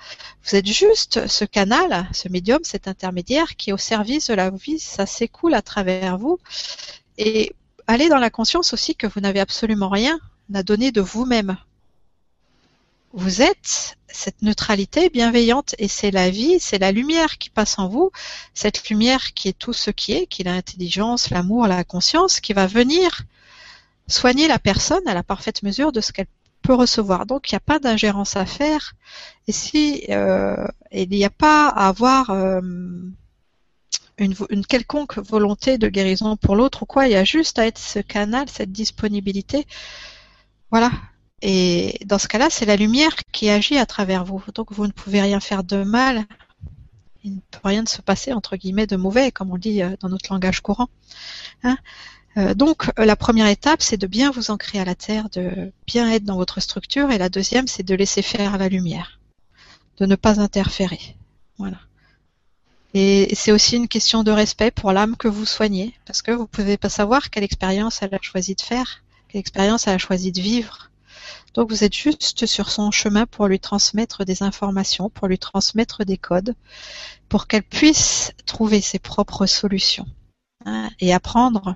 vous 0.43 0.55
êtes 0.55 0.65
juste 0.65 1.27
ce 1.27 1.45
canal, 1.45 2.10
ce 2.14 2.30
médium, 2.30 2.61
cet 2.64 2.88
intermédiaire 2.88 3.55
qui 3.57 3.69
est 3.69 3.73
au 3.73 3.77
service 3.77 4.30
de 4.30 4.34
la 4.34 4.49
vie, 4.49 4.80
ça 4.80 5.05
s'écoule 5.05 5.53
à 5.53 5.61
travers 5.61 6.18
vous. 6.18 6.39
Et 7.19 7.53
allez 7.85 8.10
dans 8.10 8.18
la 8.18 8.31
conscience 8.31 8.73
aussi 8.73 8.95
que 8.95 9.05
vous 9.05 9.19
n'avez 9.19 9.39
absolument 9.39 9.89
rien 9.89 10.19
à 10.51 10.64
donner 10.64 10.91
de 10.91 11.01
vous-même. 11.01 11.57
Vous 13.14 13.43
êtes 13.43 13.97
cette 14.14 14.41
neutralité 14.41 15.10
bienveillante 15.10 15.76
et 15.80 15.88
c'est 15.88 16.11
la 16.11 16.30
vie, 16.30 16.60
c'est 16.60 16.77
la 16.77 16.91
lumière 16.91 17.38
qui 17.38 17.49
passe 17.49 17.80
en 17.80 17.88
vous, 17.88 18.11
cette 18.53 18.88
lumière 18.90 19.34
qui 19.34 19.49
est 19.49 19.57
tout 19.57 19.73
ce 19.73 19.91
qui 19.91 20.14
est, 20.14 20.27
qui 20.27 20.44
est 20.44 20.45
l'intelligence, 20.45 21.31
l'amour, 21.31 21.68
la 21.68 21.84
conscience, 21.84 22.40
qui 22.40 22.53
va 22.53 22.68
venir 22.68 23.23
soigner 24.07 24.48
la 24.48 24.60
personne 24.60 25.06
à 25.07 25.14
la 25.14 25.23
parfaite 25.23 25.64
mesure 25.64 25.91
de 25.91 25.99
ce 25.99 26.11
qu'elle 26.11 26.27
peut 26.61 26.76
recevoir. 26.76 27.26
Donc 27.26 27.52
il 27.52 27.56
n'y 27.56 27.57
a 27.57 27.61
pas 27.61 27.80
d'ingérence 27.80 28.38
à 28.38 28.45
faire 28.45 28.94
et 29.48 29.52
si 29.52 30.06
euh, 30.10 30.68
il 30.91 31.10
n'y 31.10 31.26
a 31.26 31.30
pas 31.30 31.68
à 31.68 31.88
avoir 31.88 32.30
euh, 32.30 32.61
une, 34.18 34.35
une 34.49 34.65
quelconque 34.65 35.18
volonté 35.18 35.77
de 35.77 35.90
guérison 35.90 36.38
pour 36.38 36.56
l'autre 36.56 36.84
ou 36.84 36.85
quoi, 36.85 37.07
il 37.07 37.14
y 37.14 37.15
a 37.15 37.23
juste 37.23 37.57
à 37.57 37.65
être 37.65 37.80
ce 37.80 37.99
canal, 37.99 38.48
cette 38.48 38.72
disponibilité. 38.72 39.65
Voilà, 40.72 40.91
et 41.45 41.99
dans 42.06 42.20
ce 42.20 42.30
cas-là, 42.30 42.48
c'est 42.49 42.65
la 42.65 42.78
lumière 42.78 43.14
qui 43.34 43.49
agit 43.49 43.78
à 43.78 43.86
travers 43.86 44.24
vous. 44.24 44.41
Donc 44.56 44.72
vous 44.72 44.88
ne 44.88 44.94
pouvez 44.94 45.22
rien 45.22 45.41
faire 45.41 45.65
de 45.65 45.84
mal. 45.84 46.24
Il 47.26 47.36
ne 47.36 47.40
peut 47.52 47.60
rien 47.65 47.86
se 47.86 48.02
passer, 48.02 48.32
entre 48.32 48.56
guillemets, 48.56 48.88
de 48.88 48.95
mauvais, 48.95 49.30
comme 49.30 49.52
on 49.52 49.57
dit 49.57 49.84
euh, 49.84 49.95
dans 49.99 50.07
notre 50.07 50.32
langage 50.32 50.61
courant. 50.61 50.88
Hein 51.64 51.78
Euh, 52.38 52.56
donc 52.56 52.90
euh, 52.98 53.06
la 53.06 53.15
première 53.15 53.48
étape, 53.48 53.82
c'est 53.82 53.98
de 53.98 54.07
bien 54.07 54.32
vous 54.32 54.49
ancrer 54.52 54.80
à 54.80 54.86
la 54.86 54.95
terre, 54.95 55.30
de 55.30 55.72
bien 55.86 56.10
être 56.10 56.24
dans 56.24 56.38
votre 56.38 56.60
structure. 56.61 57.11
Et 57.11 57.18
la 57.18 57.30
deuxième, 57.30 57.68
c'est 57.68 57.84
de 57.84 57.94
laisser 57.94 58.22
faire 58.22 58.57
la 58.57 58.70
lumière, 58.70 59.20
de 59.98 60.06
ne 60.06 60.15
pas 60.15 60.40
interférer. 60.40 61.18
Voilà. 61.57 61.78
Et 62.95 63.36
c'est 63.36 63.52
aussi 63.52 63.76
une 63.76 63.88
question 63.88 64.24
de 64.24 64.32
respect 64.32 64.72
pour 64.72 64.94
l'âme 64.94 65.18
que 65.18 65.28
vous 65.28 65.45
soignez, 65.45 65.94
parce 66.06 66.22
que 66.22 66.32
vous 66.32 66.44
ne 66.44 66.48
pouvez 66.48 66.78
pas 66.78 66.90
savoir 66.90 67.30
quelle 67.30 67.44
expérience 67.44 68.02
elle 68.02 68.15
a 68.15 68.20
choisi 68.22 68.56
de 68.56 68.61
faire, 68.61 69.03
quelle 69.28 69.41
expérience 69.41 69.88
elle 69.88 69.95
a 69.95 69.99
choisi 69.99 70.32
de 70.32 70.41
vivre. 70.41 70.90
Donc 71.53 71.69
vous 71.69 71.84
êtes 71.84 71.93
juste 71.93 72.45
sur 72.45 72.69
son 72.69 72.91
chemin 72.91 73.25
pour 73.25 73.47
lui 73.47 73.59
transmettre 73.59 74.25
des 74.25 74.43
informations, 74.43 75.09
pour 75.09 75.27
lui 75.27 75.38
transmettre 75.38 76.03
des 76.03 76.17
codes, 76.17 76.55
pour 77.30 77.47
qu'elle 77.47 77.63
puisse 77.63 78.31
trouver 78.45 78.81
ses 78.81 78.99
propres 78.99 79.45
solutions 79.45 80.07
hein, 80.65 80.89
et 80.99 81.13
apprendre 81.13 81.75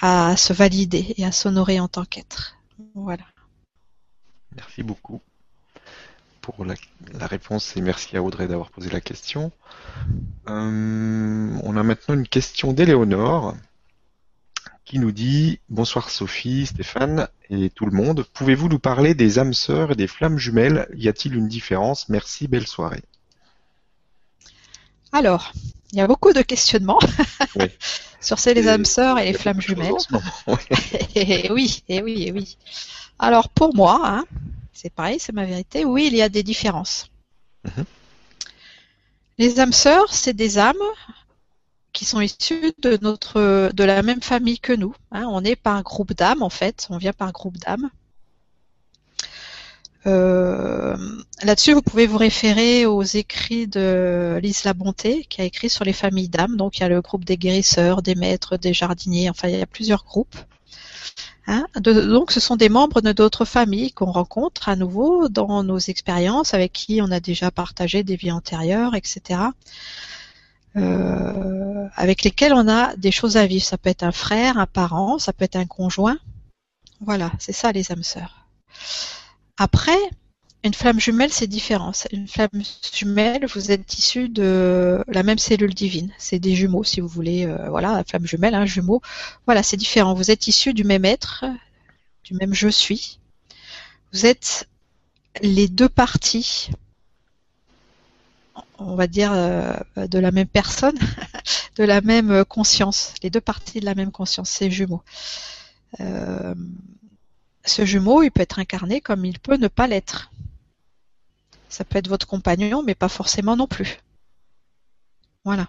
à 0.00 0.36
se 0.36 0.52
valider 0.52 1.14
et 1.16 1.24
à 1.24 1.32
s'honorer 1.32 1.80
en 1.80 1.88
tant 1.88 2.04
qu'être. 2.04 2.56
Voilà. 2.94 3.24
Merci 4.56 4.82
beaucoup 4.82 5.20
pour 6.40 6.64
la, 6.64 6.74
réponse 7.26 7.76
et 7.76 7.80
merci 7.80 8.16
à 8.16 8.22
Audrey 8.22 8.48
d'avoir 8.48 8.70
posé 8.70 8.90
la 8.90 9.00
question. 9.00 9.52
Euh, 10.48 11.58
on 11.62 11.76
a 11.76 11.82
maintenant 11.84 12.14
une 12.14 12.26
question 12.26 12.72
d'Éléonore 12.72 13.54
qui 14.92 14.98
nous 14.98 15.10
dit 15.10 15.58
Bonsoir 15.70 16.10
Sophie, 16.10 16.66
Stéphane 16.66 17.26
et 17.48 17.70
tout 17.70 17.86
le 17.86 17.92
monde. 17.92 18.26
Pouvez-vous 18.34 18.68
nous 18.68 18.78
parler 18.78 19.14
des 19.14 19.38
âmes 19.38 19.54
sœurs 19.54 19.92
et 19.92 19.94
des 19.96 20.06
flammes 20.06 20.36
jumelles? 20.36 20.86
Y 20.94 21.08
a-t-il 21.08 21.34
une 21.34 21.48
différence? 21.48 22.10
Merci, 22.10 22.46
belle 22.46 22.66
soirée. 22.66 23.00
Alors, 25.10 25.54
il 25.92 25.98
y 25.98 26.02
a 26.02 26.06
beaucoup 26.06 26.34
de 26.34 26.42
questionnements 26.42 26.98
sur 28.20 28.38
ces 28.38 28.52
les 28.52 28.68
âmes 28.68 28.84
sœurs 28.84 29.18
et 29.18 29.24
les 29.24 29.32
flammes 29.32 29.62
jumelles. 29.62 29.94
et 31.14 31.50
oui, 31.50 31.82
et 31.88 32.02
oui, 32.02 32.24
et 32.24 32.32
oui. 32.32 32.58
Alors 33.18 33.48
pour 33.48 33.74
moi, 33.74 33.98
hein, 34.04 34.26
c'est 34.74 34.92
pareil, 34.92 35.18
c'est 35.18 35.32
ma 35.32 35.46
vérité. 35.46 35.86
Oui, 35.86 36.10
il 36.12 36.14
y 36.18 36.20
a 36.20 36.28
des 36.28 36.42
différences. 36.42 37.10
Mhm. 37.64 37.84
Les 39.38 39.58
âmes 39.58 39.72
sœurs, 39.72 40.12
c'est 40.12 40.34
des 40.34 40.58
âmes 40.58 40.76
qui 41.92 42.04
sont 42.04 42.20
issues 42.20 42.72
de 42.80 42.98
notre 43.02 43.70
de 43.72 43.84
la 43.84 44.02
même 44.02 44.22
famille 44.22 44.58
que 44.58 44.72
nous. 44.72 44.94
Hein. 45.10 45.26
On 45.28 45.44
est 45.44 45.56
par 45.56 45.82
groupe 45.82 46.14
d'âmes 46.14 46.42
en 46.42 46.50
fait, 46.50 46.86
on 46.90 46.98
vient 46.98 47.12
par 47.12 47.32
groupe 47.32 47.58
d'âmes. 47.58 47.90
Euh, 50.06 50.96
là-dessus, 51.42 51.74
vous 51.74 51.82
pouvez 51.82 52.06
vous 52.06 52.18
référer 52.18 52.86
aux 52.86 53.02
écrits 53.02 53.66
de 53.66 54.38
Lise 54.42 54.64
La 54.64 54.74
Bonté, 54.74 55.24
qui 55.28 55.40
a 55.40 55.44
écrit 55.44 55.70
sur 55.70 55.84
les 55.84 55.92
familles 55.92 56.28
d'âmes. 56.28 56.56
Donc, 56.56 56.78
il 56.78 56.80
y 56.80 56.84
a 56.84 56.88
le 56.88 57.00
groupe 57.00 57.24
des 57.24 57.36
guérisseurs, 57.36 58.02
des 58.02 58.14
maîtres, 58.14 58.56
des 58.56 58.72
jardiniers. 58.72 59.30
Enfin, 59.30 59.48
il 59.48 59.58
y 59.58 59.62
a 59.62 59.66
plusieurs 59.66 60.04
groupes. 60.04 60.36
Hein 61.46 61.66
donc, 61.76 62.30
ce 62.30 62.40
sont 62.40 62.56
des 62.56 62.68
membres 62.68 63.00
de 63.00 63.12
d'autres 63.12 63.44
familles 63.44 63.92
qu'on 63.92 64.12
rencontre 64.12 64.68
à 64.68 64.76
nouveau 64.76 65.28
dans 65.28 65.62
nos 65.64 65.78
expériences, 65.78 66.54
avec 66.54 66.72
qui 66.72 67.00
on 67.02 67.10
a 67.10 67.20
déjà 67.20 67.50
partagé 67.50 68.02
des 68.04 68.16
vies 68.16 68.32
antérieures, 68.32 68.94
etc. 68.94 69.40
Euh, 70.76 71.88
avec 71.94 72.22
lesquels 72.22 72.54
on 72.54 72.68
a 72.68 72.96
des 72.96 73.10
choses 73.10 73.36
à 73.36 73.46
vivre. 73.46 73.64
Ça 73.64 73.78
peut 73.78 73.90
être 73.90 74.02
un 74.02 74.12
frère, 74.12 74.58
un 74.58 74.66
parent, 74.66 75.18
ça 75.18 75.32
peut 75.32 75.44
être 75.44 75.56
un 75.56 75.66
conjoint. 75.66 76.18
Voilà, 77.00 77.32
c'est 77.38 77.52
ça 77.52 77.72
les 77.72 77.92
âmes 77.92 78.02
sœurs. 78.02 78.46
Après, 79.58 79.98
une 80.64 80.74
flamme 80.74 81.00
jumelle, 81.00 81.32
c'est 81.32 81.48
différent. 81.48 81.92
Une 82.12 82.28
flamme 82.28 82.62
jumelle, 82.94 83.46
vous 83.46 83.72
êtes 83.72 83.98
issu 83.98 84.28
de 84.28 85.04
la 85.08 85.22
même 85.22 85.38
cellule 85.38 85.74
divine. 85.74 86.12
C'est 86.18 86.38
des 86.38 86.54
jumeaux, 86.54 86.84
si 86.84 87.00
vous 87.00 87.08
voulez. 87.08 87.46
Euh, 87.46 87.68
voilà, 87.68 87.92
la 87.92 88.04
flamme 88.04 88.26
jumelle, 88.26 88.54
un 88.54 88.66
jumeau. 88.66 89.02
Voilà, 89.46 89.62
c'est 89.62 89.76
différent. 89.76 90.14
Vous 90.14 90.30
êtes 90.30 90.46
issu 90.46 90.72
du 90.72 90.84
même 90.84 91.04
être, 91.04 91.44
du 92.24 92.34
même 92.34 92.54
je 92.54 92.68
suis. 92.68 93.18
Vous 94.12 94.24
êtes 94.24 94.68
les 95.40 95.66
deux 95.66 95.88
parties, 95.88 96.70
on 98.86 98.94
va 98.94 99.06
dire, 99.06 99.32
euh, 99.32 99.74
de 99.96 100.18
la 100.18 100.30
même 100.30 100.46
personne, 100.46 100.98
de 101.76 101.84
la 101.84 102.00
même 102.00 102.44
conscience. 102.44 103.14
Les 103.22 103.30
deux 103.30 103.40
parties 103.40 103.80
de 103.80 103.84
la 103.84 103.94
même 103.94 104.10
conscience, 104.10 104.50
ces 104.50 104.70
jumeaux. 104.70 105.02
Euh, 106.00 106.54
ce 107.64 107.84
jumeau, 107.84 108.22
il 108.22 108.30
peut 108.30 108.42
être 108.42 108.58
incarné 108.58 109.00
comme 109.00 109.24
il 109.24 109.38
peut 109.38 109.56
ne 109.56 109.68
pas 109.68 109.86
l'être. 109.86 110.32
Ça 111.68 111.84
peut 111.84 111.98
être 111.98 112.08
votre 112.08 112.26
compagnon, 112.26 112.82
mais 112.82 112.94
pas 112.94 113.08
forcément 113.08 113.56
non 113.56 113.66
plus. 113.66 113.98
Voilà. 115.44 115.68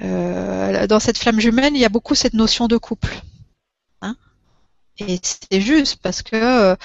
Euh, 0.00 0.86
dans 0.86 1.00
cette 1.00 1.18
flamme 1.18 1.40
jumelle, 1.40 1.74
il 1.74 1.80
y 1.80 1.84
a 1.84 1.90
beaucoup 1.90 2.14
cette 2.14 2.34
notion 2.34 2.68
de 2.68 2.76
couple. 2.76 3.20
Et 5.00 5.20
c'est 5.22 5.60
juste 5.60 5.96
parce 6.02 6.22
que 6.22 6.34
euh, 6.34 6.76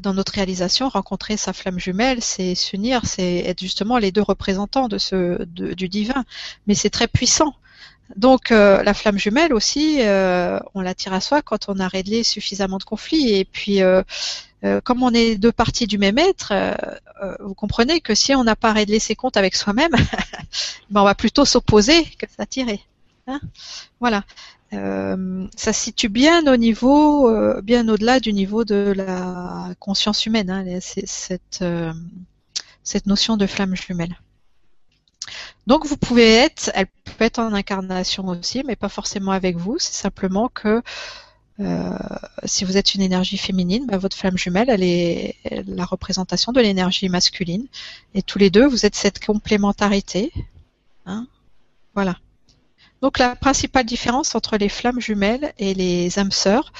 dans 0.00 0.14
notre 0.14 0.32
réalisation, 0.32 0.88
rencontrer 0.88 1.36
sa 1.36 1.52
flamme 1.52 1.78
jumelle, 1.78 2.22
c'est 2.22 2.54
s'unir, 2.54 3.04
c'est 3.04 3.38
être 3.38 3.60
justement 3.60 3.98
les 3.98 4.12
deux 4.12 4.22
représentants 4.22 4.88
de 4.88 4.98
ce 4.98 5.42
du 5.44 5.88
divin. 5.88 6.24
Mais 6.66 6.74
c'est 6.74 6.90
très 6.90 7.08
puissant. 7.08 7.54
Donc 8.16 8.50
euh, 8.50 8.82
la 8.82 8.94
flamme 8.94 9.18
jumelle 9.18 9.54
aussi, 9.54 9.98
euh, 10.00 10.58
on 10.74 10.80
l'attire 10.80 11.12
à 11.12 11.20
soi 11.20 11.42
quand 11.42 11.68
on 11.68 11.78
a 11.78 11.88
réglé 11.88 12.22
suffisamment 12.22 12.78
de 12.78 12.84
conflits. 12.84 13.34
Et 13.34 13.44
puis, 13.44 13.82
euh, 13.82 14.02
comme 14.84 15.02
on 15.02 15.12
est 15.12 15.36
deux 15.36 15.52
parties 15.52 15.86
du 15.86 15.98
même 15.98 16.18
être, 16.18 16.52
vous 17.40 17.54
comprenez 17.54 18.00
que 18.00 18.14
si 18.14 18.34
on 18.34 18.44
n'a 18.44 18.56
pas 18.56 18.72
réglé 18.72 18.98
ses 18.98 19.14
comptes 19.14 19.36
avec 19.36 19.54
soi-même, 19.54 19.92
ben 20.90 21.00
on 21.00 21.04
va 21.04 21.14
plutôt 21.14 21.44
s'opposer 21.44 22.04
que 22.18 22.26
s'attirer. 22.36 22.80
Hein 23.26 23.40
voilà. 24.00 24.24
Ça 24.72 25.72
se 25.72 25.80
situe 25.80 26.08
bien 26.08 26.46
au 26.52 26.56
niveau, 26.56 27.60
bien 27.62 27.88
au-delà 27.88 28.20
du 28.20 28.32
niveau 28.32 28.64
de 28.64 28.92
la 28.96 29.74
conscience 29.78 30.26
humaine. 30.26 30.50
Hein, 30.50 30.78
cette, 30.80 31.64
cette 32.84 33.06
notion 33.06 33.36
de 33.36 33.46
flamme 33.46 33.76
jumelle. 33.76 34.16
Donc 35.66 35.86
vous 35.86 35.96
pouvez 35.96 36.28
être, 36.34 36.70
elle 36.74 36.86
peut 36.86 37.24
être 37.24 37.38
en 37.38 37.52
incarnation 37.52 38.26
aussi, 38.28 38.62
mais 38.66 38.76
pas 38.76 38.88
forcément 38.88 39.32
avec 39.32 39.56
vous. 39.56 39.78
C'est 39.78 39.92
simplement 39.92 40.48
que 40.48 40.82
euh, 41.60 41.98
si 42.44 42.64
vous 42.64 42.76
êtes 42.76 42.94
une 42.94 43.02
énergie 43.02 43.36
féminine, 43.36 43.86
bah, 43.86 43.98
votre 43.98 44.16
flamme 44.16 44.38
jumelle, 44.38 44.70
elle 44.70 44.82
est 44.82 45.36
la 45.66 45.84
représentation 45.84 46.52
de 46.52 46.60
l'énergie 46.60 47.08
masculine. 47.08 47.66
Et 48.14 48.22
tous 48.22 48.38
les 48.38 48.50
deux, 48.50 48.66
vous 48.66 48.86
êtes 48.86 48.94
cette 48.94 49.24
complémentarité. 49.24 50.32
Hein 51.06 51.26
voilà. 51.94 52.16
Donc 53.02 53.18
la 53.18 53.34
principale 53.34 53.86
différence 53.86 54.34
entre 54.34 54.58
les 54.58 54.68
flammes 54.68 55.00
jumelles 55.00 55.54
et 55.58 55.72
les 55.74 56.18
âmes 56.18 56.32
sœurs, 56.32 56.72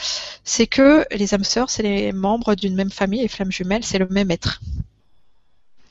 c'est 0.45 0.67
que 0.67 1.07
les 1.15 1.35
âmes 1.35 1.45
sœurs, 1.45 1.71
c'est 1.71 1.83
les 1.83 2.13
membres 2.13 2.55
d'une 2.55 2.75
même 2.75 2.91
famille 2.91 3.23
et 3.23 3.29
flammes 3.29 3.53
jumelles, 3.53 3.85
c'est 3.85 3.99
le 3.99 4.09
même 4.09 4.31
être. 4.31 4.61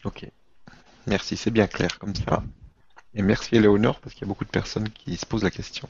Ok. 0.03 0.25
Merci, 1.07 1.35
c'est 1.35 1.51
bien 1.51 1.67
clair 1.67 1.97
comme 1.97 2.13
ça. 2.15 2.43
Et 3.15 3.23
merci 3.23 3.55
Éléonore, 3.55 3.99
parce 3.99 4.13
qu'il 4.13 4.21
y 4.21 4.25
a 4.25 4.27
beaucoup 4.27 4.45
de 4.45 4.51
personnes 4.51 4.89
qui 4.89 5.17
se 5.17 5.25
posent 5.25 5.43
la 5.43 5.49
question. 5.49 5.89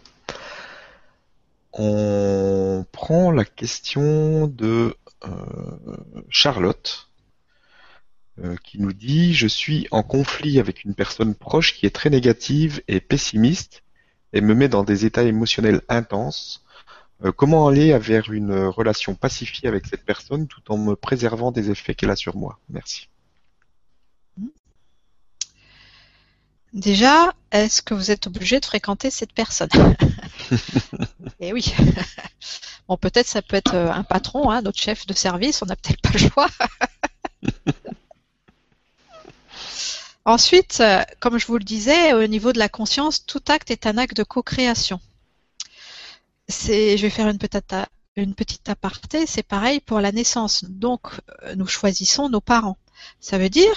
On 1.74 2.86
prend 2.92 3.32
la 3.32 3.44
question 3.44 4.48
de 4.48 4.96
euh, 5.26 5.30
Charlotte, 6.30 7.10
euh, 8.42 8.56
qui 8.64 8.80
nous 8.80 8.94
dit 8.94 9.34
Je 9.34 9.48
suis 9.48 9.88
en 9.92 10.02
conflit 10.02 10.60
avec 10.60 10.86
une 10.86 10.96
personne 10.96 11.36
proche 11.36 11.76
qui 11.76 11.86
est 11.86 11.94
très 11.94 12.10
négative 12.10 12.82
et 12.88 13.02
pessimiste 13.02 13.84
et 14.34 14.42
me 14.42 14.54
met 14.54 14.68
dans 14.68 14.84
des 14.84 15.06
états 15.06 15.24
émotionnels 15.24 15.82
intenses. 15.90 16.66
Euh, 17.26 17.32
comment 17.32 17.68
aller 17.68 17.98
vers 17.98 18.32
une 18.32 18.54
relation 18.66 19.16
pacifiée 19.16 19.68
avec 19.68 19.86
cette 19.86 20.06
personne 20.06 20.48
tout 20.48 20.62
en 20.70 20.78
me 20.78 20.96
préservant 20.96 21.52
des 21.52 21.70
effets 21.70 21.96
qu'elle 21.96 22.12
a 22.12 22.16
sur 22.16 22.36
moi? 22.36 22.60
Merci. 22.70 23.10
Déjà, 26.74 27.34
est-ce 27.52 27.82
que 27.82 27.96
vous 27.96 28.12
êtes 28.12 28.28
obligé 28.28 28.60
de 28.60 28.66
fréquenter 28.66 29.10
cette 29.10 29.34
personne? 29.34 29.70
Eh 31.42 31.54
oui. 31.54 31.74
Bon, 32.90 32.98
peut-être 32.98 33.28
ça 33.28 33.42
peut 33.42 33.56
être 33.56 33.76
euh, 33.76 33.92
un 33.92 34.04
patron, 34.04 34.50
hein, 34.50 34.62
notre 34.62 34.80
chef 34.80 35.06
de 35.06 35.14
service, 35.14 35.62
on 35.62 35.68
n'a 35.68 35.76
peut-être 35.76 36.02
pas 36.02 36.10
le 36.12 36.20
choix. 36.20 36.50
Ensuite, 40.30 40.78
euh, 40.82 41.02
comme 41.20 41.40
je 41.40 41.48
vous 41.48 41.58
le 41.58 41.64
disais, 41.64 42.14
au 42.14 42.28
niveau 42.28 42.54
de 42.54 42.60
la 42.60 42.70
conscience, 42.70 43.26
tout 43.26 43.42
acte 43.48 43.72
est 43.72 43.88
un 43.88 43.98
acte 43.98 44.16
de 44.16 44.22
co-création. 44.22 45.00
je 46.48 47.02
vais 47.02 47.10
faire 47.10 47.28
une 47.28 47.40
petite, 48.36 48.70
aparté, 48.70 49.26
c'est 49.26 49.42
pareil 49.42 49.80
pour 49.80 50.00
la 50.02 50.12
naissance. 50.12 50.66
Donc, 50.66 51.08
euh, 51.42 51.56
nous 51.56 51.66
choisissons 51.66 52.30
nos 52.30 52.42
parents. 52.42 52.78
Ça 53.20 53.40
veut 53.40 53.50
dire 53.50 53.74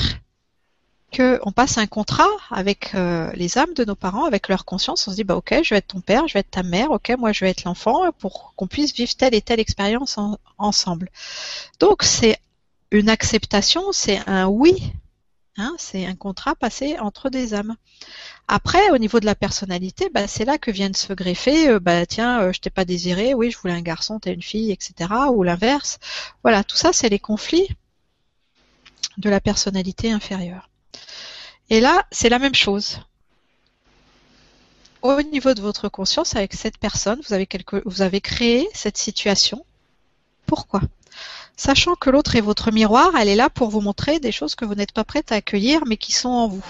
qu'on 1.16 1.52
passe 1.52 1.78
un 1.78 1.86
contrat 1.86 2.28
avec 2.50 2.94
euh, 2.94 3.32
les 3.32 3.56
âmes 3.56 3.72
de 3.72 3.86
nos 3.86 3.96
parents, 3.96 4.26
avec 4.26 4.48
leur 4.48 4.66
conscience. 4.66 5.08
On 5.08 5.10
se 5.10 5.16
dit, 5.16 5.24
bah 5.24 5.36
ok, 5.36 5.58
je 5.62 5.70
vais 5.70 5.78
être 5.78 5.94
ton 5.94 6.02
père, 6.02 6.28
je 6.28 6.34
vais 6.34 6.40
être 6.40 6.50
ta 6.50 6.62
mère, 6.62 6.90
ok, 6.90 7.14
moi 7.18 7.32
je 7.32 7.46
vais 7.46 7.50
être 7.50 7.64
l'enfant, 7.64 8.12
pour 8.18 8.52
qu'on 8.56 8.66
puisse 8.66 8.92
vivre 8.92 9.14
telle 9.16 9.34
et 9.34 9.40
telle 9.40 9.60
expérience 9.60 10.18
ensemble. 10.58 11.08
Donc 11.80 12.02
c'est 12.02 12.38
une 12.90 13.08
acceptation, 13.08 13.90
c'est 13.92 14.20
un 14.28 14.48
oui, 14.48 14.92
hein, 15.56 15.74
c'est 15.78 16.06
un 16.06 16.14
contrat 16.14 16.54
passé 16.54 16.98
entre 16.98 17.30
des 17.30 17.54
âmes. 17.54 17.76
Après, 18.48 18.90
au 18.90 18.98
niveau 18.98 19.20
de 19.20 19.26
la 19.26 19.34
personnalité, 19.34 20.10
bah, 20.10 20.26
c'est 20.26 20.44
là 20.44 20.58
que 20.58 20.70
viennent 20.70 20.94
se 20.94 21.12
greffer, 21.12 21.68
euh, 21.68 21.80
bah 21.80 22.06
tiens, 22.06 22.40
euh, 22.42 22.52
je 22.52 22.60
t'ai 22.60 22.70
pas 22.70 22.84
désiré, 22.84 23.34
oui, 23.34 23.50
je 23.50 23.58
voulais 23.58 23.74
un 23.74 23.82
garçon, 23.82 24.18
t'es 24.18 24.32
une 24.32 24.42
fille, 24.42 24.72
etc. 24.72 25.10
Ou 25.32 25.42
l'inverse. 25.42 25.98
Voilà, 26.42 26.64
tout 26.64 26.76
ça, 26.76 26.92
c'est 26.92 27.08
les 27.08 27.18
conflits 27.18 27.68
de 29.18 29.30
la 29.30 29.40
personnalité 29.40 30.10
inférieure. 30.10 30.68
Et 31.70 31.80
là, 31.80 32.06
c'est 32.10 32.28
la 32.28 32.38
même 32.38 32.54
chose. 32.54 33.00
Au 35.02 35.20
niveau 35.22 35.54
de 35.54 35.60
votre 35.60 35.88
conscience, 35.88 36.36
avec 36.36 36.54
cette 36.54 36.78
personne, 36.78 37.20
vous 37.26 37.32
avez, 37.34 37.48
vous 37.84 38.02
avez 38.02 38.20
créé 38.20 38.68
cette 38.72 38.98
situation. 38.98 39.64
Pourquoi? 40.46 40.80
Sachant 41.56 41.94
que 41.94 42.10
l'autre 42.10 42.36
est 42.36 42.40
votre 42.40 42.72
miroir, 42.72 43.14
elle 43.16 43.28
est 43.28 43.36
là 43.36 43.50
pour 43.50 43.68
vous 43.68 43.80
montrer 43.80 44.18
des 44.18 44.32
choses 44.32 44.54
que 44.54 44.64
vous 44.64 44.74
n'êtes 44.74 44.92
pas 44.92 45.04
prête 45.04 45.32
à 45.32 45.36
accueillir, 45.36 45.84
mais 45.86 45.96
qui 45.96 46.12
sont 46.12 46.28
en 46.28 46.48
vous. 46.48 46.64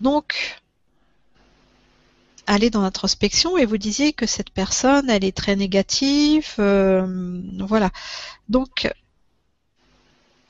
Donc, 0.00 0.60
aller 2.46 2.70
dans 2.70 2.82
l'introspection 2.82 3.56
et 3.56 3.64
vous 3.64 3.78
disiez 3.78 4.12
que 4.12 4.26
cette 4.26 4.50
personne, 4.50 5.08
elle 5.08 5.24
est 5.24 5.36
très 5.36 5.56
négative, 5.56 6.54
euh, 6.58 7.40
voilà. 7.60 7.90
Donc, 8.48 8.92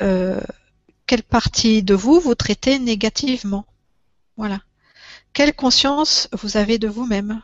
euh, 0.02 0.40
quelle 1.06 1.22
partie 1.22 1.82
de 1.82 1.94
vous 1.94 2.20
vous 2.20 2.34
traitez 2.34 2.78
négativement? 2.78 3.66
Voilà. 4.36 4.60
Quelle 5.32 5.54
conscience 5.54 6.28
vous 6.32 6.56
avez 6.56 6.78
de 6.78 6.88
vous-même? 6.88 7.42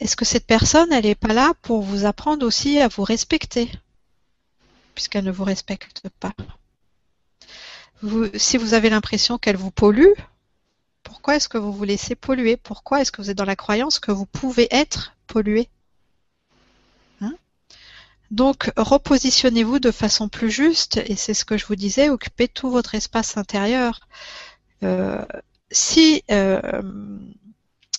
Est-ce 0.00 0.16
que 0.16 0.24
cette 0.24 0.46
personne, 0.46 0.92
elle 0.92 1.04
n'est 1.04 1.14
pas 1.14 1.32
là 1.32 1.54
pour 1.62 1.82
vous 1.82 2.04
apprendre 2.04 2.46
aussi 2.46 2.78
à 2.80 2.88
vous 2.88 3.02
respecter? 3.04 3.70
Puisqu'elle 4.94 5.24
ne 5.24 5.32
vous 5.32 5.44
respecte 5.44 6.02
pas. 6.20 6.32
Si 8.34 8.56
vous 8.56 8.74
avez 8.74 8.90
l'impression 8.90 9.38
qu'elle 9.38 9.56
vous 9.56 9.70
pollue, 9.70 10.12
pourquoi 11.02 11.36
est-ce 11.36 11.48
que 11.48 11.58
vous 11.58 11.72
vous 11.72 11.84
laissez 11.84 12.14
polluer? 12.14 12.56
Pourquoi 12.56 13.00
est-ce 13.00 13.12
que 13.12 13.22
vous 13.22 13.30
êtes 13.30 13.38
dans 13.38 13.44
la 13.44 13.56
croyance 13.56 13.98
que 13.98 14.12
vous 14.12 14.26
pouvez 14.26 14.68
être 14.70 15.14
pollué? 15.26 15.68
Hein? 17.22 17.34
Donc, 18.30 18.70
repositionnez-vous 18.76 19.78
de 19.78 19.90
façon 19.90 20.28
plus 20.28 20.50
juste, 20.50 20.98
et 21.06 21.16
c'est 21.16 21.34
ce 21.34 21.44
que 21.44 21.56
je 21.56 21.64
vous 21.64 21.76
disais, 21.76 22.10
occupez 22.10 22.48
tout 22.48 22.70
votre 22.70 22.94
espace 22.94 23.36
intérieur. 23.36 24.00
Euh, 24.82 25.24
si 25.70 26.22
euh, 26.30 26.82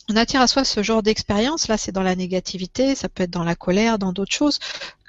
on 0.09 0.15
attire 0.15 0.41
à 0.41 0.47
soi 0.47 0.63
ce 0.63 0.83
genre 0.83 1.03
d'expérience, 1.03 1.67
là 1.67 1.77
c'est 1.77 1.91
dans 1.91 2.03
la 2.03 2.15
négativité, 2.15 2.95
ça 2.95 3.09
peut 3.09 3.23
être 3.23 3.31
dans 3.31 3.43
la 3.43 3.55
colère, 3.55 3.99
dans 3.99 4.13
d'autres 4.13 4.33
choses, 4.33 4.59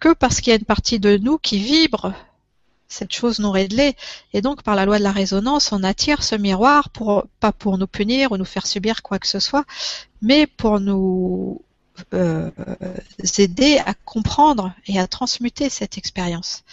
que 0.01 0.13
parce 0.13 0.41
qu'il 0.41 0.51
y 0.51 0.55
a 0.55 0.59
une 0.59 0.65
partie 0.65 0.99
de 0.99 1.17
nous 1.17 1.39
qui 1.39 1.59
vibre 1.59 2.13
cette 2.89 3.13
chose 3.13 3.39
non 3.39 3.51
réglée. 3.51 3.95
Et 4.33 4.41
donc, 4.41 4.63
par 4.63 4.75
la 4.75 4.87
loi 4.87 4.99
de 4.99 5.05
la 5.05 5.13
résonance, 5.13 5.73
on 5.73 5.85
attire 5.85 6.23
ce 6.23 6.35
miroir 6.35 6.89
pour, 6.91 7.25
pas 7.39 7.53
pour 7.53 7.79
nous 7.79 7.87
punir 7.87 8.33
ou 8.33 8.37
nous 8.37 8.45
faire 8.45 8.67
subir 8.67 9.03
quoi 9.03 9.19
que 9.19 9.27
ce 9.27 9.41
soit, 9.41 9.65
mais 10.23 10.47
pour 10.47 10.81
nous 10.81 11.61
euh, 12.15 12.51
aider 13.39 13.79
à 13.85 13.95
comprendre 14.05 14.73
et 14.87 14.99
à 14.99 15.07
transmuter 15.07 15.69
cette 15.69 15.99
expérience. 15.99 16.65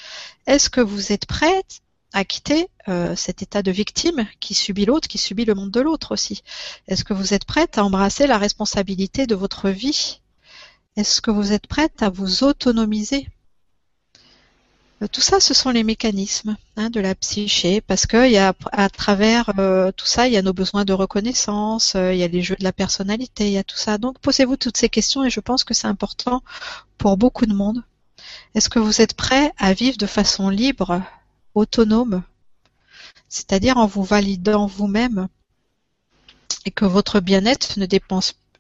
Est-ce 0.48 0.70
que 0.70 0.82
vous 0.82 1.12
êtes 1.12 1.26
prête 1.26 1.82
à 2.16 2.24
quitter 2.24 2.70
euh, 2.88 3.14
cet 3.18 3.42
état 3.42 3.62
de 3.62 3.72
victime 3.72 4.26
qui 4.40 4.54
subit 4.54 4.86
l'autre, 4.86 5.10
qui 5.10 5.18
subit 5.18 5.44
le 5.44 5.54
monde 5.54 5.70
de 5.70 5.82
l'autre 5.82 6.14
aussi 6.14 6.44
Est-ce 6.88 7.04
que 7.04 7.14
vous 7.14 7.34
êtes 7.34 7.44
prête 7.44 7.78
à 7.78 7.84
embrasser 7.84 8.26
la 8.26 8.38
responsabilité 8.38 9.28
de 9.28 9.36
votre 9.36 9.70
vie? 9.70 10.22
Est-ce 10.96 11.22
que 11.22 11.30
vous 11.30 11.52
êtes 11.52 11.68
prête 11.68 12.02
à 12.02 12.10
vous 12.10 12.46
autonomiser? 12.46 13.28
Euh, 15.04 15.08
tout 15.12 15.20
ça, 15.20 15.42
ce 15.42 15.54
sont 15.54 15.72
les 15.72 15.84
mécanismes 15.84 16.56
hein, 16.78 16.90
de 16.90 17.02
la 17.02 17.16
psyché, 17.16 17.82
parce 17.82 18.06
que 18.06 18.34
à 18.72 18.90
travers 18.90 19.52
euh, 19.60 19.92
tout 19.92 20.06
ça, 20.06 20.28
il 20.28 20.34
y 20.34 20.38
a 20.38 20.42
nos 20.42 20.54
besoins 20.54 20.86
de 20.86 20.94
reconnaissance, 20.94 21.96
il 21.96 22.16
y 22.16 22.24
a 22.24 22.30
les 22.30 22.42
jeux 22.42 22.56
de 22.56 22.64
la 22.64 22.72
personnalité, 22.72 23.48
il 23.48 23.54
y 23.54 23.58
a 23.58 23.66
tout 23.66 23.76
ça. 23.76 23.98
Donc 23.98 24.20
posez-vous 24.20 24.56
toutes 24.56 24.78
ces 24.78 24.88
questions 24.88 25.26
et 25.26 25.30
je 25.30 25.42
pense 25.42 25.66
que 25.66 25.74
c'est 25.74 25.88
important 25.88 26.44
pour 26.98 27.18
beaucoup 27.18 27.46
de 27.46 27.54
monde. 27.54 27.84
Est-ce 28.54 28.70
que 28.70 28.80
vous 28.80 29.02
êtes 29.02 29.16
prêt 29.16 29.52
à 29.58 29.74
vivre 29.74 29.98
de 29.98 30.06
façon 30.06 30.48
libre, 30.48 31.02
autonome, 31.56 32.24
c'est-à-dire 33.30 33.78
en 33.78 33.88
vous 33.88 34.04
validant 34.04 34.68
vous-même 34.68 35.28
et 36.66 36.72
que 36.72 36.86
votre 36.86 37.20
bien-être 37.20 37.80
ne 37.80 37.88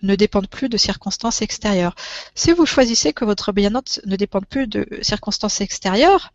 ne 0.01 0.15
dépendent 0.15 0.49
plus 0.49 0.69
de 0.69 0.77
circonstances 0.77 1.41
extérieures. 1.41 1.95
Si 2.35 2.51
vous 2.51 2.65
choisissez 2.65 3.13
que 3.13 3.25
votre 3.25 3.51
bien-être 3.51 4.01
ne 4.05 4.15
dépende 4.15 4.45
plus 4.45 4.67
de 4.67 4.87
circonstances 5.01 5.61
extérieures, 5.61 6.31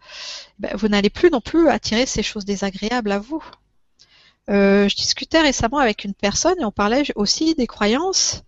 ben, 0.59 0.75
vous 0.77 0.89
n'allez 0.89 1.11
plus 1.11 1.31
non 1.31 1.41
plus 1.41 1.69
attirer 1.69 2.07
ces 2.07 2.23
choses 2.23 2.45
désagréables 2.45 3.13
à 3.13 3.19
vous. 3.19 3.45
Euh, 4.51 4.89
je 4.89 4.97
discutais 4.97 5.41
récemment 5.41 5.79
avec 5.79 6.05
une 6.05 6.15
personne 6.15 6.59
et 6.61 6.65
on 6.65 6.73
parlait 6.73 7.05
aussi 7.15 7.55
des 7.55 7.67
croyances. 7.67 8.43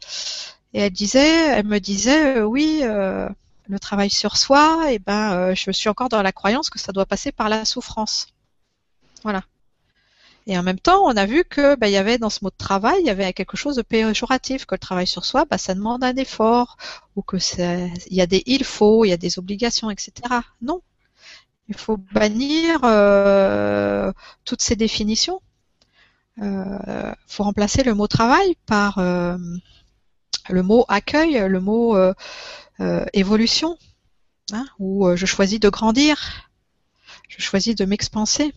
Et 0.75 0.81
elle 0.81 0.93
disait, 0.93 1.47
elle 1.49 1.67
me 1.67 1.79
disait, 1.79 2.39
euh, 2.39 2.45
oui, 2.45 2.81
euh, 2.83 3.29
le 3.73 3.81
travail 3.81 4.11
sur 4.11 4.37
soi, 4.37 4.87
eh 4.91 4.99
ben, 4.99 5.55
je 5.55 5.71
suis 5.73 5.89
encore 5.89 6.09
dans 6.09 6.23
la 6.23 6.33
croyance 6.33 6.71
que 6.71 6.79
ça 6.79 6.93
doit 6.93 7.07
passer 7.07 7.33
par 7.33 7.49
la 7.49 7.65
souffrance. 7.65 8.29
Voilà. 9.23 9.43
Et 10.47 10.59
en 10.59 10.63
même 10.63 10.79
temps, 10.79 11.05
on 11.05 11.17
a 11.17 11.25
vu 11.25 11.45
que 11.45 11.77
bah, 11.77 11.89
y 11.89 11.97
avait 11.97 12.19
dans 12.19 12.31
ce 12.31 12.41
mot 12.43 12.51
de 12.51 12.57
travail, 12.57 12.97
il 13.01 13.07
y 13.07 13.11
avait 13.11 13.33
quelque 13.33 13.57
chose 13.57 13.77
de 13.77 13.83
péjoratif, 13.83 14.67
que 14.67 14.75
le 14.75 14.79
travail 14.79 15.07
sur 15.07 15.25
soi, 15.25 15.45
bah, 15.49 15.59
ça 15.59 15.75
demande 15.75 16.03
un 16.03 16.17
effort, 16.17 16.77
ou 17.17 17.23
que 17.23 17.37
il 17.57 18.17
y 18.17 18.21
a 18.21 18.27
des 18.27 18.43
il 18.47 18.65
faut, 18.65 19.05
il 19.05 19.09
y 19.11 19.13
a 19.13 19.17
des 19.17 19.39
obligations, 19.39 19.91
etc. 19.91 20.13
Non, 20.61 20.83
il 21.69 21.77
faut 21.77 21.97
bannir 21.97 22.81
euh, 22.85 24.13
toutes 24.45 24.63
ces 24.63 24.77
définitions. 24.77 25.41
Il 26.39 26.45
euh, 26.45 27.13
faut 27.27 27.45
remplacer 27.45 27.83
le 27.85 27.95
mot 27.95 28.09
travail 28.09 28.57
par 28.67 28.99
euh, 28.99 29.37
le 30.49 30.63
mot 30.63 30.85
accueil, 30.89 31.39
le 31.49 31.61
mot 31.61 31.97
évolution, 33.13 33.79
hein, 34.53 34.65
où 34.79 35.15
je 35.15 35.27
choisis 35.27 35.61
de 35.61 35.69
grandir, 35.69 36.51
je 37.29 37.41
choisis 37.41 37.75
de 37.75 37.85
m'expanser. 37.85 38.53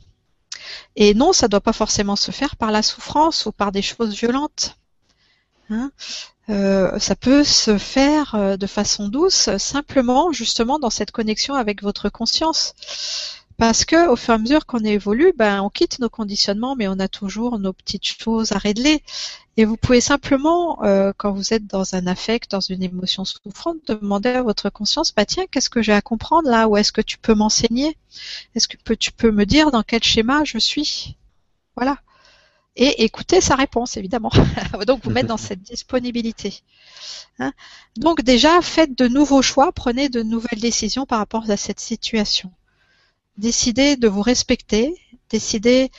Et 0.96 1.14
non, 1.14 1.34
ça 1.34 1.48
ne 1.48 1.52
doit 1.52 1.62
pas 1.62 1.74
forcément 1.74 2.16
se 2.16 2.32
faire 2.32 2.56
par 2.56 2.72
la 2.72 2.82
souffrance 2.82 3.46
ou 3.46 3.52
par 3.52 3.72
des 3.72 3.82
choses 3.82 4.16
violentes. 4.16 4.78
Hein. 5.70 5.92
Euh, 6.50 7.00
ça 7.00 7.16
peut 7.16 7.44
se 7.44 7.78
faire 7.78 8.36
euh, 8.36 8.58
de 8.58 8.68
façon 8.68 9.08
douce, 9.08 9.50
simplement 9.58 10.32
justement 10.32 10.78
dans 10.78 10.92
cette 10.92 11.12
connexion 11.12 11.56
avec 11.56 11.82
votre 11.82 12.10
conscience. 12.10 12.74
Parce 13.58 13.86
que 13.86 14.10
au 14.10 14.18
fur 14.18 14.34
et 14.34 14.36
à 14.36 14.38
mesure 14.38 14.66
qu'on 14.66 14.84
évolue, 14.84 15.34
ben, 15.36 15.62
on 15.62 15.70
quitte 15.70 16.00
nos 16.00 16.10
conditionnements, 16.10 16.76
mais 16.76 16.90
on 16.90 17.00
a 17.00 17.08
toujours 17.08 17.58
nos 17.58 17.72
petites 17.72 18.06
choses 18.06 18.52
à 18.52 18.58
régler. 18.58 19.02
Et 19.56 19.64
vous 19.64 19.78
pouvez 19.78 20.02
simplement, 20.02 20.84
euh, 20.84 21.14
quand 21.16 21.32
vous 21.32 21.54
êtes 21.54 21.66
dans 21.66 21.96
un 21.96 22.06
affect, 22.08 22.52
dans 22.52 22.60
une 22.60 22.84
émotion 22.84 23.24
souffrante, 23.24 23.78
demander 23.88 24.30
à 24.30 24.44
votre 24.44 24.70
conscience, 24.70 25.14
bah 25.16 25.26
tiens, 25.26 25.46
qu'est-ce 25.50 25.70
que 25.70 25.82
j'ai 25.82 25.94
à 25.94 26.02
comprendre 26.02 26.50
là? 26.50 26.68
Ou 26.68 26.76
est-ce 26.76 26.92
que 26.92 27.02
tu 27.02 27.18
peux 27.18 27.34
m'enseigner? 27.34 27.98
Est-ce 28.56 28.68
que 28.68 28.94
tu 28.94 29.14
peux 29.14 29.32
me 29.32 29.46
dire 29.46 29.72
dans 29.72 29.84
quel 29.84 30.04
schéma 30.04 30.44
je 30.44 30.58
suis? 30.58 31.16
Voilà. 31.78 32.00
Et 32.76 33.06
écouter 33.06 33.40
sa 33.40 33.56
réponse, 33.56 33.96
évidemment. 33.96 34.32
Donc 34.86 35.06
vous 35.06 35.12
mettre 35.12 35.30
dans 35.30 35.38
cette 35.38 35.62
disponibilité. 35.62 36.60
Hein 37.40 37.54
Donc 37.96 38.22
déjà, 38.22 38.62
faites 38.62 38.98
de 38.98 39.08
nouveaux 39.08 39.42
choix, 39.42 39.72
prenez 39.72 40.10
de 40.10 40.24
nouvelles 40.24 40.60
décisions 40.60 41.06
par 41.06 41.20
rapport 41.20 41.50
à 41.50 41.56
cette 41.56 41.80
situation 41.80 42.52
décidez 43.38 43.98
de 43.98 44.08
vous 44.08 44.22
respecter, 44.22 44.96
décidez, 45.30 45.92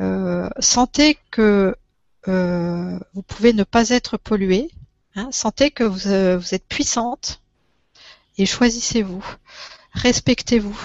euh, 0.00 0.48
sentez 0.58 1.18
que 1.30 1.76
euh, 2.28 2.98
vous 3.14 3.22
pouvez 3.22 3.52
ne 3.52 3.64
pas 3.64 3.90
être 3.90 4.16
pollué, 4.16 4.70
hein, 5.14 5.28
sentez 5.32 5.70
que 5.70 5.84
vous, 5.84 6.08
euh, 6.08 6.38
vous, 6.38 6.54
êtes 6.54 6.66
puissante 6.66 7.40
et 8.38 8.46
choisissez-vous, 8.46 9.24
respectez-vous. 9.92 10.78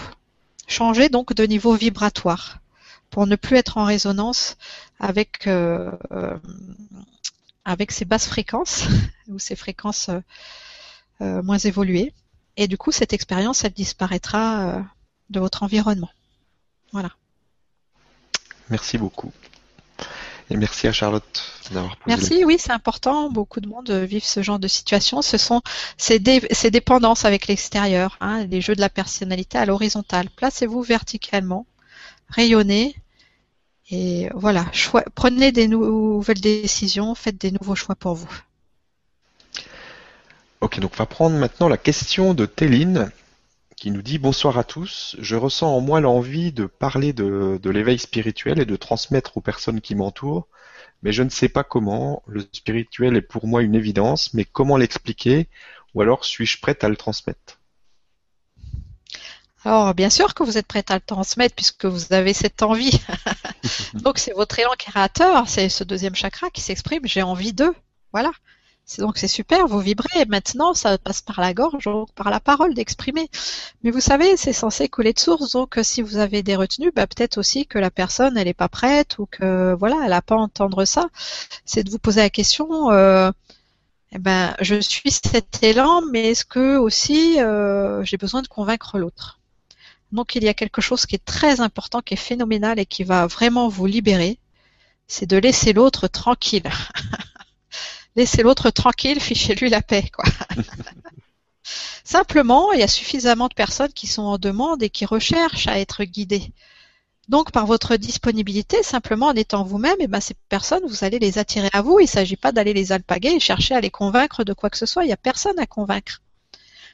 Changez 0.68 1.10
donc 1.10 1.34
de 1.34 1.44
niveau 1.44 1.76
vibratoire 1.76 2.60
pour 3.12 3.28
ne 3.28 3.36
plus 3.36 3.58
être 3.58 3.78
en 3.78 3.86
résonance 3.86 4.58
avec 5.00 5.48
avec 7.66 7.92
ces 7.92 8.06
basses 8.06 8.28
fréquences 8.28 8.86
ou 9.28 9.38
ces 9.40 9.56
fréquences 9.56 10.10
moins 11.20 11.60
évoluées. 11.60 12.14
Et 12.58 12.68
du 12.68 12.78
coup, 12.78 12.92
cette 12.92 13.14
expérience, 13.14 13.64
elle 13.64 13.74
disparaîtra 13.74 14.84
de 15.30 15.40
votre 15.40 15.64
environnement. 15.64 16.12
Voilà. 16.92 17.10
Merci 18.70 18.98
beaucoup. 18.98 19.32
Et 20.50 20.58
merci 20.58 20.88
à 20.88 20.92
Charlotte 20.92 21.44
d'avoir 21.72 21.98
posé. 21.98 22.16
Merci, 22.16 22.46
oui, 22.46 22.58
c'est 22.60 22.72
important. 22.72 23.30
Beaucoup 23.30 23.60
de 23.60 23.68
monde 23.68 23.90
vivent 23.90 24.24
ce 24.24 24.44
genre 24.44 24.60
de 24.60 24.68
situation. 24.68 25.22
Ce 25.22 25.38
sont 25.38 25.62
ces, 25.98 26.20
dépendances 26.20 27.26
avec 27.26 27.48
l'extérieur, 27.48 28.18
hein, 28.22 28.46
les 28.46 28.62
jeux 28.62 28.76
de 28.76 28.82
la 28.82 28.90
personnalité 28.90 29.58
à 29.58 29.66
l'horizontale. 29.66 30.30
Placez-vous 30.36 30.84
verticalement, 30.84 31.66
rayonnez, 32.30 32.96
et 33.92 34.30
voilà, 34.34 34.66
prenez 35.14 35.52
des 35.52 35.68
nouvelles 35.68 36.42
décisions, 36.42 37.14
faites 37.16 37.40
des 37.40 37.52
nouveaux 37.52 37.76
choix 37.76 37.96
pour 37.96 38.16
vous. 38.16 38.42
Ok, 40.62 40.80
donc 40.80 40.92
on 40.94 40.98
va 40.98 41.06
prendre 41.06 41.38
maintenant 41.38 41.68
la 41.68 41.78
question 41.78 42.34
de 42.34 42.46
Téline 42.46 43.12
qui 43.86 43.92
nous 43.92 44.02
dit 44.02 44.18
bonsoir 44.18 44.58
à 44.58 44.64
tous. 44.64 45.16
Je 45.20 45.36
ressens 45.36 45.68
en 45.68 45.80
moi 45.80 46.02
l'envie 46.02 46.52
de 46.52 46.66
parler 46.66 47.14
de, 47.14 47.70
l'éveil 47.70 48.00
spirituel 48.00 48.60
et 48.60 48.66
de 48.66 48.76
transmettre 48.76 49.38
aux 49.38 49.42
personnes 49.42 49.80
qui 49.80 49.94
m'entourent, 49.94 50.48
mais 51.04 51.12
je 51.12 51.22
ne 51.22 51.30
sais 51.30 51.50
pas 51.50 51.64
comment. 51.64 52.24
Le 52.26 52.42
spirituel 52.52 53.16
est 53.16 53.22
pour 53.22 53.46
moi 53.46 53.62
une 53.62 53.76
évidence, 53.76 54.34
mais 54.34 54.44
comment 54.44 54.76
l'expliquer? 54.78 55.50
Ou 55.94 56.02
alors 56.02 56.26
suis-je 56.26 56.60
prête 56.60 56.84
à 56.84 56.90
le 56.90 56.96
transmettre? 56.96 57.60
Alors, 59.64 59.94
bien 59.94 60.10
sûr 60.10 60.34
que 60.34 60.42
vous 60.42 60.58
êtes 60.58 60.66
prête 60.66 60.90
à 60.90 60.96
le 60.96 61.02
transmettre 61.02 61.54
puisque 61.54 61.86
vous 61.86 62.12
avez 62.12 62.34
cette 62.34 62.64
envie. 62.64 63.00
Donc, 63.94 64.18
c'est 64.18 64.34
votre 64.34 64.58
élan 64.58 64.74
créateur, 64.80 65.48
c'est 65.48 65.70
ce 65.70 65.84
deuxième 65.84 66.16
chakra 66.16 66.50
qui 66.50 66.62
s'exprime. 66.62 67.06
J'ai 67.06 67.22
envie 67.22 67.54
d'eux. 67.54 67.76
Voilà 68.14 68.32
donc 69.00 69.18
c'est 69.18 69.28
super, 69.28 69.68
vous 69.68 69.80
vibrez. 69.80 70.26
Maintenant, 70.28 70.74
ça 70.74 70.98
passe 70.98 71.22
par 71.22 71.42
la 71.42 71.54
gorge, 71.54 71.86
donc 71.86 72.12
par 72.14 72.30
la 72.30 72.40
parole 72.40 72.74
d'exprimer. 72.74 73.30
Mais 73.84 73.92
vous 73.92 74.00
savez, 74.00 74.38
c'est 74.38 74.54
censé 74.54 74.90
couler 74.90 75.14
de 75.14 75.20
source. 75.20 75.52
Donc 75.52 75.80
si 75.84 76.02
vous 76.02 76.18
avez 76.18 76.44
des 76.44 76.56
retenues, 76.56 76.92
bah, 76.96 77.08
peut-être 77.08 77.38
aussi 77.38 77.66
que 77.66 77.80
la 77.80 77.92
personne 77.92 78.38
elle 78.38 78.46
n'est 78.46 78.54
pas 78.54 78.70
prête 78.70 79.18
ou 79.18 79.26
que 79.26 79.74
voilà, 79.80 79.98
elle 80.04 80.12
n'a 80.12 80.22
pas 80.22 80.36
à 80.36 80.40
entendre 80.40 80.86
ça. 80.86 81.08
C'est 81.66 81.84
de 81.84 81.90
vous 81.90 82.00
poser 82.00 82.22
la 82.22 82.30
question. 82.30 82.92
Euh, 82.92 83.32
eh 84.12 84.20
ben, 84.20 84.56
je 84.62 84.80
suis 84.80 85.12
cet 85.12 85.64
élan, 85.64 86.02
mais 86.12 86.32
est-ce 86.32 86.46
que 86.46 86.78
aussi 86.78 87.42
euh, 87.42 88.04
j'ai 88.04 88.18
besoin 88.18 88.42
de 88.42 88.48
convaincre 88.48 88.98
l'autre? 89.00 89.40
Donc 90.12 90.36
il 90.36 90.44
y 90.44 90.48
a 90.48 90.54
quelque 90.54 90.82
chose 90.82 91.06
qui 91.06 91.16
est 91.16 91.26
très 91.26 91.60
important, 91.60 92.02
qui 92.02 92.14
est 92.14 92.18
phénoménal 92.18 92.80
et 92.80 92.86
qui 92.86 93.04
va 93.04 93.28
vraiment 93.28 93.68
vous 93.68 93.86
libérer, 93.88 94.40
c'est 95.08 95.26
de 95.26 95.38
laisser 95.38 95.74
l'autre 95.74 96.08
tranquille. 96.08 96.64
laisser 98.16 98.44
l'autre 98.44 98.70
tranquille, 98.70 99.20
fichez-lui 99.20 99.70
la 99.70 99.82
paix, 99.82 100.10
quoi. 100.14 100.26
Simplement, 102.04 102.72
il 102.72 102.80
y 102.80 102.84
a 102.84 102.88
suffisamment 102.88 103.48
de 103.48 103.56
personnes 103.56 103.92
qui 103.92 104.06
sont 104.06 104.22
en 104.22 104.38
demande 104.38 104.84
et 104.84 104.90
qui 104.90 105.06
recherchent 105.06 105.68
à 105.68 105.80
être 105.80 106.04
guidées. 106.04 106.52
Donc, 107.28 107.52
par 107.52 107.66
votre 107.66 107.96
disponibilité, 107.96 108.84
simplement 108.84 109.28
en 109.28 109.34
étant 109.34 109.64
vous-même, 109.64 109.96
eh 110.00 110.06
ben, 110.06 110.20
ces 110.20 110.36
personnes, 110.48 110.84
vous 110.88 111.04
allez 111.04 111.18
les 111.18 111.40
attirer 111.40 111.70
à 111.74 111.82
vous. 111.82 112.00
Il 112.00 112.04
ne 112.04 112.10
s'agit 112.10 112.36
pas 112.36 112.52
d'aller 112.52 112.74
les 112.74 112.92
alpaguer 112.92 113.30
et 113.30 113.40
chercher 113.40 113.74
à 113.74 113.82
les 113.82 113.90
convaincre 113.90 114.44
de 114.44 114.54
quoi 114.54 114.70
que 114.70 114.78
ce 114.78 114.86
soit. 114.86 115.04
Il 115.04 115.08
n'y 115.08 115.14
a 115.14 115.18
personne 115.18 115.58
à 115.58 115.66
convaincre. 115.66 116.22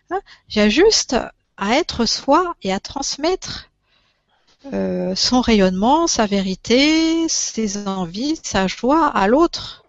Hein? 0.09 0.21
Il 0.49 0.55
y 0.55 0.59
a 0.61 0.69
juste 0.69 1.17
à 1.57 1.75
être 1.75 2.05
soi 2.05 2.55
et 2.63 2.71
à 2.71 2.79
transmettre 2.79 3.69
euh, 4.73 5.13
son 5.15 5.41
rayonnement, 5.41 6.07
sa 6.07 6.25
vérité, 6.27 7.27
ses 7.27 7.85
envies, 7.87 8.39
sa 8.41 8.67
joie 8.67 9.07
à 9.07 9.27
l'autre 9.27 9.80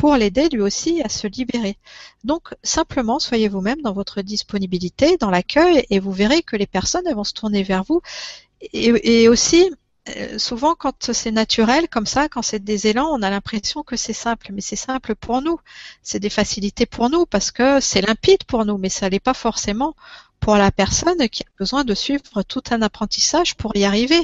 pour 0.00 0.16
l'aider 0.16 0.48
lui 0.48 0.62
aussi 0.62 1.02
à 1.02 1.10
se 1.10 1.26
libérer. 1.26 1.76
Donc 2.24 2.54
simplement 2.62 3.18
soyez 3.18 3.48
vous-même 3.48 3.82
dans 3.82 3.92
votre 3.92 4.22
disponibilité, 4.22 5.18
dans 5.18 5.28
l'accueil, 5.28 5.84
et 5.90 5.98
vous 6.00 6.10
verrez 6.10 6.42
que 6.42 6.56
les 6.56 6.66
personnes 6.66 7.12
vont 7.14 7.22
se 7.22 7.34
tourner 7.34 7.62
vers 7.62 7.84
vous 7.84 8.00
et, 8.72 9.28
aussi, 9.28 9.70
euh, 10.08 10.38
souvent 10.38 10.74
quand 10.74 11.12
c'est 11.12 11.30
naturel 11.30 11.86
comme 11.88 12.06
ça, 12.06 12.30
quand 12.30 12.40
c'est 12.40 12.64
des 12.64 12.86
élans, 12.86 13.10
on 13.10 13.20
a 13.20 13.28
l'impression 13.28 13.82
que 13.82 13.96
c'est 13.96 14.14
simple, 14.14 14.48
mais 14.54 14.62
c'est 14.62 14.74
simple 14.74 15.14
pour 15.14 15.42
nous. 15.42 15.60
C'est 16.02 16.18
des 16.18 16.30
facilités 16.30 16.86
pour 16.86 17.10
nous 17.10 17.26
parce 17.26 17.50
que 17.50 17.78
c'est 17.80 18.00
limpide 18.00 18.44
pour 18.44 18.64
nous, 18.64 18.78
mais 18.78 18.88
ça 18.88 19.10
n'est 19.10 19.20
pas 19.20 19.34
forcément 19.34 19.94
pour 20.40 20.56
la 20.56 20.70
personne 20.72 21.28
qui 21.28 21.42
a 21.42 21.50
besoin 21.58 21.84
de 21.84 21.92
suivre 21.94 22.42
tout 22.48 22.62
un 22.70 22.80
apprentissage 22.80 23.54
pour 23.54 23.76
y 23.76 23.84
arriver. 23.84 24.22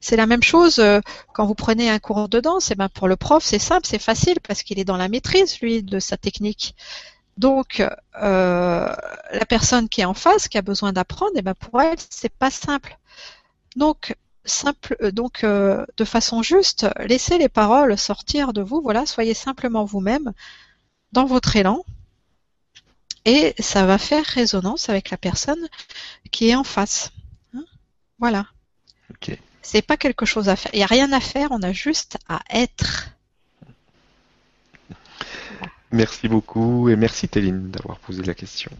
C'est 0.00 0.16
la 0.16 0.26
même 0.26 0.42
chose 0.42 0.78
euh, 0.78 1.00
quand 1.32 1.46
vous 1.46 1.54
prenez 1.54 1.90
un 1.90 1.98
cours 1.98 2.28
de 2.28 2.40
danse. 2.40 2.70
Et 2.70 2.72
eh 2.72 2.76
ben 2.76 2.88
pour 2.88 3.08
le 3.08 3.16
prof, 3.16 3.42
c'est 3.44 3.58
simple, 3.58 3.86
c'est 3.86 3.98
facile 3.98 4.38
parce 4.40 4.62
qu'il 4.62 4.78
est 4.78 4.84
dans 4.84 4.96
la 4.96 5.08
maîtrise 5.08 5.60
lui 5.60 5.82
de 5.82 5.98
sa 5.98 6.16
technique. 6.16 6.74
Donc, 7.36 7.80
euh, 8.22 8.94
la 9.32 9.46
personne 9.46 9.88
qui 9.88 10.00
est 10.00 10.06
en 10.06 10.14
face, 10.14 10.48
qui 10.48 10.56
a 10.58 10.62
besoin 10.62 10.92
d'apprendre, 10.92 11.32
eh 11.36 11.42
ben 11.42 11.54
pour 11.54 11.80
elle, 11.82 11.98
c'est 12.10 12.32
pas 12.32 12.50
simple. 12.50 12.98
Donc, 13.76 14.16
simple, 14.44 14.96
euh, 15.02 15.10
donc 15.10 15.44
de 15.44 16.04
façon 16.04 16.42
juste, 16.42 16.86
laissez 17.00 17.38
les 17.38 17.48
paroles 17.48 17.98
sortir 17.98 18.52
de 18.52 18.62
vous. 18.62 18.80
Voilà, 18.80 19.04
soyez 19.06 19.34
simplement 19.34 19.84
vous-même 19.84 20.32
dans 21.12 21.26
votre 21.26 21.56
élan, 21.56 21.84
et 23.26 23.54
ça 23.58 23.84
va 23.84 23.98
faire 23.98 24.24
résonance 24.24 24.88
avec 24.88 25.10
la 25.10 25.16
personne 25.16 25.68
qui 26.30 26.48
est 26.48 26.54
en 26.54 26.62
face. 26.62 27.10
Hein? 27.54 27.64
Voilà. 28.20 28.46
C'est 29.66 29.82
pas 29.82 29.96
quelque 29.96 30.24
chose 30.24 30.48
à 30.48 30.54
faire. 30.54 30.70
Il 30.74 30.76
n'y 30.76 30.84
a 30.84 30.86
rien 30.86 31.12
à 31.12 31.18
faire. 31.18 31.48
On 31.50 31.60
a 31.62 31.72
juste 31.72 32.18
à 32.28 32.40
être. 32.50 33.08
Merci 35.90 36.28
beaucoup 36.28 36.88
et 36.88 36.94
merci 36.94 37.26
Téline 37.26 37.70
d'avoir 37.72 37.98
posé 37.98 38.22
la 38.22 38.34
question. 38.34 38.70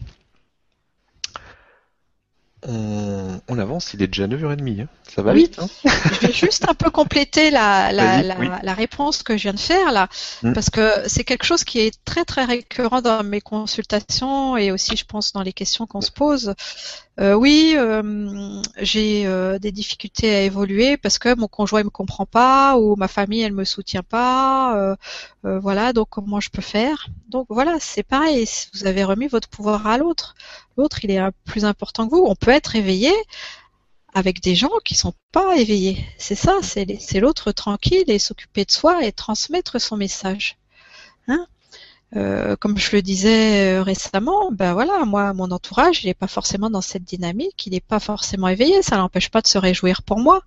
On, 2.63 3.59
avance, 3.59 3.93
il 3.93 4.01
est 4.01 4.07
déjà 4.07 4.27
9h30. 4.27 4.81
Hein. 4.81 4.87
Ça 5.03 5.21
va 5.21 5.33
vite. 5.33 5.59
Hein 5.59 5.67
je 5.85 6.27
vais 6.27 6.33
juste 6.33 6.67
un 6.67 6.73
peu 6.73 6.89
compléter 6.89 7.51
la, 7.51 7.91
la, 7.91 8.73
réponse 8.73 9.23
que 9.23 9.37
je 9.37 9.43
viens 9.43 9.53
de 9.53 9.59
faire 9.59 9.91
là, 9.91 10.07
mm. 10.43 10.53
parce 10.53 10.69
que 10.69 11.07
c'est 11.07 11.23
quelque 11.23 11.45
chose 11.45 11.63
qui 11.63 11.79
est 11.79 11.97
très 12.03 12.25
très 12.25 12.45
récurrent 12.45 13.01
dans 13.01 13.23
mes 13.23 13.41
consultations 13.41 14.57
et 14.57 14.71
aussi 14.71 14.97
je 14.97 15.05
pense 15.05 15.33
dans 15.33 15.43
les 15.43 15.53
questions 15.53 15.85
qu'on 15.85 16.01
se 16.01 16.11
pose. 16.11 16.55
Euh, 17.19 17.33
oui, 17.33 17.73
euh, 17.75 18.61
j'ai 18.79 19.25
euh, 19.25 19.57
des 19.57 19.71
difficultés 19.71 20.35
à 20.35 20.41
évoluer 20.43 20.97
parce 20.97 21.17
que 21.17 21.33
mon 21.35 21.47
conjoint 21.47 21.79
ne 21.79 21.85
me 21.85 21.89
comprend 21.89 22.27
pas 22.27 22.77
ou 22.77 22.95
ma 22.95 23.07
famille 23.07 23.41
elle 23.41 23.53
me 23.53 23.65
soutient 23.65 24.03
pas. 24.03 24.95
voilà, 25.43 25.93
donc 25.93 26.09
comment 26.09 26.39
je 26.39 26.49
peux 26.49 26.61
faire? 26.61 27.07
Donc 27.29 27.47
voilà, 27.49 27.77
c'est 27.79 28.03
pareil. 28.03 28.47
Vous 28.73 28.85
avez 28.85 29.03
remis 29.03 29.27
votre 29.27 29.49
pouvoir 29.49 29.87
à 29.87 29.97
l'autre. 29.97 30.35
L'autre, 30.77 31.03
il 31.03 31.11
est 31.11 31.21
plus 31.45 31.65
important 31.65 32.07
que 32.07 32.15
vous. 32.15 32.25
On 32.27 32.35
peut 32.35 32.51
être 32.51 32.75
éveillé 32.75 33.11
avec 34.13 34.41
des 34.41 34.55
gens 34.55 34.71
qui 34.85 34.95
sont 34.95 35.13
pas 35.31 35.57
éveillés. 35.57 36.05
C'est 36.17 36.35
ça, 36.35 36.59
c'est 36.61 37.19
l'autre 37.19 37.51
tranquille 37.51 38.05
et 38.07 38.19
s'occuper 38.19 38.65
de 38.65 38.71
soi 38.71 39.05
et 39.05 39.11
transmettre 39.11 39.79
son 39.81 39.97
message. 39.97 40.57
Hein? 41.27 41.47
Euh, 42.15 42.55
comme 42.55 42.77
je 42.77 42.95
le 42.95 43.01
disais 43.01 43.77
euh, 43.77 43.83
récemment, 43.83 44.51
ben 44.51 44.73
voilà, 44.73 45.03
moi, 45.05 45.33
mon 45.33 45.51
entourage, 45.51 46.03
il 46.03 46.07
n'est 46.07 46.13
pas 46.13 46.27
forcément 46.27 46.69
dans 46.69 46.81
cette 46.81 47.03
dynamique, 47.03 47.67
il 47.67 47.73
n'est 47.73 47.81
pas 47.81 47.99
forcément 47.99 48.47
éveillé, 48.47 48.81
ça 48.81 48.97
n'empêche 48.97 49.29
pas 49.29 49.41
de 49.41 49.47
se 49.47 49.57
réjouir 49.57 50.01
pour 50.03 50.19
moi. 50.19 50.41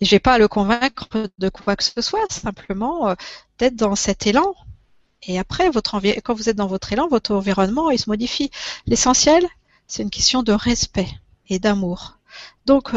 J'ai 0.00 0.18
pas 0.18 0.34
à 0.34 0.38
le 0.38 0.48
convaincre 0.48 1.08
de 1.38 1.48
quoi 1.48 1.76
que 1.76 1.84
ce 1.84 2.00
soit, 2.00 2.26
simplement 2.30 3.08
euh, 3.08 3.14
d'être 3.58 3.76
dans 3.76 3.94
cet 3.96 4.26
élan. 4.26 4.54
Et 5.24 5.38
après, 5.38 5.70
votre 5.70 6.00
quand 6.22 6.34
vous 6.34 6.48
êtes 6.48 6.56
dans 6.56 6.66
votre 6.66 6.92
élan, 6.92 7.08
votre 7.08 7.34
environnement, 7.34 7.90
il 7.90 7.98
se 7.98 8.10
modifie. 8.10 8.50
L'essentiel, 8.86 9.44
c'est 9.86 10.02
une 10.02 10.10
question 10.10 10.42
de 10.42 10.52
respect 10.52 11.08
et 11.48 11.58
d'amour. 11.58 12.18
Donc, 12.66 12.92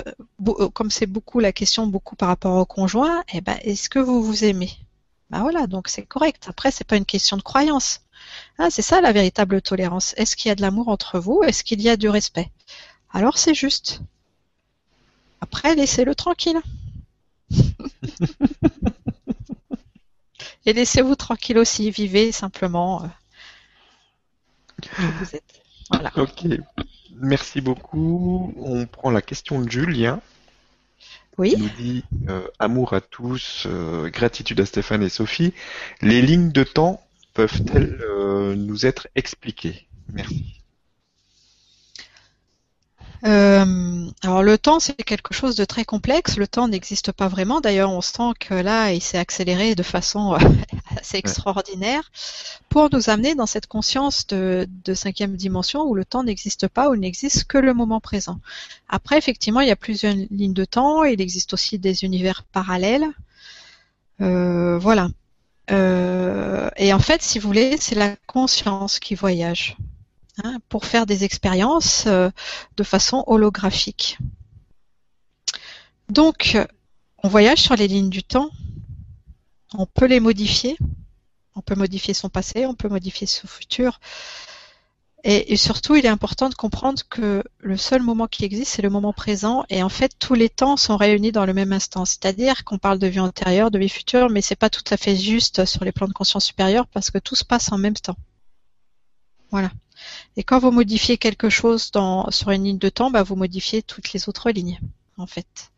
comme 0.73 0.91
c'est 0.91 1.05
beaucoup 1.07 1.39
la 1.39 1.51
question, 1.51 1.87
beaucoup 1.87 2.15
par 2.15 2.27
rapport 2.29 2.57
au 2.57 2.65
conjoint, 2.65 3.23
eh 3.33 3.41
ben, 3.41 3.57
est-ce 3.63 3.89
que 3.89 3.99
vous 3.99 4.23
vous 4.23 4.43
aimez? 4.43 4.71
Ben 5.31 5.41
voilà, 5.41 5.65
donc 5.65 5.87
c'est 5.87 6.05
correct. 6.05 6.47
Après, 6.49 6.71
c'est 6.71 6.83
pas 6.83 6.97
une 6.97 7.05
question 7.05 7.37
de 7.37 7.41
croyance. 7.41 8.01
Ah, 8.57 8.69
c'est 8.69 8.81
ça 8.81 8.99
la 8.99 9.13
véritable 9.13 9.61
tolérance. 9.61 10.13
Est-ce 10.17 10.35
qu'il 10.35 10.49
y 10.49 10.51
a 10.51 10.55
de 10.55 10.61
l'amour 10.61 10.89
entre 10.89 11.19
vous? 11.19 11.41
Est-ce 11.43 11.63
qu'il 11.63 11.81
y 11.81 11.87
a 11.87 11.95
du 11.95 12.09
respect? 12.09 12.51
Alors 13.13 13.37
c'est 13.37 13.53
juste. 13.53 14.01
Après, 15.39 15.73
laissez-le 15.73 16.15
tranquille. 16.15 16.59
Et 20.65 20.73
laissez-vous 20.73 21.15
tranquille 21.15 21.57
aussi. 21.57 21.91
Vivez 21.91 22.33
simplement. 22.33 23.03
Euh, 23.03 23.07
vous 25.19 25.35
êtes. 25.35 25.61
Voilà. 25.89 26.11
Ok. 26.17 26.45
Merci 27.15 27.61
beaucoup. 27.61 28.53
On 28.57 28.85
prend 28.85 29.11
la 29.11 29.21
question 29.21 29.61
de 29.61 29.71
Julien. 29.71 30.19
Oui. 31.41 31.55
Dit 31.79 32.03
euh, 32.29 32.45
amour 32.59 32.93
à 32.93 33.01
tous, 33.01 33.65
euh, 33.65 34.11
gratitude 34.11 34.59
à 34.59 34.65
Stéphane 34.67 35.01
et 35.01 35.09
Sophie. 35.09 35.55
Les 36.03 36.21
lignes 36.21 36.51
de 36.51 36.63
temps 36.63 37.01
peuvent-elles 37.33 37.97
euh, 38.03 38.53
nous 38.55 38.85
être 38.85 39.07
expliquées? 39.15 39.87
Merci. 40.13 40.60
Alors 43.23 44.43
le 44.43 44.57
temps, 44.57 44.79
c'est 44.79 44.95
quelque 44.95 45.33
chose 45.33 45.55
de 45.55 45.65
très 45.65 45.85
complexe. 45.85 46.37
Le 46.37 46.47
temps 46.47 46.67
n'existe 46.67 47.11
pas 47.11 47.27
vraiment. 47.27 47.61
D'ailleurs, 47.61 47.91
on 47.91 48.01
sent 48.01 48.33
que 48.39 48.53
là, 48.53 48.91
il 48.91 49.01
s'est 49.01 49.17
accéléré 49.17 49.75
de 49.75 49.83
façon 49.83 50.37
assez 50.97 51.17
extraordinaire 51.17 52.11
pour 52.69 52.89
nous 52.91 53.09
amener 53.09 53.35
dans 53.35 53.45
cette 53.45 53.67
conscience 53.67 54.27
de, 54.27 54.67
cinquième 54.93 55.35
dimension 55.35 55.83
où 55.83 55.95
le 55.95 56.05
temps 56.05 56.23
n'existe 56.23 56.67
pas, 56.67 56.89
où 56.89 56.95
il 56.95 57.01
n'existe 57.01 57.45
que 57.45 57.57
le 57.57 57.73
moment 57.73 57.99
présent. 57.99 58.39
Après, 58.89 59.17
effectivement, 59.17 59.61
il 59.61 59.67
y 59.67 59.71
a 59.71 59.75
plusieurs 59.75 60.15
lignes 60.31 60.53
de 60.53 60.65
temps. 60.65 61.03
Il 61.03 61.21
existe 61.21 61.53
aussi 61.53 61.79
des 61.79 62.03
univers 62.03 62.43
parallèles. 62.51 63.07
Euh, 64.21 64.77
voilà. 64.79 65.09
Euh, 65.71 66.69
et 66.75 66.93
en 66.93 66.99
fait, 66.99 67.21
si 67.21 67.39
vous 67.39 67.47
voulez, 67.47 67.77
c'est 67.77 67.95
la 67.95 68.15
conscience 68.27 68.99
qui 68.99 69.15
voyage 69.15 69.77
hein, 70.43 70.57
pour 70.69 70.85
faire 70.85 71.05
des 71.05 71.23
expériences 71.23 72.05
euh, 72.07 72.29
de 72.77 72.83
façon 72.83 73.23
holographique. 73.27 74.17
Donc, 76.09 76.57
on 77.23 77.27
voyage 77.27 77.59
sur 77.59 77.75
les 77.75 77.87
lignes 77.87 78.09
du 78.09 78.23
temps. 78.23 78.49
On 79.73 79.85
peut 79.85 80.05
les 80.05 80.19
modifier. 80.19 80.77
On 81.55 81.61
peut 81.61 81.75
modifier 81.75 82.13
son 82.13 82.29
passé, 82.29 82.65
on 82.65 82.75
peut 82.75 82.89
modifier 82.89 83.27
son 83.27 83.47
futur. 83.47 83.99
Et, 85.23 85.55
surtout, 85.55 85.95
il 85.95 86.05
est 86.05 86.09
important 86.09 86.49
de 86.49 86.55
comprendre 86.55 86.99
que 87.07 87.43
le 87.59 87.77
seul 87.77 88.01
moment 88.01 88.25
qui 88.25 88.43
existe, 88.43 88.73
c'est 88.73 88.81
le 88.81 88.89
moment 88.89 89.13
présent. 89.13 89.65
Et 89.69 89.83
en 89.83 89.89
fait, 89.89 90.13
tous 90.17 90.33
les 90.33 90.49
temps 90.49 90.77
sont 90.77 90.97
réunis 90.97 91.31
dans 91.31 91.45
le 91.45 91.53
même 91.53 91.73
instant. 91.73 92.05
C'est-à-dire 92.05 92.63
qu'on 92.63 92.79
parle 92.79 92.97
de 92.97 93.05
vie 93.05 93.19
antérieure, 93.19 93.69
de 93.69 93.77
vie 93.77 93.89
future, 93.89 94.31
mais 94.31 94.41
c'est 94.41 94.55
pas 94.55 94.71
tout 94.71 94.83
à 94.89 94.97
fait 94.97 95.15
juste 95.15 95.65
sur 95.65 95.83
les 95.85 95.91
plans 95.91 96.07
de 96.07 96.13
conscience 96.13 96.45
supérieure 96.45 96.87
parce 96.87 97.11
que 97.11 97.19
tout 97.19 97.35
se 97.35 97.45
passe 97.45 97.71
en 97.71 97.77
même 97.77 97.93
temps. 97.93 98.15
Voilà. 99.51 99.69
Et 100.37 100.43
quand 100.43 100.59
vous 100.59 100.71
modifiez 100.71 101.17
quelque 101.17 101.49
chose 101.49 101.91
dans, 101.91 102.29
sur 102.31 102.51
une 102.51 102.63
ligne 102.63 102.77
de 102.77 102.89
temps, 102.89 103.11
bah, 103.11 103.23
vous 103.23 103.35
modifiez 103.35 103.81
toutes 103.81 104.13
les 104.13 104.29
autres 104.29 104.49
lignes, 104.51 104.79
en 105.17 105.27
fait. 105.27 105.71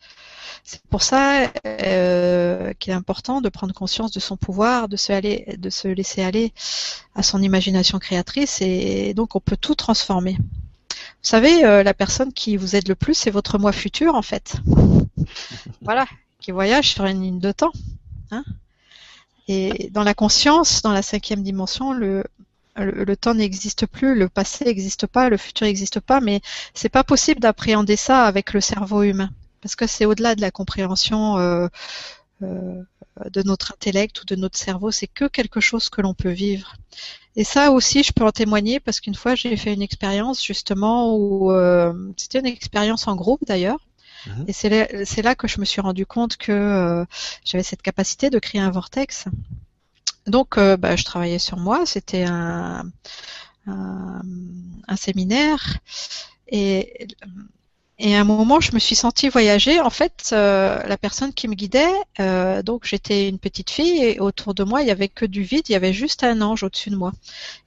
C'est 0.64 0.82
pour 0.84 1.04
ça 1.04 1.52
euh, 1.66 2.74
qu'il 2.80 2.94
est 2.94 2.96
important 2.96 3.42
de 3.42 3.50
prendre 3.50 3.74
conscience 3.74 4.12
de 4.12 4.22
son 4.22 4.38
pouvoir, 4.38 4.88
de 4.88 4.96
se, 4.96 5.12
aller, 5.12 5.56
de 5.58 5.70
se 5.70 5.90
laisser 5.90 6.24
aller 6.24 6.54
à 7.16 7.24
son 7.24 7.42
imagination 7.42 8.00
créatrice 8.00 8.62
et 8.62 9.14
donc 9.14 9.36
on 9.36 9.42
peut 9.42 9.58
tout 9.58 9.76
transformer. 9.76 10.38
Vous 11.24 11.30
savez, 11.30 11.66
euh, 11.66 11.84
la 11.84 11.94
personne 11.94 12.32
qui 12.32 12.56
vous 12.56 12.78
aide 12.78 12.88
le 12.88 12.96
plus, 12.96 13.14
c'est 13.14 13.32
votre 13.32 13.58
moi 13.58 13.74
futur 13.74 14.16
en 14.16 14.22
fait. 14.22 14.56
voilà, 15.82 16.06
qui 16.40 16.52
voyage 16.52 16.94
sur 16.94 17.06
une 17.06 17.22
ligne 17.22 17.40
de 17.40 17.52
temps. 17.52 17.74
Hein 18.32 18.46
Et 19.50 19.90
dans 19.92 20.04
la 20.04 20.14
conscience, 20.14 20.82
dans 20.82 20.94
la 20.94 21.02
cinquième 21.02 21.44
dimension, 21.44 21.92
le, 21.92 22.24
le, 22.76 23.16
temps 23.16 23.36
n'existe 23.36 23.86
plus, 23.86 24.16
le 24.16 24.30
passé 24.30 24.66
n'existe 24.66 25.08
pas, 25.08 25.30
le 25.30 25.38
futur 25.38 25.68
n'existe 25.68 26.00
pas, 26.00 26.20
mais 26.22 26.42
c'est 26.74 26.90
pas 26.90 27.04
possible 27.04 27.40
d'appréhender 27.40 27.96
ça 27.96 28.26
avec 28.26 28.54
le 28.54 28.62
cerveau 28.62 29.04
humain, 29.04 29.30
parce 29.62 29.76
que 29.76 29.88
c'est 29.88 30.06
au-delà 30.06 30.36
de 30.36 30.42
la 30.42 30.52
compréhension 30.52 31.38
euh, 31.38 31.68
euh, 32.42 32.82
de 33.30 33.44
notre 33.44 33.74
intellect 33.74 34.22
ou 34.22 34.26
de 34.26 34.36
notre 34.36 34.58
cerveau, 34.58 34.90
c'est 34.90 35.08
que 35.08 35.26
quelque 35.26 35.60
chose 35.60 35.90
que 35.90 36.02
l'on 36.02 36.16
peut 36.16 36.32
vivre. 36.32 36.76
Et 37.36 37.44
ça 37.44 37.72
aussi, 37.72 38.04
je 38.04 38.12
peux 38.12 38.26
en 38.26 38.32
témoigner 38.32 38.80
parce 38.80 39.00
qu'une 39.00 39.16
fois, 39.16 39.36
j'ai 39.36 39.56
fait 39.56 39.74
une 39.74 39.82
expérience 39.82 40.44
justement 40.44 41.16
où 41.16 41.52
euh, 41.52 41.94
c'était 42.18 42.40
une 42.40 42.48
expérience 42.48 43.08
en 43.08 43.16
groupe 43.16 43.42
d'ailleurs. 43.48 43.80
Mhm. 44.28 44.46
Et 44.48 44.54
c'est 44.54 44.70
là, 44.70 44.88
là, 45.24 45.36
que 45.36 45.48
je 45.48 45.60
me 45.60 45.66
suis 45.66 45.82
rendu 45.82 46.06
compte 46.06 46.38
que 46.38 46.52
euh, 46.52 47.06
j'avais 47.46 47.64
cette 47.64 47.82
capacité 47.82 48.30
de 48.30 48.40
créer 48.40 48.62
un 48.62 48.72
vortex. 48.72 49.26
Donc, 50.28 50.58
euh, 50.58 50.78
bah, 50.78 50.96
je 50.96 51.04
travaillais 51.04 51.40
sur 51.40 51.58
moi. 51.58 51.86
C'était 51.86 52.24
un, 52.24 52.84
un, 53.68 54.96
séminaire. 54.96 55.80
Et 56.48 57.08
et 58.00 58.16
à 58.16 58.22
un 58.22 58.24
moment, 58.24 58.60
je 58.60 58.74
me 58.74 58.80
suis 58.80 58.96
sentie 58.96 59.30
voyager. 59.30 59.80
En 59.80 59.90
fait, 59.90 60.32
euh, 60.34 60.82
la 60.84 60.98
personne 60.98 61.32
qui 61.32 61.48
me 61.48 61.54
guidait, 61.54 61.94
euh, 62.20 62.62
donc 62.64 62.86
j'étais 62.86 63.30
une 63.30 63.38
petite 63.38 63.70
fille 63.70 64.04
et 64.04 64.20
autour 64.20 64.54
de 64.56 64.64
moi, 64.64 64.82
il 64.82 64.88
y 64.88 64.92
avait 64.92 65.08
que 65.08 65.26
du 65.26 65.44
vide. 65.44 65.70
Il 65.70 65.74
y 65.74 65.76
avait 65.76 65.94
juste 65.94 66.24
un 66.24 66.42
ange 66.42 66.64
au-dessus 66.64 66.90
de 66.90 66.96
moi. 66.96 67.14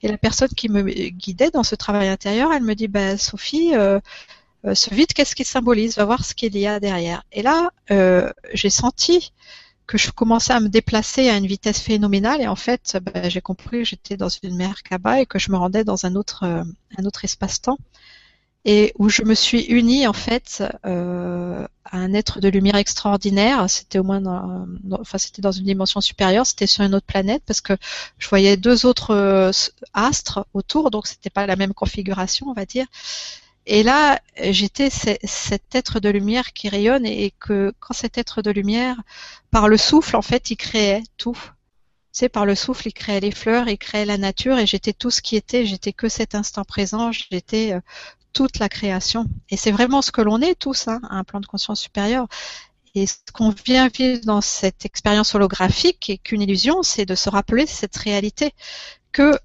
Et 0.03 0.07
la 0.07 0.17
personne 0.17 0.49
qui 0.49 0.69
me 0.69 0.83
guidait 0.83 1.49
dans 1.51 1.63
ce 1.63 1.75
travail 1.75 2.09
intérieur, 2.09 2.51
elle 2.53 2.63
me 2.63 2.75
dit, 2.75 2.87
bah, 2.87 3.17
Sophie, 3.17 3.71
ce 3.71 4.93
vide, 4.93 5.13
qu'est-ce 5.13 5.35
qu'il 5.35 5.45
symbolise? 5.45 5.95
Va 5.95 6.05
voir 6.05 6.25
ce 6.25 6.35
qu'il 6.35 6.57
y 6.57 6.67
a 6.67 6.79
derrière. 6.79 7.23
Et 7.31 7.41
là, 7.41 7.71
j'ai 8.53 8.69
senti 8.69 9.31
que 9.87 9.97
je 9.97 10.11
commençais 10.11 10.53
à 10.53 10.59
me 10.59 10.69
déplacer 10.69 11.29
à 11.29 11.37
une 11.37 11.47
vitesse 11.47 11.79
phénoménale 11.79 12.41
et 12.41 12.47
en 12.47 12.55
fait, 12.55 12.97
bah, 13.01 13.29
j'ai 13.29 13.41
compris 13.41 13.79
que 13.79 13.85
j'étais 13.85 14.17
dans 14.17 14.29
une 14.29 14.55
mer 14.55 14.83
Kaba 14.83 15.21
et 15.21 15.25
que 15.25 15.39
je 15.39 15.51
me 15.51 15.57
rendais 15.57 15.83
dans 15.83 16.05
un 16.05 16.15
autre, 16.15 16.43
un 16.43 17.05
autre 17.05 17.23
espace-temps 17.25 17.77
et 18.67 18.93
où 18.99 19.07
je 19.07 19.23
me 19.23 19.33
suis 19.33 19.61
unie 19.61 20.05
en 20.07 20.13
fait 20.13 20.61
euh, 20.85 21.65
à 21.85 21.97
un 21.97 22.13
être 22.13 22.41
de 22.41 22.49
lumière 22.49 22.75
extraordinaire. 22.75 23.69
C'était 23.69 23.97
au 23.97 24.03
moins, 24.03 24.19
dans, 24.19 24.67
enfin 24.99 25.17
c'était 25.17 25.41
dans 25.41 25.53
une 25.53 25.63
dimension 25.63 26.01
supérieure. 26.01 26.45
C'était 26.45 26.67
sur 26.67 26.83
une 26.83 26.93
autre 26.93 27.05
planète 27.05 27.41
parce 27.45 27.61
que 27.61 27.73
je 28.17 28.27
voyais 28.27 28.57
deux 28.57 28.85
autres 28.85 29.11
euh, 29.11 29.51
astres 29.93 30.45
autour, 30.53 30.91
donc 30.91 31.07
c'était 31.07 31.29
pas 31.29 31.47
la 31.47 31.55
même 31.55 31.73
configuration, 31.73 32.47
on 32.49 32.53
va 32.53 32.65
dire. 32.65 32.85
Et 33.69 33.83
là, 33.83 34.21
j'étais 34.41 34.89
cet 34.89 35.75
être 35.75 35.99
de 35.99 36.07
lumière 36.07 36.53
qui 36.53 36.69
rayonne 36.69 37.05
et 37.05 37.33
que 37.37 37.73
quand 37.81 37.93
cet 37.93 38.17
être 38.17 38.41
de 38.41 38.49
lumière, 38.49 38.95
par 39.51 39.67
le 39.67 39.75
souffle, 39.75 40.15
en 40.15 40.21
fait, 40.21 40.49
il 40.51 40.55
créait 40.55 41.03
tout. 41.17 41.37
Sais, 42.13 42.29
par 42.29 42.45
le 42.45 42.55
souffle, 42.55 42.87
il 42.87 42.93
créait 42.93 43.19
les 43.19 43.31
fleurs, 43.31 43.67
il 43.67 43.77
créait 43.77 44.05
la 44.05 44.17
nature, 44.17 44.57
et 44.57 44.65
j'étais 44.65 44.93
tout 44.93 45.11
ce 45.11 45.21
qui 45.21 45.35
était. 45.35 45.65
J'étais 45.65 45.91
que 45.91 46.07
cet 46.07 46.33
instant 46.33 46.63
présent. 46.63 47.11
J'étais 47.11 47.73
euh, 47.73 47.81
toute 48.31 48.57
la 48.57 48.69
création. 48.69 49.25
Et 49.49 49.57
c'est 49.57 49.71
vraiment 49.71 50.01
ce 50.01 50.13
que 50.13 50.21
l'on 50.21 50.41
est 50.41 50.55
tous, 50.55 50.87
hein, 50.87 51.01
un 51.09 51.25
plan 51.25 51.41
de 51.41 51.45
conscience 51.45 51.81
supérieure. 51.81 52.27
Et 52.95 53.05
ce 53.05 53.17
qu'on 53.33 53.49
vient 53.49 53.89
vivre 53.89 54.21
dans 54.23 54.41
cette 54.41 54.85
expérience 54.85 55.35
holographique 55.35 56.09
et 56.09 56.17
qu'une 56.17 56.41
illusion, 56.41 56.83
c'est 56.83 57.05
de 57.05 57.15
se 57.15 57.29
rappeler 57.29 57.67
cette 57.67 57.97
réalité 57.97 58.53
que 59.11 59.37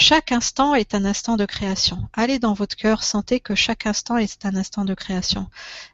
chaque 0.00 0.32
instant 0.32 0.74
est 0.74 0.94
un 0.94 1.04
instant 1.04 1.36
de 1.36 1.44
création. 1.44 2.08
Allez 2.14 2.38
dans 2.38 2.54
votre 2.54 2.74
cœur, 2.74 3.04
sentez 3.04 3.38
que 3.38 3.54
chaque 3.54 3.86
instant 3.86 4.16
est 4.16 4.44
un 4.46 4.56
instant 4.56 4.84
de 4.84 4.94
création. 4.94 5.48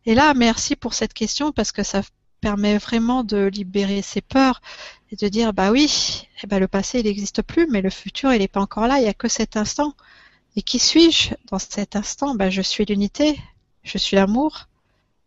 Et 0.07 0.15
là, 0.15 0.33
merci 0.33 0.77
pour 0.77 0.95
cette 0.95 1.12
question 1.12 1.53
parce 1.53 1.73
que 1.73 1.83
ça 1.83 2.03
permet 2.41 2.78
vraiment 2.78 3.24
de 3.24 3.47
libérer 3.47 4.03
ses 4.03 4.20
peurs 4.20 4.61
et 5.11 5.16
de 5.16 5.28
dire 5.28 5.53
bah 5.53 5.73
oui, 5.73 6.28
eh 6.43 6.47
ben 6.47 6.59
le 6.61 6.69
passé 6.69 7.01
il 7.01 7.07
n'existe 7.07 7.43
plus, 7.43 7.66
mais 7.69 7.83
le 7.83 7.91
futur 7.91 8.33
il 8.33 8.39
n'est 8.39 8.49
pas 8.49 8.61
encore 8.61 8.87
là, 8.87 8.99
il 8.99 9.03
n'y 9.03 9.09
a 9.09 9.15
que 9.15 9.28
cet 9.28 9.57
instant. 9.57 9.95
Et 10.55 10.62
qui 10.62 10.78
suis-je 10.78 11.35
dans 11.51 11.59
cet 11.59 11.97
instant? 11.97 12.35
Ben, 12.35 12.49
Je 12.49 12.62
suis 12.62 12.85
l'unité, 12.85 13.39
je 13.83 13.99
suis 13.99 14.16
l'amour, 14.16 14.69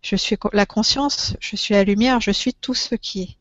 je 0.01 0.15
suis 0.15 0.37
la 0.53 0.65
conscience, 0.65 1.35
je 1.39 1.55
suis 1.55 1.73
la 1.73 1.83
lumière, 1.83 2.21
je 2.21 2.31
suis 2.31 2.53
tout 2.53 2.73
ce 2.73 2.95
qui 2.95 3.21
est. 3.23 3.38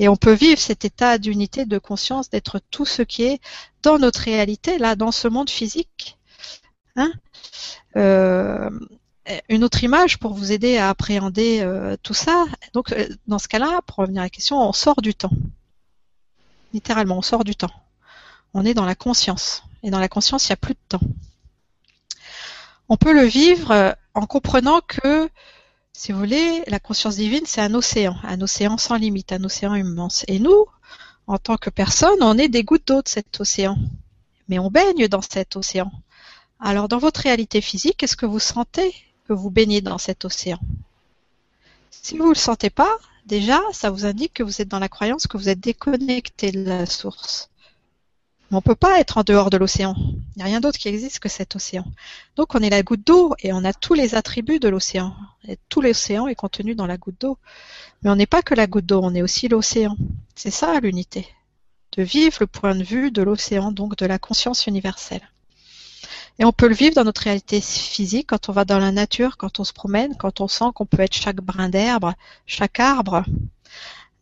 Et 0.00 0.08
on 0.08 0.16
peut 0.16 0.32
vivre 0.32 0.58
cet 0.58 0.86
état 0.86 1.18
d'unité, 1.18 1.66
de 1.66 1.78
conscience, 1.78 2.30
d'être 2.30 2.58
tout 2.70 2.86
ce 2.86 3.02
qui 3.02 3.22
est 3.24 3.38
dans 3.82 3.98
notre 3.98 4.20
réalité, 4.20 4.78
là, 4.78 4.96
dans 4.96 5.12
ce 5.12 5.28
monde 5.28 5.50
physique. 5.50 6.18
Hein 6.96 7.12
euh, 7.96 8.70
une 9.50 9.62
autre 9.62 9.84
image 9.84 10.18
pour 10.18 10.32
vous 10.32 10.52
aider 10.52 10.78
à 10.78 10.88
appréhender 10.88 11.60
euh, 11.60 11.98
tout 12.02 12.14
ça. 12.14 12.46
Donc, 12.72 12.92
euh, 12.92 13.06
dans 13.26 13.38
ce 13.38 13.46
cas-là, 13.46 13.82
pour 13.86 13.96
revenir 13.96 14.22
à 14.22 14.24
la 14.24 14.30
question, 14.30 14.58
on 14.66 14.72
sort 14.72 15.02
du 15.02 15.14
temps. 15.14 15.32
Littéralement, 16.72 17.18
on 17.18 17.22
sort 17.22 17.44
du 17.44 17.54
temps. 17.54 17.70
On 18.54 18.64
est 18.64 18.72
dans 18.72 18.86
la 18.86 18.94
conscience. 18.94 19.64
Et 19.82 19.90
dans 19.90 20.00
la 20.00 20.08
conscience, 20.08 20.48
il 20.48 20.52
n'y 20.52 20.54
a 20.54 20.56
plus 20.56 20.74
de 20.74 20.80
temps. 20.88 21.00
On 22.88 22.96
peut 22.96 23.12
le 23.12 23.26
vivre 23.26 23.94
en 24.14 24.24
comprenant 24.24 24.80
que, 24.80 25.28
si 25.92 26.12
vous 26.12 26.18
voulez, 26.18 26.62
la 26.66 26.80
conscience 26.80 27.16
divine, 27.16 27.44
c'est 27.46 27.60
un 27.60 27.74
océan, 27.74 28.16
un 28.22 28.40
océan 28.40 28.78
sans 28.78 28.96
limite, 28.96 29.32
un 29.32 29.44
océan 29.44 29.74
immense. 29.74 30.24
Et 30.28 30.38
nous, 30.38 30.66
en 31.26 31.38
tant 31.38 31.56
que 31.56 31.70
personne, 31.70 32.22
on 32.22 32.38
est 32.38 32.48
des 32.48 32.64
gouttes 32.64 32.86
d'eau 32.86 33.02
de 33.02 33.08
cet 33.08 33.40
océan. 33.40 33.76
Mais 34.48 34.58
on 34.58 34.70
baigne 34.70 35.08
dans 35.08 35.22
cet 35.22 35.56
océan. 35.56 35.92
Alors, 36.58 36.88
dans 36.88 36.98
votre 36.98 37.20
réalité 37.20 37.60
physique, 37.60 38.02
est-ce 38.02 38.16
que 38.16 38.26
vous 38.26 38.38
sentez 38.38 38.94
que 39.26 39.32
vous 39.32 39.50
baignez 39.50 39.80
dans 39.80 39.98
cet 39.98 40.24
océan? 40.24 40.58
Si 41.90 42.16
vous 42.16 42.24
ne 42.24 42.30
le 42.30 42.34
sentez 42.34 42.70
pas, 42.70 42.96
déjà, 43.26 43.60
ça 43.72 43.90
vous 43.90 44.06
indique 44.06 44.34
que 44.34 44.42
vous 44.42 44.62
êtes 44.62 44.68
dans 44.68 44.78
la 44.78 44.88
croyance 44.88 45.26
que 45.26 45.36
vous 45.36 45.48
êtes 45.48 45.60
déconnecté 45.60 46.50
de 46.50 46.64
la 46.64 46.86
source. 46.86 47.49
On 48.52 48.56
ne 48.56 48.60
peut 48.60 48.74
pas 48.74 48.98
être 48.98 49.18
en 49.18 49.22
dehors 49.22 49.48
de 49.48 49.56
l'océan. 49.56 49.94
Il 49.96 50.38
n'y 50.38 50.42
a 50.42 50.46
rien 50.46 50.60
d'autre 50.60 50.78
qui 50.78 50.88
existe 50.88 51.20
que 51.20 51.28
cet 51.28 51.54
océan. 51.54 51.84
Donc 52.34 52.56
on 52.56 52.60
est 52.60 52.70
la 52.70 52.82
goutte 52.82 53.06
d'eau 53.06 53.34
et 53.38 53.52
on 53.52 53.64
a 53.64 53.72
tous 53.72 53.94
les 53.94 54.16
attributs 54.16 54.58
de 54.58 54.68
l'océan. 54.68 55.14
Tout 55.68 55.80
l'océan 55.80 56.26
est 56.26 56.34
contenu 56.34 56.74
dans 56.74 56.86
la 56.86 56.96
goutte 56.96 57.20
d'eau. 57.20 57.38
Mais 58.02 58.10
on 58.10 58.16
n'est 58.16 58.26
pas 58.26 58.42
que 58.42 58.54
la 58.54 58.66
goutte 58.66 58.86
d'eau, 58.86 59.00
on 59.02 59.14
est 59.14 59.22
aussi 59.22 59.46
l'océan. 59.46 59.96
C'est 60.34 60.50
ça 60.50 60.80
l'unité. 60.80 61.28
De 61.96 62.02
vivre 62.02 62.38
le 62.40 62.46
point 62.48 62.74
de 62.74 62.82
vue 62.82 63.12
de 63.12 63.22
l'océan, 63.22 63.70
donc 63.70 63.96
de 63.96 64.06
la 64.06 64.18
conscience 64.18 64.66
universelle. 64.66 65.28
Et 66.40 66.44
on 66.44 66.52
peut 66.52 66.68
le 66.68 66.74
vivre 66.74 66.94
dans 66.94 67.04
notre 67.04 67.22
réalité 67.22 67.60
physique 67.60 68.28
quand 68.28 68.48
on 68.48 68.52
va 68.52 68.64
dans 68.64 68.78
la 68.78 68.92
nature, 68.92 69.36
quand 69.36 69.60
on 69.60 69.64
se 69.64 69.72
promène, 69.72 70.16
quand 70.16 70.40
on 70.40 70.48
sent 70.48 70.64
qu'on 70.74 70.86
peut 70.86 71.02
être 71.02 71.14
chaque 71.14 71.40
brin 71.40 71.68
d'herbe, 71.68 72.14
chaque 72.46 72.80
arbre, 72.80 73.24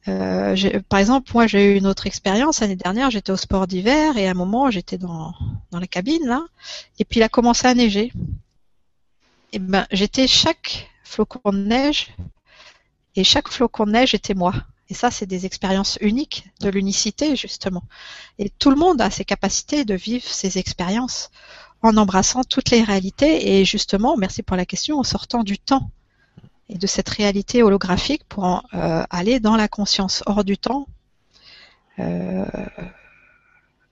euh, 0.08 0.80
par 0.88 0.98
exemple, 0.98 1.30
moi 1.34 1.46
j'ai 1.46 1.74
eu 1.74 1.76
une 1.76 1.86
autre 1.86 2.06
expérience 2.06 2.60
l'année 2.60 2.76
dernière, 2.76 3.10
j'étais 3.10 3.32
au 3.32 3.36
sport 3.36 3.66
d'hiver 3.66 4.16
et 4.16 4.26
à 4.26 4.30
un 4.30 4.34
moment 4.34 4.70
j'étais 4.70 4.98
dans, 4.98 5.34
la 5.72 5.86
cabine 5.86 6.26
là, 6.26 6.44
et 6.98 7.04
puis 7.04 7.20
il 7.20 7.22
a 7.22 7.28
commencé 7.28 7.66
à 7.66 7.74
neiger. 7.74 8.12
Et 9.52 9.58
ben 9.58 9.86
j'étais 9.90 10.26
chaque 10.26 10.90
flocon 11.04 11.52
de 11.52 11.58
neige 11.58 12.14
et 13.16 13.24
chaque 13.24 13.48
flocon 13.48 13.86
de 13.86 13.92
neige 13.92 14.14
était 14.14 14.34
moi. 14.34 14.54
Et 14.90 14.94
ça, 14.94 15.10
c'est 15.10 15.26
des 15.26 15.44
expériences 15.44 15.98
uniques 16.00 16.48
de 16.60 16.70
l'unicité, 16.70 17.36
justement. 17.36 17.82
Et 18.38 18.48
tout 18.48 18.70
le 18.70 18.76
monde 18.76 19.02
a 19.02 19.10
ses 19.10 19.24
capacités 19.24 19.84
de 19.84 19.94
vivre 19.94 20.24
ces 20.24 20.56
expériences 20.56 21.30
en 21.82 21.96
embrassant 21.96 22.42
toutes 22.42 22.70
les 22.70 22.82
réalités 22.82 23.58
et 23.58 23.64
justement, 23.64 24.16
merci 24.16 24.42
pour 24.42 24.56
la 24.56 24.64
question, 24.64 24.98
en 24.98 25.04
sortant 25.04 25.42
du 25.42 25.58
temps 25.58 25.90
et 26.68 26.78
de 26.78 26.86
cette 26.86 27.08
réalité 27.08 27.62
holographique 27.62 28.24
pour 28.28 28.62
euh, 28.74 29.02
aller 29.10 29.40
dans 29.40 29.56
la 29.56 29.68
conscience 29.68 30.22
hors 30.26 30.44
du 30.44 30.58
temps, 30.58 30.86
euh, 31.98 32.44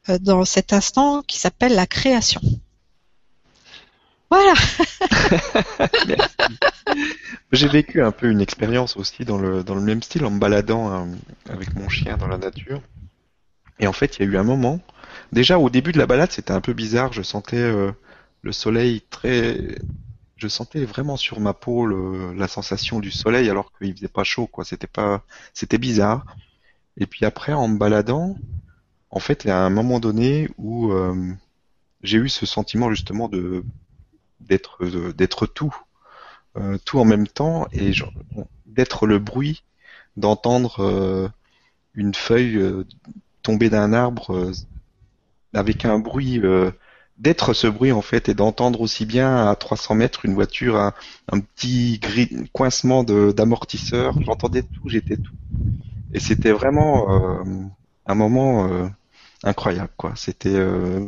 euh, 0.09 0.19
dans 0.19 0.45
cet 0.45 0.73
instant 0.73 1.23
qui 1.23 1.39
s'appelle 1.39 1.75
la 1.75 1.87
création. 1.87 2.41
Voilà. 4.29 4.55
J'ai 7.53 7.69
vécu 7.69 8.03
un 8.03 8.11
peu 8.11 8.29
une 8.29 8.41
expérience 8.41 8.97
aussi 8.97 9.25
dans 9.25 9.39
le, 9.39 9.63
dans 9.63 9.75
le 9.75 9.81
même 9.81 10.03
style 10.03 10.25
en 10.25 10.31
me 10.31 10.41
baladant 10.41 11.09
avec 11.49 11.75
mon 11.75 11.89
chien 11.89 12.17
dans 12.17 12.27
la 12.27 12.37
nature. 12.37 12.83
Et 13.79 13.87
en 13.87 13.93
fait, 13.93 14.17
il 14.17 14.25
y 14.25 14.29
a 14.29 14.33
eu 14.33 14.37
un 14.37 14.43
moment, 14.43 14.81
déjà 15.33 15.59
au 15.59 15.71
début 15.71 15.93
de 15.93 15.99
la 15.99 16.07
balade, 16.07 16.33
c'était 16.33 16.53
un 16.53 16.61
peu 16.61 16.73
bizarre, 16.73 17.13
je 17.13 17.23
sentais 17.23 17.73
le 18.43 18.53
soleil 18.53 19.03
très 19.11 19.77
je 20.37 20.49
sentais 20.49 20.85
vraiment 20.85 21.17
sur 21.17 21.41
ma 21.41 21.55
peau 21.55 21.87
la 21.87 22.49
sensation 22.49 23.01
du 23.01 23.11
soleil 23.11 23.49
alors 23.49 23.73
qu'il 23.73 23.95
faisait 23.95 24.09
pas 24.09 24.25
chaud, 24.25 24.47
quoi. 24.47 24.65
C'était 24.65 24.87
pas, 24.87 25.23
c'était 25.55 25.79
bizarre. 25.79 26.27
Et 26.99 27.07
puis 27.07 27.25
après, 27.25 27.53
en 27.53 27.69
me 27.69 27.79
baladant, 27.79 28.37
en 29.11 29.19
fait, 29.19 29.45
il 29.45 29.49
y 29.49 29.51
a 29.51 29.59
un 29.59 29.71
moment 29.71 29.99
donné 29.99 30.49
où 30.59 30.93
euh, 30.93 31.33
j'ai 32.03 32.19
eu 32.19 32.29
ce 32.29 32.47
sentiment 32.47 32.91
justement 32.91 33.29
de 33.29 33.65
d'être 34.41 34.85
d'être 35.13 35.47
tout, 35.47 35.75
euh, 36.57 36.79
tout 36.85 36.99
en 37.01 37.05
même 37.05 37.27
temps 37.27 37.67
et 37.73 37.93
d'être 38.67 39.07
le 39.07 39.19
bruit, 39.19 39.65
d'entendre 40.17 40.81
euh, 40.81 41.29
une 41.95 42.15
feuille 42.15 42.61
tomber 43.43 43.71
d'un 43.71 43.93
arbre 43.95 44.53
avec 45.55 45.87
un 45.87 45.99
bruit 45.99 46.43
d'être 47.19 47.55
ce 47.55 47.67
bruit 47.67 47.93
en 47.93 48.03
fait 48.03 48.29
et 48.29 48.35
d'entendre 48.35 48.81
aussi 48.81 49.07
bien 49.07 49.49
à 49.49 49.57
300 49.57 49.95
mètres 49.95 50.25
une 50.25 50.35
voiture, 50.35 50.77
un, 50.77 50.93
petit 51.41 52.01
coincement 52.53 53.05
d'amortisseur. 53.05 54.21
J'entendais 54.23 54.63
tout, 54.63 54.89
j'étais 54.89 55.17
tout. 55.17 55.35
Et 56.13 56.21
c'était 56.21 56.53
vraiment 56.53 57.11
euh, 57.11 57.45
un 58.07 58.15
moment 58.15 58.69
euh, 58.69 58.87
incroyable, 59.43 59.93
quoi. 59.97 60.13
C'était 60.17 60.55
euh, 60.55 61.07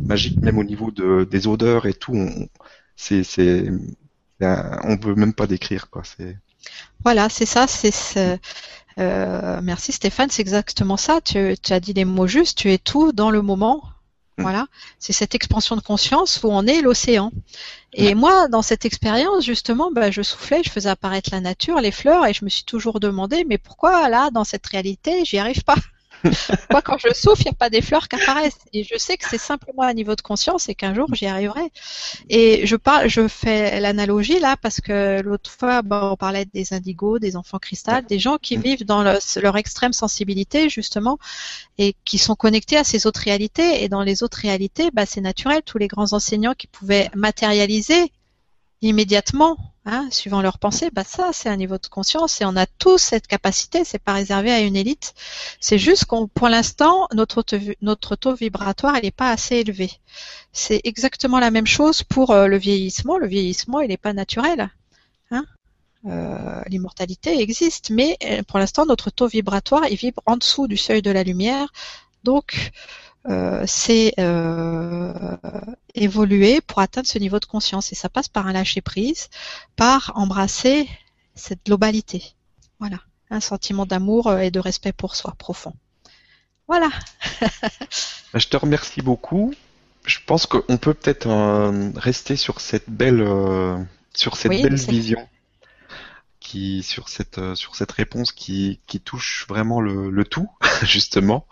magique, 0.00 0.40
même 0.40 0.58
au 0.58 0.64
niveau 0.64 0.90
de, 0.90 1.24
des 1.24 1.46
odeurs 1.46 1.86
et 1.86 1.94
tout. 1.94 2.14
On, 2.14 2.48
c'est, 2.96 3.24
c'est, 3.24 3.70
on 4.40 4.96
peut 4.96 5.14
même 5.14 5.32
pas 5.32 5.46
décrire, 5.46 5.90
quoi. 5.90 6.02
C'est. 6.04 6.36
Voilà, 7.04 7.28
c'est 7.28 7.46
ça. 7.46 7.66
C'est 7.66 8.38
euh, 8.98 9.60
merci 9.62 9.92
Stéphane, 9.92 10.30
c'est 10.30 10.42
exactement 10.42 10.96
ça. 10.96 11.20
Tu, 11.20 11.54
tu, 11.62 11.72
as 11.72 11.80
dit 11.80 11.92
les 11.92 12.04
mots 12.04 12.26
justes. 12.26 12.58
Tu 12.58 12.72
es 12.72 12.78
tout 12.78 13.12
dans 13.12 13.30
le 13.30 13.42
moment. 13.42 13.82
Mm. 14.42 14.44
Voilà, 14.44 14.66
c'est 14.98 15.12
cette 15.12 15.34
expansion 15.34 15.76
de 15.76 15.80
conscience 15.80 16.40
où 16.42 16.48
on 16.48 16.66
est 16.66 16.82
l'océan. 16.82 17.30
Et 17.94 18.14
moi, 18.14 18.48
dans 18.48 18.62
cette 18.62 18.84
expérience, 18.84 19.44
justement, 19.44 19.90
bah, 19.92 20.10
je 20.10 20.22
soufflais, 20.22 20.62
je 20.64 20.70
faisais 20.70 20.88
apparaître 20.88 21.30
la 21.32 21.40
nature, 21.40 21.80
les 21.80 21.92
fleurs, 21.92 22.26
et 22.26 22.32
je 22.32 22.44
me 22.44 22.50
suis 22.50 22.64
toujours 22.64 23.00
demandé, 23.00 23.44
mais 23.46 23.58
pourquoi 23.58 24.08
là, 24.08 24.30
dans 24.30 24.44
cette 24.44 24.66
réalité, 24.66 25.24
j'y 25.24 25.38
arrive 25.38 25.62
pas? 25.62 25.76
Moi, 26.70 26.82
quand 26.82 26.98
je 26.98 27.12
souffle, 27.14 27.42
il 27.42 27.44
n'y 27.44 27.50
a 27.50 27.54
pas 27.54 27.70
des 27.70 27.82
fleurs 27.82 28.08
qui 28.08 28.16
apparaissent. 28.16 28.58
Et 28.72 28.84
je 28.84 28.96
sais 28.96 29.16
que 29.16 29.28
c'est 29.28 29.38
simplement 29.38 29.82
un 29.82 29.92
niveau 29.92 30.14
de 30.14 30.20
conscience 30.20 30.68
et 30.68 30.74
qu'un 30.74 30.94
jour, 30.94 31.08
j'y 31.14 31.26
arriverai. 31.26 31.72
Et 32.28 32.66
je 32.66 32.76
parle, 32.76 33.08
je 33.08 33.28
fais 33.28 33.80
l'analogie 33.80 34.38
là 34.38 34.56
parce 34.56 34.80
que 34.80 35.20
l'autre 35.20 35.50
fois, 35.50 35.82
on 35.90 36.16
parlait 36.16 36.46
des 36.46 36.72
indigos, 36.72 37.18
des 37.18 37.36
enfants 37.36 37.58
cristal, 37.58 38.04
des 38.06 38.18
gens 38.18 38.38
qui 38.38 38.56
vivent 38.56 38.84
dans 38.84 39.02
leur 39.02 39.56
extrême 39.56 39.92
sensibilité, 39.92 40.68
justement, 40.68 41.18
et 41.78 41.94
qui 42.04 42.18
sont 42.18 42.34
connectés 42.34 42.76
à 42.76 42.84
ces 42.84 43.06
autres 43.06 43.20
réalités. 43.20 43.82
Et 43.82 43.88
dans 43.88 44.02
les 44.02 44.22
autres 44.22 44.38
réalités, 44.38 44.90
bah, 44.92 45.06
c'est 45.06 45.20
naturel. 45.20 45.62
Tous 45.64 45.78
les 45.78 45.88
grands 45.88 46.12
enseignants 46.12 46.54
qui 46.54 46.66
pouvaient 46.66 47.10
matérialiser 47.14 48.12
immédiatement, 48.82 49.56
hein, 49.86 50.08
suivant 50.10 50.42
leurs 50.42 50.58
pensées, 50.58 50.90
bah 50.92 51.04
ça 51.04 51.30
c'est 51.32 51.48
un 51.48 51.56
niveau 51.56 51.78
de 51.78 51.86
conscience 51.86 52.40
et 52.40 52.44
on 52.44 52.56
a 52.56 52.66
tous 52.66 52.98
cette 52.98 53.28
capacité, 53.28 53.84
c'est 53.84 54.00
pas 54.00 54.12
réservé 54.12 54.50
à 54.52 54.60
une 54.60 54.76
élite. 54.76 55.14
C'est 55.60 55.78
juste 55.78 56.04
qu'on, 56.06 56.26
pour 56.26 56.48
l'instant, 56.48 57.06
notre, 57.14 57.44
notre 57.80 58.16
taux 58.16 58.34
vibratoire 58.34 58.96
il 58.98 59.04
n'est 59.04 59.12
pas 59.12 59.30
assez 59.30 59.56
élevé. 59.56 59.92
C'est 60.52 60.80
exactement 60.84 61.38
la 61.38 61.52
même 61.52 61.66
chose 61.66 62.02
pour 62.02 62.32
euh, 62.32 62.48
le 62.48 62.58
vieillissement. 62.58 63.18
Le 63.18 63.28
vieillissement 63.28 63.80
il 63.80 63.88
n'est 63.88 63.96
pas 63.96 64.12
naturel. 64.12 64.68
Hein 65.30 65.46
euh, 66.06 66.62
L'immortalité 66.66 67.40
existe, 67.40 67.90
mais 67.90 68.16
euh, 68.24 68.42
pour 68.42 68.58
l'instant 68.58 68.84
notre 68.84 69.10
taux 69.10 69.28
vibratoire 69.28 69.86
il 69.88 69.96
vibre 69.96 70.22
en 70.26 70.36
dessous 70.36 70.66
du 70.66 70.76
seuil 70.76 71.02
de 71.02 71.10
la 71.12 71.22
lumière. 71.22 71.72
Donc 72.24 72.72
euh, 73.28 73.62
c'est 73.66 74.14
euh, 74.18 75.12
évoluer 75.94 76.60
pour 76.60 76.80
atteindre 76.80 77.06
ce 77.06 77.18
niveau 77.18 77.38
de 77.38 77.44
conscience. 77.44 77.92
Et 77.92 77.94
ça 77.94 78.08
passe 78.08 78.28
par 78.28 78.46
un 78.46 78.52
lâcher 78.52 78.80
prise, 78.80 79.28
par 79.76 80.12
embrasser 80.14 80.88
cette 81.34 81.64
globalité. 81.66 82.34
Voilà, 82.80 82.98
un 83.30 83.40
sentiment 83.40 83.86
d'amour 83.86 84.26
euh, 84.26 84.38
et 84.38 84.50
de 84.50 84.58
respect 84.58 84.92
pour 84.92 85.14
soi 85.14 85.34
profond. 85.38 85.74
Voilà. 86.66 86.88
Je 88.34 88.48
te 88.48 88.56
remercie 88.56 89.02
beaucoup. 89.02 89.54
Je 90.04 90.18
pense 90.26 90.46
qu'on 90.46 90.78
peut 90.78 90.94
peut-être 90.94 91.28
rester 91.96 92.34
sur 92.34 92.60
cette 92.60 92.90
belle, 92.90 93.24
sur 94.14 94.36
cette 94.36 94.50
belle 94.50 94.74
vision 94.74 95.28
qui 96.52 96.82
sur 96.82 97.08
cette 97.08 97.38
euh, 97.38 97.54
sur 97.54 97.76
cette 97.76 97.92
réponse 97.92 98.30
qui, 98.30 98.80
qui 98.86 99.00
touche 99.00 99.46
vraiment 99.48 99.80
le, 99.80 100.10
le 100.10 100.24
tout 100.24 100.50
justement. 100.82 101.46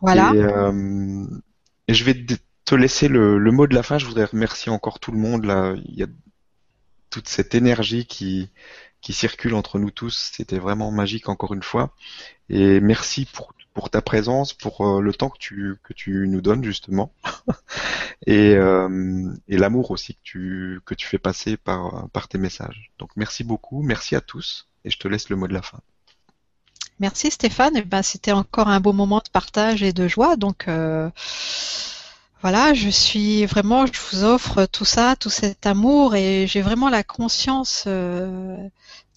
Voilà. 0.00 0.32
Et, 0.34 0.38
euh, 0.42 1.24
et, 1.86 1.94
je 1.94 2.04
vais 2.04 2.26
te 2.64 2.74
laisser 2.74 3.06
le, 3.06 3.38
le, 3.38 3.52
mot 3.52 3.68
de 3.68 3.74
la 3.74 3.84
fin. 3.84 3.98
Je 3.98 4.06
voudrais 4.06 4.24
remercier 4.24 4.72
encore 4.72 4.98
tout 4.98 5.12
le 5.12 5.18
monde 5.18 5.44
là. 5.44 5.74
Il 5.84 5.94
y 5.94 6.02
a 6.02 6.08
toute 7.08 7.28
cette 7.28 7.54
énergie 7.54 8.04
qui 8.04 8.50
qui 9.00 9.12
circule 9.12 9.54
entre 9.54 9.78
nous 9.78 9.92
tous. 9.92 10.32
C'était 10.34 10.58
vraiment 10.58 10.90
magique 10.90 11.28
encore 11.28 11.54
une 11.54 11.62
fois. 11.62 11.94
Et 12.48 12.80
merci 12.80 13.26
pour 13.26 13.54
pour 13.74 13.90
ta 13.90 14.02
présence, 14.02 14.52
pour 14.52 14.80
euh, 14.86 15.00
le 15.00 15.12
temps 15.12 15.30
que 15.30 15.38
tu 15.38 15.76
que 15.82 15.92
tu 15.92 16.26
nous 16.28 16.40
donnes 16.40 16.64
justement, 16.64 17.12
et, 18.26 18.54
euh, 18.54 19.32
et 19.48 19.56
l'amour 19.56 19.90
aussi 19.90 20.14
que 20.14 20.20
tu 20.22 20.80
que 20.84 20.94
tu 20.94 21.06
fais 21.06 21.18
passer 21.18 21.56
par 21.56 22.08
par 22.10 22.28
tes 22.28 22.38
messages. 22.38 22.92
Donc 22.98 23.10
merci 23.16 23.44
beaucoup, 23.44 23.82
merci 23.82 24.16
à 24.16 24.20
tous, 24.20 24.68
et 24.84 24.90
je 24.90 24.98
te 24.98 25.08
laisse 25.08 25.28
le 25.28 25.36
mot 25.36 25.48
de 25.48 25.54
la 25.54 25.62
fin. 25.62 25.80
Merci 26.98 27.30
Stéphane. 27.30 27.76
Eh 27.76 27.82
ben 27.82 28.02
c'était 28.02 28.32
encore 28.32 28.68
un 28.68 28.80
beau 28.80 28.92
moment 28.92 29.18
de 29.18 29.30
partage 29.30 29.82
et 29.82 29.92
de 29.92 30.06
joie. 30.06 30.36
Donc 30.36 30.68
euh, 30.68 31.10
voilà, 32.42 32.74
je 32.74 32.88
suis 32.88 33.46
vraiment, 33.46 33.86
je 33.86 34.00
vous 34.10 34.24
offre 34.24 34.66
tout 34.66 34.84
ça, 34.84 35.16
tout 35.16 35.30
cet 35.30 35.64
amour, 35.66 36.16
et 36.16 36.46
j'ai 36.46 36.60
vraiment 36.60 36.90
la 36.90 37.04
conscience 37.04 37.86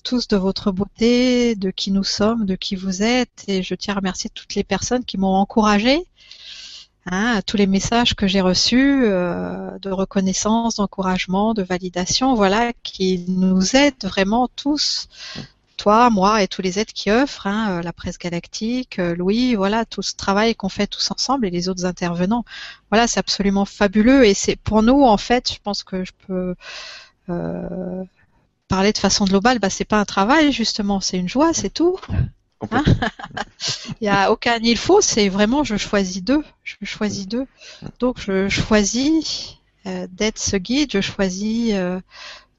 tous 0.06 0.27
de 0.30 0.38
votre 0.38 0.72
beauté, 0.72 1.56
de 1.56 1.72
qui 1.72 1.91
nous 1.91 2.03
sommes, 2.06 2.45
de 2.45 2.56
qui 2.56 2.76
vous 2.76 3.03
êtes. 3.03 3.44
Et 3.48 3.64
je 3.64 3.76
tiens 3.76 3.95
à 3.95 3.98
remercier 3.98 4.30
toutes 4.30 4.56
les 4.56 4.64
personnes 4.64 5.03
qui 5.03 5.18
m'ont 5.18 5.36
encouragé. 5.36 6.06
Hein, 7.07 7.41
tous 7.45 7.57
les 7.57 7.68
messages 7.68 8.15
que 8.15 8.26
j'ai 8.27 8.41
reçus 8.41 9.03
euh, 9.06 9.77
de 9.80 9.91
reconnaissance, 9.91 10.76
d'encouragement, 10.77 11.53
de 11.53 11.61
validation, 11.61 12.34
voilà, 12.36 12.72
qui 12.84 13.26
nous 13.27 13.76
aident 13.76 14.06
vraiment 14.06 14.48
tous, 14.56 15.07
toi, 15.77 16.10
moi 16.10 16.41
et 16.41 16.48
tous 16.48 16.61
les 16.64 16.80
êtres 16.80 16.94
qui 16.94 17.11
offrent, 17.11 17.48
hein, 17.48 17.77
euh, 17.80 17.82
la 17.84 17.94
presse 17.94 18.18
galactique, 18.18 18.98
euh, 18.99 19.15
Louis, 19.15 19.56
voilà, 19.56 19.86
tout 19.86 20.02
ce 20.02 20.15
travail 20.15 20.56
qu'on 20.56 20.69
fait 20.69 20.88
tous 20.88 21.11
ensemble 21.11 21.45
et 21.45 21.52
les 21.52 21.69
autres 21.69 21.86
intervenants. 21.86 22.45
Voilà, 22.90 23.07
c'est 23.07 23.19
absolument 23.19 23.65
fabuleux 23.65 24.26
et 24.26 24.34
c'est 24.34 24.56
pour 24.56 24.82
nous 24.82 25.03
en 25.03 25.18
fait, 25.18 25.52
je 25.53 25.60
pense 25.64 25.84
que 25.84 26.03
je 26.03 26.11
peux 26.26 26.56
euh, 27.30 28.03
parler 28.67 28.91
de 28.93 28.97
façon 28.97 29.25
globale, 29.25 29.59
bah, 29.59 29.69
c'est 29.69 29.85
pas 29.85 29.99
un 29.99 30.05
travail 30.05 30.51
justement, 30.51 30.99
c'est 30.99 31.17
une 31.17 31.29
joie, 31.29 31.53
c'est 31.53 31.69
tout. 31.69 31.99
Hein 32.71 32.83
il 34.01 34.03
n'y 34.03 34.07
a 34.07 34.31
aucun 34.31 34.57
il 34.61 34.77
faut, 34.77 35.01
c'est 35.01 35.29
vraiment 35.29 35.63
je 35.63 35.77
choisis 35.77 36.23
deux. 36.23 36.43
Je 36.63 36.75
choisis 36.83 37.27
deux. 37.27 37.47
Donc 37.99 38.19
je 38.19 38.49
choisis 38.49 39.57
euh, 39.85 40.07
d'être 40.11 40.39
ce 40.39 40.57
guide, 40.57 40.91
je 40.93 41.01
choisis 41.01 41.73
euh, 41.73 41.99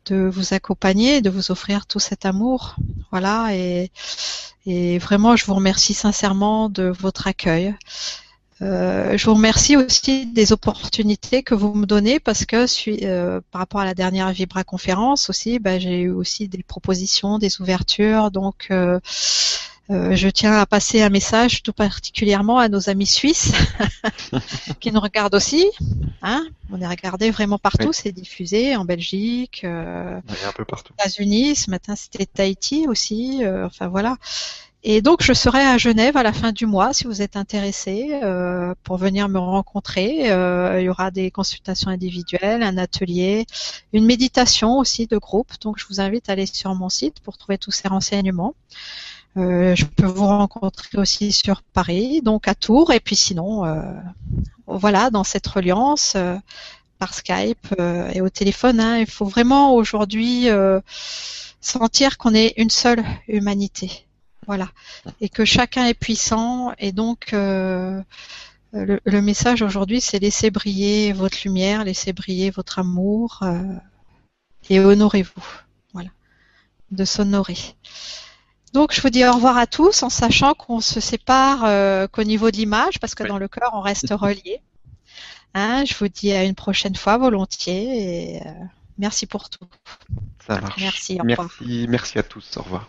de 0.06 0.30
vous 0.32 0.54
accompagner, 0.54 1.22
de 1.22 1.30
vous 1.30 1.50
offrir 1.50 1.86
tout 1.86 1.98
cet 1.98 2.24
amour. 2.24 2.76
Voilà, 3.10 3.48
et, 3.54 3.90
et 4.66 4.98
vraiment 4.98 5.34
je 5.36 5.44
vous 5.46 5.54
remercie 5.54 5.94
sincèrement 5.94 6.68
de 6.68 6.84
votre 6.84 7.26
accueil. 7.26 7.74
Euh, 8.62 9.18
je 9.18 9.26
vous 9.26 9.34
remercie 9.34 9.76
aussi 9.76 10.26
des 10.26 10.52
opportunités 10.52 11.42
que 11.42 11.54
vous 11.54 11.74
me 11.74 11.84
donnez 11.84 12.20
parce 12.20 12.46
que 12.46 12.64
euh, 13.04 13.40
par 13.50 13.60
rapport 13.60 13.80
à 13.80 13.84
la 13.84 13.94
dernière 13.94 14.30
Vibra 14.32 14.64
conférence 14.64 15.28
aussi, 15.28 15.58
bah, 15.58 15.78
j'ai 15.78 16.00
eu 16.00 16.10
aussi 16.10 16.48
des 16.48 16.62
propositions, 16.62 17.38
des 17.38 17.60
ouvertures. 17.60 18.30
Donc, 18.30 18.68
euh, 18.70 18.98
euh 19.90 20.16
je 20.16 20.28
tiens 20.28 20.54
à 20.54 20.66
passer 20.66 21.02
un 21.02 21.10
message 21.10 21.62
tout 21.62 21.74
particulièrement 21.74 22.58
à 22.58 22.68
nos 22.68 22.88
amis 22.88 23.06
suisses 23.06 23.52
qui 24.80 24.90
nous 24.90 25.00
regardent 25.00 25.34
aussi. 25.34 25.66
Hein 26.22 26.46
On 26.72 26.80
est 26.80 26.88
regardé 26.88 27.30
vraiment 27.30 27.58
partout, 27.58 27.92
c'est 27.92 28.10
diffusé 28.10 28.74
en 28.74 28.86
Belgique, 28.86 29.60
euh, 29.64 30.18
aux 30.58 30.92
États-Unis. 30.98 31.56
Ce 31.56 31.70
matin, 31.70 31.94
c'était 31.94 32.24
Tahiti 32.26 32.86
aussi. 32.88 33.42
enfin 33.46 33.88
voilà. 33.88 34.16
Et 34.88 35.02
donc, 35.02 35.20
je 35.20 35.32
serai 35.32 35.62
à 35.66 35.78
Genève 35.78 36.16
à 36.16 36.22
la 36.22 36.32
fin 36.32 36.52
du 36.52 36.64
mois 36.64 36.92
si 36.92 37.08
vous 37.08 37.20
êtes 37.20 37.36
intéressé 37.36 38.20
euh, 38.22 38.72
pour 38.84 38.98
venir 38.98 39.28
me 39.28 39.40
rencontrer. 39.40 40.30
Euh, 40.30 40.80
il 40.80 40.84
y 40.84 40.88
aura 40.88 41.10
des 41.10 41.32
consultations 41.32 41.90
individuelles, 41.90 42.62
un 42.62 42.78
atelier, 42.78 43.46
une 43.92 44.04
méditation 44.04 44.78
aussi 44.78 45.08
de 45.08 45.18
groupe. 45.18 45.50
Donc, 45.60 45.80
je 45.80 45.86
vous 45.88 46.00
invite 46.00 46.28
à 46.28 46.34
aller 46.34 46.46
sur 46.46 46.72
mon 46.76 46.88
site 46.88 47.18
pour 47.18 47.36
trouver 47.36 47.58
tous 47.58 47.72
ces 47.72 47.88
renseignements. 47.88 48.54
Euh, 49.36 49.74
je 49.74 49.86
peux 49.86 50.06
vous 50.06 50.24
rencontrer 50.24 50.98
aussi 50.98 51.32
sur 51.32 51.62
Paris, 51.62 52.20
donc 52.22 52.46
à 52.46 52.54
Tours, 52.54 52.92
et 52.92 53.00
puis 53.00 53.16
sinon, 53.16 53.64
euh, 53.64 53.82
voilà, 54.68 55.10
dans 55.10 55.24
cette 55.24 55.48
reliance 55.48 56.12
euh, 56.14 56.36
par 57.00 57.12
Skype 57.12 57.74
euh, 57.80 58.08
et 58.14 58.20
au 58.20 58.28
téléphone. 58.28 58.78
Hein, 58.78 58.98
il 58.98 59.06
faut 59.06 59.26
vraiment 59.26 59.74
aujourd'hui 59.74 60.46
sentir 61.60 62.18
qu'on 62.18 62.34
est 62.34 62.54
une 62.56 62.70
seule 62.70 63.04
humanité 63.26 64.05
voilà. 64.46 64.68
Et 65.20 65.28
que 65.28 65.44
chacun 65.44 65.86
est 65.86 65.94
puissant. 65.94 66.72
Et 66.78 66.92
donc, 66.92 67.32
euh, 67.32 68.00
le, 68.72 69.20
message 69.20 69.62
aujourd'hui, 69.62 70.00
c'est 70.00 70.18
laissez 70.18 70.50
briller 70.50 71.12
votre 71.12 71.38
lumière, 71.44 71.84
laissez 71.84 72.12
briller 72.12 72.50
votre 72.50 72.78
amour 72.78 73.40
euh, 73.42 73.62
et 74.70 74.80
honorez-vous. 74.80 75.44
Voilà. 75.92 76.10
De 76.90 77.04
s'honorer. 77.04 77.56
Donc, 78.72 78.92
je 78.92 79.00
vous 79.00 79.10
dis 79.10 79.24
au 79.24 79.32
revoir 79.32 79.56
à 79.56 79.66
tous 79.66 80.02
en 80.02 80.10
sachant 80.10 80.54
qu'on 80.54 80.80
se 80.80 81.00
sépare 81.00 81.64
euh, 81.64 82.06
qu'au 82.08 82.24
niveau 82.24 82.50
de 82.50 82.56
l'image, 82.56 83.00
parce 83.00 83.14
que 83.14 83.24
dans 83.24 83.38
le 83.38 83.48
cœur, 83.48 83.70
on 83.72 83.80
reste 83.80 84.10
relié. 84.10 84.60
Hein, 85.54 85.84
je 85.86 85.94
vous 85.94 86.08
dis 86.08 86.32
à 86.32 86.44
une 86.44 86.54
prochaine 86.54 86.94
fois 86.94 87.16
volontiers 87.16 88.34
et 88.34 88.42
merci 88.98 89.24
pour 89.26 89.48
tout. 89.48 89.66
Ça 90.46 90.60
marche. 90.60 90.80
Merci, 90.80 91.18
au 91.18 91.22
revoir. 91.22 91.48
Merci, 91.58 91.86
merci 91.88 92.18
à 92.18 92.22
tous. 92.22 92.56
Au 92.58 92.62
revoir. 92.62 92.88